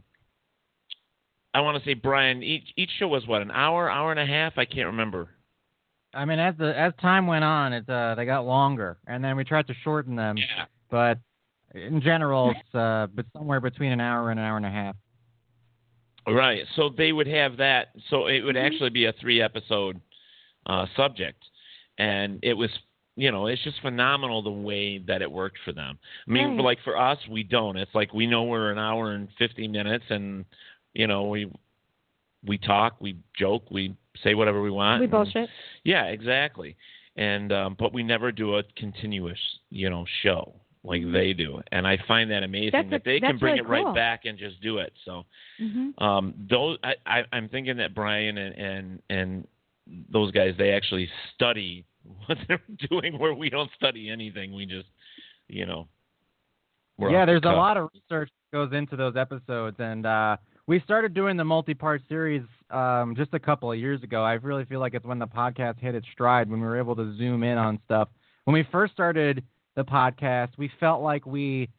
I 1.53 1.59
want 1.59 1.77
to 1.77 1.89
say, 1.89 1.93
Brian. 1.93 2.43
Each 2.43 2.71
each 2.77 2.91
show 2.97 3.07
was 3.07 3.27
what 3.27 3.41
an 3.41 3.51
hour, 3.51 3.89
hour 3.89 4.11
and 4.11 4.19
a 4.19 4.25
half. 4.25 4.53
I 4.57 4.65
can't 4.65 4.87
remember. 4.87 5.29
I 6.13 6.25
mean, 6.25 6.39
as 6.39 6.55
the 6.57 6.77
as 6.77 6.93
time 7.01 7.27
went 7.27 7.43
on, 7.43 7.73
it 7.73 7.89
uh, 7.89 8.15
they 8.15 8.25
got 8.25 8.45
longer, 8.45 8.97
and 9.07 9.23
then 9.23 9.35
we 9.35 9.43
tried 9.43 9.67
to 9.67 9.73
shorten 9.83 10.15
them. 10.15 10.37
Yeah. 10.37 10.65
But 10.89 11.19
in 11.73 12.01
general, 12.01 12.51
it's 12.51 12.75
uh, 12.75 13.07
but 13.13 13.25
somewhere 13.33 13.59
between 13.59 13.91
an 13.91 14.01
hour 14.01 14.31
and 14.31 14.39
an 14.39 14.45
hour 14.45 14.57
and 14.57 14.65
a 14.65 14.69
half. 14.71 14.95
Right. 16.27 16.63
So 16.75 16.89
they 16.95 17.11
would 17.13 17.27
have 17.27 17.57
that. 17.57 17.89
So 18.09 18.27
it 18.27 18.41
would 18.41 18.57
actually 18.57 18.89
be 18.89 19.05
a 19.05 19.13
three 19.13 19.41
episode 19.41 19.99
uh, 20.67 20.85
subject, 20.95 21.43
and 22.01 22.39
it 22.43 22.53
was 22.53 22.69
you 23.15 23.31
know 23.31 23.47
it's 23.47 23.63
just 23.63 23.79
phenomenal 23.81 24.41
the 24.41 24.49
way 24.69 24.97
that 25.09 25.21
it 25.21 25.31
worked 25.31 25.57
for 25.65 25.73
them. 25.73 25.97
I 26.27 26.31
mean, 26.31 26.55
Right. 26.55 26.63
like 26.69 26.79
for 26.83 26.97
us, 26.97 27.19
we 27.29 27.43
don't. 27.43 27.77
It's 27.77 27.93
like 27.93 28.13
we 28.13 28.25
know 28.27 28.43
we're 28.43 28.71
an 28.71 28.79
hour 28.79 29.11
and 29.11 29.27
fifty 29.37 29.67
minutes, 29.67 30.05
and 30.09 30.45
you 30.93 31.07
know, 31.07 31.23
we 31.27 31.51
we 32.45 32.57
talk, 32.57 32.95
we 32.99 33.15
joke, 33.37 33.63
we 33.69 33.95
say 34.23 34.33
whatever 34.33 34.61
we 34.61 34.71
want. 34.71 34.99
We 34.99 35.05
and- 35.05 35.11
bullshit. 35.11 35.49
Yeah, 35.83 36.05
exactly. 36.05 36.75
And 37.17 37.51
um, 37.51 37.75
but 37.77 37.93
we 37.93 38.03
never 38.03 38.31
do 38.31 38.57
a 38.57 38.63
continuous, 38.77 39.39
you 39.69 39.89
know, 39.89 40.05
show 40.23 40.53
like 40.83 41.03
they 41.11 41.33
do, 41.33 41.61
and 41.71 41.85
I 41.85 41.97
find 42.07 42.31
that 42.31 42.41
amazing 42.43 42.71
That's 42.71 42.89
that 42.89 43.01
a- 43.01 43.03
they 43.05 43.19
can 43.19 43.37
bring 43.37 43.55
really 43.55 43.65
it 43.67 43.69
right 43.69 43.83
cool. 43.83 43.93
back 43.93 44.21
and 44.25 44.39
just 44.39 44.59
do 44.61 44.77
it. 44.79 44.93
So 45.05 45.25
Mm-hmm. 45.61 46.03
um, 46.03 46.33
those 46.49 46.77
I, 46.83 46.93
I, 47.05 47.23
I'm 47.33 47.47
thinking 47.49 47.77
that 47.77 47.93
Brian 47.93 48.37
and, 48.37 48.55
and 48.55 49.01
and 49.09 49.47
those 50.09 50.31
guys 50.31 50.55
they 50.57 50.71
actually 50.71 51.07
study 51.35 51.85
what 52.25 52.37
they're 52.47 52.61
doing, 52.89 53.17
where 53.19 53.33
we 53.33 53.49
don't 53.49 53.69
study 53.75 54.09
anything. 54.09 54.53
We 54.53 54.65
just, 54.65 54.87
you 55.47 55.65
know, 55.65 55.87
yeah, 56.99 57.05
off 57.05 57.11
the 57.11 57.25
there's 57.25 57.43
a 57.43 57.57
lot 57.57 57.77
of 57.77 57.89
research 57.93 58.29
that 58.51 58.57
goes 58.57 58.73
into 58.73 58.95
those 58.95 59.15
episodes, 59.15 59.77
and 59.79 60.05
uh, 60.05 60.37
we 60.67 60.79
started 60.81 61.13
doing 61.13 61.37
the 61.37 61.43
multi-part 61.43 62.01
series 62.07 62.43
um, 62.69 63.15
just 63.15 63.33
a 63.33 63.39
couple 63.39 63.71
of 63.71 63.77
years 63.77 64.03
ago. 64.03 64.23
I 64.23 64.33
really 64.33 64.65
feel 64.65 64.79
like 64.79 64.93
it's 64.93 65.05
when 65.05 65.19
the 65.19 65.27
podcast 65.27 65.79
hit 65.79 65.95
its 65.95 66.07
stride 66.11 66.49
when 66.49 66.59
we 66.59 66.67
were 66.67 66.77
able 66.77 66.95
to 66.95 67.15
zoom 67.17 67.43
in 67.43 67.57
on 67.57 67.79
stuff. 67.85 68.09
When 68.45 68.53
we 68.53 68.65
first 68.71 68.93
started 68.93 69.43
the 69.75 69.83
podcast, 69.83 70.49
we 70.57 70.71
felt 70.79 71.01
like 71.01 71.25
we 71.25 71.69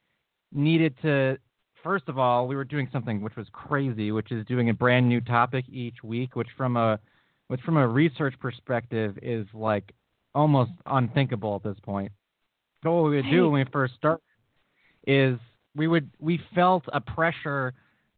needed 0.52 0.94
to. 1.02 1.38
First 1.82 2.04
of 2.08 2.16
all, 2.16 2.46
we 2.46 2.54
were 2.54 2.64
doing 2.64 2.88
something 2.92 3.22
which 3.22 3.34
was 3.34 3.46
crazy, 3.52 4.12
which 4.12 4.30
is 4.30 4.46
doing 4.46 4.70
a 4.70 4.74
brand 4.74 5.08
new 5.08 5.20
topic 5.20 5.64
each 5.68 5.96
week, 6.04 6.36
which 6.36 6.48
from 6.56 6.76
a 6.76 6.98
which 7.48 7.60
from 7.62 7.76
a 7.76 7.86
research 7.86 8.34
perspective 8.40 9.18
is 9.20 9.46
like 9.52 9.92
almost 10.34 10.72
unthinkable 10.86 11.56
at 11.56 11.62
this 11.62 11.78
point. 11.82 12.12
So 12.82 12.94
what 12.94 13.10
we 13.10 13.16
would 13.16 13.30
do 13.30 13.50
when 13.50 13.64
we 13.64 13.70
first 13.70 13.94
started 13.94 14.22
is 15.06 15.38
we 15.74 15.86
would 15.86 16.10
we 16.18 16.40
felt 16.54 16.84
a 16.92 17.00
pressure 17.00 17.74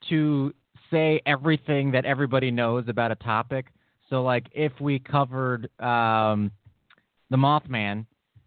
to 0.09 0.55
say 0.91 1.21
everything 1.27 1.91
that 1.93 2.05
everybody 2.05 2.51
knows 2.51 2.85
about 2.89 3.11
a 3.11 3.17
topic. 3.17 3.67
So 4.11 4.23
like 4.23 4.47
if 4.53 4.73
we 4.81 4.99
covered 4.99 5.69
um, 5.81 6.51
the 7.31 7.37
Mothman, 7.37 8.07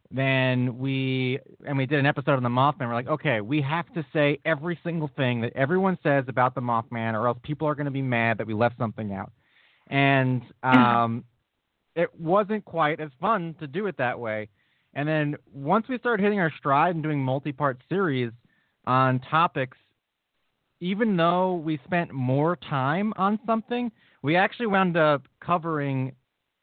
then 0.10 0.78
we 0.78 1.40
and 1.66 1.78
we 1.78 1.86
did 1.86 2.00
an 2.00 2.06
episode 2.06 2.36
on 2.36 2.44
the 2.44 2.50
Mothman. 2.50 2.88
We're 2.88 2.94
like, 2.94 3.08
okay, 3.08 3.42
we 3.42 3.62
have 3.62 3.92
to 3.94 4.06
say 4.14 4.40
every 4.46 4.80
single 4.84 5.12
thing 5.18 5.42
that 5.42 5.54
everyone 5.56 5.98
says 6.02 6.26
about 6.28 6.56
the 6.56 6.62
Mothman, 6.62 7.14
or 7.14 7.28
else 7.28 7.38
people 7.44 7.68
are 7.68 7.76
going 7.76 7.86
to 7.86 7.92
be 7.92 8.02
mad 8.02 8.38
that 8.38 8.48
we 8.48 8.54
left 8.54 8.78
something 8.78 9.14
out. 9.14 9.32
And 9.88 10.42
um, 10.64 11.26
it 11.98 12.10
wasn't 12.18 12.64
quite 12.64 13.02
as 13.02 13.10
fun 13.20 13.56
to 13.60 13.68
do 13.68 13.88
it 13.88 13.98
that 13.98 14.18
way. 14.18 14.48
And 14.94 15.10
then 15.10 15.36
once 15.52 15.88
we 15.90 15.98
started 15.98 16.24
hitting 16.24 16.40
our 16.40 16.54
stride 16.58 16.96
and 16.96 17.04
doing 17.04 17.20
multi-part 17.20 17.82
series 17.90 18.32
on 18.86 19.20
topics, 19.20 19.78
even 20.80 21.18
though 21.18 21.56
we 21.56 21.80
spent 21.84 22.14
more 22.14 22.56
time 22.56 23.14
on 23.18 23.40
something, 23.46 23.92
we 24.22 24.36
actually 24.36 24.68
wound 24.68 24.96
up 24.96 25.24
covering 25.40 26.14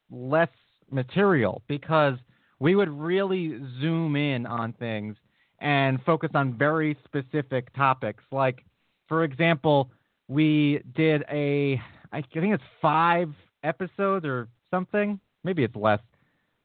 less 0.08 0.48
material 0.90 1.62
because 1.66 2.14
we 2.60 2.76
would 2.76 2.88
really 2.88 3.58
zoom 3.80 4.14
in 4.14 4.46
on 4.46 4.72
things 4.74 5.16
and 5.58 6.00
focus 6.04 6.30
on 6.34 6.56
very 6.56 6.96
specific 7.04 7.74
topics. 7.74 8.22
Like, 8.30 8.64
for 9.08 9.24
example, 9.24 9.90
we 10.28 10.80
did 10.94 11.24
a, 11.28 11.80
I 12.12 12.22
think 12.32 12.54
it's 12.54 12.62
five 12.80 13.30
episodes 13.64 14.24
or 14.24 14.48
something, 14.74 15.20
maybe 15.44 15.62
it's 15.62 15.76
less, 15.76 16.00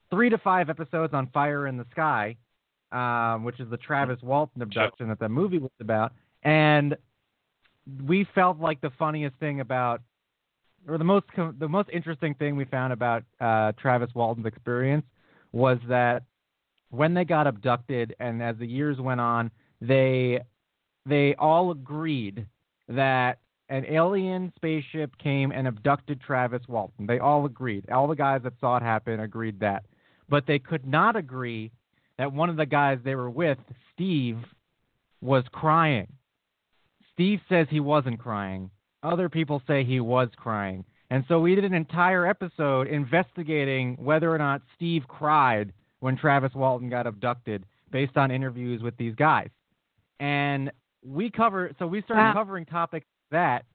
three 0.09 0.29
to 0.29 0.37
five 0.39 0.69
episodes 0.69 1.13
on 1.13 1.27
Fire 1.27 1.67
in 1.67 1.77
the 1.77 1.85
Sky, 1.91 2.35
um, 2.91 3.43
which 3.43 3.59
is 3.59 3.69
the 3.69 3.77
Travis 3.77 4.17
Walton 4.23 4.63
abduction 4.63 5.09
that 5.09 5.19
the 5.19 5.29
movie 5.29 5.59
was 5.59 5.71
about. 5.79 6.13
And 6.41 6.97
we 8.03 8.27
felt 8.33 8.59
like 8.59 8.81
the 8.81 8.89
funniest 8.97 9.35
thing 9.39 9.59
about, 9.59 10.01
or 10.87 10.97
the 10.97 11.03
most 11.03 11.25
the 11.59 11.67
most 11.67 11.89
interesting 11.91 12.33
thing 12.35 12.55
we 12.55 12.65
found 12.65 12.93
about 12.93 13.23
uh, 13.39 13.73
Travis 13.73 14.09
Walton's 14.15 14.47
experience 14.47 15.05
was 15.51 15.77
that 15.87 16.23
when 16.89 17.13
they 17.13 17.25
got 17.25 17.45
abducted, 17.45 18.15
and 18.19 18.41
as 18.41 18.55
the 18.57 18.65
years 18.65 18.97
went 18.99 19.21
on, 19.21 19.51
they 19.81 20.39
they 21.05 21.35
all 21.35 21.71
agreed 21.71 22.47
that 22.87 23.39
an 23.69 23.85
alien 23.87 24.51
spaceship 24.55 25.17
came 25.17 25.51
and 25.51 25.67
abducted 25.67 26.19
Travis 26.21 26.63
Walton. 26.67 27.05
They 27.05 27.19
all 27.19 27.45
agreed. 27.45 27.89
All 27.89 28.07
the 28.07 28.15
guys 28.15 28.41
that 28.43 28.53
saw 28.59 28.77
it 28.77 28.83
happen 28.83 29.19
agreed 29.19 29.59
that. 29.59 29.85
But 30.27 30.45
they 30.47 30.59
could 30.59 30.85
not 30.87 31.15
agree 31.15 31.71
that 32.17 32.33
one 32.33 32.49
of 32.49 32.57
the 32.57 32.65
guys 32.65 32.99
they 33.03 33.15
were 33.15 33.29
with, 33.29 33.57
Steve, 33.93 34.37
was 35.21 35.43
crying. 35.51 36.07
Steve 37.13 37.39
says 37.49 37.67
he 37.69 37.79
wasn't 37.79 38.19
crying. 38.19 38.69
Other 39.03 39.29
people 39.29 39.61
say 39.67 39.83
he 39.83 39.99
was 39.99 40.29
crying. 40.35 40.83
And 41.11 41.23
so 41.27 41.39
we 41.39 41.55
did 41.55 41.65
an 41.65 41.73
entire 41.73 42.25
episode 42.25 42.87
investigating 42.87 43.95
whether 43.99 44.33
or 44.33 44.37
not 44.37 44.61
Steve 44.75 45.03
cried 45.07 45.73
when 45.99 46.15
Travis 46.17 46.53
Walton 46.53 46.89
got 46.89 47.07
abducted 47.07 47.65
based 47.91 48.15
on 48.17 48.31
interviews 48.31 48.81
with 48.81 48.95
these 48.97 49.15
guys. 49.15 49.49
And 50.19 50.71
we 51.03 51.29
cover 51.29 51.71
so 51.79 51.87
we 51.87 52.01
started 52.01 52.23
Wow. 52.23 52.33
covering 52.33 52.65
topics 52.65 53.07
that 53.31 53.65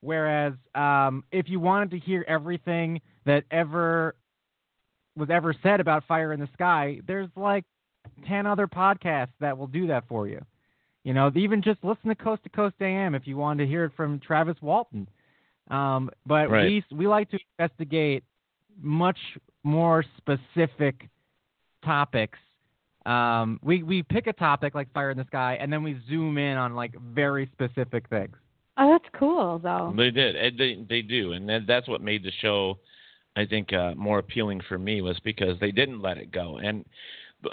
whereas 0.00 0.54
um, 0.74 1.24
if 1.32 1.48
you 1.48 1.60
wanted 1.60 1.90
to 1.92 1.98
hear 1.98 2.24
everything 2.28 3.00
that 3.24 3.44
ever 3.50 4.14
was 5.16 5.28
ever 5.30 5.54
said 5.62 5.80
about 5.80 6.04
Fire 6.06 6.32
in 6.32 6.40
the 6.40 6.48
Sky, 6.54 7.00
there's 7.06 7.28
like 7.36 7.64
10 8.26 8.46
other 8.46 8.66
podcasts 8.66 9.32
that 9.40 9.56
will 9.56 9.66
do 9.66 9.86
that 9.86 10.04
for 10.08 10.26
you. 10.26 10.40
You 11.04 11.14
know, 11.14 11.30
even 11.34 11.62
just 11.62 11.82
listen 11.82 12.08
to 12.08 12.14
Coast 12.14 12.42
to 12.44 12.48
Coast 12.48 12.76
AM 12.80 13.14
if 13.14 13.26
you 13.26 13.36
wanted 13.36 13.64
to 13.64 13.70
hear 13.70 13.84
it 13.84 13.92
from 13.96 14.20
Travis 14.20 14.56
Walton. 14.62 15.08
Um, 15.70 16.10
but 16.26 16.50
Right. 16.50 16.82
we 16.90 16.96
we 16.96 17.06
like 17.06 17.30
to 17.30 17.38
investigate 17.58 18.24
much 18.80 19.18
more 19.64 20.04
specific 20.16 21.08
topics. 21.84 22.38
Um, 23.04 23.58
we 23.62 23.82
we 23.82 24.02
pick 24.02 24.28
a 24.28 24.32
topic 24.32 24.74
like 24.74 24.92
Fire 24.92 25.10
in 25.10 25.18
the 25.18 25.24
Sky, 25.24 25.58
and 25.60 25.72
then 25.72 25.82
we 25.82 26.00
zoom 26.08 26.38
in 26.38 26.56
on 26.56 26.74
like 26.74 26.94
very 26.98 27.50
specific 27.52 28.08
things. 28.08 28.36
Oh, 28.78 28.90
that's 28.90 29.14
cool 29.18 29.58
though. 29.58 29.92
They 29.96 30.10
did. 30.10 30.34
And 30.36 30.58
They 30.58 30.84
they 30.88 31.02
do, 31.02 31.32
and 31.32 31.48
that, 31.48 31.66
that's 31.66 31.88
what 31.88 32.00
made 32.00 32.22
the 32.24 32.32
show, 32.40 32.78
I 33.36 33.44
think, 33.46 33.72
uh, 33.72 33.94
more 33.96 34.18
appealing 34.18 34.60
for 34.68 34.78
me 34.78 35.02
was 35.02 35.18
because 35.24 35.58
they 35.60 35.72
didn't 35.72 36.00
let 36.00 36.16
it 36.18 36.30
go. 36.32 36.58
And 36.58 36.84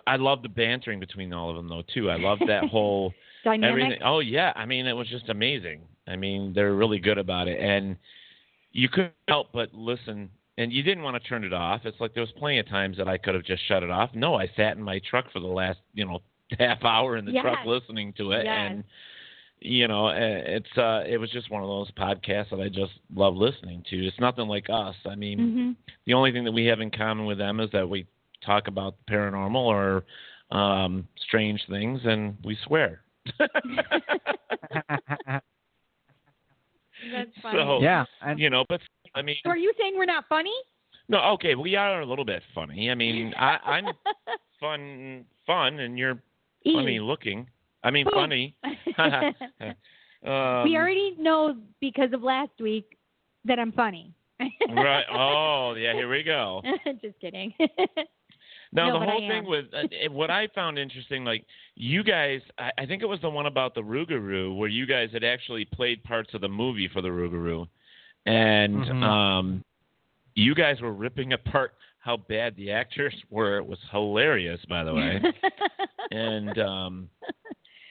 I 0.07 0.15
love 0.17 0.41
the 0.43 0.49
bantering 0.49 0.99
between 0.99 1.33
all 1.33 1.49
of 1.49 1.55
them, 1.55 1.67
though. 1.67 1.83
Too. 1.93 2.09
I 2.09 2.17
love 2.17 2.39
that 2.47 2.63
whole 2.71 3.13
Dynamic. 3.43 3.69
everything. 3.83 4.01
Oh 4.03 4.19
yeah, 4.19 4.53
I 4.55 4.65
mean, 4.65 4.85
it 4.87 4.93
was 4.93 5.07
just 5.07 5.29
amazing. 5.29 5.81
I 6.07 6.15
mean, 6.15 6.53
they're 6.53 6.73
really 6.73 6.99
good 6.99 7.17
about 7.17 7.47
it, 7.47 7.59
and 7.59 7.97
you 8.71 8.87
couldn't 8.89 9.13
help 9.27 9.47
but 9.53 9.73
listen. 9.73 10.29
And 10.57 10.73
you 10.73 10.83
didn't 10.83 11.03
want 11.05 11.21
to 11.21 11.25
turn 11.29 11.45
it 11.45 11.53
off. 11.53 11.81
It's 11.85 11.99
like 12.01 12.13
there 12.13 12.19
was 12.21 12.33
plenty 12.37 12.59
of 12.59 12.67
times 12.67 12.97
that 12.97 13.07
I 13.07 13.17
could 13.17 13.33
have 13.33 13.45
just 13.45 13.65
shut 13.67 13.81
it 13.81 13.89
off. 13.89 14.09
No, 14.13 14.35
I 14.35 14.49
sat 14.57 14.75
in 14.75 14.83
my 14.83 14.99
truck 15.09 15.31
for 15.31 15.39
the 15.39 15.47
last, 15.47 15.79
you 15.93 16.05
know, 16.05 16.19
half 16.59 16.83
hour 16.83 17.15
in 17.15 17.23
the 17.23 17.31
truck 17.31 17.59
listening 17.65 18.11
to 18.17 18.31
it, 18.31 18.43
Yes. 18.43 18.57
and 18.71 18.83
you 19.61 19.87
know, 19.87 20.07
uh, 20.07 20.13
it's 20.17 20.77
uh, 20.77 21.03
it 21.07 21.17
was 21.17 21.29
just 21.31 21.49
one 21.51 21.61
of 21.63 21.67
those 21.69 21.91
podcasts 21.91 22.49
that 22.51 22.59
I 22.61 22.69
just 22.69 22.93
love 23.13 23.35
listening 23.35 23.83
to. 23.89 24.05
It's 24.07 24.19
nothing 24.19 24.47
like 24.47 24.69
us. 24.69 24.95
I 25.05 25.15
mean, 25.15 25.39
Mhm. 25.39 25.75
the 26.05 26.13
only 26.13 26.31
thing 26.31 26.43
that 26.45 26.51
we 26.51 26.65
have 26.65 26.79
in 26.79 26.89
common 26.91 27.25
with 27.25 27.37
them 27.37 27.59
is 27.59 27.69
that 27.71 27.87
we 27.87 28.05
talk 28.41 28.67
about 28.67 28.95
the 29.05 29.11
paranormal 29.13 29.55
or 29.55 30.05
um, 30.51 31.07
strange 31.27 31.61
things, 31.69 32.01
and 32.05 32.37
we 32.43 32.55
swear. 32.65 33.01
That's 37.11 37.31
funny. 37.41 37.57
so 37.59 37.79
Yeah, 37.81 38.05
and- 38.21 38.39
you 38.39 38.49
know, 38.49 38.65
but 38.69 38.81
I 39.15 39.21
mean, 39.21 39.37
So 39.43 39.49
are 39.49 39.57
you 39.57 39.73
saying 39.79 39.93
we're 39.97 40.05
not 40.05 40.25
funny? 40.27 40.53
no, 41.07 41.19
okay, 41.33 41.55
we 41.55 41.75
are 41.75 42.01
a 42.01 42.05
little 42.05 42.25
bit 42.25 42.43
funny. 42.53 42.91
I 42.91 42.95
mean, 42.95 43.33
I, 43.37 43.57
I'm 43.65 43.85
fun, 44.59 45.25
fun, 45.47 45.79
and 45.79 45.97
you're 45.97 46.21
funny 46.63 46.99
looking. 46.99 47.47
I 47.83 47.91
mean, 47.91 48.05
Poop. 48.05 48.13
funny. 48.13 48.55
um, 48.99 50.63
we 50.63 50.75
already 50.77 51.15
know 51.19 51.55
because 51.79 52.11
of 52.13 52.23
last 52.23 52.51
week 52.59 52.97
that 53.45 53.59
I'm 53.59 53.71
funny. 53.71 54.13
right. 54.69 55.05
Oh, 55.11 55.75
yeah. 55.77 55.93
Here 55.93 56.09
we 56.09 56.23
go. 56.23 56.61
Just 57.01 57.19
kidding. 57.19 57.53
Now 58.71 58.87
No, 58.89 58.99
the 58.99 59.05
whole 59.05 59.19
thing 59.27 59.45
with 59.45 59.65
uh, 59.73 60.11
what 60.11 60.29
I 60.29 60.47
found 60.53 60.77
interesting, 60.77 61.25
like 61.25 61.43
you 61.75 62.03
guys, 62.03 62.41
I, 62.57 62.71
I 62.79 62.85
think 62.85 63.01
it 63.01 63.07
was 63.07 63.19
the 63.21 63.29
one 63.29 63.47
about 63.47 63.73
the 63.73 63.81
Rougarou 63.81 64.55
where 64.55 64.69
you 64.69 64.85
guys 64.85 65.09
had 65.11 65.23
actually 65.23 65.65
played 65.65 66.03
parts 66.03 66.33
of 66.33 66.41
the 66.41 66.49
movie 66.49 66.87
for 66.87 67.01
the 67.01 67.07
Rougarou, 67.09 67.67
and 68.25 68.75
Mhm. 68.75 69.03
um, 69.03 69.63
you 70.35 70.53
guys 70.53 70.79
were 70.81 70.93
ripping 70.93 71.33
apart 71.33 71.73
how 71.99 72.17
bad 72.17 72.55
the 72.55 72.71
actors 72.71 73.13
were. 73.29 73.57
It 73.57 73.65
was 73.65 73.79
hilarious, 73.91 74.63
by 74.69 74.83
the 74.83 74.93
way, 74.93 75.21
and 76.11 76.57
um, 76.59 77.09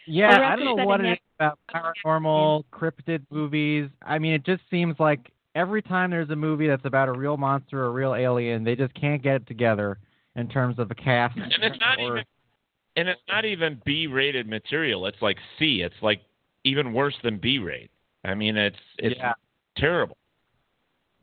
Yeah, 0.09 0.51
I 0.53 0.57
don't 0.57 0.77
know 0.77 0.85
what 0.87 1.05
it 1.05 1.13
is 1.13 1.19
about 1.39 1.59
paranormal, 1.71 2.65
cryptid 2.73 3.23
movies. 3.31 3.91
I 4.03 4.19
mean, 4.19 4.33
it 4.33 4.45
just 4.45 4.63
seems 4.71 4.97
like 4.99 5.31
every 5.55 5.83
time 5.83 6.11
there's 6.11 6.31
a 6.31 6.37
movie 6.37 6.67
that's 6.67 6.85
about 6.85 7.09
a 7.09 7.13
real 7.13 7.37
monster 7.37 7.83
or 7.85 7.87
a 7.87 7.91
real 7.91 8.15
alien, 8.15 8.65
they 8.65 8.75
just 8.75 8.95
can't 8.95 9.23
get 9.23 9.37
it 9.37 9.47
together 9.47 9.99
in 10.37 10.49
terms 10.49 10.79
of 10.79 10.91
a 10.91 10.95
cast. 10.95 11.37
and 11.37 11.53
it's 11.63 11.79
not 11.81 11.99
or, 11.99 12.13
even 12.19 12.25
and 12.97 13.09
it's 13.09 13.21
not 13.29 13.45
even 13.45 13.81
B-rated 13.85 14.49
material. 14.49 15.07
It's 15.07 15.21
like 15.21 15.37
C. 15.59 15.83
It's 15.83 15.95
like 16.03 16.21
even 16.65 16.93
worse 16.93 17.15
than 17.23 17.39
B-rate. 17.39 17.91
I 18.25 18.35
mean, 18.35 18.57
it's 18.57 18.77
it's 18.99 19.17
Yeah. 19.19 19.35
terrible. 19.77 20.17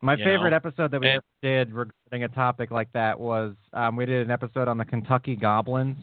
My 0.02 0.16
favorite 0.16 0.52
know? 0.52 0.56
episode 0.58 0.92
that 0.92 1.02
we 1.02 1.08
And- 1.08 1.16
ever 1.18 1.26
did 1.42 1.74
regarding 1.74 2.24
a 2.24 2.28
topic 2.30 2.70
like 2.72 2.92
that 2.94 3.20
was 3.20 3.56
um, 3.74 3.96
we 3.96 4.06
did 4.06 4.26
an 4.26 4.32
episode 4.32 4.68
on 4.68 4.78
the 4.78 4.86
Kentucky 4.86 5.36
Goblins, 5.36 5.98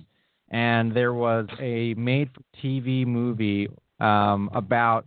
and 0.53 0.95
there 0.95 1.15
was 1.15 1.47
a 1.59 1.95
made-for-TV 1.95 3.07
movie 3.07 3.69
um, 4.01 4.51
about 4.53 5.07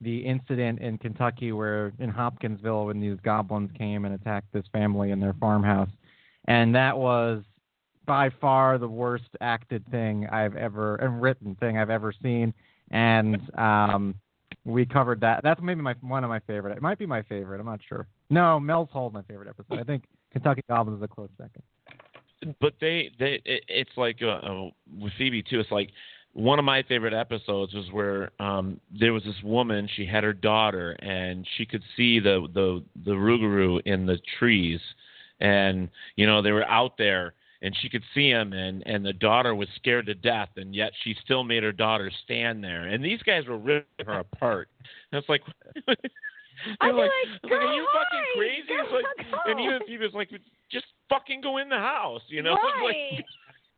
the 0.00 0.18
incident 0.18 0.80
in 0.80 0.98
Kentucky 0.98 1.52
where 1.52 1.92
in 1.98 2.10
Hopkinsville 2.10 2.86
when 2.86 3.00
these 3.00 3.16
goblins 3.24 3.70
came 3.76 4.04
and 4.04 4.14
attacked 4.14 4.52
this 4.52 4.64
family 4.72 5.10
in 5.10 5.18
their 5.18 5.34
farmhouse, 5.34 5.90
and 6.46 6.74
that 6.74 6.96
was 6.96 7.42
by 8.04 8.30
far 8.40 8.78
the 8.78 8.88
worst 8.88 9.30
acted 9.40 9.88
thing 9.90 10.26
I've 10.30 10.56
ever 10.56 10.96
and 10.96 11.22
written 11.22 11.54
thing 11.56 11.78
I've 11.78 11.90
ever 11.90 12.12
seen, 12.22 12.52
and 12.90 13.40
um, 13.58 14.14
we 14.64 14.84
covered 14.84 15.20
that. 15.20 15.42
That's 15.42 15.60
maybe 15.62 15.80
my 15.82 15.94
one 16.00 16.24
of 16.24 16.30
my 16.30 16.40
favorite. 16.40 16.76
It 16.76 16.82
might 16.82 16.98
be 16.98 17.06
my 17.06 17.22
favorite. 17.22 17.60
I'm 17.60 17.66
not 17.66 17.80
sure. 17.88 18.06
No, 18.28 18.60
Mel's 18.60 18.90
Hole 18.90 19.10
my 19.10 19.22
favorite 19.22 19.48
episode. 19.48 19.80
I 19.80 19.84
think 19.84 20.04
Kentucky 20.32 20.62
Goblins 20.68 20.98
is 20.98 21.04
a 21.04 21.08
close 21.08 21.30
second. 21.38 21.62
But 22.60 22.74
they 22.80 23.10
they 23.18 23.40
it, 23.44 23.64
it's 23.68 23.96
like 23.96 24.18
uh, 24.22 24.26
uh, 24.28 24.70
with 24.98 25.12
Phoebe 25.18 25.42
too. 25.42 25.60
It's 25.60 25.70
like 25.70 25.90
one 26.32 26.58
of 26.58 26.64
my 26.64 26.82
favorite 26.84 27.14
episodes 27.14 27.74
was 27.74 27.90
where 27.92 28.30
um 28.40 28.80
there 28.98 29.12
was 29.12 29.24
this 29.24 29.40
woman. 29.44 29.88
She 29.94 30.06
had 30.06 30.24
her 30.24 30.32
daughter, 30.32 30.92
and 31.00 31.46
she 31.56 31.66
could 31.66 31.82
see 31.96 32.20
the 32.20 32.46
the 32.54 32.84
the 33.04 33.12
rougarou 33.12 33.80
in 33.84 34.06
the 34.06 34.18
trees, 34.38 34.80
and 35.40 35.88
you 36.16 36.26
know 36.26 36.42
they 36.42 36.52
were 36.52 36.66
out 36.68 36.96
there. 36.98 37.34
And 37.64 37.76
she 37.80 37.88
could 37.88 38.02
see 38.12 38.28
him, 38.28 38.52
and 38.52 38.82
and 38.86 39.06
the 39.06 39.12
daughter 39.12 39.54
was 39.54 39.68
scared 39.76 40.06
to 40.06 40.14
death, 40.14 40.48
and 40.56 40.74
yet 40.74 40.90
she 41.04 41.14
still 41.24 41.44
made 41.44 41.62
her 41.62 41.70
daughter 41.70 42.10
stand 42.24 42.64
there. 42.64 42.88
And 42.88 43.04
these 43.04 43.22
guys 43.22 43.46
were 43.46 43.56
ripping 43.56 44.04
her 44.04 44.18
apart. 44.18 44.68
And 45.12 45.20
it's 45.20 45.28
like, 45.28 45.42
I'd 46.80 46.94
like, 46.94 47.10
like, 47.42 47.42
like, 47.44 47.52
are 47.52 47.74
you 47.74 47.82
"Go 47.82 47.98
fucking 47.98 48.26
crazy? 48.36 48.68
go, 48.68 48.82
It's 48.82 48.92
like, 48.92 49.30
go." 49.30 49.50
and 49.50 49.60
even 49.60 49.78
Phoebe 49.86 50.04
was 50.04 50.14
like, 50.14 50.30
just 50.70 50.86
fucking 51.08 51.40
go 51.42 51.58
in 51.58 51.68
the 51.68 51.76
house, 51.78 52.22
you 52.28 52.42
know? 52.42 52.54
Right. 52.62 53.16
Like, 53.18 53.24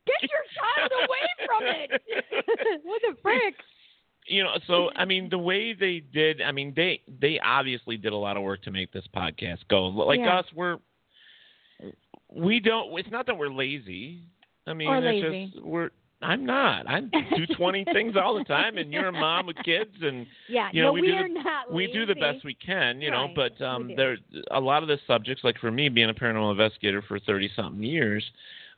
Get 0.07 0.29
your 0.31 0.45
child 0.53 0.93
away 1.09 1.27
from 1.47 1.63
it. 1.65 2.81
what 2.85 3.01
the 3.03 3.17
frick? 3.23 3.55
you 4.27 4.43
know 4.43 4.53
so 4.67 4.89
i 4.97 5.05
mean 5.05 5.29
the 5.29 5.37
way 5.37 5.75
they 5.75 6.01
did 6.01 6.41
i 6.41 6.51
mean 6.51 6.73
they 6.75 7.03
they 7.21 7.39
obviously 7.45 7.99
did 7.99 8.15
a 8.15 8.17
lot 8.17 8.39
of 8.39 8.43
work 8.43 8.63
to 8.63 8.71
make 8.71 8.91
this 8.91 9.05
podcast 9.15 9.59
go 9.69 9.89
like 9.89 10.19
Yeah. 10.19 10.39
us 10.39 10.47
we're 10.55 10.79
we 12.35 12.59
don't 12.61 12.99
it's 12.99 13.11
not 13.11 13.27
that 13.27 13.37
we're 13.37 13.51
lazy 13.51 14.21
i 14.67 14.73
mean 14.73 14.89
Or 14.89 14.97
it's 14.97 15.05
lazy. 15.23 15.51
just 15.53 15.63
we're 15.65 15.91
i'm 16.25 16.45
not 16.45 16.89
i 16.89 17.01
do 17.01 17.47
20 17.57 17.85
things 17.93 18.15
all 18.17 18.35
the 18.37 18.45
time 18.45 18.79
and 18.79 18.93
you're 18.93 19.09
a 19.09 19.13
mom 19.13 19.47
with 19.47 19.57
kids 19.65 19.95
and 20.03 20.27
Yeah, 20.49 20.69
you 20.73 20.83
know 20.83 20.89
no, 20.89 20.93
we, 20.95 21.03
we 21.03 21.07
do 21.09 21.23
the, 21.23 21.29
not 21.41 21.73
we 21.73 21.87
do 21.87 22.07
the 22.07 22.15
best 22.15 22.45
we 22.45 22.55
can 22.55 23.01
you 23.01 23.11
know 23.11 23.29
but 23.35 23.61
um 23.63 23.83
we 23.89 23.89
do. 23.91 23.97
there 23.97 24.17
a 24.51 24.61
lot 24.61 24.83
of 24.83 24.89
the 24.89 24.99
subjects 25.07 25.45
like 25.45 25.59
for 25.59 25.71
me 25.71 25.89
being 25.89 26.11
a 26.11 26.15
paranormal 26.15 26.51
investigator 26.53 27.03
for 27.03 27.19
30 27.19 27.51
something 27.55 27.83
years 27.83 28.25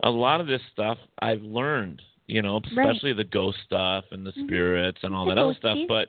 a 0.02 0.10
lot 0.10 0.40
of 0.40 0.46
this 0.46 0.60
stuff 0.72 0.98
i've 1.22 1.42
learned 1.42 2.02
you 2.26 2.42
know 2.42 2.60
Right. 2.74 2.88
especially 2.88 3.12
the 3.12 3.24
ghost 3.24 3.58
stuff 3.64 4.04
and 4.10 4.26
the 4.26 4.32
Mhm. 4.32 4.46
spirits 4.46 4.98
and 5.02 5.14
all 5.14 5.26
The 5.26 5.34
that 5.34 5.40
other 5.40 5.54
stuff 5.54 5.78
but 5.88 6.08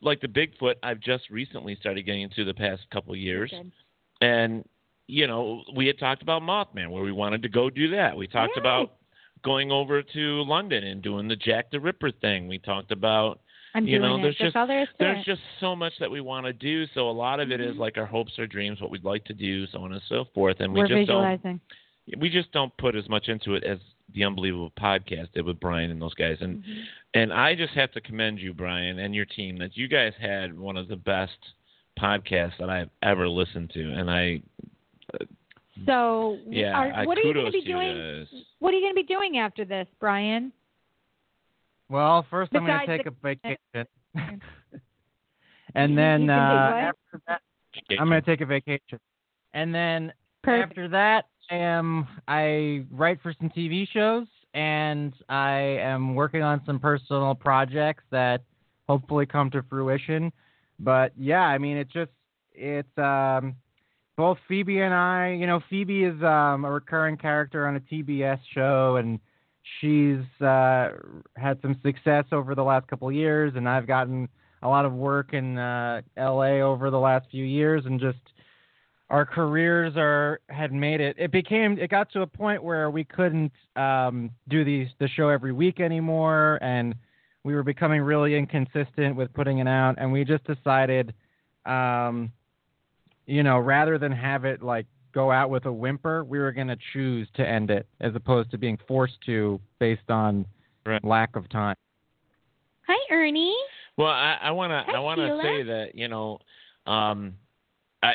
like 0.00 0.20
the 0.20 0.28
bigfoot 0.28 0.74
i've 0.82 1.00
just 1.00 1.28
recently 1.30 1.74
started 1.76 2.02
getting 2.04 2.22
into 2.22 2.44
the 2.44 2.54
past 2.54 2.82
couple 2.90 3.14
years 3.16 3.50
Good. 3.50 3.72
and 4.20 4.64
you 5.08 5.26
know 5.26 5.64
we 5.74 5.86
had 5.88 5.98
talked 5.98 6.22
about 6.22 6.42
mothman 6.42 6.88
where 6.90 7.02
we 7.02 7.10
wanted 7.12 7.42
to 7.42 7.48
go 7.48 7.68
do 7.68 7.88
that 7.90 8.16
we 8.16 8.28
talked 8.28 8.56
about 8.56 8.94
going 9.42 9.70
over 9.72 10.02
to 10.02 10.42
london 10.42 10.84
and 10.84 11.02
doing 11.02 11.28
the 11.28 11.36
jack 11.36 11.70
the 11.70 11.80
ripper 11.80 12.10
thing. 12.10 12.48
We 12.48 12.58
talked 12.58 12.92
about 12.92 13.40
I'm 13.74 13.86
you 13.86 13.98
know 13.98 14.20
there's 14.20 14.36
just 14.36 14.54
all 14.54 14.66
there 14.66 14.82
is 14.82 14.88
to 14.88 14.94
there's 14.98 15.24
just 15.24 15.40
so 15.60 15.74
much 15.74 15.94
that 16.00 16.10
we 16.10 16.20
want 16.20 16.44
to 16.46 16.52
do. 16.52 16.86
So 16.94 17.08
a 17.08 17.10
lot 17.10 17.40
of 17.40 17.50
it 17.50 17.60
is 17.60 17.74
Mhm. 17.76 17.78
like 17.78 17.96
our 17.96 18.04
hopes 18.06 18.38
or 18.38 18.46
dreams 18.46 18.80
what 18.80 18.90
we'd 18.90 19.04
like 19.04 19.24
to 19.24 19.34
do 19.34 19.66
so 19.68 19.82
on 19.82 19.92
and 19.92 20.02
so 20.08 20.26
forth. 20.34 20.60
And 20.60 20.72
we 20.72 20.80
We're 20.80 20.88
just 20.88 20.98
visualizing. 20.98 21.60
don't 22.08 22.20
we 22.20 22.28
just 22.28 22.52
don't 22.52 22.76
put 22.76 22.94
as 22.96 23.08
much 23.08 23.28
into 23.28 23.54
it 23.54 23.64
as 23.64 23.78
the 24.12 24.24
unbelievable 24.24 24.72
podcast 24.78 25.32
did 25.32 25.46
with 25.46 25.58
brian 25.58 25.90
and 25.90 26.02
those 26.02 26.14
guys. 26.14 26.36
And 26.40 26.58
Mm-hmm. 26.62 26.80
and 27.14 27.32
i 27.32 27.54
just 27.54 27.72
have 27.74 27.90
to 27.92 28.00
commend 28.02 28.38
you 28.40 28.52
brian 28.52 28.98
and 28.98 29.14
your 29.14 29.24
team 29.24 29.56
that 29.58 29.76
you 29.76 29.88
guys 29.88 30.12
had 30.20 30.58
one 30.58 30.76
of 30.76 30.88
the 30.88 30.96
best 30.96 31.38
podcasts 31.98 32.56
that 32.58 32.68
i've 32.70 32.90
ever 33.02 33.26
listened 33.28 33.70
to. 33.70 33.92
And 33.92 34.10
i 34.10 34.42
So, 35.86 36.38
yeah 36.48 36.72
are, 36.72 36.92
I, 36.92 37.04
what 37.06 37.18
are 37.18 37.22
you 37.22 37.34
going 37.34 37.46
to 37.46 37.52
be 37.52 37.62
doing? 37.62 37.96
guys. 37.96 38.42
What 38.58 38.74
are 38.74 38.76
you 38.76 38.82
going 38.82 38.94
to 38.94 39.02
be 39.02 39.06
doing 39.06 39.38
after 39.38 39.64
this, 39.64 39.86
Brian? 39.98 40.52
Well, 41.88 42.26
first 42.30 42.52
I'm 42.54 42.64
going 42.64 42.80
to 42.80 42.86
Besides 42.86 43.04
take 43.04 43.06
a 43.06 43.16
vacation, 43.22 43.86
and 45.74 45.96
then 45.98 46.30
uh, 46.30 46.32
after 46.32 47.20
that, 47.26 47.40
I'm 47.98 48.08
going 48.08 48.22
to 48.22 48.26
take 48.26 48.40
a 48.40 48.46
vacation, 48.46 48.98
and 49.54 49.74
then 49.74 50.12
Perfect. 50.42 50.70
after 50.70 50.88
that, 50.88 51.26
I 51.50 51.56
am 51.56 52.06
I 52.28 52.84
write 52.90 53.20
for 53.22 53.34
some 53.38 53.50
TV 53.50 53.86
shows, 53.92 54.26
and 54.54 55.12
I 55.28 55.58
am 55.58 56.14
working 56.14 56.42
on 56.42 56.62
some 56.66 56.78
personal 56.78 57.34
projects 57.34 58.04
that 58.10 58.42
hopefully 58.88 59.26
come 59.26 59.50
to 59.50 59.62
fruition. 59.62 60.32
But 60.78 61.12
yeah, 61.18 61.42
I 61.42 61.58
mean, 61.58 61.76
it's 61.76 61.92
just 61.92 62.10
it's 62.52 62.98
um, 62.98 63.54
both 64.22 64.38
Phoebe 64.46 64.78
and 64.78 64.94
I. 64.94 65.36
You 65.36 65.48
know, 65.48 65.60
Phoebe 65.68 66.04
is 66.04 66.22
um, 66.22 66.64
a 66.64 66.70
recurring 66.70 67.16
character 67.16 67.66
on 67.66 67.74
a 67.74 67.80
TBS 67.80 68.38
show, 68.54 68.94
and 68.94 69.18
she's 69.80 70.20
uh, 70.40 70.90
had 71.36 71.60
some 71.60 71.76
success 71.82 72.26
over 72.30 72.54
the 72.54 72.62
last 72.62 72.86
couple 72.86 73.08
of 73.08 73.14
years, 73.16 73.54
and 73.56 73.68
I've 73.68 73.88
gotten 73.88 74.28
a 74.62 74.68
lot 74.68 74.84
of 74.84 74.92
work 74.92 75.34
in 75.34 75.58
uh, 75.58 76.02
LA 76.16 76.60
over 76.60 76.88
the 76.88 77.00
last 77.00 77.26
few 77.32 77.44
years, 77.44 77.82
and 77.84 77.98
just 77.98 78.20
our 79.10 79.26
careers 79.26 79.94
are 79.96 80.38
had 80.48 80.72
made 80.72 81.00
it. 81.00 81.16
It 81.18 81.32
became 81.32 81.76
it 81.76 81.90
got 81.90 82.12
to 82.12 82.22
a 82.22 82.26
point 82.28 82.62
where 82.62 82.92
we 82.92 83.02
couldn't 83.02 83.50
um, 83.74 84.30
do 84.48 84.64
these 84.64 84.86
the 85.00 85.08
show 85.08 85.30
every 85.30 85.52
week 85.52 85.80
anymore, 85.80 86.60
and 86.62 86.94
we 87.42 87.56
were 87.56 87.64
becoming 87.64 88.00
really 88.02 88.36
inconsistent 88.36 89.16
with 89.16 89.34
putting 89.34 89.58
it 89.58 89.66
out, 89.66 89.96
and 89.98 90.12
we 90.12 90.24
just 90.24 90.44
decided, 90.44 91.12
um, 91.66 92.30
you 93.26 93.42
know, 93.42 93.58
rather 93.58 93.98
than 93.98 94.12
have 94.12 94.44
it 94.44 94.62
like 94.62 94.86
go 95.12 95.30
out 95.30 95.50
with 95.50 95.66
a 95.66 95.72
whimper, 95.72 96.24
we 96.24 96.38
were 96.38 96.52
going 96.52 96.68
to 96.68 96.78
choose 96.92 97.28
to 97.34 97.46
end 97.46 97.70
it 97.70 97.86
as 98.00 98.14
opposed 98.14 98.50
to 98.50 98.58
being 98.58 98.78
forced 98.88 99.20
to 99.26 99.60
based 99.78 100.10
on 100.10 100.46
lack 101.02 101.36
of 101.36 101.48
time. 101.48 101.76
Hi, 102.86 103.14
Ernie. 103.14 103.56
Well, 103.96 104.08
I, 104.08 104.38
I 104.42 104.50
want 104.50 104.70
to 104.70 104.92
I 104.92 104.98
want 104.98 105.18
to 105.18 105.38
say 105.42 105.62
that 105.62 105.94
you 105.94 106.08
know, 106.08 106.38
um, 106.86 107.34
I 108.02 108.14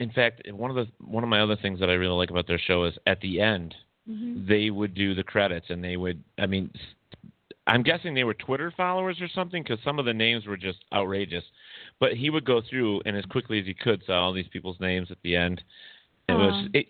in 0.00 0.10
fact 0.10 0.42
one 0.52 0.70
of 0.70 0.76
the 0.76 0.86
one 1.04 1.22
of 1.22 1.30
my 1.30 1.40
other 1.40 1.56
things 1.56 1.80
that 1.80 1.88
I 1.88 1.94
really 1.94 2.16
like 2.16 2.30
about 2.30 2.46
their 2.46 2.58
show 2.58 2.84
is 2.84 2.94
at 3.06 3.20
the 3.20 3.40
end 3.40 3.74
Mhm. 4.10 4.48
they 4.48 4.70
would 4.70 4.94
do 4.94 5.14
the 5.14 5.22
credits 5.22 5.66
and 5.68 5.82
they 5.82 5.96
would 5.96 6.24
I 6.36 6.46
mean 6.46 6.70
I'm 7.68 7.84
guessing 7.84 8.14
they 8.14 8.24
were 8.24 8.34
Twitter 8.34 8.72
followers 8.76 9.20
or 9.20 9.28
something 9.28 9.62
because 9.62 9.78
some 9.84 10.00
of 10.00 10.04
the 10.04 10.12
names 10.12 10.46
were 10.46 10.56
just 10.56 10.78
outrageous, 10.92 11.44
but 12.02 12.14
he 12.14 12.30
would 12.30 12.44
go 12.44 12.60
through 12.68 13.00
and 13.06 13.16
as 13.16 13.24
quickly 13.26 13.60
as 13.60 13.64
he 13.66 13.74
could 13.74 14.02
say 14.08 14.12
all 14.12 14.32
these 14.32 14.48
people's 14.52 14.80
names 14.80 15.08
at 15.12 15.18
the 15.22 15.36
end. 15.36 15.62
It 16.28 16.32
was 16.34 16.68
it 16.74 16.86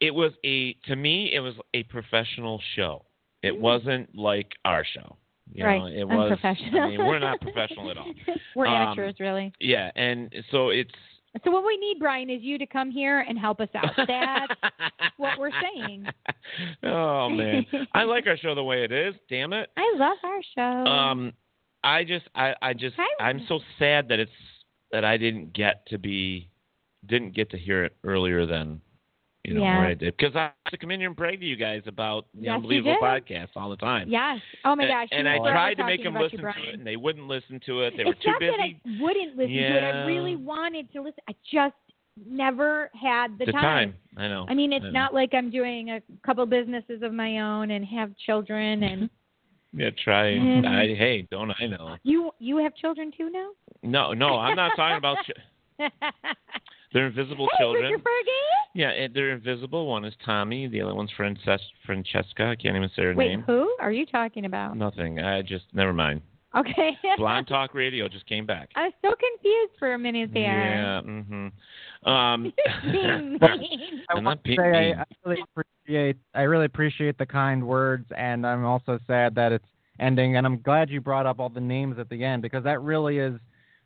it 0.00 0.14
was 0.14 0.32
a 0.46 0.72
to 0.86 0.96
me 0.96 1.30
it 1.34 1.40
was 1.40 1.54
a 1.74 1.82
professional 1.84 2.58
show. 2.74 3.04
It 3.42 3.54
wasn't 3.56 4.16
like 4.16 4.52
our 4.64 4.82
show. 4.82 5.16
You 5.52 5.64
Mm. 5.64 5.66
right. 5.66 5.78
know, 5.78 5.86
it 5.88 6.08
was. 6.08 6.38
I 6.42 6.54
mean, 6.88 7.00
we're 7.06 7.18
not 7.18 7.38
professional 7.42 7.90
at 7.90 7.98
all. 7.98 8.12
We're 8.56 8.66
Um, 8.66 8.74
amateurs, 8.74 9.16
really. 9.20 9.52
Yeah, 9.60 9.90
and 9.94 10.32
so 10.50 10.70
it's 10.70 10.90
So 11.44 11.50
what 11.50 11.64
we 11.66 11.76
need, 11.76 11.98
Brian, 11.98 12.30
is 12.30 12.40
you 12.42 12.56
to 12.58 12.66
come 12.66 12.90
here 12.90 13.20
and 13.28 13.38
help 13.38 13.60
us 13.60 13.68
out. 13.74 13.92
That's 13.96 14.52
what 15.18 15.38
we're 15.38 15.50
saying. 15.66 16.06
oh 16.84 17.28
man, 17.28 17.66
I 17.92 18.04
like 18.04 18.26
our 18.26 18.36
show 18.38 18.54
the 18.54 18.64
way 18.64 18.84
it 18.84 18.92
is. 18.92 19.14
Damn 19.28 19.52
it. 19.52 19.68
I 19.76 19.94
love 19.96 20.18
our 20.24 20.42
show. 20.54 20.90
Um, 20.90 21.32
I 21.82 22.04
just, 22.04 22.26
I, 22.34 22.54
I 22.60 22.72
just, 22.74 22.96
Hi. 22.96 23.24
I'm 23.24 23.44
so 23.48 23.60
sad 23.78 24.08
that 24.08 24.18
it's 24.18 24.30
that 24.92 25.04
I 25.04 25.16
didn't 25.16 25.52
get 25.52 25.86
to 25.86 25.98
be, 25.98 26.50
didn't 27.06 27.34
get 27.34 27.50
to 27.50 27.58
hear 27.58 27.84
it 27.84 27.96
earlier 28.04 28.44
than, 28.44 28.80
you 29.44 29.54
know, 29.54 29.62
Yeah. 29.62 29.78
where 29.78 29.86
I 29.86 29.94
did 29.94 30.16
because 30.16 30.36
I 30.36 30.50
used 30.66 30.72
to 30.72 30.78
come 30.78 30.90
in 30.90 31.00
here 31.00 31.08
and 31.08 31.16
brag 31.16 31.40
to 31.40 31.46
you 31.46 31.56
guys 31.56 31.82
about 31.86 32.26
the 32.34 32.42
Yes, 32.42 32.56
unbelievable 32.56 32.98
podcast 33.00 33.48
all 33.56 33.70
the 33.70 33.76
time. 33.76 34.08
yes. 34.08 34.40
Oh 34.64 34.76
my 34.76 34.86
gosh. 34.86 35.08
And, 35.12 35.26
you 35.26 35.32
I 35.32 35.38
tried 35.38 35.74
to 35.74 35.84
make 35.86 36.02
them 36.02 36.14
listen 36.14 36.40
to 36.40 36.48
it, 36.48 36.74
and 36.74 36.86
they 36.86 36.96
wouldn't 36.96 37.28
listen 37.28 37.60
to 37.66 37.82
it. 37.82 37.94
They 37.96 38.04
were 38.04 38.12
it's 38.12 38.22
too 38.22 38.30
not 38.32 38.40
busy. 38.40 38.50
that 38.50 38.60
I 38.60 39.02
wouldn't 39.02 39.36
listen 39.36 39.54
to 39.54 39.76
it. 39.76 39.84
I 39.84 40.04
really 40.04 40.36
wanted 40.36 40.92
to 40.92 41.02
listen. 41.02 41.20
I 41.28 41.34
just 41.50 41.74
never 42.26 42.90
had 43.00 43.38
the, 43.38 43.46
the 43.46 43.52
time. 43.52 43.94
I 44.16 44.28
know. 44.28 44.44
I 44.48 44.54
mean, 44.54 44.72
it's 44.72 44.84
know. 44.84 44.90
not 44.90 45.14
like 45.14 45.32
I'm 45.32 45.50
doing 45.50 45.90
a 45.90 46.02
couple 46.26 46.44
businesses 46.46 47.02
of 47.02 47.12
my 47.12 47.38
own 47.38 47.70
and 47.70 47.84
have 47.86 48.14
children 48.26 48.82
and 48.82 49.02
mm-hmm. 49.02 49.14
Yeah, 49.72 49.90
try. 50.02 50.32
Mhm. 50.32 50.66
I, 50.66 50.94
hey, 50.96 51.22
don't 51.30 51.52
I 51.60 51.66
know? 51.66 51.96
you 52.02 52.32
you 52.38 52.56
have 52.58 52.74
children 52.74 53.12
too 53.16 53.30
now? 53.30 53.50
No, 53.82 54.12
no, 54.12 54.36
I'm 54.38 54.56
not 54.56 54.72
talking 54.76 54.96
about. 54.96 55.18
Ch- 55.24 55.78
they're 56.92 57.06
invisible 57.06 57.48
hey, 57.52 57.64
children. 57.64 57.92
Mr. 57.92 58.02
Fergie. 58.02 58.50
Yeah, 58.74 59.06
they're 59.14 59.30
invisible. 59.30 59.86
One 59.86 60.04
is 60.04 60.14
Tommy. 60.24 60.66
The 60.66 60.80
other 60.82 60.94
one's 60.94 61.10
Frances- 61.16 61.60
Francesca. 61.86 62.44
I 62.46 62.56
can't 62.56 62.76
even 62.76 62.90
say 62.96 63.02
her 63.02 63.14
Wait, 63.14 63.28
name. 63.28 63.42
who 63.46 63.74
are 63.80 63.92
you 63.92 64.06
talking 64.06 64.44
about? 64.44 64.76
Nothing. 64.76 65.20
I 65.20 65.42
just 65.42 65.64
never 65.72 65.92
mind. 65.92 66.20
Okay. 66.56 66.96
Blonde 67.16 67.46
Talk 67.46 67.74
Radio 67.74 68.08
just 68.08 68.26
came 68.26 68.44
back. 68.46 68.70
I 68.74 68.84
was 68.86 68.92
so 69.02 69.10
confused 69.10 69.72
for 69.78 69.94
a 69.94 69.98
minute 69.98 70.30
there. 70.32 70.42
Yeah. 70.74 71.00
Mm-hmm. 71.02 72.08
Um, 72.08 72.52
Being 72.92 73.38
I 73.42 74.16
I'm 74.16 74.24
want 74.24 74.42
to 74.44 74.56
say. 74.56 74.94
I, 74.94 75.00
I 75.02 75.04
really 75.24 75.42
appreciate 75.42 76.16
I 76.34 76.42
really 76.42 76.64
appreciate 76.66 77.18
the 77.18 77.26
kind 77.26 77.66
words, 77.66 78.06
and 78.16 78.46
I'm 78.46 78.64
also 78.64 78.98
sad 79.06 79.34
that 79.36 79.52
it's 79.52 79.64
ending. 80.00 80.36
And 80.36 80.46
I'm 80.46 80.60
glad 80.62 80.90
you 80.90 81.00
brought 81.00 81.26
up 81.26 81.38
all 81.38 81.48
the 81.50 81.60
names 81.60 81.98
at 81.98 82.08
the 82.08 82.24
end 82.24 82.42
because 82.42 82.64
that 82.64 82.80
really 82.82 83.18
is 83.18 83.34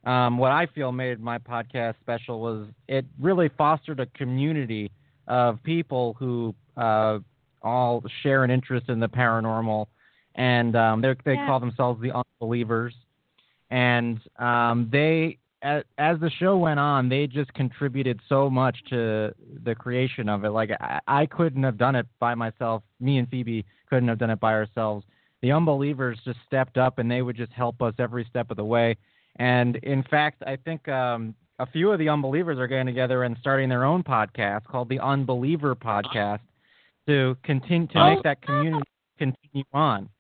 um, 0.05 0.39
what 0.39 0.53
I 0.53 0.67
feel 0.67 0.93
made 0.93 1.21
my 1.21 1.39
podcast 1.39 1.95
special. 2.01 2.41
Was 2.41 2.67
it 2.89 3.05
really 3.21 3.51
fostered 3.59 4.01
a 4.01 4.07
community 4.07 4.91
of 5.29 5.63
people 5.63 6.15
who 6.19 6.55
uh, 6.77 7.19
all 7.63 8.03
share 8.23 8.45
an 8.45 8.51
interest 8.51 8.89
in 8.89 9.01
the 9.01 9.09
paranormal, 9.09 9.87
and 10.37 10.77
um, 10.77 11.01
they 11.03 11.15
they 11.25 11.35
Yeah. 11.35 11.47
call 11.47 11.61
themselves 11.61 12.01
the 12.01 12.13
Unbelievers, 12.45 12.95
and 13.71 14.21
um, 14.39 14.89
they 14.93 15.39
as, 15.63 15.83
as 15.97 16.21
the 16.21 16.31
show 16.39 16.59
went 16.59 16.79
on, 16.79 17.09
they 17.09 17.27
just 17.27 17.53
contributed 17.55 18.21
so 18.29 18.51
much 18.51 18.77
to 18.91 19.35
the 19.65 19.75
creation 19.75 20.29
of 20.29 20.45
it. 20.45 20.51
Like 20.51 20.71
I, 20.79 21.01
I 21.09 21.27
couldn't 21.27 21.63
have 21.63 21.79
done 21.79 21.95
it 21.97 22.07
by 22.21 22.35
myself. 22.35 22.83
Me 23.01 23.17
and 23.17 23.27
Phoebe 23.31 23.65
couldn't 23.89 24.09
have 24.09 24.19
done 24.19 24.29
it 24.31 24.41
by 24.41 24.53
ourselves. 24.53 25.07
The 25.41 25.53
unbelievers 25.53 26.19
just 26.25 26.39
stepped 26.47 26.77
up 26.77 26.99
and 26.99 27.11
they 27.11 27.23
would 27.23 27.37
just 27.37 27.53
help 27.53 27.81
us 27.81 27.95
every 27.99 28.27
step 28.29 28.51
of 28.51 28.59
the 28.59 28.65
way. 28.65 28.97
And 29.37 29.77
in 29.77 30.03
fact, 30.03 30.43
I 30.47 30.57
think 30.57 30.87
um, 30.89 31.35
a 31.59 31.67
few 31.67 31.91
of 31.91 31.99
the 31.99 32.11
unbelievers 32.11 32.59
are 32.59 32.67
getting 32.67 32.87
together 32.87 33.23
and 33.25 33.35
starting 33.41 33.71
their 33.71 33.85
own 33.85 34.03
podcast 34.03 34.65
called 34.65 34.91
the 34.91 35.01
Unbeliever 35.01 35.75
Podcast 35.75 36.41
to 37.09 37.37
continue 37.43 37.87
to 37.89 37.99
Oh. 37.99 38.15
make 38.15 38.23
that 38.23 38.43
community 38.43 38.85
continue 39.19 39.65
on. 39.73 40.11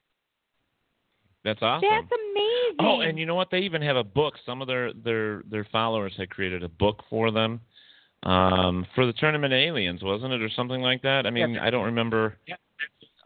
That's 1.44 1.60
awesome. 1.62 1.88
That's 1.90 2.06
amazing. 2.06 2.76
Oh, 2.80 3.00
and 3.00 3.18
you 3.18 3.26
know 3.26 3.34
what? 3.34 3.50
They 3.50 3.58
even 3.60 3.82
have 3.82 3.96
a 3.96 4.04
book. 4.04 4.34
Some 4.46 4.62
of 4.62 4.68
their 4.68 4.92
their 4.92 5.42
their 5.50 5.66
followers 5.70 6.12
had 6.16 6.30
created 6.30 6.62
a 6.62 6.68
book 6.68 7.02
for 7.10 7.30
them 7.30 7.60
um, 8.22 8.86
for 8.94 9.06
the 9.06 9.12
tournament 9.12 9.52
of 9.52 9.58
aliens, 9.58 10.02
wasn't 10.02 10.32
it, 10.32 10.40
or 10.40 10.48
something 10.50 10.80
like 10.80 11.02
that? 11.02 11.26
I 11.26 11.30
mean, 11.30 11.58
I 11.58 11.70
don't 11.70 11.84
remember. 11.84 12.36
Yeah. 12.46 12.56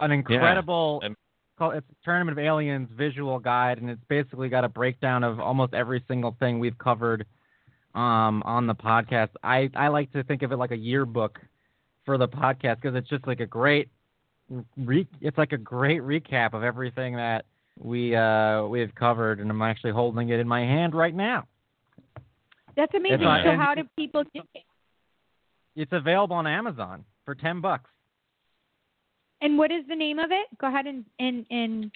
an 0.00 0.10
incredible 0.10 1.02
call 1.58 1.72
it's 1.72 1.86
a 1.90 2.04
tournament 2.04 2.38
of 2.38 2.44
aliens 2.44 2.88
visual 2.96 3.38
guide 3.38 3.78
and 3.78 3.90
it's 3.90 4.04
basically 4.08 4.48
got 4.48 4.64
a 4.64 4.68
breakdown 4.68 5.24
of 5.24 5.40
almost 5.40 5.74
every 5.74 6.02
single 6.06 6.36
thing 6.38 6.60
we've 6.60 6.78
covered 6.78 7.26
um 7.96 8.42
on 8.44 8.66
the 8.66 8.74
podcast 8.74 9.30
i 9.42 9.68
i 9.74 9.88
like 9.88 10.10
to 10.12 10.22
think 10.22 10.42
of 10.42 10.52
it 10.52 10.56
like 10.56 10.70
a 10.70 10.76
yearbook 10.76 11.40
for 12.06 12.16
the 12.16 12.28
podcast 12.28 12.76
because 12.76 12.94
it's 12.94 13.08
just 13.08 13.26
like 13.26 13.40
a 13.40 13.46
great 13.46 13.88
re- 14.76 15.08
it's 15.20 15.36
like 15.36 15.52
a 15.52 15.58
great 15.58 16.00
recap 16.02 16.54
of 16.54 16.62
everything 16.62 17.16
that 17.16 17.44
we 17.78 18.14
uh 18.16 18.64
we've 18.66 18.94
covered 18.94 19.40
and 19.40 19.50
i'm 19.50 19.62
actually 19.62 19.92
holding 19.92 20.28
it 20.28 20.40
in 20.40 20.48
my 20.48 20.60
hand 20.60 20.94
right 20.94 21.14
now 21.14 21.46
That's 22.76 22.92
amazing. 22.94 23.24
On- 23.26 23.44
so 23.44 23.56
how 23.56 23.74
do 23.74 23.82
people 23.96 24.24
get 24.34 24.44
it? 24.54 24.62
it's 25.76 25.92
available 25.92 26.36
on 26.36 26.46
amazon 26.46 27.04
for 27.24 27.34
10 27.34 27.60
bucks 27.60 27.90
And 29.40 29.56
what 29.58 29.70
is 29.70 29.84
the 29.88 29.94
name 29.94 30.18
of 30.18 30.30
it? 30.32 30.46
Go 30.60 30.66
ahead 30.66 30.86
and 30.86 31.04
and 31.20 31.46
and 31.50 31.90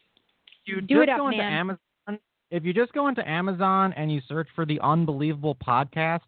you 0.65 0.81
do 0.81 0.95
just 0.97 1.03
it 1.03 1.09
up, 1.09 1.19
go 1.19 1.27
into 1.29 1.39
man. 1.39 1.53
Amazon, 1.53 2.21
if 2.53 2.65
you 2.65 2.73
just 2.73 2.93
go 2.93 3.09
into 3.09 3.29
Amazon 3.29 3.93
and 3.97 4.13
you 4.13 4.21
search 4.29 4.47
for 4.55 4.65
the 4.65 4.79
Unbelievable 4.81 5.57
podcast, 5.57 6.21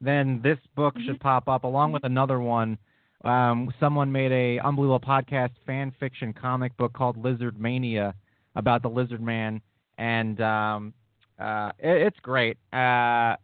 then 0.00 0.40
this 0.42 0.58
book 0.76 0.94
should 1.04 1.14
Mm-hmm. 1.18 1.22
pop 1.28 1.48
up 1.48 1.64
along 1.64 1.90
with 1.92 2.04
another 2.04 2.38
one. 2.38 2.78
Um, 3.24 3.72
someone 3.80 4.12
made 4.12 4.30
a 4.30 4.60
Unbelievable 4.64 5.00
podcast 5.00 5.50
fan 5.66 5.92
fiction 5.98 6.32
comic 6.32 6.76
book 6.76 6.92
called 6.92 7.16
Lizard 7.16 7.58
Mania 7.58 8.14
about 8.54 8.82
the 8.82 8.88
Lizard 8.88 9.22
Man, 9.22 9.60
and 9.98 10.40
um, 10.40 10.94
uh, 11.38 11.72
it, 11.78 12.02
it's 12.06 12.20
great. 12.20 12.56
Uh, 12.72 13.36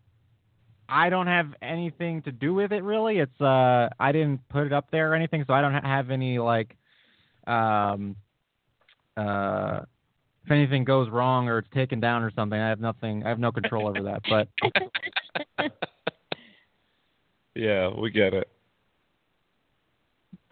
I 0.91 1.11
don't 1.11 1.27
have 1.27 1.55
anything 1.61 2.23
to 2.23 2.33
do 2.33 2.55
with 2.55 2.73
it 2.73 2.83
really. 2.83 3.19
It's 3.19 3.41
uh, 3.41 3.89
I 3.99 4.13
didn't 4.13 4.47
put 4.49 4.67
it 4.67 4.73
up 4.73 4.91
there 4.91 5.13
or 5.13 5.15
anything, 5.15 5.45
so 5.47 5.53
I 5.55 5.61
don't 5.61 5.75
have 5.75 6.11
any 6.11 6.39
like 6.39 6.77
um, 7.47 8.17
uh, 9.17 9.81
if 10.45 10.51
anything 10.51 10.85
goes 10.85 11.11
wrong 11.11 11.49
or 11.49 11.59
it's 11.59 11.69
taken 11.75 12.01
down 12.01 12.23
or 12.23 12.31
something, 12.35 12.59
I 12.59 12.69
have 12.69 12.81
nothing. 12.81 13.25
I 13.25 13.29
have 13.29 13.39
no 13.39 13.53
control 13.53 13.87
over 13.89 14.03
that. 14.05 14.23
But 14.29 14.49
Yeah, 17.59 17.91
we 17.91 18.11
get 18.11 18.35
it. 18.35 18.49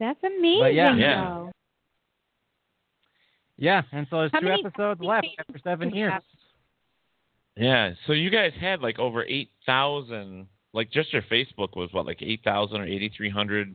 That's 0.00 0.18
amazing. 0.24 0.60
But 0.60 0.74
yeah. 0.74 0.96
Yeah. 0.96 1.50
Though. 3.58 3.64
yeah, 3.64 3.82
and 3.92 4.06
so 4.10 4.18
there's 4.20 4.30
How 4.32 4.40
two 4.40 4.48
episodes 4.50 5.00
left 5.00 5.24
many 5.24 5.36
after 5.38 5.58
seven 5.64 5.90
years. 5.94 6.12
have? 6.12 6.22
Yeah. 7.56 7.92
So 8.06 8.12
you 8.12 8.30
guys 8.30 8.52
had 8.60 8.80
like 8.80 8.98
over 8.98 9.24
eight 9.24 9.50
thousand. 9.64 10.46
Like 10.72 10.90
just 10.92 11.12
your 11.12 11.22
Facebook 11.22 11.74
was 11.76 11.88
what, 11.92 12.04
like 12.06 12.18
eight 12.20 12.40
thousand 12.44 12.80
or 12.80 12.84
eighty 12.86 13.10
three 13.16 13.30
hundred 13.30 13.74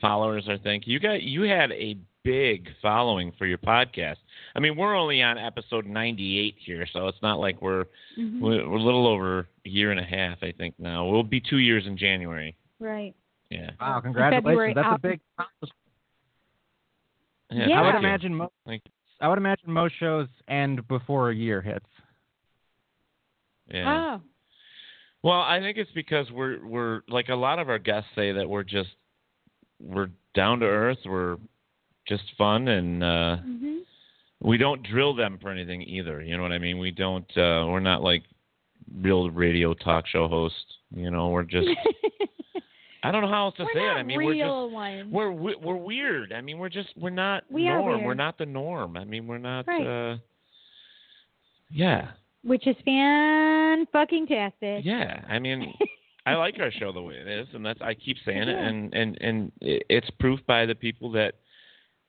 followers, 0.00 0.46
I 0.48 0.56
think. 0.56 0.86
You 0.86 0.98
got 0.98 1.22
you 1.22 1.42
had 1.42 1.70
a 1.72 1.98
big 2.22 2.68
following 2.80 3.32
for 3.38 3.44
your 3.46 3.58
podcast. 3.58 4.16
I 4.54 4.60
mean, 4.60 4.76
we're 4.76 4.94
only 4.94 5.20
on 5.22 5.36
episode 5.36 5.84
ninety 5.86 6.38
eight 6.38 6.54
here, 6.64 6.86
so 6.92 7.08
it's 7.08 7.20
not 7.22 7.40
like 7.40 7.60
we're 7.60 7.84
Mhm. 8.18 8.40
we're, 8.40 8.66
we're 8.68 8.76
a 8.78 8.82
little 8.82 9.06
over 9.06 9.40
a 9.66 9.68
year 9.68 9.90
and 9.90 10.00
a 10.00 10.04
half, 10.04 10.42
I 10.42 10.52
think. 10.52 10.74
Now 10.78 11.06
we'll 11.06 11.22
be 11.22 11.40
two 11.40 11.58
years 11.58 11.86
in 11.86 11.98
January. 11.98 12.56
Right. 12.78 13.14
Yeah. 13.50 13.72
Wow, 13.80 14.00
February 14.00 14.02
congratulations! 14.02 14.74
That's 14.76 14.96
a 14.96 14.98
big. 15.08 15.20
accomplishment. 15.38 15.78
Yeah. 17.50 17.66
Yeah. 17.68 17.80
I 17.80 17.82
would 17.82 17.92
thank 17.92 18.02
you. 18.02 18.08
imagine 18.08 18.34
most. 18.34 18.52
Thank 19.20 19.26
I 19.26 19.28
would 19.28 19.38
imagine 19.38 19.70
most 19.70 19.94
shows 19.98 20.28
end 20.48 20.86
before 20.88 21.30
a 21.30 21.34
year 21.34 21.60
hits. 21.60 21.86
Yeah. 23.70 24.18
Oh. 24.18 24.22
Well, 25.22 25.40
I 25.40 25.60
think 25.60 25.76
it's 25.76 25.90
because 25.94 26.30
we're 26.30 26.64
we're 26.66 27.02
like 27.08 27.28
a 27.28 27.34
lot 27.34 27.58
of 27.58 27.68
our 27.68 27.78
guests 27.78 28.08
say 28.14 28.32
that 28.32 28.48
we're 28.48 28.62
just 28.62 28.88
we're 29.78 30.08
down 30.34 30.60
to 30.60 30.66
earth, 30.66 30.98
we're 31.04 31.36
just 32.08 32.24
fun, 32.38 32.68
and 32.68 33.04
uh, 33.04 33.36
hmm 33.38 33.76
we 34.42 34.56
don't 34.56 34.82
drill 34.82 35.14
them 35.14 35.38
for 35.40 35.50
anything 35.50 35.82
either. 35.82 36.22
You 36.22 36.36
know 36.36 36.42
what 36.42 36.52
I 36.52 36.58
mean? 36.58 36.78
We 36.78 36.90
don't. 36.90 37.28
Uh, 37.36 37.66
we're 37.68 37.80
not 37.80 38.02
like 38.02 38.22
real 39.02 39.30
radio 39.30 39.74
talk 39.74 40.06
show 40.06 40.28
hosts. 40.28 40.64
You 40.94 41.10
know, 41.10 41.28
we're 41.28 41.42
just. 41.42 41.68
I 43.02 43.10
don't 43.10 43.22
know 43.22 43.28
how 43.28 43.46
else 43.46 43.56
to 43.56 43.62
we're 43.64 43.72
say 43.74 43.86
not 43.86 43.96
it. 43.96 44.00
I 44.00 44.02
mean, 44.02 44.18
real 44.18 44.28
we're 44.28 44.66
just 44.66 44.74
ones. 44.74 45.12
we're 45.12 45.30
we- 45.32 45.56
we're 45.56 45.76
weird. 45.76 46.32
I 46.32 46.40
mean, 46.42 46.58
we're 46.58 46.68
just 46.68 46.88
we're 46.96 47.10
not 47.10 47.44
We 47.50 47.66
are 47.68 47.78
norm. 47.78 47.94
weird. 47.96 48.06
We're 48.06 48.14
not 48.14 48.36
the 48.38 48.46
norm. 48.46 48.96
I 48.96 49.04
mean, 49.04 49.26
we're 49.26 49.38
not. 49.38 49.66
Right. 49.66 49.86
uh 49.86 50.16
Yeah, 51.70 52.08
Which 52.42 52.66
is 52.66 52.76
fan 52.84 53.86
fucking 53.92 54.26
tastic. 54.26 54.84
yeah. 54.84 55.24
I 55.28 55.38
mean, 55.38 55.72
I 56.26 56.34
like 56.34 56.56
our 56.60 56.70
show 56.70 56.92
the 56.92 57.00
way 57.00 57.14
it 57.14 57.28
is, 57.28 57.48
and 57.54 57.64
that's 57.64 57.80
I 57.80 57.94
keep 57.94 58.16
saying 58.24 58.48
it, 58.48 58.58
and 58.58 58.92
and 58.94 59.18
and 59.20 59.52
it's 59.60 60.10
proof 60.18 60.40
by 60.46 60.66
the 60.66 60.74
people 60.74 61.10
that 61.12 61.34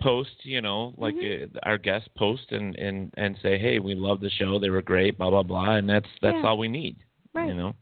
post. 0.02 0.32
You 0.44 0.62
know, 0.62 0.94
like 0.98 1.16
Mhm. 1.16 1.56
uh, 1.56 1.60
our 1.64 1.78
guests 1.78 2.10
post 2.18 2.52
and 2.52 2.76
and 2.76 3.14
and 3.18 3.38
say, 3.42 3.58
hey, 3.58 3.80
we 3.80 3.96
love 3.96 4.20
the 4.20 4.30
show. 4.32 4.60
They 4.60 4.70
were 4.70 4.82
great. 4.82 5.18
Blah 5.18 5.30
blah 5.30 5.44
blah, 5.44 5.76
and 5.76 5.88
that's 5.88 6.10
that's 6.22 6.36
Yeah. 6.42 6.48
all 6.48 6.58
we 6.58 6.68
need. 6.68 6.98
Right. 7.34 7.48
You 7.48 7.54
know, 7.56 7.76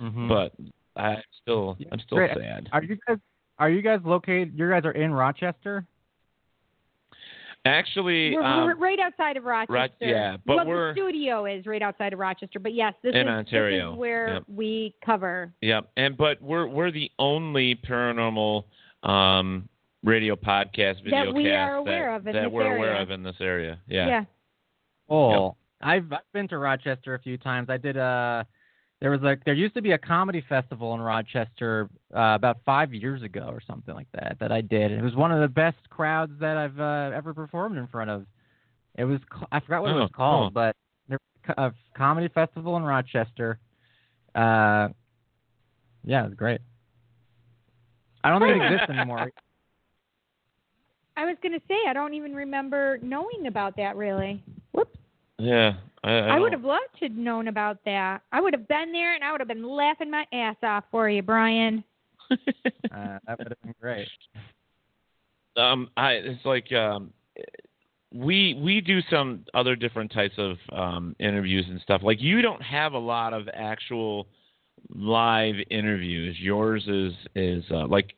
Mhm. 0.00 0.28
but 0.28 0.52
I'm 1.00 1.22
still 1.42 1.76
I'm 1.92 2.00
still 2.00 2.18
Great. 2.18 2.36
sad. 2.36 2.68
Are 2.72 2.82
you 2.82 2.96
guys? 3.06 3.18
Are 3.58 3.70
you 3.70 3.82
guys 3.82 4.00
located? 4.04 4.52
You 4.54 4.68
guys 4.70 4.84
are 4.84 4.92
in 4.92 5.12
Rochester. 5.12 5.86
Actually, 7.66 8.34
We're, 8.34 8.42
um, 8.42 8.64
we're 8.64 8.74
right 8.76 8.98
outside 8.98 9.36
of 9.36 9.44
Rochester. 9.44 9.94
yeah, 10.00 10.38
but 10.46 10.56
well, 10.56 10.66
we're- 10.66 10.94
the 10.94 10.94
studio 10.94 11.44
is 11.44 11.66
right 11.66 11.82
outside 11.82 12.14
of 12.14 12.18
Rochester. 12.18 12.58
But 12.58 12.72
yes, 12.72 12.94
this 13.02 13.14
In 13.14 13.22
is 13.22 13.28
Ontario. 13.28 13.90
This 13.90 13.94
is 13.96 13.98
where 13.98 14.28
Yep. 14.34 14.42
we 14.48 14.94
cover. 15.04 15.52
Yeah, 15.60 15.82
and 15.98 16.16
but 16.16 16.40
we're 16.40 16.66
we're 16.66 16.90
the 16.90 17.10
only 17.18 17.74
paranormal 17.76 18.64
um, 19.02 19.68
radio 20.02 20.36
podcast 20.36 21.04
video 21.04 21.26
That 21.26 21.34
we 21.34 21.44
cast 21.44 21.70
are 21.70 21.76
aware 21.76 22.10
that, 22.12 22.16
of 22.16 22.26
in 22.28 22.32
that 22.34 22.42
this 22.44 22.50
we're 22.52 22.76
aware 22.76 22.96
of 22.96 23.10
in 23.10 23.22
this 23.22 23.36
area. 23.40 23.78
Yeah. 23.86 24.06
Yeah. 24.06 24.24
Oh, 25.10 25.54
I've 25.82 26.10
I've 26.10 26.20
been 26.32 26.48
to 26.48 26.56
Rochester 26.56 27.14
a 27.14 27.18
few 27.18 27.36
times. 27.36 27.68
I 27.68 27.76
did 27.76 27.98
a 27.98 28.46
there 29.00 29.10
was 29.10 29.20
like 29.22 29.44
there 29.44 29.54
used 29.54 29.74
to 29.74 29.82
be 29.82 29.92
a 29.92 29.98
comedy 29.98 30.44
festival 30.48 30.94
in 30.94 31.00
Rochester 31.00 31.88
uh, 32.14 32.34
about 32.34 32.58
five 32.66 32.92
years 32.92 33.22
ago 33.22 33.46
or 33.50 33.60
something 33.66 33.94
like 33.94 34.08
that 34.12 34.36
that 34.40 34.52
I 34.52 34.60
did. 34.60 34.92
It 34.92 35.02
was 35.02 35.14
one 35.14 35.32
of 35.32 35.40
the 35.40 35.48
best 35.48 35.78
crowds 35.88 36.32
that 36.40 36.56
I've 36.56 36.78
uh, 36.78 37.16
ever 37.16 37.32
performed 37.32 37.78
in 37.78 37.86
front 37.86 38.10
of. 38.10 38.26
It 38.96 39.04
was 39.04 39.20
I 39.52 39.60
forgot 39.60 39.82
what 39.82 39.90
it 39.92 39.96
Oh, 39.96 40.00
was 40.02 40.10
called, 40.14 40.42
cool. 40.54 40.62
but 40.62 40.76
there 41.08 41.18
was 41.46 41.54
a 41.56 41.98
comedy 41.98 42.28
festival 42.28 42.76
in 42.76 42.82
Rochester. 42.82 43.58
Uh, 44.34 44.88
yeah, 46.04 46.22
it 46.24 46.28
was 46.28 46.34
great. 46.36 46.60
I 48.22 48.28
don't 48.30 48.40
think 48.42 48.62
it 48.62 48.72
exists 48.72 48.90
anymore. 48.96 49.30
I 51.16 51.24
was 51.24 51.36
going 51.42 51.52
to 51.52 51.60
say 51.68 51.74
I 51.88 51.92
don't 51.92 52.14
even 52.14 52.34
remember 52.34 52.98
knowing 53.02 53.46
about 53.46 53.76
that 53.76 53.96
really. 53.96 54.42
Whoops. 54.72 54.98
Yeah. 55.38 55.74
I, 56.02 56.12
I, 56.12 56.36
I, 56.36 56.38
would 56.38 56.52
have 56.52 56.64
loved 56.64 56.98
to 56.98 57.06
have 57.06 57.16
known 57.16 57.48
about 57.48 57.78
that. 57.84 58.22
I 58.32 58.40
would 58.40 58.54
have 58.54 58.66
been 58.66 58.92
there 58.92 59.14
and 59.14 59.22
I 59.22 59.32
would 59.32 59.40
have 59.40 59.48
been 59.48 59.68
laughing 59.68 60.10
my 60.10 60.24
ass 60.32 60.56
off 60.62 60.84
for 60.90 61.08
you, 61.08 61.22
Brian. 61.22 61.84
Uh, 62.92 63.18
that 63.24 63.38
would 63.38 63.48
have 63.48 63.62
been 63.62 63.74
great. 63.80 64.08
Um, 65.56 65.88
I 65.96 66.12
it's 66.12 66.44
like 66.44 66.72
um, 66.72 67.12
we 68.12 68.54
we 68.54 68.80
do 68.80 69.00
some 69.10 69.44
other 69.54 69.76
different 69.76 70.12
types 70.12 70.34
of 70.38 70.56
um, 70.72 71.14
interviews 71.20 71.66
and 71.68 71.80
stuff. 71.80 72.02
Like 72.02 72.20
you 72.20 72.42
don't 72.42 72.62
have 72.62 72.94
a 72.94 72.98
lot 72.98 73.32
of 73.32 73.48
actual 73.54 74.26
live 74.88 75.54
interviews. 75.70 76.36
Yours 76.40 76.84
is 76.88 77.12
is 77.36 77.64
uh, 77.70 77.86
like 77.86 78.14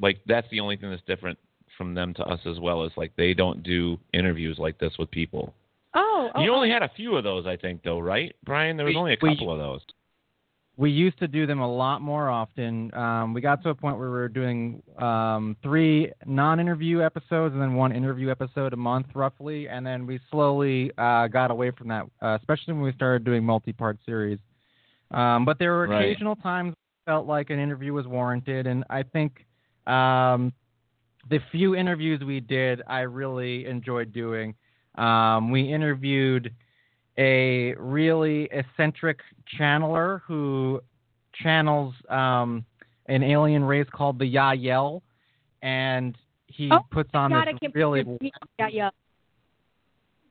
like 0.00 0.20
that's 0.26 0.48
the 0.50 0.60
only 0.60 0.76
thing 0.76 0.90
that's 0.90 1.02
different 1.06 1.38
from 1.78 1.94
them 1.94 2.12
to 2.14 2.22
us 2.24 2.40
as 2.46 2.58
well. 2.60 2.84
Is 2.84 2.92
like 2.96 3.12
they 3.16 3.32
don't 3.32 3.62
do 3.62 3.98
interviews 4.12 4.58
like 4.58 4.78
this 4.78 4.92
with 4.98 5.10
people. 5.10 5.54
Oh, 5.94 6.30
oh, 6.34 6.42
you 6.42 6.52
only 6.54 6.70
oh. 6.70 6.74
had 6.74 6.82
a 6.82 6.90
few 6.94 7.16
of 7.16 7.24
those, 7.24 7.46
I 7.46 7.56
think, 7.56 7.82
though, 7.82 7.98
right, 7.98 8.34
Brian? 8.44 8.76
There 8.76 8.86
was 8.86 8.96
only 8.96 9.14
a 9.14 9.16
we- 9.20 9.34
couple 9.36 9.52
of 9.52 9.58
those. 9.58 9.80
we 10.76 10.90
used 10.90 11.18
to 11.18 11.28
do 11.28 11.46
them 11.46 11.60
a 11.60 11.70
lot 11.70 12.00
more 12.00 12.30
often. 12.30 12.94
Um, 12.94 13.34
we 13.34 13.40
got 13.40 13.62
to 13.64 13.70
a 13.70 13.74
point 13.74 13.98
where 13.98 14.06
we 14.08 14.12
were 14.14 14.28
doing 14.28 14.82
um, 14.98 15.56
three 15.62 16.10
non-interview 16.26 17.02
episodes 17.02 17.52
and 17.52 17.60
then 17.60 17.74
one 17.74 17.92
interview 17.92 18.30
episode 18.30 18.72
a 18.72 18.76
month, 18.76 19.06
roughly. 19.14 19.68
And 19.68 19.84
then 19.84 20.06
we 20.06 20.20
slowly 20.30 20.90
uh, 20.96 21.26
got 21.26 21.50
away 21.50 21.70
from 21.72 21.88
that, 21.88 22.06
uh, 22.22 22.38
especially 22.40 22.74
when 22.74 22.82
we 22.82 22.92
started 22.92 23.24
doing 23.24 23.44
multi-part 23.44 23.98
series. 24.06 24.38
Um, 25.10 25.44
but 25.44 25.58
there 25.58 25.72
were 25.72 25.88
Right. 25.88 26.04
occasional 26.04 26.36
times 26.36 26.74
I 27.06 27.10
felt 27.10 27.26
like 27.26 27.50
an 27.50 27.58
interview 27.58 27.92
was 27.92 28.06
warranted, 28.06 28.66
and 28.68 28.84
I 28.88 29.02
think 29.02 29.44
um, 29.86 30.52
the 31.28 31.40
few 31.50 31.74
interviews 31.74 32.22
we 32.24 32.38
did, 32.40 32.80
I 32.86 33.00
really 33.00 33.66
enjoyed 33.66 34.12
doing. 34.12 34.54
Um, 35.00 35.50
we 35.50 35.62
interviewed 35.72 36.52
a 37.18 37.74
really 37.74 38.48
eccentric 38.52 39.20
channeler 39.58 40.20
who 40.26 40.80
channels 41.42 41.94
um, 42.08 42.64
an 43.06 43.22
alien 43.22 43.64
race 43.64 43.86
called 43.92 44.18
the 44.18 44.34
Yael, 44.34 45.00
and 45.62 46.16
he 46.46 46.70
Oh, 46.70 46.80
puts 46.90 47.10
on 47.14 47.30
God, 47.30 47.48
this 47.60 47.70
really. 47.74 48.02
believe 48.02 48.18
you- 48.20 48.30
Yeah, 48.58 48.68
yeah. 48.68 48.90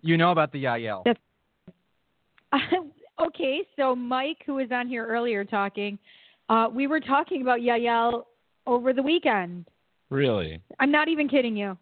You 0.01 0.17
know 0.17 0.31
about 0.31 0.51
the 0.51 0.63
Yael? 0.63 1.03
That's- 1.03 1.23
okay, 3.19 3.61
so 3.75 3.95
Mike, 3.95 4.43
who 4.45 4.55
was 4.55 4.71
on 4.71 4.87
here 4.87 5.05
earlier 5.05 5.43
talking, 5.43 5.97
uh, 6.49 6.67
we 6.71 6.87
were 6.87 6.99
talking 6.99 7.41
about 7.41 7.59
Yael 7.59 8.23
over 8.65 8.93
the 8.93 9.03
weekend. 9.03 9.67
Really? 10.09 10.59
I'm 10.79 10.91
not 10.91 11.07
even 11.07 11.27
kidding 11.27 11.55
you. 11.55 11.77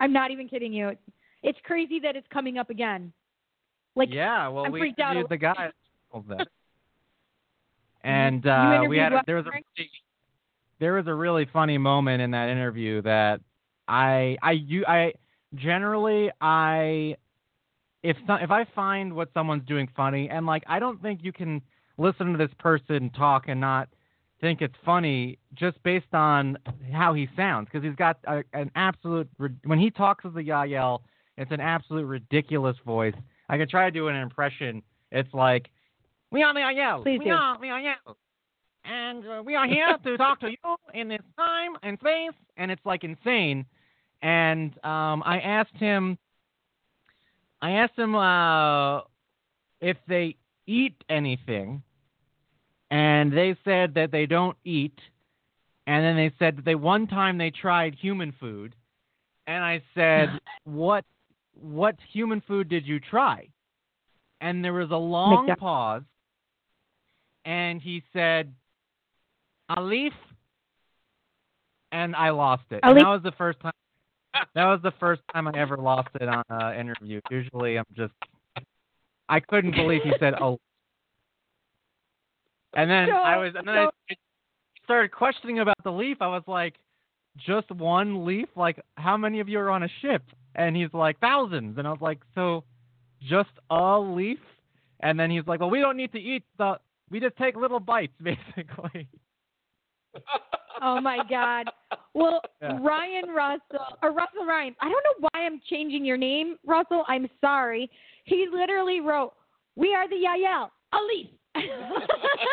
I'm 0.00 0.12
not 0.12 0.30
even 0.30 0.48
kidding 0.48 0.72
you. 0.72 0.96
It's 1.44 1.58
crazy 1.62 2.00
that 2.00 2.16
it's 2.16 2.26
coming 2.32 2.58
up 2.58 2.70
again. 2.70 3.12
Like, 3.94 4.08
yeah, 4.12 4.48
well, 4.48 4.64
I'm 4.64 4.72
we 4.72 4.80
freaked 4.80 4.98
out. 4.98 5.12
interviewed 5.12 5.30
the 5.30 5.36
guy 5.36 5.70
that. 6.28 6.48
And 8.02 8.46
uh, 8.46 8.84
we 8.88 8.98
had 8.98 9.12
a, 9.12 9.22
there 9.26 9.36
was 9.36 9.46
a 9.46 9.50
really, 9.50 9.90
there 10.80 10.94
was 10.94 11.06
a 11.06 11.14
really 11.14 11.46
funny 11.52 11.78
moment 11.78 12.20
in 12.20 12.32
that 12.32 12.48
interview 12.48 13.00
that 13.02 13.40
I 13.88 14.36
I 14.42 14.52
you 14.52 14.84
I 14.86 15.12
generally 15.54 16.30
I 16.40 17.16
if 18.02 18.16
some, 18.26 18.40
if 18.40 18.50
I 18.50 18.66
find 18.74 19.14
what 19.14 19.30
someone's 19.32 19.66
doing 19.66 19.88
funny 19.96 20.28
and 20.28 20.44
like 20.44 20.64
I 20.66 20.78
don't 20.78 21.00
think 21.00 21.20
you 21.22 21.32
can 21.32 21.62
listen 21.96 22.32
to 22.32 22.38
this 22.38 22.54
person 22.58 23.10
talk 23.10 23.44
and 23.48 23.60
not 23.60 23.88
think 24.40 24.60
it's 24.60 24.74
funny 24.84 25.38
just 25.54 25.82
based 25.82 26.12
on 26.12 26.58
how 26.92 27.14
he 27.14 27.28
sounds 27.36 27.68
because 27.72 27.82
he's 27.82 27.96
got 27.96 28.18
a, 28.24 28.42
an 28.52 28.70
absolute 28.74 29.28
when 29.64 29.78
he 29.78 29.90
talks 29.90 30.26
as 30.26 30.34
the 30.34 30.42
Yael 30.42 31.00
it's 31.36 31.50
an 31.50 31.60
absolute 31.60 32.04
ridiculous 32.04 32.76
voice. 32.84 33.14
I 33.48 33.58
could 33.58 33.68
try 33.68 33.86
to 33.86 33.90
do 33.90 34.08
an 34.08 34.16
impression. 34.16 34.82
It's 35.10 35.32
like 35.32 35.70
we 36.30 36.42
are 36.42 36.54
the. 36.54 37.02
Please 37.02 37.18
we 37.18 37.26
do. 37.26 37.30
are 37.32 37.58
the. 37.58 37.94
And 38.86 39.26
uh, 39.26 39.42
we 39.42 39.54
are 39.54 39.66
here 39.66 39.96
to 40.04 40.16
talk 40.18 40.40
to 40.40 40.50
you 40.50 40.76
in 40.92 41.08
this 41.08 41.22
time 41.38 41.72
and 41.82 41.98
space 41.98 42.34
and 42.56 42.70
it's 42.70 42.84
like 42.84 43.04
insane. 43.04 43.64
And 44.22 44.72
um 44.84 45.22
I 45.24 45.40
asked 45.40 45.76
him 45.76 46.18
I 47.64 47.70
asked 47.70 47.98
him 47.98 48.14
uh, 48.14 48.98
if 49.80 49.96
they 50.06 50.36
eat 50.66 51.02
anything, 51.08 51.82
and 52.90 53.32
they 53.32 53.56
said 53.64 53.94
that 53.94 54.10
they 54.12 54.26
don't 54.26 54.58
eat. 54.64 54.98
And 55.86 56.04
then 56.04 56.14
they 56.14 56.30
said 56.38 56.58
that 56.58 56.66
they 56.66 56.74
one 56.74 57.06
time 57.06 57.38
they 57.38 57.50
tried 57.50 57.94
human 57.94 58.34
food, 58.38 58.74
and 59.46 59.64
I 59.64 59.82
said, 59.94 60.28
"What 60.64 61.06
what 61.54 61.96
human 62.12 62.40
food 62.42 62.68
did 62.68 62.86
you 62.86 63.00
try?" 63.00 63.48
And 64.40 64.64
there 64.64 64.72
was 64.72 64.90
a 64.90 64.96
long 64.96 65.46
McDo- 65.46 65.58
pause, 65.58 66.02
and 67.44 67.80
he 67.80 68.02
said, 68.12 68.54
"A 69.70 69.80
leaf," 69.80 70.12
and 71.92 72.14
I 72.14 72.30
lost 72.30 72.64
it. 72.70 72.80
And 72.82 72.98
that 72.98 73.08
was 73.08 73.22
the 73.22 73.32
first 73.32 73.60
time. 73.60 73.72
That 74.54 74.64
was 74.66 74.80
the 74.82 74.92
first 74.92 75.22
time 75.32 75.48
I 75.48 75.52
ever 75.54 75.76
lost 75.76 76.08
it 76.20 76.28
on 76.28 76.42
an 76.50 76.78
interview. 76.78 77.20
Usually, 77.30 77.78
I'm 77.78 77.86
just. 77.94 78.12
I 79.28 79.40
couldn't 79.40 79.72
believe 79.72 80.02
he 80.02 80.12
said, 80.18 80.34
"Oh." 80.40 80.60
And 82.74 82.90
then 82.90 83.10
I 83.12 83.38
was, 83.38 83.54
and 83.54 83.66
then 83.66 83.76
I 83.76 83.88
started 84.82 85.12
questioning 85.12 85.60
about 85.60 85.82
the 85.84 85.92
leaf. 85.92 86.20
I 86.20 86.26
was 86.26 86.42
like, 86.46 86.74
"Just 87.36 87.70
one 87.70 88.24
leaf? 88.26 88.48
Like, 88.56 88.80
how 88.96 89.16
many 89.16 89.40
of 89.40 89.48
you 89.48 89.58
are 89.60 89.70
on 89.70 89.84
a 89.84 89.88
ship?" 90.02 90.22
And 90.54 90.76
he's 90.76 90.92
like, 90.92 91.18
thousands. 91.20 91.78
And 91.78 91.86
I 91.86 91.90
was 91.90 92.00
like, 92.00 92.20
"So, 92.34 92.64
just 93.20 93.50
a 93.70 93.98
leaf?" 93.98 94.38
And 95.00 95.18
then 95.18 95.30
he's 95.30 95.46
like, 95.46 95.60
"Well, 95.60 95.70
we 95.70 95.80
don't 95.80 95.96
need 95.96 96.12
to 96.12 96.18
eat 96.20 96.44
the. 96.58 96.78
We 97.10 97.20
just 97.20 97.36
take 97.36 97.56
little 97.56 97.80
bites, 97.80 98.14
basically." 98.22 99.08
Oh 100.82 101.00
my 101.00 101.18
God. 101.28 101.66
Well, 102.14 102.40
Yeah. 102.62 102.78
Ryan 102.80 103.30
Russell 103.30 103.86
or 104.02 104.12
Russell 104.12 104.44
Ryan. 104.46 104.74
I 104.80 104.84
don't 104.84 105.02
know 105.04 105.28
why 105.32 105.44
I'm 105.44 105.60
changing 105.68 106.04
your 106.04 106.16
name, 106.16 106.56
Russell. 106.64 107.04
I'm 107.08 107.28
sorry. 107.40 107.90
He 108.24 108.46
literally 108.52 109.00
wrote, 109.00 109.32
"We 109.76 109.94
are 109.94 110.08
the 110.08 110.16
Yael, 110.16 110.68
a 110.92 110.98
leaf." 111.02 111.28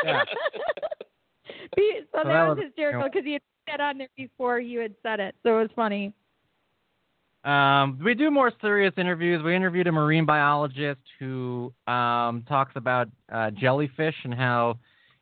Yeah. 0.03 0.23
So, 1.75 1.83
So 2.11 2.17
that, 2.23 2.25
that 2.25 2.47
was 2.47 2.57
was- 2.57 2.65
hysterical 2.65 3.03
because 3.03 3.23
he 3.25 3.33
had 3.33 3.41
said 3.69 3.81
on 3.81 3.97
there 3.97 4.07
before 4.17 4.59
you 4.59 4.79
had 4.79 4.95
said 5.03 5.19
it, 5.19 5.35
so 5.43 5.59
it 5.59 5.61
was 5.63 5.69
funny. 5.75 6.13
Um, 7.43 7.99
we 8.03 8.13
do 8.13 8.30
more 8.30 8.51
serious 8.61 8.93
interviews. 8.97 9.41
We 9.43 9.55
interviewed 9.55 9.88
a 9.88 9.91
marine 9.91 10.26
biologist 10.26 11.01
who 11.19 11.73
um, 11.88 12.43
talks 12.47 12.73
about 12.76 13.09
uh, 13.31 13.49
jellyfish 13.51 14.15
and 14.23 14.34
how 14.34 14.77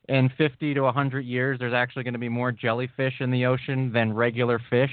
in 0.10 0.30
50 0.38 0.74
to 0.74 0.82
100 0.82 1.22
years 1.22 1.60
there's 1.60 1.74
actually 1.74 2.04
going 2.04 2.14
to 2.14 2.20
be 2.20 2.30
more 2.30 2.52
jellyfish 2.52 3.14
in 3.22 3.32
the 3.32 3.46
ocean 3.46 3.94
than 3.94 4.12
regular 4.12 4.60
fish, 4.70 4.92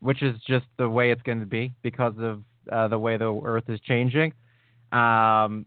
which 0.00 0.22
is 0.22 0.34
just 0.46 0.64
the 0.78 0.88
way 0.88 1.10
it's 1.10 1.22
going 1.22 1.40
to 1.40 1.46
be 1.46 1.74
because 1.82 2.14
of 2.18 2.42
uh, 2.72 2.88
the 2.88 2.98
way 2.98 3.18
the 3.18 3.40
Earth 3.44 3.68
is 3.68 3.80
changing. 3.80 4.32
Um, 4.92 5.66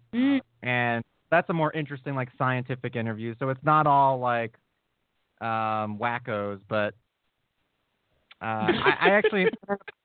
and 0.63 1.03
that's 1.29 1.49
a 1.49 1.53
more 1.53 1.71
interesting, 1.73 2.15
like 2.15 2.29
scientific 2.37 2.95
interview. 2.95 3.35
So 3.37 3.49
it's 3.49 3.63
not 3.63 3.85
all 3.85 4.19
like 4.19 4.55
um, 5.39 5.99
wackos, 5.99 6.59
but 6.67 6.95
uh, 8.41 8.71
I, 8.71 8.97
I 9.01 9.09
actually. 9.09 9.45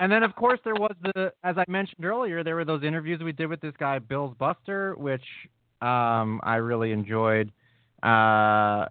And 0.00 0.12
then, 0.12 0.22
of 0.22 0.34
course, 0.36 0.60
there 0.64 0.74
was 0.74 0.94
the, 1.02 1.32
as 1.42 1.56
I 1.58 1.64
mentioned 1.68 2.04
earlier, 2.04 2.44
there 2.44 2.54
were 2.54 2.64
those 2.64 2.84
interviews 2.84 3.20
we 3.22 3.32
did 3.32 3.46
with 3.46 3.60
this 3.60 3.74
guy, 3.78 3.98
Bill's 3.98 4.34
Buster, 4.38 4.94
which 4.96 5.24
um, 5.82 6.40
I 6.44 6.56
really 6.56 6.92
enjoyed. 6.92 7.50
Uh, 8.02 8.86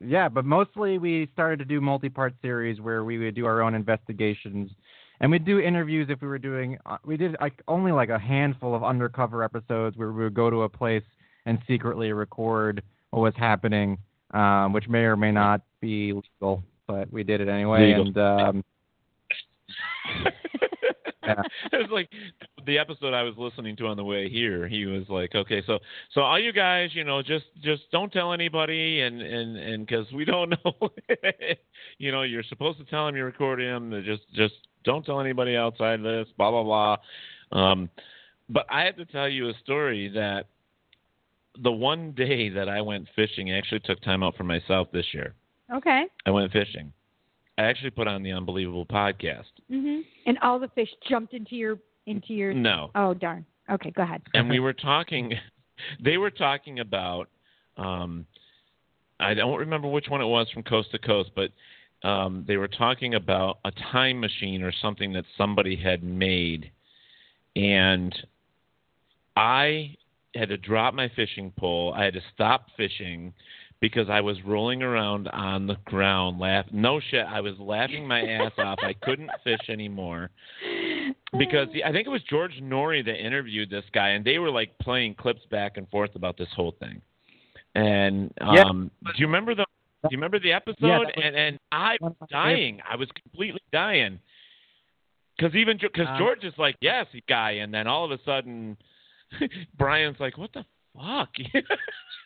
yeah, 0.00 0.28
but 0.28 0.44
mostly 0.44 0.98
we 0.98 1.28
started 1.32 1.58
to 1.60 1.64
do 1.64 1.80
multi-part 1.80 2.34
series 2.42 2.80
where 2.80 3.04
we 3.04 3.18
would 3.18 3.34
do 3.34 3.46
our 3.46 3.62
own 3.62 3.74
investigations, 3.74 4.70
and 5.20 5.30
we'd 5.30 5.44
do 5.44 5.60
interviews 5.60 6.08
if 6.10 6.22
we 6.22 6.28
were 6.28 6.38
doing. 6.38 6.78
Uh, 6.86 6.96
we 7.04 7.16
did 7.16 7.36
like 7.40 7.62
only 7.68 7.92
like 7.92 8.08
a 8.08 8.18
handful 8.18 8.74
of 8.74 8.82
undercover 8.82 9.44
episodes 9.44 9.96
where 9.96 10.10
we 10.10 10.24
would 10.24 10.34
go 10.34 10.50
to 10.50 10.62
a 10.62 10.68
place 10.68 11.04
and 11.46 11.58
secretly 11.68 12.12
record 12.12 12.82
what 13.10 13.20
was 13.20 13.34
happening, 13.36 13.98
um, 14.32 14.72
which 14.72 14.88
may 14.88 15.00
or 15.00 15.16
may 15.16 15.30
not 15.30 15.60
be 15.80 16.12
legal, 16.12 16.64
but 16.86 17.12
we 17.12 17.22
did 17.22 17.40
it 17.40 17.48
anyway. 17.48 17.88
Legal. 17.88 18.06
And 18.06 18.18
um, 18.18 18.64
yeah. 21.22 21.42
it 21.72 21.76
was 21.76 21.90
like 21.90 22.08
the 22.66 22.78
episode 22.78 23.14
I 23.14 23.22
was 23.22 23.34
listening 23.36 23.76
to 23.76 23.86
on 23.86 23.96
the 23.96 24.04
way 24.04 24.28
here. 24.28 24.66
He 24.68 24.86
was 24.86 25.04
like, 25.08 25.34
"Okay, 25.34 25.62
so 25.66 25.78
so 26.12 26.22
all 26.22 26.38
you 26.38 26.52
guys, 26.52 26.90
you 26.92 27.04
know, 27.04 27.22
just 27.22 27.46
just 27.62 27.82
don't 27.92 28.12
tell 28.12 28.32
anybody, 28.32 29.00
and 29.02 29.20
and 29.20 29.56
and 29.56 29.86
because 29.86 30.10
we 30.12 30.24
don't 30.24 30.50
know, 30.64 30.90
you 31.98 32.12
know, 32.12 32.22
you're 32.22 32.42
supposed 32.44 32.78
to 32.78 32.84
tell 32.84 33.06
him 33.08 33.16
you're 33.16 33.26
recording 33.26 33.68
him. 33.68 34.02
Just 34.04 34.22
just 34.34 34.54
don't 34.84 35.04
tell 35.04 35.20
anybody 35.20 35.56
outside 35.56 36.02
this. 36.02 36.26
Blah 36.36 36.50
blah 36.50 36.62
blah." 36.62 36.96
Um, 37.52 37.90
but 38.48 38.66
I 38.70 38.82
have 38.84 38.96
to 38.96 39.04
tell 39.04 39.28
you 39.28 39.48
a 39.48 39.54
story 39.62 40.08
that 40.14 40.46
the 41.62 41.72
one 41.72 42.12
day 42.12 42.48
that 42.48 42.68
I 42.68 42.80
went 42.80 43.08
fishing, 43.14 43.52
I 43.52 43.58
actually 43.58 43.80
took 43.80 44.00
time 44.02 44.22
out 44.22 44.36
for 44.36 44.44
myself 44.44 44.88
this 44.92 45.06
year. 45.12 45.34
Okay. 45.72 46.04
I 46.26 46.30
went 46.30 46.52
fishing. 46.52 46.92
I 47.60 47.64
actually 47.64 47.90
put 47.90 48.08
on 48.08 48.22
the 48.22 48.32
Unbelievable 48.32 48.86
podcast. 48.86 49.52
Mhm. 49.70 50.02
And 50.24 50.38
all 50.38 50.58
the 50.58 50.68
fish 50.68 50.88
jumped 51.08 51.34
into 51.34 51.56
your 51.56 51.78
into 52.06 52.32
your. 52.32 52.54
No. 52.54 52.90
Oh 52.94 53.12
darn. 53.12 53.44
Okay, 53.68 53.90
go 53.90 54.02
ahead. 54.02 54.22
and 54.34 54.48
we 54.48 54.60
were 54.60 54.72
talking 54.72 55.34
they 56.00 56.16
were 56.16 56.30
talking 56.30 56.80
about 56.80 57.28
um 57.76 58.26
I 59.20 59.34
don't 59.34 59.58
remember 59.58 59.88
which 59.88 60.08
one 60.08 60.22
it 60.22 60.26
was 60.26 60.48
from 60.50 60.62
coast 60.62 60.90
to 60.92 60.98
coast, 60.98 61.32
but 61.36 61.50
um, 62.02 62.46
they 62.48 62.56
were 62.56 62.68
talking 62.68 63.14
about 63.14 63.58
a 63.66 63.70
time 63.92 64.18
machine 64.18 64.62
or 64.62 64.72
something 64.80 65.12
that 65.12 65.26
somebody 65.36 65.76
had 65.76 66.02
made, 66.02 66.70
and 67.54 68.14
I 69.36 69.96
had 70.34 70.48
to 70.48 70.56
drop 70.56 70.94
my 70.94 71.10
fishing 71.14 71.52
pole. 71.58 71.92
I 71.94 72.04
had 72.04 72.14
to 72.14 72.22
stop 72.32 72.68
fishing 72.78 73.34
because 73.80 74.10
I 74.10 74.20
was 74.20 74.36
rolling 74.44 74.82
around 74.82 75.28
on 75.28 75.66
the 75.66 75.76
ground, 75.86 76.38
laugh. 76.38 76.66
No 76.72 77.00
shit, 77.00 77.24
I 77.26 77.40
was 77.40 77.54
laughing 77.58 78.06
my 78.06 78.20
ass 78.20 78.52
off. 78.58 78.78
I 78.82 78.92
couldn't 78.92 79.30
fish 79.44 79.68
anymore 79.68 80.30
because 81.38 81.68
I 81.84 81.90
think 81.92 82.06
it 82.06 82.10
was 82.10 82.22
George 82.28 82.60
Noory 82.62 83.04
that 83.04 83.24
interviewed 83.24 83.70
this 83.70 83.84
guy, 83.92 84.10
and 84.10 84.24
they 84.24 84.38
were 84.38 84.50
like 84.50 84.76
playing 84.78 85.14
clips 85.14 85.42
back 85.50 85.76
and 85.76 85.88
forth 85.88 86.14
about 86.14 86.36
this 86.36 86.48
whole 86.54 86.74
thing. 86.78 87.00
And 87.74 88.32
Yeah. 88.40 88.62
um, 88.64 88.90
do 89.04 89.12
you 89.16 89.26
remember 89.26 89.54
the? 89.54 89.64
Do 90.02 90.08
you 90.10 90.16
remember 90.16 90.38
the 90.40 90.52
episode? 90.52 90.76
Yeah, 90.80 90.98
was 90.98 91.08
and 91.22 91.36
and 91.36 91.58
I 91.70 91.96
was 92.00 92.14
dying. 92.30 92.80
I 92.90 92.96
was 92.96 93.08
completely 93.22 93.60
dying. 93.72 94.18
Because 95.36 95.54
even 95.54 95.78
because 95.80 96.06
Um, 96.08 96.18
George 96.18 96.44
is 96.44 96.52
like, 96.58 96.76
yes, 96.80 97.06
guy, 97.28 97.52
and 97.52 97.72
then 97.72 97.86
all 97.86 98.04
of 98.04 98.10
a 98.10 98.18
sudden, 98.24 98.76
Brian's 99.78 100.18
like, 100.20 100.36
what 100.36 100.52
the 100.52 100.64
fuck? 100.94 101.30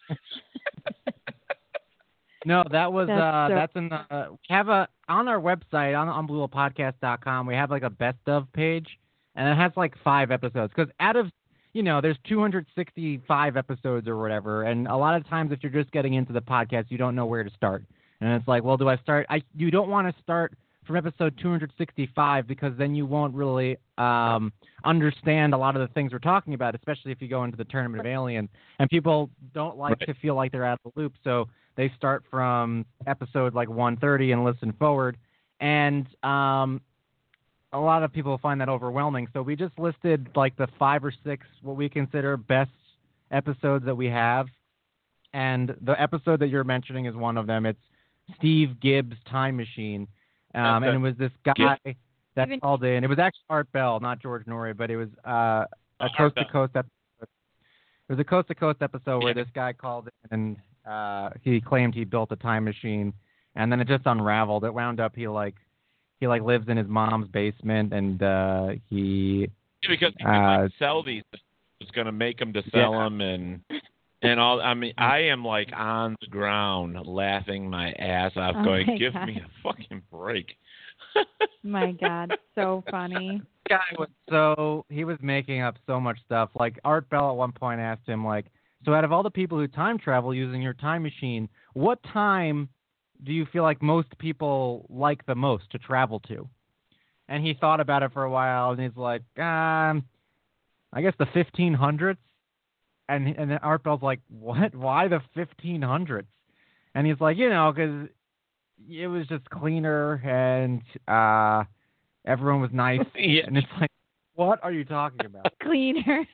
No, 2.45 2.65
that 2.71 2.93
was 2.93 3.09
That's 3.09 3.21
uh 3.21 3.49
so- 3.49 3.55
that's 3.55 3.77
in 3.77 3.89
the 3.89 3.97
uh, 4.15 4.27
we 4.31 4.55
have 4.55 4.69
a 4.69 4.89
on 5.09 5.29
our 5.29 5.41
website 5.41 5.99
on 5.99 6.09
unbelievablepodcast.com 6.27 7.47
we 7.47 7.55
have 7.55 7.71
like 7.71 7.83
a 7.83 7.91
best 7.91 8.19
of 8.27 8.51
page 8.53 8.99
and 9.35 9.49
it 9.49 9.57
has 9.57 9.73
like 9.77 9.95
five 10.03 10.31
episodes 10.31 10.73
cuz 10.75 10.89
out 11.01 11.17
of 11.17 11.31
you 11.73 11.83
know 11.83 12.01
there's 12.01 12.19
265 12.25 13.57
episodes 13.57 14.09
or 14.09 14.17
whatever 14.19 14.63
and 14.63 14.87
a 14.89 14.97
lot 14.97 15.15
of 15.17 15.29
times 15.29 15.53
if 15.53 15.63
you're 15.63 15.73
just 15.73 15.91
getting 15.93 16.15
into 16.15 16.33
the 16.33 16.41
podcast 16.43 16.91
you 16.91 16.99
don't 16.99 17.15
know 17.15 17.27
where 17.27 17.45
to 17.45 17.51
start. 17.51 17.85
And 18.21 18.33
it's 18.33 18.49
like, 18.49 18.63
well, 18.65 18.77
do 18.77 18.89
I 18.89 18.97
start 18.99 19.27
I 19.29 19.43
you 19.55 19.71
don't 19.71 19.89
want 19.91 20.15
to 20.15 20.23
start 20.23 20.55
from 20.87 20.97
episode 20.97 21.37
265 21.41 22.47
because 22.47 22.73
then 22.77 22.95
you 22.95 23.07
won't 23.07 23.35
really 23.35 23.77
um, 23.99 24.53
understand 24.85 25.55
a 25.55 25.59
lot 25.59 25.77
of 25.77 25.87
the 25.87 25.93
things 25.95 26.13
we're 26.13 26.19
talking 26.19 26.55
about, 26.55 26.75
especially 26.75 27.13
if 27.13 27.21
you 27.21 27.29
go 27.29 27.45
into 27.45 27.57
the 27.57 27.65
Tournament 27.65 28.01
of 28.01 28.07
Aliens. 28.07 28.49
And 28.79 28.89
people 28.91 29.31
don't 29.53 29.77
like 29.77 29.99
Right. 30.01 30.09
to 30.09 30.15
feel 30.15 30.35
like 30.35 30.53
they're 30.53 30.65
out 30.65 30.79
of 30.85 30.93
the 30.95 31.01
loop, 31.01 31.15
so 31.23 31.49
they 31.77 31.91
start 31.97 32.25
from 32.31 32.85
episode 33.07 33.55
like 33.55 33.69
130 33.69 34.33
and 34.33 34.45
listen 34.45 34.73
forward. 34.73 35.17
And 35.61 36.07
um, 36.23 36.81
a 37.73 37.79
lot 37.79 38.03
of 38.03 38.13
people 38.13 38.39
find 38.39 38.61
that 38.61 38.69
overwhelming. 38.69 39.29
So 39.33 39.43
we 39.43 39.57
just 39.57 39.79
listed 39.79 40.29
like 40.37 40.57
the 40.57 40.69
five 40.79 41.05
or 41.05 41.13
six 41.25 41.47
what 41.63 41.77
we 41.77 41.89
consider 41.89 42.37
best 42.37 42.71
episodes 43.31 43.85
that 43.85 43.95
we 43.97 44.07
have. 44.07 44.47
And 45.33 45.75
the 45.81 46.01
episode 46.01 46.41
that 46.41 46.49
you're 46.49 46.65
mentioning 46.65 47.07
is 47.07 47.15
one 47.17 47.37
of 47.37 47.47
them. 47.47 47.67
It's 47.67 47.81
Steve 48.39 48.81
Gibbs' 48.81 49.17
Time 49.29 49.57
Machine. 49.57 50.07
Um, 50.55 50.83
Okay. 50.83 50.89
and 50.89 50.97
it 50.97 50.99
was 50.99 51.17
this 51.17 51.33
guy 51.45 51.79
that 52.37 52.49
called 52.61 52.85
in. 52.85 53.05
It 53.05 53.09
was 53.09 53.19
actually 53.19 53.45
Art 53.51 53.71
Bell, 53.73 54.01
not 54.01 54.21
George 54.21 54.45
Noory, 54.47 54.77
but 54.77 54.91
it 54.91 54.97
was 54.97 55.09
uh, 55.27 55.65
a 56.01 56.09
coast 56.17 56.37
to 56.37 56.45
coast 56.45 56.73
episode. 56.77 56.91
It 57.21 58.13
was 58.13 58.19
a 58.19 58.25
coast 58.25 58.49
to 58.49 58.55
coast 58.55 58.83
episode 58.83 59.23
where 59.23 59.35
this 59.35 59.49
guy 59.55 59.73
called 59.73 60.09
in 60.31 60.31
and 60.31 60.57
uh, 60.87 61.31
he 61.43 61.61
claimed 61.61 61.95
he 61.95 62.05
built 62.05 62.31
a 62.33 62.37
time 62.37 62.65
machine, 62.65 63.13
and 63.57 63.73
then 63.73 63.81
it 63.81 63.89
just 63.89 64.05
unraveled. 64.07 64.65
It 64.65 64.75
wound 64.75 65.01
up 65.01 65.17
he 65.17 65.27
like 65.27 65.55
he 66.21 66.27
like 66.27 66.43
lives 66.43 66.69
in 66.69 66.77
his 66.77 66.87
mom's 66.87 67.29
basement, 67.29 67.93
and 67.93 68.23
uh, 68.23 68.69
he 68.91 69.49
because 69.89 70.13
he 70.19 70.25
could 70.25 70.31
uh, 70.31 70.63
like, 70.63 70.73
sell 70.79 71.03
these. 71.03 71.23
It's 71.81 71.91
going 71.91 72.07
to 72.07 72.13
make 72.13 72.39
them 72.39 72.53
to 72.53 72.63
sell 72.71 72.93
Yeah. 72.93 73.05
them 73.05 73.21
and 73.21 73.61
and 74.25 74.41
all. 74.41 74.61
I 74.61 74.75
mean, 74.75 74.95
I 74.99 75.19
am 75.19 75.45
like 75.45 75.71
on 75.75 76.17
the 76.21 76.27
ground 76.27 76.97
laughing 77.07 77.69
my 77.69 77.93
ass 77.93 78.33
off, 78.37 78.57
Oh 78.59 78.65
going, 78.65 78.97
"Give 78.99 79.13
God. 79.13 79.27
me 79.27 79.41
a 79.41 79.49
fucking 79.63 80.03
break." 80.11 80.57
My 81.63 81.93
God, 81.93 82.37
so 82.55 82.85
funny. 82.91 83.41
guy 83.69 83.81
was 83.99 84.09
so 84.29 84.85
he 84.91 85.05
was 85.05 85.17
making 85.23 85.63
up 85.63 85.77
so 85.87 86.01
much 86.01 86.19
stuff. 86.25 86.51
Like 86.55 86.79
Art 86.85 87.09
Bell 87.09 87.31
at 87.31 87.37
one 87.37 87.53
point 87.53 87.81
asked 87.81 88.07
him 88.09 88.25
like, 88.25 88.47
"So 88.85 88.93
out 88.95 89.05
of 89.05 89.13
all 89.13 89.23
the 89.23 89.31
people 89.31 89.59
who 89.59 89.69
time 89.69 89.99
travel 89.99 90.35
using 90.35 90.61
your 90.61 90.75
time 90.75 91.03
machine, 91.03 91.49
what 91.75 92.03
time 92.13 92.69
do 93.23 93.33
you 93.33 93.47
feel 93.47 93.63
like 93.63 93.81
most 93.81 94.09
people 94.19 94.87
like 94.91 95.25
the 95.27 95.35
most 95.35 95.71
to 95.71 95.79
travel 95.79 96.21
to?" 96.29 96.49
And 97.29 97.45
he 97.45 97.55
thought 97.55 97.81
about 97.81 98.03
it 98.03 98.13
for 98.13 98.25
a 98.25 98.31
while, 98.31 98.73
and 98.73 98.81
he's 98.81 98.97
like, 98.97 99.23
um, 99.39 100.05
"I 100.93 101.01
guess 101.01 101.15
the 101.19 101.27
1500s." 101.27 102.19
And 103.09 103.29
and 103.29 103.51
then 103.51 103.59
Art 103.63 103.83
Bell's 103.85 104.03
like, 104.03 104.21
"What? 104.29 104.75
Why 104.75 105.09
the 105.09 105.21
1500s?" 105.37 106.25
And 106.95 107.07
he's 107.07 107.21
like, 107.21 107.37
"You 107.37 107.51
know, 107.51 107.73
because 107.75 108.09
it 108.91 109.07
was 109.07 109.27
just 109.29 109.49
cleaner 109.51 110.15
and 110.25 110.83
uh 111.09 111.65
everyone 112.27 112.61
was 112.61 112.71
nice 112.73 113.01
Yeah. 113.15 113.45
and 113.47 113.57
it's 113.57 113.67
like 113.81 113.91
what 114.35 114.59
are 114.65 114.73
you 114.73 114.85
talking 114.85 115.25
about 115.27 115.47
Cleaner. 115.63 116.27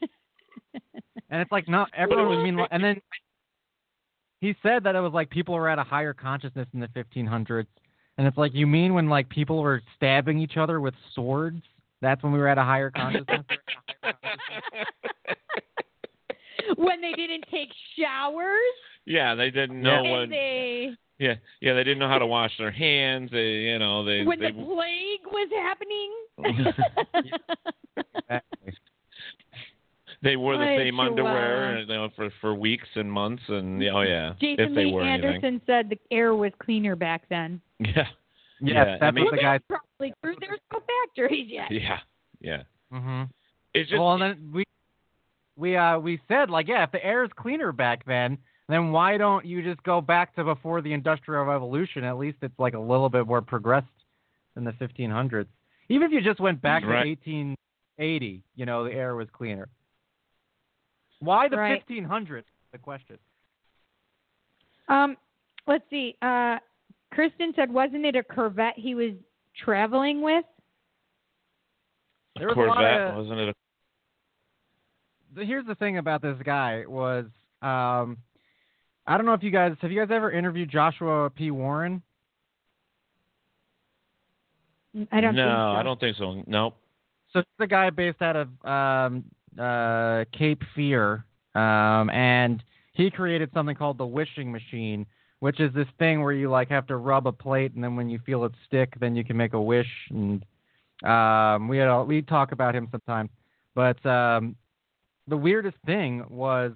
and 1.29 1.43
it's 1.43 1.53
like 1.53 1.69
no 1.69 1.85
everyone 1.95 2.29
was 2.31 2.43
mean 2.43 2.59
and 2.71 2.83
then 2.83 3.01
he 4.41 4.57
said 4.63 4.83
that 4.85 4.95
it 4.97 5.01
was 5.01 5.13
like 5.13 5.29
people 5.29 5.55
were 5.55 5.69
at 5.69 5.79
a 5.79 5.85
higher 5.85 6.15
consciousness 6.15 6.67
in 6.73 6.81
the 6.81 6.89
1500s 6.89 7.67
and 8.17 8.27
it's 8.27 8.39
like 8.39 8.55
you 8.55 8.67
mean 8.67 8.95
when 8.95 9.09
like 9.11 9.29
people 9.29 9.61
were 9.61 9.83
stabbing 9.97 10.39
each 10.39 10.57
other 10.57 10.81
with 10.81 10.95
swords 11.15 11.63
that's 12.01 12.23
when 12.23 12.33
we 12.33 12.39
were 12.39 12.49
at 12.49 12.57
a 12.59 12.65
higher 12.65 12.91
consciousness 12.91 13.45
when 16.77 17.01
they 17.01 17.13
didn't 17.13 17.45
take 17.51 17.71
showers. 17.99 18.75
Yeah, 19.07 19.35
they 19.35 19.51
didn't 19.51 19.81
know 19.83 20.03
and 20.05 20.11
when. 20.13 20.31
they 20.31 20.91
Yeah, 21.19 21.35
yeah, 21.61 21.75
they 21.75 21.85
didn't 21.85 21.99
know 21.99 22.09
how 22.09 22.19
to 22.19 22.27
wash 22.27 22.53
their 22.59 22.71
hands. 22.71 23.31
They, 23.33 23.71
you 23.71 23.79
know, 23.79 24.05
they. 24.05 24.23
when 24.25 24.41
they 24.41 24.53
the 24.53 24.65
plague 24.65 25.27
was 25.33 25.51
happening. 25.57 26.13
they 30.23 30.37
wore 30.37 30.57
the 30.57 30.65
Ay, 30.65 30.77
same 30.79 31.01
underwear 31.01 31.79
Chihuahua. 31.79 31.81
you 31.81 31.87
know, 31.87 32.09
for 32.17 32.31
for 32.41 32.55
weeks 32.55 32.89
and 32.95 33.11
months, 33.11 33.43
and 33.49 33.83
oh 33.85 34.03
yeah, 34.03 34.35
Jason 34.41 34.65
if 34.65 34.75
they 34.75 34.85
Lee 34.85 34.93
were 34.93 35.03
Anderson 35.03 35.45
anything. 35.45 35.61
said 35.67 35.89
the 35.91 35.99
air 36.15 36.35
was 36.35 36.53
cleaner 36.63 36.97
back 36.97 37.23
then. 37.29 37.61
Yeah. 37.81 38.07
Yes, 38.63 38.75
yeah, 38.75 38.85
that's 38.85 39.03
I 39.03 39.11
mean, 39.13 39.25
what 39.25 39.31
the 39.37 39.41
guy 39.41 39.59
Probably 39.71 40.13
through 40.21 40.35
there's 40.39 40.61
no 40.71 40.81
factories 40.81 41.47
yet. 41.49 41.71
Yeah, 41.71 41.99
yeah. 42.43 42.63
mm-hmm. 42.93 43.23
It's 43.73 43.89
just 43.89 43.99
well 43.99 44.19
then 44.19 44.51
we 44.53 44.65
we 45.61 45.77
uh 45.77 45.99
we 45.99 46.21
said 46.27 46.51
like 46.51 46.67
yeah 46.67 46.83
if 46.85 46.91
the 46.93 47.05
air 47.05 47.23
is 47.25 47.31
cleaner 47.37 47.71
back 47.73 48.05
then 48.07 48.39
then 48.69 48.91
why 48.93 49.17
don't 49.19 49.45
you 49.45 49.63
just 49.63 49.83
go 49.83 50.01
back 50.01 50.35
to 50.35 50.43
before 50.45 50.81
the 50.81 50.93
industrial 50.93 51.45
revolution 51.45 52.03
at 52.05 52.17
least 52.19 52.39
it's 52.43 52.59
like 52.59 52.75
a 52.75 52.79
little 52.79 53.09
bit 53.09 53.27
more 53.27 53.43
progressed 53.43 53.87
than 54.55 54.65
the 54.65 54.73
1500s 54.73 55.47
even 55.89 56.07
if 56.07 56.13
you 56.13 56.21
just 56.21 56.41
went 56.41 56.61
back 56.63 56.83
Right. 56.85 57.03
to 57.05 57.31
1880 57.99 58.43
you 58.57 58.67
know 58.67 58.85
the 58.85 58.93
air 58.93 59.15
was 59.15 59.29
cleaner 59.33 59.69
why 61.21 61.49
the 61.49 61.57
Right. 61.59 61.83
1500s 61.89 62.45
the 62.73 62.79
question 62.79 63.19
Um, 64.89 65.17
let's 65.69 65.85
see. 65.91 66.17
Uh, 66.23 66.59
Kristen 67.13 67.53
said, 67.55 67.71
wasn't 67.73 68.05
it 68.07 68.17
a 68.17 68.23
Corvette 68.25 68.75
he 68.77 68.95
was 68.97 69.13
traveling 69.57 70.21
with? 70.23 70.45
There 72.37 72.49
was 72.49 72.57
a 72.57 72.61
lot 72.61 72.77
Corvette, 72.77 73.01
of- 73.09 73.17
wasn't 73.17 73.41
it? 73.41 73.49
A, 73.51 73.53
the, 73.53 73.60
here's 75.37 75.67
the 75.67 75.75
thing 75.75 75.99
about 75.99 76.23
this 76.23 76.37
guy 76.45 76.85
was 76.87 77.27
um 77.63 78.19
I 79.07 79.17
don't 79.17 79.27
know 79.27 79.35
if 79.35 79.43
you 79.43 79.51
guys 79.51 79.75
have 79.81 79.91
you 79.91 80.01
guys 80.01 80.15
ever 80.15 80.31
interviewed 80.31 80.71
Joshua 80.71 81.31
P. 81.31 81.51
Warren? 81.51 82.03
I 85.13 85.21
don't 85.21 85.35
no, 85.35 85.43
think 85.43 85.57
so. 85.57 85.79
I 85.79 85.83
don't 85.83 86.01
think 86.01 86.17
so. 86.17 86.43
Nope. 86.47 86.77
So 87.33 87.41
he's 87.41 87.65
a 87.65 87.67
guy 87.67 87.91
based 87.91 88.23
out 88.23 88.37
of 88.37 88.49
um, 88.65 89.25
uh, 89.59 90.25
Cape 90.37 90.63
Fear, 90.75 91.25
um, 91.55 92.11
and 92.11 92.63
he 92.93 93.11
created 93.11 93.51
something 93.55 93.77
called 93.77 93.99
the 93.99 94.07
wishing 94.07 94.51
machine, 94.51 95.07
which 95.39 95.61
is 95.61 95.73
this 95.75 95.87
thing 95.99 96.23
where 96.23 96.33
you 96.33 96.51
like 96.51 96.69
have 96.71 96.87
to 96.89 96.97
rub 96.97 97.27
a 97.29 97.33
plate, 97.33 97.73
and 97.75 97.85
then 97.85 97.95
when 97.95 98.11
you 98.11 98.19
feel 98.27 98.45
it 98.45 98.53
stick, 98.67 98.95
then 99.01 99.15
you 99.15 99.25
can 99.25 99.37
make 99.37 99.53
a 99.53 99.61
wish. 99.61 99.89
And 100.11 100.45
um, 101.05 101.69
we 101.69 101.79
had 101.79 101.89
a, 101.89 102.03
we 102.03 102.23
talk 102.23 102.51
about 102.51 102.75
him 102.75 102.89
sometime, 102.91 103.31
but 103.77 104.05
um, 104.05 104.57
the 105.29 105.37
weirdest 105.37 105.77
thing 105.87 106.25
was 106.29 106.73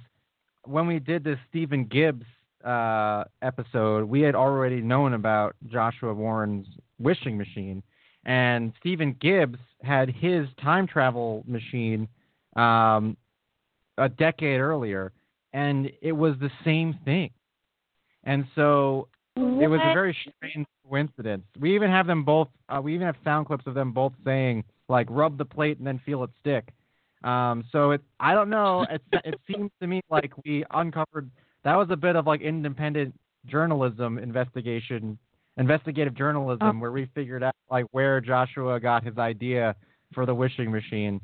when 0.64 0.86
we 0.86 0.98
did 0.98 1.24
this 1.24 1.38
Stephen 1.48 1.84
Gibbs 1.84 2.24
uh, 2.64 3.24
episode, 3.42 4.04
we 4.04 4.22
had 4.22 4.34
already 4.34 4.80
known 4.80 5.14
about 5.14 5.54
Joshua 5.66 6.14
Warren's 6.14 6.66
wishing 6.98 7.36
machine, 7.36 7.82
and 8.24 8.72
Stephen 8.80 9.16
Gibbs 9.20 9.58
had 9.82 10.08
his 10.08 10.46
time 10.62 10.86
travel 10.86 11.44
machine 11.46 12.08
um, 12.56 13.16
a 13.98 14.08
decade 14.08 14.60
earlier, 14.60 15.12
and 15.52 15.90
it 16.00 16.12
was 16.12 16.34
the 16.40 16.50
same 16.64 16.98
thing. 17.04 17.30
And 18.24 18.46
so 18.54 19.08
it 19.36 19.68
was 19.68 19.80
a 19.82 19.92
very 19.92 20.16
strange 20.38 20.66
coincidence. 20.88 21.44
We 21.60 21.74
even 21.74 21.90
have 21.90 22.06
them 22.06 22.24
both. 22.24 22.48
Uh, 22.68 22.80
we 22.82 22.94
even 22.94 23.06
have 23.06 23.16
sound 23.24 23.46
clips 23.46 23.66
of 23.66 23.74
them 23.74 23.92
both 23.92 24.12
saying 24.24 24.64
like 24.88 25.06
"rub 25.10 25.36
the 25.36 25.44
plate 25.44 25.78
and 25.78 25.86
then 25.86 26.00
feel 26.06 26.24
it 26.24 26.30
stick." 26.40 26.70
Um, 27.24 27.64
so 27.72 27.92
it, 27.92 28.02
I 28.20 28.34
don't 28.34 28.50
know. 28.50 28.86
It, 28.90 29.02
it 29.24 29.40
seems 29.50 29.70
to 29.80 29.86
me 29.86 30.02
like 30.10 30.32
we 30.44 30.64
uncovered 30.70 31.30
that 31.64 31.74
was 31.74 31.88
a 31.90 31.96
bit 31.96 32.16
of 32.16 32.26
like 32.26 32.42
independent 32.42 33.18
journalism 33.46 34.18
investigation 34.18 35.18
investigative 35.56 36.14
journalism 36.14 36.80
where 36.80 36.92
we 36.92 37.08
figured 37.14 37.42
out 37.42 37.54
like 37.70 37.86
where 37.92 38.20
Joshua 38.20 38.78
got 38.80 39.04
his 39.04 39.16
idea 39.18 39.74
for 40.12 40.26
the 40.26 40.34
wishing 40.34 40.70
machine. 40.70 41.20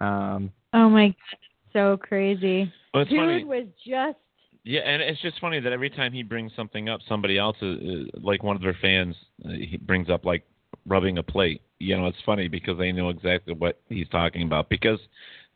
Um, 0.00 0.50
Oh 0.72 0.88
my 0.88 1.08
god, 1.08 1.38
so 1.72 1.96
crazy. 1.96 2.72
Well, 2.92 3.04
Dude 3.04 3.18
funny. 3.18 3.44
was 3.44 3.66
just 3.86 4.18
Yeah, 4.64 4.80
and 4.80 5.00
it's 5.00 5.20
just 5.22 5.40
funny 5.40 5.60
that 5.60 5.72
every 5.72 5.90
time 5.90 6.12
he 6.12 6.22
brings 6.22 6.52
something 6.56 6.88
up, 6.88 7.00
somebody 7.08 7.38
else, 7.38 7.56
is, 7.62 7.78
is, 7.80 8.08
like 8.22 8.42
one 8.42 8.56
of 8.56 8.62
their 8.62 8.76
fans, 8.80 9.14
uh, 9.44 9.50
he 9.50 9.76
brings 9.76 10.10
up 10.10 10.24
like 10.24 10.44
rubbing 10.86 11.18
a 11.18 11.22
plate. 11.22 11.62
You 11.84 11.96
know, 11.96 12.06
it's 12.06 12.18
funny 12.24 12.48
because 12.48 12.78
they 12.78 12.92
know 12.92 13.10
exactly 13.10 13.54
what 13.54 13.80
he's 13.88 14.08
talking 14.08 14.42
about 14.42 14.68
because 14.68 14.98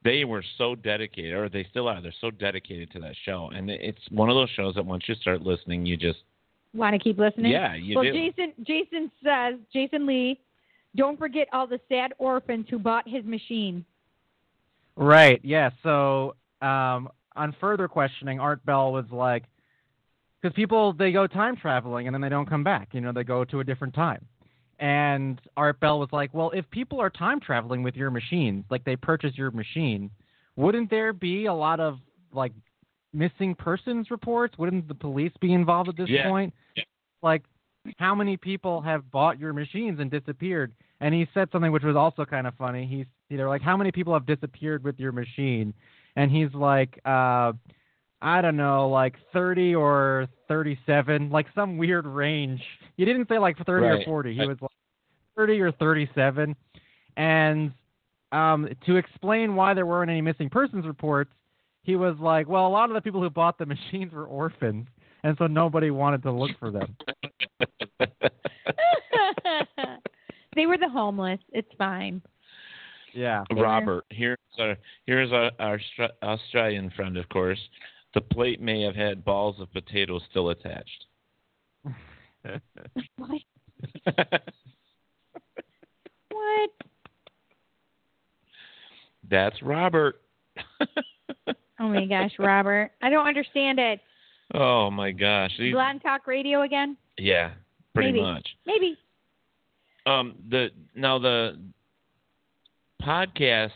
they 0.05 0.24
were 0.24 0.44
so 0.56 0.74
dedicated, 0.74 1.34
or 1.34 1.48
they 1.48 1.66
still 1.70 1.88
are. 1.88 2.00
They're 2.00 2.14
so 2.20 2.30
dedicated 2.30 2.90
to 2.92 3.00
that 3.00 3.14
show, 3.24 3.50
and 3.55 3.70
it's 3.70 4.00
one 4.10 4.28
of 4.28 4.36
those 4.36 4.50
shows 4.50 4.74
that 4.76 4.86
once 4.86 5.05
you 5.06 5.14
start 5.16 5.42
listening, 5.42 5.86
you 5.86 5.96
just 5.96 6.20
want 6.74 6.94
to 6.94 6.98
keep 6.98 7.18
listening. 7.18 7.52
Yeah, 7.52 7.74
you 7.74 7.96
well, 7.96 8.05
do. 8.05 8.12
Jason 8.12 8.52
Jason 8.64 9.10
says 9.24 9.55
Jason 9.72 10.06
Lee, 10.06 10.40
don't 10.96 11.18
forget 11.18 11.48
all 11.52 11.66
the 11.66 11.80
sad 11.88 12.12
orphans 12.18 12.66
who 12.70 12.78
bought 12.78 13.09
his 13.09 13.24
machine. 13.24 13.84
Right. 14.96 15.40
Yeah. 15.44 15.70
So 15.82 16.34
um, 16.60 17.09
on 17.36 17.55
further 17.60 17.88
questioning, 17.88 18.40
Art 18.40 18.64
Bell 18.66 18.92
was 18.92 19.05
like, 19.12 19.44
because 20.40 20.55
people 20.55 20.92
they 20.92 21.12
go 21.12 21.26
time 21.26 21.56
traveling 21.56 22.06
and 22.06 22.14
then 22.14 22.20
they 22.20 22.28
don't 22.28 22.48
come 22.48 22.64
back. 22.64 22.88
You 22.92 23.00
know, 23.00 23.12
they 23.12 23.24
go 23.24 23.44
to 23.44 23.60
a 23.60 23.64
different 23.64 23.94
time. 23.94 24.24
And 24.78 25.40
Art 25.56 25.80
Bell 25.80 25.98
was 25.98 26.09
like, 26.12 26.32
well, 26.32 26.50
if 26.50 26.68
people 26.70 27.00
are 27.00 27.10
time 27.10 27.40
traveling 27.40 27.82
with 27.82 27.96
your 27.96 28.10
machine, 28.10 28.64
like 28.70 28.84
they 28.84 28.96
purchase 28.96 29.36
your 29.36 29.50
machine, 29.50 30.10
wouldn't 30.56 30.90
there 30.90 31.12
be 31.12 31.46
a 31.46 31.55
lot 31.55 31.80
of 31.80 31.98
like 32.32 32.52
missing 33.12 33.55
persons 33.55 34.10
reports? 34.10 34.56
Wouldn't 34.59 34.86
the 34.86 34.94
police 34.94 35.32
be 35.40 35.52
involved 35.52 35.88
at 35.88 35.96
this 35.96 36.09
Yeah. 36.09 36.28
point? 36.28 36.55
Like, 37.22 37.42
how 37.96 38.14
many 38.14 38.36
people 38.36 38.80
have 38.82 39.10
bought 39.10 39.38
your 39.38 39.52
machines 39.52 39.98
and 39.98 40.10
disappeared? 40.10 40.72
And 41.00 41.14
he 41.14 41.26
said 41.34 41.48
something 41.50 41.72
which 41.72 41.84
was 41.84 41.96
also 41.96 42.24
kind 42.24 42.46
of 42.46 42.55
funny. 42.55 42.86
He's 42.86 43.06
they're 43.30 43.48
like, 43.48 43.62
how 43.62 43.76
many 43.76 43.92
people 43.92 44.14
have 44.14 44.26
disappeared 44.26 44.84
with 44.84 44.98
your 44.98 45.12
machine? 45.12 45.74
And 46.16 46.30
he's 46.30 46.52
like, 46.55 46.98
uh, 47.05 47.52
I 48.20 48.40
don't 48.40 48.57
know, 48.57 48.89
like 48.89 49.15
30 49.32 49.74
or 49.74 50.27
37, 50.49 51.31
like 51.31 51.47
some 51.55 51.78
weird 51.78 52.07
range. 52.07 52.61
He 52.97 53.05
didn't 53.05 53.28
say 53.28 53.39
like 53.39 53.57
30 53.65 53.86
or 53.86 54.05
40. 54.05 54.35
He 54.35 54.40
was 54.40 54.57
like 54.61 54.70
30 55.36 55.61
or 55.61 55.73
37. 55.73 56.57
And 57.16 57.73
um, 58.32 58.69
to 58.86 58.97
explain 58.97 59.55
why 59.55 59.74
there 59.74 59.86
weren't 59.86 60.11
any 60.11 60.20
missing 60.20 60.51
persons 60.51 60.85
reports, 60.86 61.31
he 61.82 61.97
was 61.97 62.16
like, 62.20 62.49
well, 62.49 62.66
a 62.66 62.69
lot 62.69 62.90
of 62.90 62.95
the 62.95 63.01
people 63.01 63.23
who 63.23 63.31
bought 63.31 63.57
the 63.57 63.66
machines 63.66 64.12
were 64.12 64.27
orphans, 64.27 64.86
and 65.23 65.36
so 65.39 65.47
nobody 65.47 65.90
wanted 65.90 66.23
to 66.24 66.32
look 66.32 66.51
for 66.59 66.70
them. 66.70 66.97
they 70.55 70.66
were 70.66 70.77
the 70.77 70.89
homeless. 70.89 71.40
It's 71.53 71.70
fine. 71.78 72.20
Yeah. 73.15 73.45
Robert, 73.51 74.05
here's 74.11 74.36
our 74.59 74.77
here's 75.07 75.32
our, 75.32 75.51
our 75.59 75.81
Australian 76.23 76.90
friend, 76.90 77.16
of 77.16 77.28
course. 77.31 77.59
The 78.14 78.20
plate 78.22 78.60
may 78.60 78.82
have 78.82 78.97
had 78.97 79.24
balls 79.24 79.56
of 79.60 79.72
potatoes 79.72 80.22
still 80.30 80.51
attached. 80.51 81.05
What? 83.16 83.40
What? 86.30 86.70
That's 89.28 89.60
Robert. 89.62 90.20
Oh 91.80 91.89
my 91.89 92.06
gosh, 92.06 92.32
Robert. 92.40 92.90
I 93.02 93.09
don't 93.09 93.28
understand 93.28 93.78
it. 93.78 94.01
Oh 94.52 94.90
my 94.90 95.12
gosh. 95.12 95.52
These- 95.59 95.72
Blonde 95.72 96.02
Talk 96.02 96.26
Radio 96.26 96.62
again? 96.62 96.97
yeah, 97.18 97.52
pretty 97.94 98.10
Maybe. 98.10 98.22
much. 98.22 98.48
Maybe. 98.66 98.98
Um, 100.05 100.35
the 100.51 100.70
now 100.97 101.20
the 101.20 101.56
podcast 103.01 103.70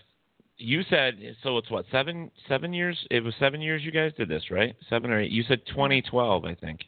you 0.59 0.83
said 0.91 1.19
so 1.43 1.59
it's 1.59 1.71
what 1.71 1.85
seven 1.91 2.31
seven 2.49 2.73
years 2.73 2.97
it 3.11 3.23
was 3.25 3.35
seven 3.41 3.61
years 3.61 3.83
you 3.83 3.91
guys 3.91 4.13
did 4.17 4.29
this 4.29 4.51
right 4.51 4.77
seven 4.89 5.11
or 5.11 5.21
eight 5.21 5.31
you 5.31 5.43
said 5.49 5.61
2012 5.67 6.45
I 6.45 6.55
think 6.55 6.81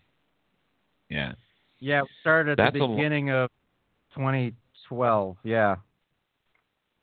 yeah 1.11 1.33
Yeah, 1.81 2.03
it 2.03 2.09
started 2.21 2.53
at 2.61 2.65
That's 2.65 2.77
the 2.79 2.85
a 2.85 2.89
beginning 2.89 3.31
of 3.31 3.51
2012. 4.15 5.37
Yeah. 5.43 5.77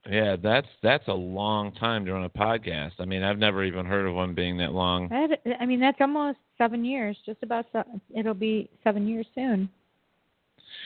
yeah 0.09 0.35
that's 0.41 0.67
that's 0.81 1.07
a 1.07 1.13
long 1.13 1.71
time 1.73 2.05
to 2.05 2.13
run 2.13 2.23
a 2.23 2.29
podcast 2.29 2.91
I 2.99 3.05
mean 3.05 3.23
I've 3.23 3.37
never 3.39 3.63
even 3.63 3.85
heard 3.85 4.05
of 4.07 4.13
one 4.15 4.33
being 4.33 4.57
that 4.57 4.71
long 4.73 5.09
That, 5.09 5.41
I 5.59 5.65
mean, 5.65 5.79
that's 5.79 5.97
almost 5.99 6.37
seven 6.57 6.85
years. 6.85 7.17
Just 7.25 7.41
about. 7.43 7.65
Se- 7.73 7.99
it'll 8.15 8.33
be 8.35 8.69
seven 8.83 9.07
years 9.07 9.25
soon. 9.33 9.67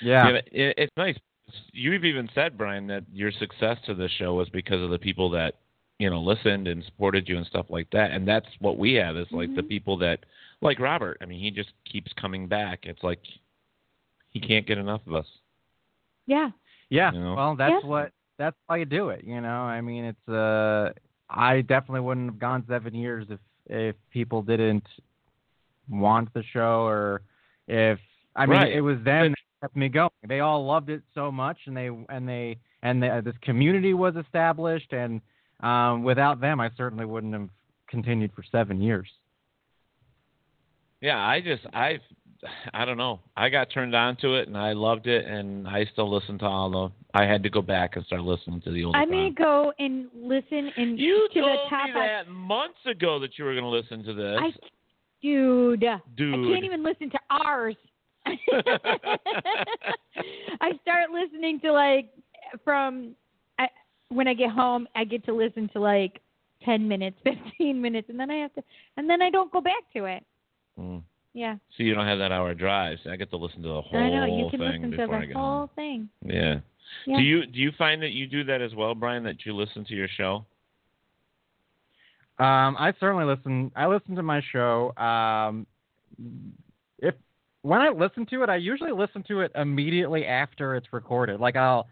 Yeah. 0.01 0.31
but 0.31 0.35
it, 0.53 0.73
it's 0.77 0.91
nice 0.97 1.15
you've 1.73 2.05
even 2.05 2.27
said 2.33 2.57
Brian 2.57 2.87
that 2.87 3.03
your 3.13 3.31
success 3.31 3.77
to 3.85 3.93
this 3.93 4.11
show 4.17 4.33
was 4.33 4.49
because 4.49 4.81
of 4.81 4.89
the 4.89 4.97
people 4.97 5.29
that 5.31 5.55
you 5.99 6.09
know 6.09 6.19
listened 6.21 6.67
and 6.67 6.83
supported 6.83 7.27
you 7.29 7.37
and 7.37 7.45
stuff 7.45 7.67
like 7.69 7.89
that 7.91 8.11
and 8.11 8.27
that's 8.27 8.47
what 8.59 8.77
we 8.77 8.93
have 8.93 9.15
is 9.17 9.27
like 9.31 9.53
the 9.55 9.61
Mm-hmm. 9.61 9.69
people 9.69 9.97
that 9.97 10.19
like 10.61 10.79
Robert 10.79 11.17
I 11.21 11.25
mean 11.25 11.39
he 11.39 11.51
just 11.51 11.71
keeps 11.89 12.11
coming 12.13 12.47
back 12.47 12.79
it's 12.83 13.03
like 13.03 13.19
he 14.29 14.39
can't 14.39 14.67
get 14.67 14.77
enough 14.77 15.01
of 15.07 15.13
us 15.15 15.27
Yeah. 16.27 16.49
Yeah. 16.89 17.11
You 17.13 17.19
know? 17.19 17.35
Well, 17.35 17.55
that's 17.55 17.83
Yeah. 17.83 17.89
what 17.89 18.11
that's 18.37 18.57
why 18.67 18.77
you 18.77 18.85
do 18.85 19.09
it. 19.09 19.23
You 19.23 19.39
know, 19.39 19.61
I 19.61 19.79
mean, 19.79 20.03
it's 20.03 20.27
uh, 20.27 20.91
I 21.29 21.61
definitely 21.61 22.01
wouldn't 22.01 22.29
have 22.31 22.39
gone 22.39 22.65
seven 22.67 22.93
years 22.93 23.25
if 23.29 23.39
if 23.69 23.95
people 24.11 24.41
didn't 24.41 24.85
want 25.89 26.33
the 26.33 26.43
show 26.51 26.83
or 26.85 27.21
if 27.67 27.99
I 28.35 28.45
mean 28.45 28.57
Right. 28.57 28.73
it 28.73 28.81
was 28.81 28.97
them 29.03 29.31
that 29.31 29.61
kept 29.61 29.75
me 29.75 29.87
going. 29.87 30.09
They 30.27 30.41
all 30.41 30.65
loved 30.65 30.89
it 30.89 31.01
so 31.13 31.31
much, 31.31 31.57
and 31.65 31.75
they 31.77 31.87
and 32.09 32.27
they 32.27 32.57
and 32.83 33.01
the, 33.01 33.21
this 33.23 33.35
community 33.41 33.93
was 33.93 34.15
established, 34.17 34.91
and 34.93 35.21
um, 35.61 36.03
without 36.03 36.41
them, 36.41 36.59
I 36.59 36.69
certainly 36.77 37.05
wouldn't 37.05 37.33
have 37.33 37.49
continued 37.87 38.31
for 38.35 38.43
seven 38.51 38.81
years. 38.81 39.07
yeah 41.01 41.19
I 41.19 41.41
just 41.41 41.63
I 41.73 41.99
I 42.73 42.85
don't 42.85 42.97
know 42.97 43.19
I 43.37 43.49
got 43.49 43.69
turned 43.71 43.95
on 43.95 44.15
to 44.17 44.35
it 44.35 44.47
and 44.47 44.57
I 44.57 44.73
loved 44.73 45.07
it 45.07 45.25
and 45.25 45.67
I 45.67 45.85
still 45.93 46.13
listen 46.13 46.37
to 46.39 46.45
all 46.45 46.69
the 46.69 46.91
I 47.17 47.25
had 47.25 47.43
to 47.43 47.49
go 47.49 47.61
back 47.61 47.95
and 47.95 48.05
start 48.05 48.21
listening 48.21 48.61
to 48.61 48.71
the 48.71 48.83
old 48.83 48.95
I 48.95 49.05
may 49.05 49.29
go 49.29 49.71
and 49.79 50.07
listen 50.15 50.71
and 50.75 50.99
You 50.99 51.27
to 51.33 51.41
told 51.41 51.51
the 51.51 51.69
top 51.69 51.87
me 51.87 51.93
that 51.93 52.27
months 52.29 52.79
ago 52.85 53.19
that 53.19 53.37
you 53.37 53.45
were 53.45 53.53
going 53.53 53.63
to 53.63 53.69
listen 53.69 54.03
to 54.03 54.13
this. 54.13 54.37
I, 54.41 54.51
dude, 56.15 56.33
I 56.33 56.37
can't 56.53 56.65
even 56.65 56.83
listen 56.83 57.09
to 57.11 57.19
ours. 57.29 57.75
I 58.25 58.37
start 60.81 61.11
listening 61.11 61.59
to 61.61 61.71
like 61.71 62.09
from 62.63 62.93
I, 63.01 63.05
when 64.09 64.27
I 64.27 64.33
get 64.33 64.51
home, 64.51 64.87
I 64.95 65.03
get 65.03 65.25
to 65.25 65.33
listen 65.33 65.69
to 65.73 65.79
like 65.79 66.21
ten 66.63 66.87
minutes, 66.87 67.17
fifteen 67.23 67.81
minutes, 67.81 68.09
and 68.09 68.19
then 68.19 68.29
I 68.31 68.35
have 68.35 68.53
to, 68.55 68.63
and 68.97 69.09
then 69.09 69.21
I 69.21 69.29
don't 69.29 69.51
go 69.51 69.61
back 69.61 69.83
to 69.95 70.05
it. 70.05 70.23
Mm. 70.79 71.01
Yeah, 71.33 71.55
So 71.75 71.83
you 71.83 71.93
don't 71.93 72.07
have 72.07 72.19
that 72.19 72.31
hour 72.31 72.53
drive. 72.53 72.97
So 73.03 73.11
I 73.11 73.17
get 73.17 73.29
to 73.31 73.35
listen 73.35 73.61
to 73.63 73.67
the 73.67 73.81
whole 73.81 73.99
I 73.99 74.09
know 74.09 74.25
you 74.25 74.49
can 74.49 74.59
thing 74.59 74.81
listen 74.83 74.91
to 74.91 74.97
the 75.27 75.33
whole 75.33 75.57
home. 75.57 75.69
thing. 75.75 76.09
Yeah. 76.25 76.59
Yeah. 77.05 77.17
Do 77.17 77.23
you 77.23 77.45
do 77.45 77.59
you 77.59 77.73
find 77.77 78.01
that 78.03 78.11
you 78.11 78.25
do 78.25 78.45
that 78.45 78.61
as 78.61 78.73
well, 78.73 78.95
Brian? 78.95 79.23
That 79.25 79.45
you 79.45 79.53
listen 79.53 79.83
to 79.85 79.93
your 79.93 80.07
show? 80.07 80.45
Um, 82.37 82.75
I 82.79 82.93
certainly 82.99 83.25
listen. 83.25 83.71
I 83.75 83.87
listen 83.87 84.15
to 84.15 84.23
my 84.23 84.41
show. 84.51 84.95
Um, 84.97 85.65
if 86.99 87.15
when 87.63 87.81
I 87.81 87.89
listen 87.89 88.25
to 88.27 88.43
it, 88.43 88.49
I 88.49 88.57
usually 88.57 88.91
listen 88.91 89.23
to 89.27 89.41
it 89.41 89.51
immediately 89.55 90.25
after 90.25 90.75
it's 90.75 90.87
recorded. 90.93 91.39
Like 91.39 91.55
I'll, 91.55 91.87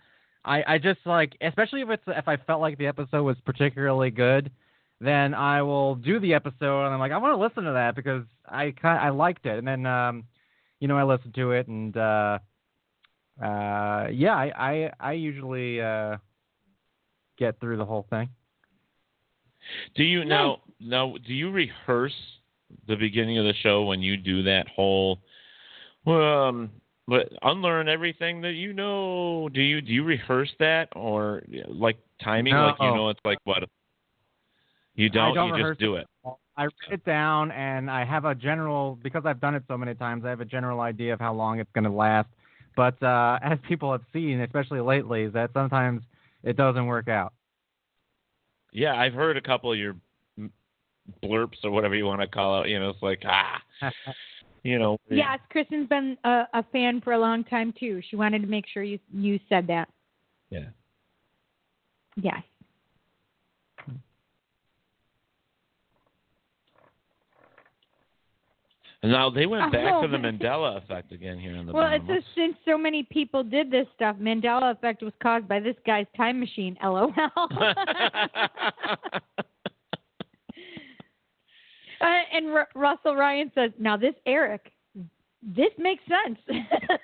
I, 0.45 0.63
I 0.67 0.77
just 0.77 0.99
like, 1.05 1.37
especially 1.41 1.81
if 1.81 1.89
it's 1.89 2.03
if 2.07 2.27
I 2.27 2.37
felt 2.37 2.61
like 2.61 2.77
the 2.77 2.87
episode 2.87 3.23
was 3.23 3.37
particularly 3.45 4.11
good, 4.11 4.51
then 4.99 5.33
I 5.33 5.61
will 5.61 5.95
do 5.95 6.19
the 6.19 6.33
episode 6.33 6.85
and 6.85 6.93
I'm 6.93 6.99
like, 6.99 7.11
I 7.11 7.17
want 7.17 7.37
to 7.37 7.41
listen 7.41 7.63
to 7.63 7.73
that 7.73 7.95
because 7.95 8.23
I 8.47 8.71
kind 8.71 8.99
I 8.99 9.09
liked 9.09 9.45
it, 9.45 9.57
and 9.57 9.67
then 9.67 9.85
um, 9.85 10.25
you 10.79 10.87
know, 10.87 10.97
I 10.97 11.03
listen 11.03 11.31
to 11.33 11.51
it 11.51 11.67
and 11.67 11.95
uh, 11.95 12.39
uh, 13.41 14.07
yeah, 14.11 14.35
I 14.35 14.51
I, 14.55 14.91
I 14.99 15.11
usually 15.13 15.81
uh 15.81 16.17
get 17.37 17.59
through 17.59 17.77
the 17.77 17.85
whole 17.85 18.05
thing. 18.09 18.29
Do 19.95 20.03
you 20.03 20.25
now 20.25 20.59
now 20.79 21.15
do 21.25 21.33
you 21.33 21.51
rehearse 21.51 22.13
the 22.87 22.95
beginning 22.95 23.37
of 23.37 23.45
the 23.45 23.53
show 23.61 23.83
when 23.83 24.01
you 24.01 24.17
do 24.17 24.43
that 24.43 24.67
whole 24.67 25.19
well, 26.05 26.47
um 26.47 26.69
but 27.07 27.29
unlearn 27.41 27.89
everything 27.89 28.41
that 28.41 28.53
you 28.53 28.73
know? 28.73 29.49
Do 29.53 29.61
you 29.61 29.81
do 29.81 29.91
you 29.91 30.03
rehearse 30.03 30.51
that 30.59 30.89
or 30.95 31.43
like 31.67 31.97
timing 32.23 32.53
like 32.53 32.75
you 32.79 32.87
know 32.87 33.09
it's 33.09 33.19
like 33.25 33.37
what 33.43 33.63
you 34.95 35.09
don't, 35.09 35.31
I 35.31 35.33
don't 35.33 35.57
you 35.57 35.67
just 35.67 35.79
do 35.79 35.95
it 35.95 36.07
it. 36.25 36.33
I 36.55 36.65
write 36.65 36.71
it 36.91 37.05
down 37.05 37.51
and 37.51 37.89
I 37.89 38.05
have 38.05 38.25
a 38.25 38.35
general 38.35 38.97
because 39.01 39.23
I've 39.25 39.41
done 39.41 39.55
it 39.55 39.63
so 39.67 39.77
many 39.77 39.95
times. 39.95 40.23
I 40.25 40.29
have 40.29 40.41
a 40.41 40.45
general 40.45 40.81
idea 40.81 41.13
of 41.13 41.19
how 41.19 41.33
long 41.33 41.59
it's 41.59 41.71
going 41.73 41.85
to 41.85 41.89
last. 41.89 42.29
But 42.75 43.01
uh, 43.01 43.39
as 43.43 43.57
people 43.67 43.91
have 43.91 44.01
seen, 44.13 44.41
especially 44.41 44.79
lately, 44.79 45.23
is 45.23 45.33
that 45.33 45.51
sometimes 45.53 46.03
it 46.43 46.55
doesn't 46.57 46.85
work 46.85 47.07
out. 47.07 47.33
Yeah, 48.71 48.95
I've 48.95 49.13
heard 49.13 49.37
a 49.37 49.41
couple 49.41 49.71
of 49.71 49.77
your 49.77 49.95
blurps 51.23 51.63
or 51.63 51.71
whatever 51.71 51.95
you 51.95 52.05
want 52.05 52.21
to 52.21 52.27
call 52.27 52.63
it. 52.63 52.69
You 52.69 52.79
know, 52.79 52.89
it's 52.89 53.01
like 53.01 53.23
ah, 53.25 53.61
You 54.63 54.79
know. 54.79 54.97
Yes, 55.09 55.39
Kristen's 55.49 55.89
been 55.89 56.17
a, 56.23 56.43
a 56.53 56.63
fan 56.71 57.01
for 57.01 57.13
a 57.13 57.19
long 57.19 57.43
time 57.43 57.73
too. 57.77 58.01
She 58.09 58.15
wanted 58.15 58.41
to 58.41 58.47
make 58.47 58.65
sure 58.67 58.81
you 58.81 58.97
you 59.13 59.39
said 59.49 59.67
that. 59.67 59.89
Yeah. 60.49 60.69
Yes. 62.15 62.41
And 69.03 69.11
now 69.11 69.29
they 69.29 69.45
went 69.45 69.65
oh, 69.65 69.71
back 69.71 69.93
Oh, 69.95 70.01
to 70.03 70.07
the. 70.07 70.17
Mandela 70.17 70.77
effect 70.77 71.11
again 71.11 71.37
here 71.37 71.55
in 71.55 71.65
the 71.65 71.73
Well, 71.73 71.91
it's 71.91 72.05
bottom. 72.05 72.21
just 72.21 72.27
since 72.35 72.55
so 72.65 72.77
many 72.77 73.03
people 73.03 73.43
did 73.43 73.69
this 73.69 73.85
stuff, 73.95 74.15
Mandela 74.15 74.71
effect 74.71 75.03
was 75.03 75.11
caused 75.21 75.45
by 75.45 75.59
this 75.59 75.75
guy's 75.85 76.07
time 76.15 76.39
machine. 76.39 76.77
LOL. 76.83 77.13
Uh, 82.03 82.21
and 82.33 82.49
R- 82.49 82.67
Russell 82.75 83.15
Ryan 83.15 83.51
says, 83.55 83.71
"Now 83.79 83.95
this 83.97 84.15
Eric, 84.25 84.71
this 85.41 85.71
makes 85.77 86.03
sense." 86.05 86.39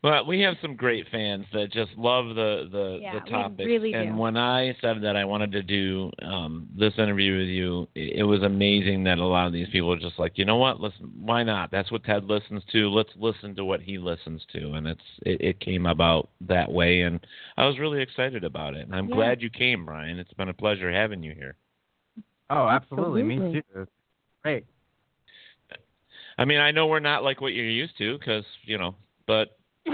Well, 0.00 0.24
we 0.26 0.40
have 0.42 0.54
some 0.62 0.76
great 0.76 1.06
fans 1.10 1.44
that 1.52 1.72
just 1.72 1.90
love 1.96 2.28
the 2.36 2.68
the, 2.70 2.98
Yeah, 3.02 3.14
the 3.14 3.20
we 3.24 3.30
topics. 3.32 3.66
really 3.66 3.92
and 3.94 4.14
do. 4.14 4.16
when 4.20 4.36
I 4.36 4.76
said 4.80 5.02
that 5.02 5.16
I 5.16 5.24
wanted 5.24 5.50
to 5.52 5.62
do 5.62 6.12
um, 6.22 6.68
this 6.78 6.92
interview 6.98 7.36
with 7.36 7.48
you, 7.48 7.88
it, 7.96 8.20
it 8.20 8.22
was 8.22 8.44
amazing 8.44 9.02
that 9.04 9.18
a 9.18 9.24
lot 9.26 9.48
of 9.48 9.52
these 9.52 9.68
people 9.70 9.88
were 9.88 9.96
just 9.98 10.16
like, 10.16 10.38
you 10.38 10.44
know 10.44 10.56
what, 10.56 10.80
listen, 10.80 11.10
why 11.18 11.42
not? 11.42 11.72
That's 11.72 11.90
what 11.90 12.04
Ted 12.04 12.24
listens 12.26 12.62
to. 12.70 12.88
Let's 12.88 13.10
listen 13.16 13.56
to 13.56 13.64
what 13.64 13.80
he 13.80 13.98
listens 13.98 14.40
to, 14.52 14.74
and 14.74 14.86
it's 14.86 15.00
it, 15.26 15.40
it 15.40 15.60
came 15.60 15.86
about 15.86 16.28
that 16.42 16.70
way, 16.70 17.00
and 17.00 17.18
I 17.56 17.66
was 17.66 17.80
really 17.80 18.00
excited 18.00 18.44
about 18.44 18.74
it. 18.74 18.82
And 18.86 18.94
I'm 18.94 19.08
Yeah. 19.08 19.16
glad 19.16 19.42
you 19.42 19.50
came, 19.50 19.84
Brian. 19.84 20.20
It's 20.20 20.32
been 20.34 20.48
a 20.48 20.54
pleasure 20.54 20.92
having 20.92 21.24
you 21.24 21.34
here. 21.34 21.56
Oh, 22.50 22.68
absolutely. 22.68 23.22
Me 23.22 23.62
too. 23.74 23.86
Great. 24.42 24.64
I 26.38 26.44
mean, 26.44 26.60
I 26.60 26.70
know 26.70 26.86
we're 26.86 27.00
not 27.00 27.24
like 27.24 27.40
what 27.40 27.52
you're 27.52 27.68
used 27.68 27.98
to, 27.98 28.18
because 28.18 28.44
you 28.64 28.78
know, 28.78 28.94
but 29.26 29.58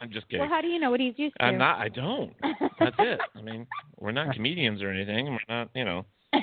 I'm 0.00 0.10
just 0.10 0.26
kidding. 0.28 0.40
well, 0.40 0.48
how 0.48 0.60
do 0.60 0.68
you 0.68 0.78
know 0.78 0.90
what 0.90 1.00
he's 1.00 1.14
used 1.16 1.36
to? 1.38 1.44
I'm 1.44 1.58
not. 1.58 1.78
I 1.78 1.88
don't. 1.88 2.32
That's 2.80 2.96
it. 2.98 3.20
I 3.36 3.42
mean, 3.42 3.66
we're 3.98 4.12
not 4.12 4.34
comedians 4.34 4.82
or 4.82 4.90
anything. 4.90 5.26
We're 5.26 5.38
not. 5.48 5.68
You 5.74 5.84
know. 5.84 6.06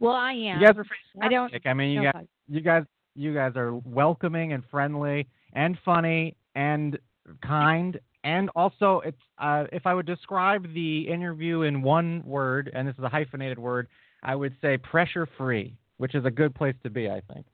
well, 0.00 0.14
I 0.14 0.32
am. 0.32 0.60
You 0.60 0.66
guys 0.66 0.76
are 0.76 0.86
I 1.20 1.28
don't. 1.28 1.50
fantastic. 1.50 1.66
I 1.66 1.74
mean, 1.74 1.90
you 1.90 2.02
no, 2.02 2.12
guys, 2.12 2.26
you 2.48 2.60
guys, 2.60 2.84
you 3.16 3.34
guys 3.34 3.52
are 3.56 3.74
welcoming 3.74 4.52
and 4.52 4.62
friendly 4.70 5.26
and 5.54 5.76
funny 5.84 6.36
and 6.54 6.98
kind. 7.42 7.98
And 8.24 8.50
also, 8.54 9.00
it's 9.04 9.20
uh, 9.38 9.64
if 9.72 9.86
I 9.86 9.94
would 9.94 10.06
describe 10.06 10.72
the 10.74 11.08
interview 11.08 11.62
in 11.62 11.82
one 11.82 12.22
word, 12.26 12.70
and 12.74 12.86
this 12.86 12.94
is 12.98 13.04
a 13.04 13.08
hyphenated 13.08 13.58
word, 13.58 13.88
I 14.22 14.34
would 14.34 14.54
say 14.60 14.76
pressure 14.76 15.26
free, 15.38 15.74
which 15.96 16.14
is 16.14 16.24
a 16.24 16.30
good 16.30 16.54
place 16.54 16.74
to 16.82 16.90
be. 16.90 17.08
I 17.08 17.22
think. 17.32 17.46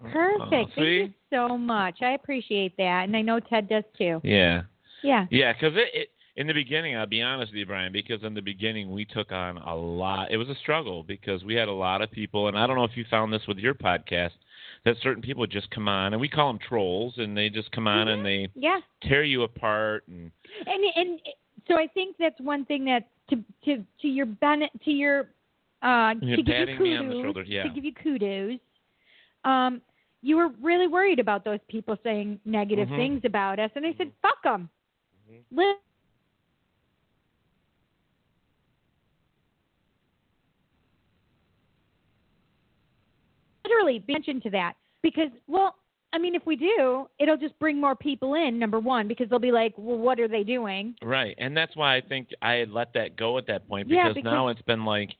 Perfect. 0.00 0.50
Thank 0.50 0.76
you 0.76 1.12
so 1.30 1.56
much. 1.56 2.02
I 2.02 2.10
appreciate 2.10 2.76
that, 2.76 3.04
and 3.04 3.16
I 3.16 3.22
know 3.22 3.40
Ted 3.40 3.68
does 3.68 3.84
too. 3.96 4.20
Yeah. 4.24 4.62
Yeah. 5.02 5.26
Yeah, 5.30 5.52
because 5.52 5.76
it, 5.76 5.88
it 5.94 6.08
in 6.36 6.46
the 6.46 6.52
beginning, 6.52 6.96
I'll 6.96 7.06
be 7.06 7.22
honest 7.22 7.52
with 7.52 7.58
you, 7.58 7.66
Brian, 7.66 7.92
because 7.92 8.22
in 8.22 8.34
the 8.34 8.40
beginning 8.40 8.90
we 8.90 9.04
took 9.04 9.32
on 9.32 9.58
a 9.58 9.74
lot. 9.74 10.30
It 10.30 10.38
was 10.38 10.48
a 10.48 10.54
struggle 10.56 11.02
because 11.02 11.44
we 11.44 11.54
had 11.54 11.68
a 11.68 11.72
lot 11.72 12.02
of 12.02 12.10
people, 12.10 12.48
and 12.48 12.58
I 12.58 12.66
don't 12.66 12.76
know 12.76 12.84
if 12.84 12.96
you 12.96 13.04
found 13.10 13.32
this 13.32 13.42
with 13.46 13.58
your 13.58 13.74
podcast, 13.74 14.30
that 14.84 14.96
certain 15.02 15.22
people 15.22 15.46
just 15.46 15.70
come 15.70 15.88
on, 15.88 16.12
and 16.12 16.20
we 16.20 16.28
call 16.28 16.48
them 16.52 16.58
trolls, 16.58 17.14
and 17.18 17.36
they 17.36 17.48
just 17.48 17.70
come 17.72 17.86
on 17.86 18.08
and 18.08 18.24
they 18.26 18.48
Yeah. 18.54 18.80
tear 19.02 19.22
you 19.22 19.42
apart, 19.42 20.06
and 20.08 20.30
And 20.66 20.84
and 20.96 21.20
so 21.66 21.76
I 21.78 21.86
think 21.86 22.16
that's 22.18 22.40
one 22.40 22.64
thing 22.64 22.84
that 22.86 23.08
to 23.30 23.42
to 23.64 23.84
to 24.00 24.08
your 24.08 24.26
ben 24.26 24.68
to 24.84 24.90
your 24.90 25.28
uh 25.82 26.14
You're 26.20 26.36
to 26.36 26.42
give 26.42 26.68
you 26.68 26.76
kudos 26.76 26.98
on 27.00 27.08
the 27.08 27.22
shoulder, 27.22 27.42
yeah. 27.42 27.62
to 27.62 27.68
give 27.70 27.84
you 27.84 27.92
kudos. 27.94 28.58
Um, 29.44 29.80
you 30.22 30.36
were 30.36 30.48
really 30.60 30.86
worried 30.86 31.18
about 31.18 31.44
those 31.44 31.58
people 31.68 31.96
saying 32.04 32.40
negative 32.44 32.88
Mhm. 32.88 32.96
things 32.96 33.24
about 33.24 33.58
us, 33.58 33.70
and 33.74 33.84
I 33.86 33.92
said, 33.94 34.12
"Fuck 34.22 34.42
them." 34.42 34.68
Li- 35.50 35.74
Literally, 43.72 43.98
be 44.00 44.14
attention 44.14 44.40
to 44.42 44.50
that 44.50 44.74
because, 45.02 45.30
well, 45.46 45.76
I 46.12 46.18
mean, 46.18 46.34
if 46.34 46.44
we 46.44 46.56
do, 46.56 47.06
it'll 47.18 47.38
just 47.38 47.58
bring 47.58 47.80
more 47.80 47.96
people 47.96 48.34
in. 48.34 48.58
Number 48.58 48.78
one, 48.78 49.08
because 49.08 49.28
they'll 49.30 49.38
be 49.38 49.52
like, 49.52 49.72
"Well, 49.78 49.96
what 49.96 50.20
are 50.20 50.28
they 50.28 50.42
doing?" 50.44 50.94
Right, 51.02 51.34
and 51.38 51.56
that's 51.56 51.74
why 51.74 51.96
I 51.96 52.00
think 52.02 52.28
I 52.42 52.54
had 52.54 52.70
let 52.70 52.92
that 52.94 53.16
go 53.16 53.38
at 53.38 53.46
that 53.46 53.66
point 53.66 53.88
Yeah, 53.88 54.08
because, 54.08 54.24
now 54.24 54.48
it's 54.48 54.60
been 54.62 54.84
like, 54.84 55.10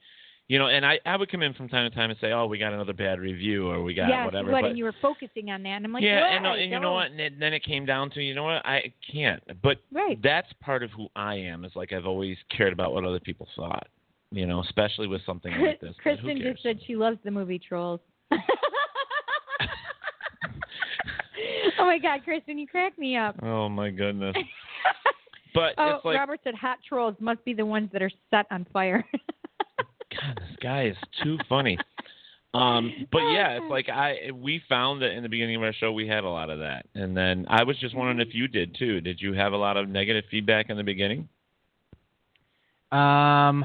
you 0.48 0.58
know, 0.58 0.66
and 0.68 0.84
I 0.84 0.98
I 1.06 1.16
would 1.16 1.30
come 1.30 1.42
in 1.42 1.54
from 1.54 1.68
time 1.70 1.88
to 1.88 1.96
time 1.96 2.10
and 2.10 2.18
say, 2.20 2.32
oh, 2.32 2.46
we 2.46 2.58
got 2.58 2.74
another 2.74 2.92
bad 2.92 3.20
review 3.20 3.68
or 3.68 3.82
we 3.82 3.94
got 3.94 4.08
yes, 4.10 4.26
whatever. 4.26 4.52
what, 4.52 4.62
but 4.62 4.68
and 4.70 4.78
you 4.78 4.84
were 4.84 4.94
focusing 5.00 5.50
on 5.50 5.62
that, 5.62 5.76
and 5.76 5.86
I'm 5.86 5.92
like, 5.94 6.02
yeah, 6.02 6.36
and, 6.36 6.46
uh, 6.46 6.50
and 6.50 6.70
you 6.70 6.78
know 6.78 6.92
what? 6.92 7.10
And 7.10 7.20
it, 7.20 7.40
then 7.40 7.54
it 7.54 7.64
came 7.64 7.86
down 7.86 8.10
to, 8.10 8.20
you 8.20 8.34
know 8.34 8.44
what? 8.44 8.66
I 8.66 8.92
can't. 9.10 9.42
But 9.62 9.78
Right. 9.90 10.20
that's 10.22 10.52
part 10.60 10.82
of 10.82 10.90
who 10.90 11.08
I 11.16 11.36
am. 11.36 11.64
Is 11.64 11.72
like 11.74 11.94
I've 11.94 12.06
always 12.06 12.36
cared 12.54 12.74
about 12.74 12.92
what 12.92 13.04
other 13.04 13.20
people 13.20 13.48
thought. 13.56 13.86
You 14.30 14.46
know, 14.46 14.60
especially 14.62 15.06
with 15.06 15.22
something 15.24 15.52
like 15.52 15.80
this. 15.80 15.94
Kristen 16.02 16.38
just 16.42 16.62
said 16.62 16.80
she 16.86 16.96
loves 16.96 17.18
the 17.24 17.30
movie 17.30 17.58
Trolls. 17.58 18.00
oh 21.78 21.84
my 21.84 21.98
God, 21.98 22.24
Kristen, 22.24 22.58
you 22.58 22.66
crack 22.66 22.98
me 22.98 23.16
up. 23.16 23.36
Oh 23.42 23.68
my 23.68 23.90
goodness. 23.90 24.34
But 25.54 25.74
oh, 25.76 25.96
it's 25.96 26.04
like 26.04 26.16
Robert 26.16 26.40
said 26.44 26.54
hot 26.54 26.78
trolls 26.86 27.16
must 27.20 27.44
be 27.44 27.52
the 27.52 27.66
ones 27.66 27.90
that 27.92 28.02
are 28.02 28.10
set 28.30 28.46
on 28.50 28.66
fire. 28.72 29.04
God, 29.78 30.36
this 30.36 30.56
guy 30.62 30.86
is 30.86 30.96
too 31.22 31.38
funny. 31.48 31.78
Um, 32.54 33.06
but 33.10 33.22
yeah, 33.30 33.56
it's 33.56 33.70
like 33.70 33.88
I 33.88 34.30
we 34.32 34.62
found 34.68 35.00
that 35.00 35.12
in 35.12 35.22
the 35.22 35.28
beginning 35.28 35.56
of 35.56 35.62
our 35.62 35.72
show 35.72 35.92
we 35.92 36.06
had 36.06 36.24
a 36.24 36.28
lot 36.28 36.50
of 36.50 36.58
that, 36.58 36.86
and 36.94 37.16
then 37.16 37.46
I 37.48 37.64
was 37.64 37.78
just 37.78 37.94
wondering 37.94 38.26
if 38.26 38.34
you 38.34 38.46
did 38.46 38.76
too. 38.78 39.00
Did 39.00 39.22
you 39.22 39.32
have 39.32 39.54
a 39.54 39.56
lot 39.56 39.78
of 39.78 39.88
negative 39.88 40.24
feedback 40.30 40.68
in 40.68 40.76
the 40.76 40.82
beginning? 40.82 41.28
Um, 42.90 43.64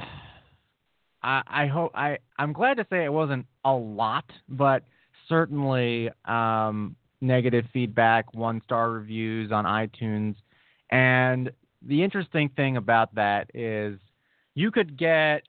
I, 1.27 1.41
I 1.47 1.67
hope 1.67 1.91
I 1.93 2.19
I'm 2.39 2.53
glad 2.53 2.77
to 2.77 2.87
say 2.89 3.03
it 3.03 3.11
wasn't 3.11 3.45
a 3.65 3.73
lot, 3.73 4.23
but 4.47 4.83
certainly 5.27 6.09
um, 6.23 6.95
negative 7.19 7.65
feedback, 7.73 8.33
one 8.33 8.61
star 8.63 8.91
reviews 8.91 9.51
on 9.51 9.65
iTunes, 9.65 10.35
and 10.89 11.51
the 11.85 12.01
interesting 12.01 12.49
thing 12.55 12.77
about 12.77 13.13
that 13.15 13.49
is 13.53 13.99
you 14.55 14.71
could 14.71 14.97
get 14.97 15.43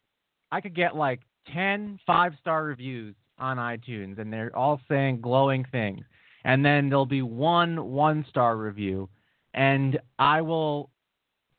I 0.51 0.61
could 0.61 0.75
get 0.75 0.97
like 0.97 1.21
10 1.53 2.01
five 2.05 2.33
star 2.41 2.65
reviews 2.65 3.15
on 3.39 3.57
iTunes, 3.57 4.19
and 4.19 4.33
they're 4.33 4.55
all 4.57 4.81
saying 4.89 5.21
glowing 5.21 5.65
things, 5.71 6.05
and 6.45 6.65
then 6.65 6.89
there'll 6.89 7.07
be 7.07 7.23
one 7.23 7.85
one 7.91 8.27
star 8.29 8.57
review, 8.57 9.09
and 9.55 10.01
I 10.19 10.41
will 10.41 10.91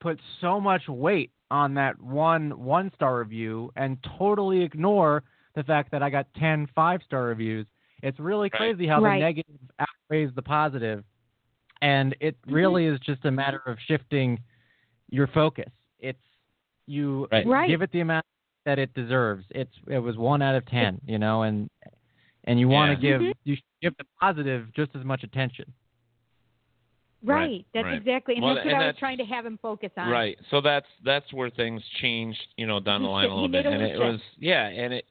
put 0.02 0.20
so 0.42 0.60
much 0.60 0.90
weight 0.90 1.32
on 1.52 1.74
that 1.76 2.00
one 2.02 2.60
one 2.64 2.92
star 2.96 3.18
review 3.20 3.72
and 3.76 3.98
totally 4.18 4.62
ignore 4.62 5.24
the 5.56 5.64
fact 5.64 5.92
that 5.92 6.04
I 6.04 6.10
got 6.10 6.28
10 6.36 6.68
five 6.76 7.02
star 7.06 7.24
reviews. 7.26 7.66
It's 8.04 8.20
really 8.20 8.50
crazy 8.50 8.88
how 8.88 9.02
Right. 9.02 9.16
the 9.16 9.26
negative 9.26 9.60
outweighs 9.80 10.30
the 10.36 10.42
positive, 10.42 11.04
and 11.82 12.16
it 12.20 12.40
Mm-hmm. 12.44 12.54
really 12.54 12.86
is 12.86 13.00
just 13.02 13.26
a 13.26 13.32
matter 13.32 13.62
of 13.66 13.78
shifting 13.88 14.40
your 15.10 15.28
focus. 15.28 15.72
It's 16.00 16.20
you 16.86 17.28
Right. 17.32 17.46
Right. 17.46 17.68
give 17.68 17.82
it 17.82 17.92
the 17.92 18.00
amount 18.02 18.26
that 18.66 18.80
it 18.80 18.94
deserves. 18.94 19.46
It's 19.52 19.74
it 19.88 20.00
was 20.00 20.18
one 20.18 20.42
out 20.42 20.56
of 20.56 20.66
ten, 20.68 21.00
you 21.06 21.18
know, 21.18 21.44
and 21.44 21.70
and 22.46 22.60
you 22.60 22.68
want 22.70 23.00
to 23.00 23.06
Yeah. 23.08 23.18
give 23.18 23.22
Mhm. 23.22 23.34
you 23.44 23.58
give 23.82 23.96
the 23.98 24.06
positive 24.22 24.72
just 24.74 24.96
as 24.96 25.04
much 25.04 25.24
attention. 25.24 25.72
Right. 27.24 27.36
Right, 27.40 27.66
That's 27.74 27.84
right. 27.86 27.94
exactly, 27.96 28.36
and 28.36 28.44
Well, 28.44 28.56
that's 28.56 28.66
what 28.66 28.74
and 28.76 28.84
I 28.84 28.88
was 28.88 28.96
trying 29.00 29.18
to 29.18 29.26
have 29.26 29.46
him 29.46 29.60
focus 29.62 29.92
on. 29.98 30.10
Right. 30.10 30.38
So 30.52 30.62
that's 30.62 30.86
that's 31.04 31.32
where 31.34 31.50
things 31.50 31.82
changed, 32.02 32.40
you 32.58 32.68
know, 32.68 32.80
down 32.80 33.02
He 33.02 33.08
the 33.08 33.12
line 33.12 33.30
a 33.30 33.34
little 33.34 33.48
bit. 33.50 33.66
a 33.66 33.70
And 33.70 33.82
it 33.82 33.98
was 34.00 34.20
yeah, 34.38 34.68
and 34.68 34.94
it 34.94 35.06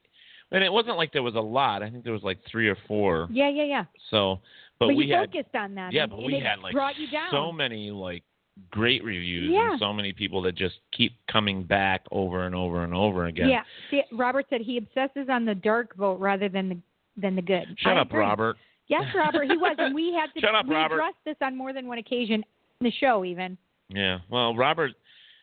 and 0.50 0.64
it 0.64 0.72
wasn't 0.72 0.96
like 0.96 1.12
there 1.12 1.22
was 1.22 1.34
a 1.34 1.40
lot. 1.40 1.82
I 1.82 1.90
think 1.90 2.04
there 2.04 2.12
was 2.12 2.22
like 2.22 2.38
three 2.50 2.68
or 2.68 2.76
four. 2.86 3.28
Yeah, 3.30 3.50
yeah, 3.50 3.64
yeah. 3.64 3.84
So, 4.10 4.40
but, 4.78 4.86
But, 4.88 4.96
we 4.96 5.08
had 5.10 5.30
focused 5.32 5.54
on 5.54 5.74
that. 5.74 5.92
yeah, 5.92 6.04
and, 6.04 6.10
but 6.10 6.18
and 6.18 6.26
we 6.26 6.40
had 6.40 6.60
like 6.60 6.72
brought 6.72 6.96
you 6.98 7.10
down. 7.10 7.28
so 7.30 7.52
many 7.52 7.90
like 7.90 8.22
great 8.70 9.04
reviews 9.04 9.50
Yeah. 9.52 9.72
and 9.72 9.78
so 9.78 9.92
many 9.92 10.12
people 10.12 10.42
that 10.42 10.54
just 10.56 10.76
keep 10.96 11.12
coming 11.30 11.62
back 11.62 12.02
over 12.10 12.44
and 12.46 12.54
over 12.54 12.82
and 12.82 12.92
over 12.94 13.26
again. 13.26 13.48
Yeah. 13.48 13.62
See, 13.90 14.02
Robert 14.12 14.46
said 14.50 14.62
he 14.62 14.78
obsesses 14.78 15.28
on 15.30 15.44
the 15.44 15.54
dark 15.54 15.94
vote 15.96 16.18
rather 16.18 16.48
than 16.48 16.68
the 16.70 16.78
than 17.20 17.34
the 17.36 17.42
good. 17.42 17.66
Shut 17.78 17.96
I 17.96 18.00
up, 18.00 18.08
agree. 18.08 18.20
Robert. 18.20 18.56
Yes, 18.88 19.04
Robert, 19.14 19.44
he 19.44 19.56
was, 19.56 19.76
and 19.78 19.94
we 19.94 20.14
had 20.18 20.32
to 20.34 20.40
Shut 20.40 20.54
up, 20.54 20.66
we 20.66 20.74
Robert. 20.74 20.94
addressed 20.94 21.16
this 21.24 21.36
on 21.42 21.56
more 21.56 21.72
than 21.72 21.86
one 21.86 21.98
occasion 21.98 22.44
in 22.80 22.84
the 22.84 22.92
show, 22.92 23.24
even. 23.24 23.56
Yeah. 23.88 24.18
Well, 24.30 24.54
Robert, 24.54 24.92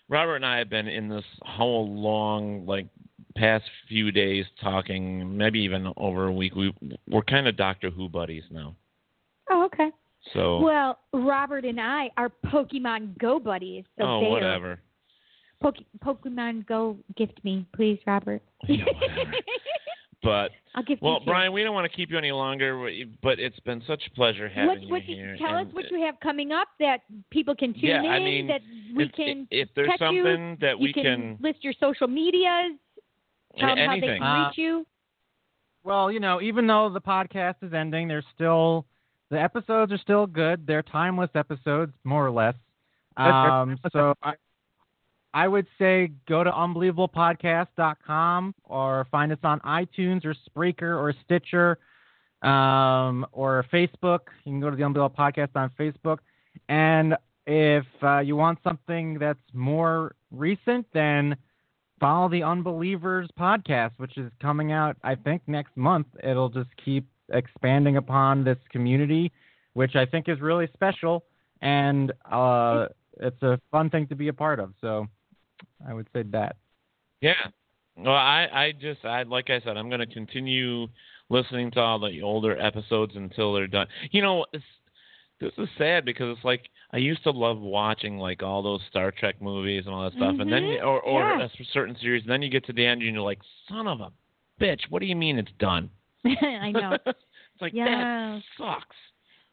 Robert 0.09 0.38
and 0.38 0.45
I 0.45 0.57
have 0.57 0.69
been 0.69 0.88
in 0.88 1.09
this 1.09 1.23
whole 1.41 1.88
long, 1.93 2.65
like, 2.65 2.88
past 3.35 3.65
few 3.88 4.11
days 4.11 4.45
talking, 4.61 5.35
maybe 5.35 5.59
even 5.59 5.91
over 5.97 6.27
a 6.27 6.31
week. 6.31 6.55
We 6.55 6.73
we're 7.09 7.22
kind 7.23 7.47
of 7.47 7.57
Doctor 7.57 7.89
Who 7.89 8.07
buddies 8.07 8.43
now. 8.49 8.76
Oh, 9.49 9.65
okay. 9.65 9.89
So. 10.34 10.59
Well, 10.59 10.99
Robert 11.13 11.65
and 11.65 11.80
I 11.80 12.09
are 12.17 12.31
Pokemon 12.47 13.17
Go 13.19 13.39
buddies. 13.39 13.84
So 13.99 14.05
oh, 14.05 14.30
whatever. 14.30 14.80
Poke- 15.61 15.84
Pokemon 16.03 16.65
Go, 16.65 16.97
gift 17.15 17.43
me, 17.43 17.65
please, 17.76 17.99
Robert. 18.07 18.41
Yeah. 18.67 18.85
But 20.26 20.49
I'll 20.73 20.81
give 20.81 20.97
well. 21.02 21.19
Brian, 21.23 21.53
we 21.53 21.64
don't 21.64 21.76
want 21.76 21.89
to 21.89 21.95
keep 21.95 22.10
you 22.10 22.18
any 22.18 22.31
longer, 22.31 22.89
but 23.22 23.39
it's 23.39 23.60
been 23.60 23.84
such 23.85 24.02
a 24.07 24.11
pleasure 24.15 24.49
having 24.49 24.68
what, 24.68 24.81
you 24.81 24.89
what 24.89 25.06
you, 25.06 25.15
here. 25.15 25.38
tell 25.38 25.56
us 25.56 25.68
what 25.72 25.89
you 25.91 26.02
have 26.02 26.19
coming 26.19 26.52
up 26.52 26.68
that 26.80 27.02
people 27.30 27.56
can 27.56 27.73
tune 27.73 27.84
Yeah, 27.84 27.99
in. 27.99 28.07
I 28.07 28.19
mean, 28.19 28.47
that 28.47 28.61
we 28.95 29.03
if, 29.06 29.11
can 29.14 29.47
if 29.52 29.69
there's 29.76 29.88
catch 29.88 30.02
you, 30.11 30.23
something 30.23 30.57
that 30.61 30.80
you 30.80 30.84
we 30.84 30.93
can, 30.93 31.38
list 31.39 31.64
your 31.64 31.73
social 31.80 32.07
medias. 32.07 32.73
Tell 33.60 33.76
them 33.76 33.77
how 33.77 33.85
they 33.85 33.91
anything. 33.97 34.22
can 34.22 34.23
Uh, 34.23 34.47
reach 34.47 34.57
you. 34.57 34.85
Well, 35.84 36.11
you 36.11 36.19
know, 36.19 36.41
even 36.41 36.65
though 36.65 36.89
the 36.89 37.02
podcast 37.02 37.56
is 37.61 37.72
ending, 37.73 38.07
there's 38.07 38.26
still 38.34 38.88
the 39.30 39.39
episodes 39.39 39.91
are 39.91 39.99
still 39.99 40.26
good. 40.26 40.65
They're 40.65 40.81
timeless 40.81 41.30
episodes, 41.35 41.93
more 42.03 42.26
or 42.26 42.31
less. 42.31 42.56
Um, 43.18 43.77
so 43.93 44.15
I, 44.23 44.34
I 45.36 45.48
would 45.49 45.68
say 45.78 46.14
go 46.30 46.45
to 46.45 46.49
unbelievablepodcast.com 46.49 48.56
or 48.64 49.06
find 49.12 49.34
us 49.34 49.40
on 49.44 49.60
iTunes 49.60 50.24
or 50.24 50.34
Spreaker 50.49 50.98
or 50.98 51.14
Stitcher 51.26 51.78
um, 52.41 53.26
or 53.34 53.66
Facebook. 53.72 54.20
You 54.45 54.53
can 54.53 54.62
go 54.62 54.70
to 54.70 54.78
the 54.78 54.84
Unbelievable 54.84 55.14
Podcast 55.14 55.49
on 55.56 55.72
Facebook. 55.78 56.20
And 56.70 57.18
if 57.45 57.84
uh, 58.02 58.20
you 58.20 58.38
want 58.38 58.60
something 58.64 59.20
that's 59.20 59.38
more 59.52 60.16
recent, 60.32 60.88
then 60.94 61.36
follow 61.99 62.30
the 62.30 62.44
Unbelievers 62.44 63.28
podcast, 63.38 63.91
which 63.98 64.18
is 64.18 64.32
coming 64.41 64.72
out, 64.72 64.95
I 65.03 65.16
think, 65.16 65.41
next 65.48 65.76
month. 65.76 66.07
It'll 66.24 66.48
just 66.48 66.70
keep 66.84 67.10
expanding 67.34 67.98
upon 67.98 68.45
this 68.45 68.60
community, 68.72 69.34
which 69.74 69.98
I 69.98 70.06
think 70.06 70.30
is 70.30 70.40
really 70.40 70.70
special, 70.74 71.26
and 71.62 72.14
uh, 72.32 72.86
it's 73.20 73.44
a 73.44 73.60
fun 73.70 73.90
thing 73.90 74.07
to 74.07 74.16
be 74.16 74.30
a 74.30 74.34
part 74.34 74.62
of. 74.62 74.74
So 74.80 75.10
I 75.87 75.93
would 75.93 76.07
say 76.13 76.23
that. 76.31 76.55
Yeah. 77.21 77.33
Well, 77.97 78.13
I, 78.13 78.47
I 78.51 78.71
just, 78.79 79.05
I 79.05 79.23
like 79.23 79.49
I 79.49 79.61
said, 79.61 79.77
I'm 79.77 79.87
going 79.89 80.01
to 80.01 80.05
continue 80.13 80.87
listening 81.29 81.71
to 81.71 81.79
all 81.79 81.99
the 81.99 82.21
older 82.21 82.59
episodes 82.59 83.13
until 83.15 83.53
they're 83.53 83.67
done. 83.67 83.87
You 84.11 84.21
know, 84.21 84.45
it's, 84.53 84.63
this 85.39 85.51
is 85.57 85.67
sad 85.77 86.05
because 86.05 86.35
it's 86.35 86.45
like 86.45 86.61
I 86.91 86.97
used 86.97 87.23
to 87.23 87.31
love 87.31 87.59
watching 87.59 88.17
like 88.17 88.41
all 88.43 88.61
those 88.63 88.81
Star 88.89 89.11
Trek 89.11 89.41
movies 89.41 89.83
and 89.85 89.93
all 89.95 90.03
that 90.03 90.13
stuff, 90.13 90.35
and 90.39 90.51
then 90.51 90.63
you, 90.63 90.79
or 90.79 91.01
or 91.01 91.37
Yes. 91.39 91.49
a 91.59 91.63
certain 91.73 91.95
series, 92.01 92.23
and 92.23 92.31
then 92.31 92.41
you 92.41 92.49
get 92.49 92.65
to 92.67 92.73
the 92.73 92.85
end 92.85 93.01
and 93.01 93.13
you're 93.13 93.21
like, 93.23 93.39
son 93.67 93.87
of 93.87 93.99
a 94.01 94.11
bitch, 94.61 94.79
what 94.89 94.99
do 94.99 95.05
you 95.05 95.15
mean 95.15 95.37
it's 95.37 95.51
done? 95.59 95.89
I 96.25 96.71
know. 96.71 96.97
it's 97.05 97.61
like 97.61 97.73
Yeah. 97.73 97.85
that 97.85 98.41
sucks. 98.57 98.95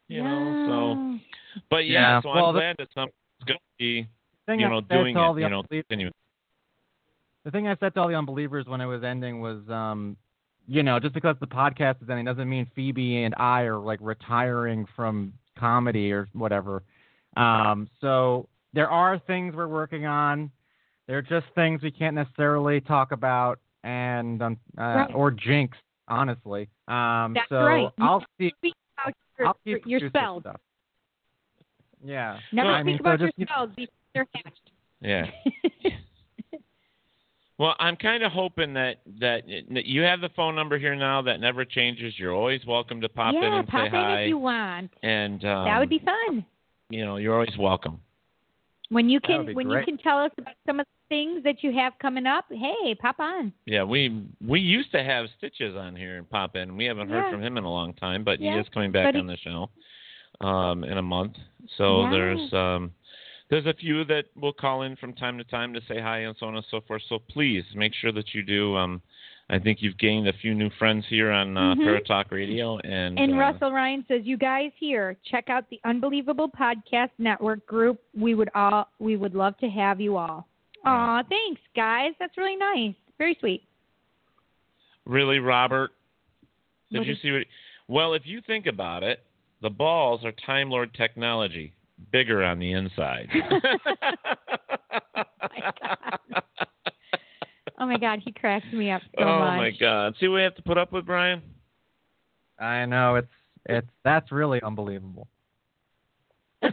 You 0.09 0.23
know, 0.23 0.65
so 0.67 1.61
but 1.71 1.87
yeah, 1.87 2.17
Yeah, 2.17 2.23
so 2.23 2.29
well, 2.33 2.47
I'm 2.47 2.55
the- 2.55 2.61
glad 2.61 2.77
that 2.79 2.89
something's 2.95 3.15
going 3.47 3.59
to 3.59 3.79
be, 3.79 4.07
Thing 4.47 4.61
you 4.61 4.69
know, 4.69 4.81
said 4.81 4.89
doing 4.89 5.17
all 5.17 5.33
it. 5.33 5.37
the 5.37 5.41
You 5.43 5.49
know, 5.51 5.59
unbelievers- 5.61 5.87
continue. 5.89 6.11
The 7.45 7.51
thing 7.51 7.67
I 7.69 7.77
said 7.77 7.95
to 7.95 8.01
all 8.01 8.09
the 8.09 8.15
unbelievers 8.15 8.67
when 8.67 8.81
it 8.81 8.87
was 8.87 9.03
ending 9.03 9.41
was, 9.41 9.69
um, 9.69 10.17
you 10.69 10.83
know, 10.85 11.01
just 11.01 11.13
because 11.15 11.35
the 11.41 11.47
podcast 11.47 12.01
is 12.03 12.09
ending 12.09 12.25
doesn't 12.25 12.49
mean 12.49 12.67
Phoebe 12.75 13.25
and 13.25 13.35
I 13.37 13.63
are 13.63 13.79
like 13.79 13.99
retiring 14.01 14.87
from 14.95 15.33
comedy 15.59 16.13
or 16.13 16.29
whatever. 16.35 16.83
Um, 17.37 17.89
so 18.01 18.49
there 18.75 18.89
are 18.89 19.19
things 19.27 19.55
we're 19.57 19.67
working 19.67 20.07
on. 20.07 20.51
They're 21.09 21.23
just 21.23 21.47
things 21.57 21.83
we 21.83 21.91
can't 21.91 22.15
necessarily 22.15 22.81
talk 22.81 23.11
about 23.11 23.59
and 23.83 24.41
um, 24.41 24.57
uh, 24.79 24.83
Right. 24.83 25.11
or 25.15 25.33
jinx, 25.33 25.77
honestly. 26.07 26.69
Um, 26.87 27.35
That's 27.35 27.49
so 27.49 27.57
right. 27.65 27.89
I'll 28.01 28.25
see. 28.39 28.53
Speak 28.59 28.75
about 29.03 29.15
your, 29.37 29.49
I'll 29.49 29.55
keep 29.65 29.85
your 29.85 29.99
producing 30.01 30.09
spells. 30.11 30.43
stuff. 30.45 30.61
Yeah. 32.05 32.39
Never 32.53 32.71
I 32.71 32.77
speak 32.83 32.87
mean, 32.87 32.99
so 32.99 33.01
about 33.01 33.19
your 33.19 33.29
just, 33.31 33.39
you 33.39 33.47
know, 33.47 33.53
spells 33.53 33.71
before 33.75 33.95
they're 34.15 34.29
hatched. 34.35 34.71
Yeah. 35.01 35.27
well, 37.59 37.75
I'm 37.79 37.97
kind 37.97 38.23
of 38.23 38.33
hoping 38.33 38.75
that, 38.75 39.01
that 39.21 39.43
you 39.47 40.03
have 40.03 40.21
the 40.21 40.31
phone 40.31 40.55
number 40.55 40.79
here 40.79 40.95
now 40.95 41.23
that 41.23 41.41
never 41.41 41.65
changes. 41.65 42.15
You're 42.17 42.35
always 42.35 42.65
welcome 42.67 43.01
to 43.01 43.09
pop 43.09 43.35
in 43.35 43.43
yeah, 43.43 43.59
and 43.59 43.69
pop 43.69 43.83
say 43.83 43.87
in 43.87 43.93
hi. 43.93 44.23
if 44.23 44.29
you 44.29 44.39
want. 44.39 44.91
And 45.03 45.45
um, 45.45 45.65
that 45.65 45.79
would 45.79 45.91
be 45.91 46.01
fun. 46.01 46.45
You 46.91 47.05
know, 47.05 47.17
you're 47.17 47.35
always 47.35 47.57
welcome. 47.59 48.01
When 48.91 49.09
you 49.09 49.21
can 49.21 49.55
when 49.55 49.69
great. 49.69 49.89
you 49.89 49.97
can 49.97 49.97
tell 49.97 50.19
us 50.19 50.31
about 50.37 50.55
some 50.67 50.79
of 50.79 50.85
the 50.85 51.15
things 51.15 51.43
that 51.45 51.63
you 51.63 51.73
have 51.73 51.95
coming 51.99 52.27
up, 52.27 52.45
hey, 52.51 52.95
pop 53.01 53.19
on. 53.21 53.51
Yeah, 53.65 53.85
we 53.85 54.27
we 54.47 54.61
used 54.61 54.93
to 54.93 55.03
have 55.03 55.27
Stitches 55.39 55.75
on 55.75 55.97
here 55.97 56.19
and 56.19 56.29
pop 56.29 56.57
in. 56.57 56.77
We 56.77 56.85
haven't 56.85 57.09
heard 57.09 57.25
Yeah. 57.25 57.31
from 57.31 57.43
him 57.43 57.57
in 57.57 57.65
a 57.65 57.71
long 57.71 57.95
time, 57.95 58.23
but 58.23 58.39
Yeah, 58.39 58.53
he 58.53 58.61
is 58.61 58.67
coming 58.75 58.93
back 58.93 59.07
but 59.07 59.15
he- 59.15 59.21
on 59.21 59.27
the 59.27 59.39
show 59.39 59.71
um, 60.47 60.85
in 60.85 60.99
a 60.99 61.03
month. 61.03 61.37
So 61.79 62.07
there's 62.11 62.53
um, 62.53 62.91
there's 63.53 63.67
a 63.67 63.75
few 63.75 64.03
that 64.07 64.25
will 64.35 64.55
call 64.55 64.81
in 64.83 64.97
from 64.97 65.13
time 65.13 65.37
to 65.37 65.45
time 65.45 65.75
to 65.75 65.81
say 65.87 66.01
hi 66.01 66.21
and 66.21 66.35
so 66.41 66.47
on 66.47 66.57
and 66.57 66.65
so 66.71 66.81
forth. 66.89 67.03
So 67.11 67.19
please 67.19 67.63
make 67.75 67.93
sure 68.01 68.11
that 68.11 68.33
you 68.33 68.43
do. 68.43 68.75
Um, 68.77 69.03
I 69.51 69.59
think 69.59 69.83
you've 69.83 69.99
gained 69.99 70.27
a 70.27 70.33
few 70.33 70.55
new 70.55 70.71
friends 70.79 71.05
here 71.11 71.31
on 71.31 71.55
uh, 71.59 71.75
Mhm. 71.75 71.81
Paratalk 71.85 72.31
Radio, 72.31 72.79
and 72.79 73.19
And 73.19 73.35
uh, 73.35 73.37
Russell 73.37 73.71
Ryan 73.71 74.07
says, 74.09 74.23
"You 74.25 74.39
guys 74.39 74.73
here, 74.79 75.19
check 75.31 75.51
out 75.51 75.69
the 75.69 75.79
Unbelievable 75.85 76.49
Podcast 76.49 77.11
Network 77.19 77.67
group. 77.67 78.01
We 78.15 78.35
would 78.35 78.49
all 78.55 78.89
we 78.99 79.17
would 79.17 79.35
love 79.35 79.59
to 79.59 79.69
have 79.69 80.01
you 80.01 80.17
all." 80.17 80.49
Aw, 80.87 81.23
thanks, 81.29 81.61
guys. 81.77 82.13
That's 82.19 82.39
really 82.39 82.57
nice. 82.57 82.95
Very 83.19 83.37
sweet. 83.39 83.63
Really, 85.05 85.41
Robert? 85.41 85.91
Did 86.91 87.01
What 87.01 87.07
you 87.07 87.13
is- 87.13 87.21
see 87.21 87.33
what? 87.33 87.43
Well, 87.89 88.15
if 88.15 88.27
you 88.27 88.41
think 88.41 88.67
about 88.67 89.03
it, 89.03 89.23
the 89.61 89.69
balls 89.71 90.25
are 90.25 90.33
Time 90.33 90.71
Lord 90.71 90.95
technology, 90.95 91.75
bigger 92.11 92.43
on 92.43 92.59
the 92.59 92.73
inside. 92.73 93.29
Oh, 97.79 97.85
oh 97.87 97.87
my 97.87 97.99
God, 97.99 98.21
he 98.25 98.33
cracks 98.33 98.67
me 98.73 98.91
up 98.91 99.03
so 99.19 99.25
oh 99.25 99.39
much. 99.41 99.57
my 99.57 99.71
God! 99.71 100.15
See 100.19 100.29
what 100.29 100.37
we 100.37 100.43
have 100.43 100.55
to 100.55 100.63
put 100.63 100.79
up 100.79 100.93
with, 100.93 101.05
Brian? 101.05 101.43
I 102.59 102.85
know 102.87 103.17
it's 103.17 103.29
it's 103.67 103.89
that's 104.05 104.31
really 104.33 104.63
unbelievable. 104.63 105.27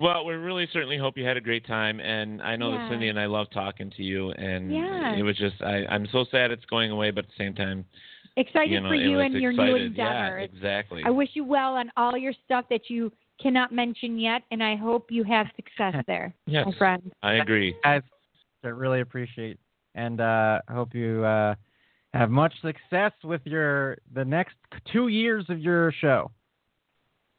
Well, 0.00 0.24
we 0.24 0.32
really 0.32 0.66
certainly 0.72 0.96
hope 0.96 1.18
you 1.18 1.26
had 1.26 1.36
a 1.36 1.42
great 1.42 1.66
time, 1.66 2.00
and 2.00 2.40
I 2.40 2.56
know 2.56 2.72
Yeah. 2.72 2.78
that 2.78 2.88
Cindy 2.88 3.08
and 3.08 3.20
I 3.20 3.26
love 3.26 3.50
talking 3.50 3.90
to 3.90 4.02
you, 4.02 4.30
and 4.32 4.72
Yeah. 4.72 5.12
it 5.14 5.22
was 5.22 5.36
just 5.36 5.60
I, 5.60 5.84
I'm 5.90 6.06
so 6.10 6.24
sad 6.30 6.50
it's 6.50 6.64
going 6.64 6.90
away, 6.90 7.10
but 7.10 7.24
at 7.24 7.30
the 7.30 7.36
same 7.36 7.54
time, 7.54 7.84
Excited 8.36 8.70
you 8.70 8.80
know, 8.80 8.88
for 8.88 8.94
you 8.94 9.16
was 9.16 9.26
and 9.26 9.34
your 9.34 9.52
new 9.52 9.74
endeavor. 9.76 10.38
Yeah, 10.38 10.44
exactly. 10.44 11.02
I 11.04 11.10
wish 11.10 11.30
you 11.34 11.44
well 11.44 11.74
on 11.74 11.90
all 11.96 12.16
your 12.16 12.32
stuff 12.44 12.64
that 12.70 12.88
you 12.88 13.12
cannot 13.42 13.72
mention 13.72 14.18
yet, 14.18 14.42
and 14.50 14.62
I 14.62 14.76
hope 14.76 15.06
you 15.10 15.24
have 15.24 15.46
success 15.56 16.02
there, 16.06 16.34
Yes. 16.46 16.66
my 16.66 16.72
friend. 16.78 17.12
I 17.22 17.34
agree. 17.34 17.74
Guys, 17.84 18.02
I 18.64 18.68
really 18.68 19.00
appreciate 19.00 19.58
and 19.94 20.20
uh, 20.20 20.60
hope 20.70 20.94
you 20.94 21.24
uh, 21.24 21.54
have 22.14 22.30
much 22.30 22.52
success 22.62 23.12
with 23.24 23.40
your 23.44 23.98
the 24.14 24.24
next 24.24 24.54
two 24.92 25.08
years 25.08 25.44
of 25.48 25.58
your 25.58 25.92
show. 26.00 26.30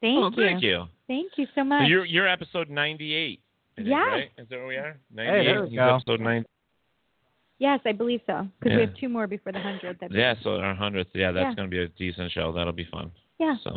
Thank 0.00 0.18
oh, 0.18 0.30
you. 0.30 0.36
thank 0.36 0.62
you. 0.62 0.84
Thank 1.06 1.32
you 1.36 1.46
so 1.54 1.60
So 1.60 1.64
much. 1.64 1.88
you're 1.88 2.04
you're 2.04 2.28
episode 2.28 2.68
98. 2.68 3.40
I 3.40 3.76
think, 3.76 3.88
Yes. 3.88 3.98
right? 4.06 4.30
Is 4.38 4.48
that 4.50 4.56
where 4.58 4.66
we 4.66 4.76
are? 4.76 4.98
98. 5.14 5.38
Hey, 5.38 5.46
there 5.46 5.62
we 5.64 5.74
go. 5.76 5.96
Episode 5.96 6.20
9. 6.20 6.44
Yes, 7.62 7.78
I 7.86 7.92
believe 7.92 8.20
so. 8.26 8.48
Because 8.58 8.72
Yeah. 8.72 8.76
we 8.76 8.80
have 8.86 8.96
two 8.96 9.08
more 9.08 9.28
before 9.28 9.52
the 9.52 9.60
hundredth. 9.60 10.02
Yeah, 10.10 10.34
so 10.42 10.56
our 10.56 10.74
hundredth. 10.74 11.10
Yeah, 11.14 11.30
that's 11.30 11.50
Yeah. 11.50 11.54
going 11.54 11.70
to 11.70 11.76
be 11.76 11.80
a 11.80 11.86
decent 11.86 12.32
show. 12.32 12.50
That'll 12.50 12.72
be 12.72 12.86
fun. 12.86 13.12
Yeah. 13.38 13.54
So, 13.62 13.70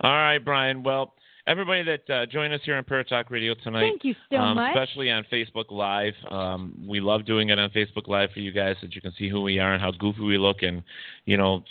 all 0.00 0.10
right, 0.10 0.38
Brian. 0.38 0.82
Well, 0.82 1.14
everybody 1.46 1.84
that 1.84 2.10
uh, 2.10 2.26
joined 2.26 2.52
us 2.52 2.60
here 2.64 2.76
on 2.76 2.82
Paratalk 2.82 3.30
Radio 3.30 3.54
tonight. 3.54 3.88
Thank 3.88 4.04
you 4.04 4.16
so 4.32 4.38
um, 4.38 4.56
much. 4.56 4.74
Especially 4.74 5.12
on 5.12 5.22
Facebook 5.30 5.70
Live. 5.70 6.14
Um, 6.28 6.74
we 6.84 6.98
love 6.98 7.24
doing 7.24 7.50
it 7.50 7.58
on 7.60 7.70
Facebook 7.70 8.08
Live 8.08 8.32
for 8.32 8.40
you 8.40 8.50
guys, 8.50 8.74
so 8.80 8.88
that 8.88 8.96
you 8.96 9.00
can 9.00 9.12
see 9.12 9.28
who 9.28 9.42
we 9.42 9.60
are 9.60 9.74
and 9.74 9.80
how 9.80 9.92
goofy 9.92 10.22
we 10.22 10.36
look, 10.36 10.62
and 10.62 10.82
you 11.24 11.36
know, 11.36 11.62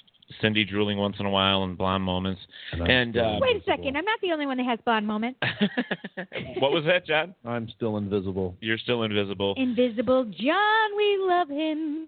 Cindy 0.42 0.64
drooling 0.64 0.98
once 0.98 1.16
in 1.20 1.26
a 1.26 1.30
while 1.30 1.64
and 1.64 1.78
blonde 1.78 2.04
moments. 2.04 2.42
And 2.74 3.18
uh, 3.18 3.38
Wait 3.40 3.58
a 3.58 3.64
second. 3.64 3.98
I'm 3.98 4.06
not 4.06 4.20
the 4.22 4.32
only 4.32 4.46
one 4.46 4.58
that 4.58 4.66
has 4.66 4.80
blonde 4.86 5.08
moments. 5.08 5.40
what 6.60 6.72
was 6.72 6.84
that, 6.86 7.06
John? 7.06 7.34
I'm 7.46 7.68
still 7.76 7.98
invisible. 7.98 8.56
You're 8.62 8.78
still 8.78 9.04
invisible. 9.04 9.56
Invisible 9.58 10.26
John, 10.26 10.98
we 10.98 11.18
love 11.20 11.50
him. 11.50 12.08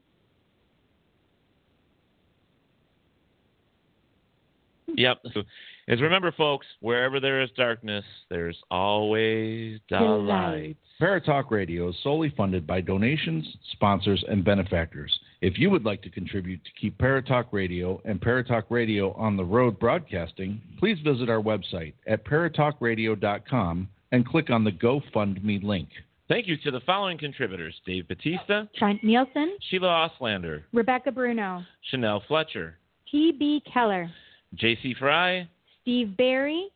Yep. 4.95 5.22
So, 5.34 5.43
is 5.88 6.02
remember, 6.02 6.31
folks, 6.31 6.65
wherever 6.80 7.19
there 7.19 7.41
is 7.41 7.49
darkness, 7.56 8.06
there's 8.30 8.57
always 8.69 9.80
the 9.89 9.99
light. 9.99 10.76
Paratalk 11.02 11.49
Radio 11.49 11.89
is 11.89 11.95
solely 12.03 12.31
funded 12.35 12.68
by 12.68 12.81
donations, 12.81 13.45
sponsors, 13.72 14.23
and 14.30 14.43
benefactors. 14.43 15.18
If 15.42 15.58
you 15.58 15.72
would 15.72 15.86
like 15.86 16.04
to 16.04 16.10
contribute 16.12 16.64
to 16.64 16.72
keep 16.80 16.98
Paratalk 17.00 17.46
Radio 17.52 18.00
and 18.06 18.22
Paratalk 18.22 18.66
Radio 18.70 19.12
on 19.14 19.36
the 19.36 19.44
road 19.44 19.80
broadcasting, 19.80 20.62
please 20.78 21.00
visit 21.04 21.30
our 21.30 21.42
website 21.42 21.94
at 22.06 22.24
paratalkradio.com 22.26 23.90
and 24.12 24.28
click 24.28 24.50
on 24.52 24.64
the 24.64 24.72
GoFundMe 24.72 25.64
link. 25.64 25.90
Thank 26.28 26.48
you 26.48 26.58
to 26.58 26.72
the 26.72 26.80
following 26.82 27.18
contributors 27.18 27.74
Dave 27.88 28.08
Batista, 28.08 28.66
Trent 28.78 29.04
Nielsen, 29.04 29.58
Sheila 29.70 29.88
Oslander, 29.88 30.64
Rebecca 30.74 31.12
Bruno, 31.12 31.64
Chanel 31.90 32.22
Fletcher, 32.28 32.78
T.B. 33.10 33.64
Keller, 33.74 34.10
J.C. 34.54 34.96
Fry, 35.00 35.50
Steve 35.82 36.16
Barry, 36.16 36.68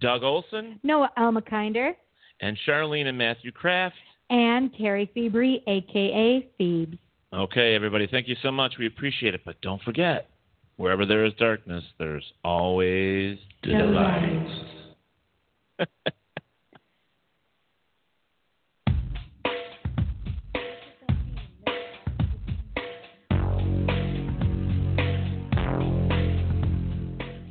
Doug 0.00 0.22
Olson, 0.24 0.80
Noah 0.82 1.10
Elmakinder, 1.16 1.92
and 2.40 2.58
Charlene 2.66 3.06
and 3.06 3.16
Matthew 3.16 3.52
Kraft. 3.52 3.94
and 4.30 4.74
Terry 4.76 5.10
Febri, 5.16 5.62
a.k.a. 5.66 6.48
Phoebes. 6.58 6.98
Okay, 7.32 7.76
everybody, 7.76 8.08
thank 8.10 8.26
you 8.26 8.34
so 8.42 8.50
much. 8.50 8.74
We 8.76 8.86
appreciate 8.86 9.34
it. 9.34 9.42
But 9.44 9.60
don't 9.60 9.80
forget, 9.82 10.28
wherever 10.76 11.06
there 11.06 11.24
is 11.24 11.32
darkness, 11.34 11.84
there's 11.96 12.24
always 12.42 13.38
delight. 13.62 14.48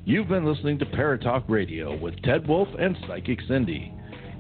You've 0.04 0.28
been 0.28 0.44
listening 0.44 0.78
to 0.80 0.86
Paratalk 0.88 1.44
Radio 1.48 1.96
with 1.96 2.22
Ted 2.24 2.46
Wolf 2.48 2.68
and 2.78 2.98
Psychic 3.08 3.40
Cindy. 3.48 3.94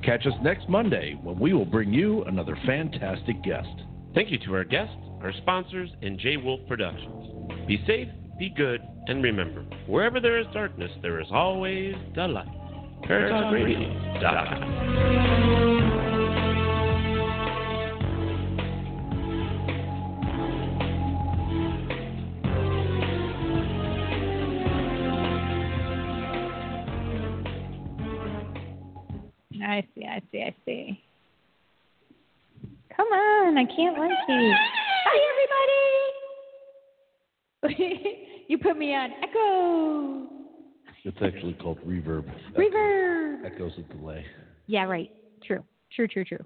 Catch 0.03 0.25
us 0.25 0.33
next 0.43 0.67
Monday 0.67 1.17
when 1.23 1.39
we 1.39 1.53
will 1.53 1.63
bring 1.63 1.93
you 1.93 2.23
another 2.23 2.57
fantastic 2.65 3.41
guest. 3.43 3.69
Thank 4.13 4.31
you 4.31 4.39
to 4.39 4.55
our 4.55 4.63
guests, 4.63 4.95
our 5.21 5.33
sponsors, 5.33 5.89
and 6.01 6.17
J 6.19 6.37
Wolf 6.37 6.61
Productions. 6.67 7.67
Be 7.67 7.83
safe, 7.85 8.07
be 8.37 8.49
good, 8.49 8.81
and 9.07 9.23
remember, 9.23 9.65
wherever 9.87 10.19
there 10.19 10.39
is 10.39 10.47
darkness, 10.53 10.91
there 11.01 11.19
is 11.19 11.27
always 11.31 11.95
the 12.15 12.27
light. 12.27 12.47
ParatalkRadio.com. 13.03 15.89
I 29.61 29.85
see, 29.93 30.05
I 30.05 30.21
see, 30.31 30.41
I 30.41 30.55
see. 30.65 30.99
Come 32.95 33.07
on, 33.07 33.57
I 33.57 33.65
can't 33.65 33.97
let 33.97 34.11
you. 34.27 34.55
Hi, 37.61 37.65
everybody! 37.65 38.17
you 38.47 38.57
put 38.57 38.77
me 38.77 38.93
on 38.95 39.11
echo. 39.23 40.27
It's 41.03 41.17
actually 41.21 41.53
called 41.53 41.79
reverb. 41.85 42.25
Reverb. 42.57 43.45
Echoes 43.45 43.71
a 43.77 43.93
delay. 43.93 44.25
Yeah, 44.67 44.83
right. 44.83 45.11
True. 45.45 45.63
True, 45.95 46.07
true, 46.07 46.25
true. 46.25 46.45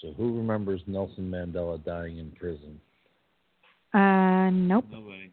So 0.00 0.12
who 0.16 0.36
remembers 0.36 0.80
Nelson 0.86 1.30
Mandela 1.30 1.82
dying 1.84 2.18
in 2.18 2.30
prison? 2.32 2.80
Uh, 3.92 4.50
nope. 4.50 4.84
Nobody. 4.90 5.32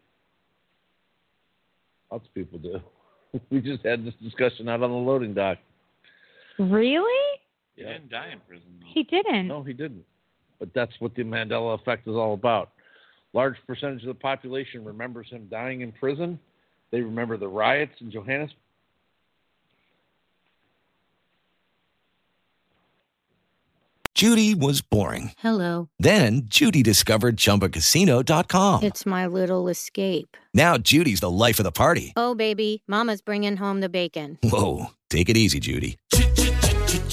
Lots 2.12 2.26
of 2.26 2.34
people 2.34 2.60
do. 2.60 2.80
we 3.50 3.62
just 3.62 3.86
had 3.86 4.06
this 4.06 4.14
discussion 4.22 4.70
out 4.70 4.82
on 4.84 4.92
the 4.92 4.96
loading 4.96 5.34
dock. 5.34 5.58
Really? 6.70 7.40
He 7.76 7.84
didn't 7.84 8.10
die 8.10 8.30
in 8.32 8.40
prison. 8.48 8.68
though. 8.80 8.88
He 8.94 9.04
didn't. 9.04 9.48
No, 9.48 9.64
he 9.64 9.74
didn't. 9.74 10.06
But 10.60 10.74
that's 10.74 10.94
what 11.00 11.16
the 11.16 11.24
Mandela 11.24 11.80
effect 11.80 12.08
is 12.08 12.16
all 12.16 12.34
about. 12.34 12.70
Large 13.34 13.56
percentage 13.66 14.02
of 14.04 14.08
the 14.10 14.14
population 14.14 14.86
remembers 14.86 15.30
him 15.30 15.48
dying 15.50 15.82
in 15.82 15.92
prison. 15.92 16.40
They 16.92 17.02
remember 17.02 17.38
the 17.38 17.48
riots 17.48 17.94
in 18.02 18.12
Johannesburg. 18.12 18.58
Judy 24.14 24.54
was 24.54 24.82
boring. 24.82 25.32
Hello. 25.40 25.90
Then 25.98 26.44
Judy 26.46 26.84
discovered 26.84 27.38
ChumbaCasino.com. 27.38 28.84
It's 28.84 29.06
my 29.06 29.26
little 29.26 29.68
escape. 29.70 30.38
Now 30.54 30.78
Judy's 30.78 31.22
the 31.22 31.30
life 31.32 31.60
of 31.60 31.64
the 31.64 31.72
party. 31.72 32.14
Oh, 32.16 32.36
baby, 32.36 32.84
Mama's 32.88 33.22
bringing 33.22 33.58
home 33.58 33.80
the 33.80 33.90
bacon. 33.90 34.38
Whoa, 34.44 34.88
take 35.10 35.30
it 35.30 35.38
easy, 35.38 35.60
Judy. 35.60 35.98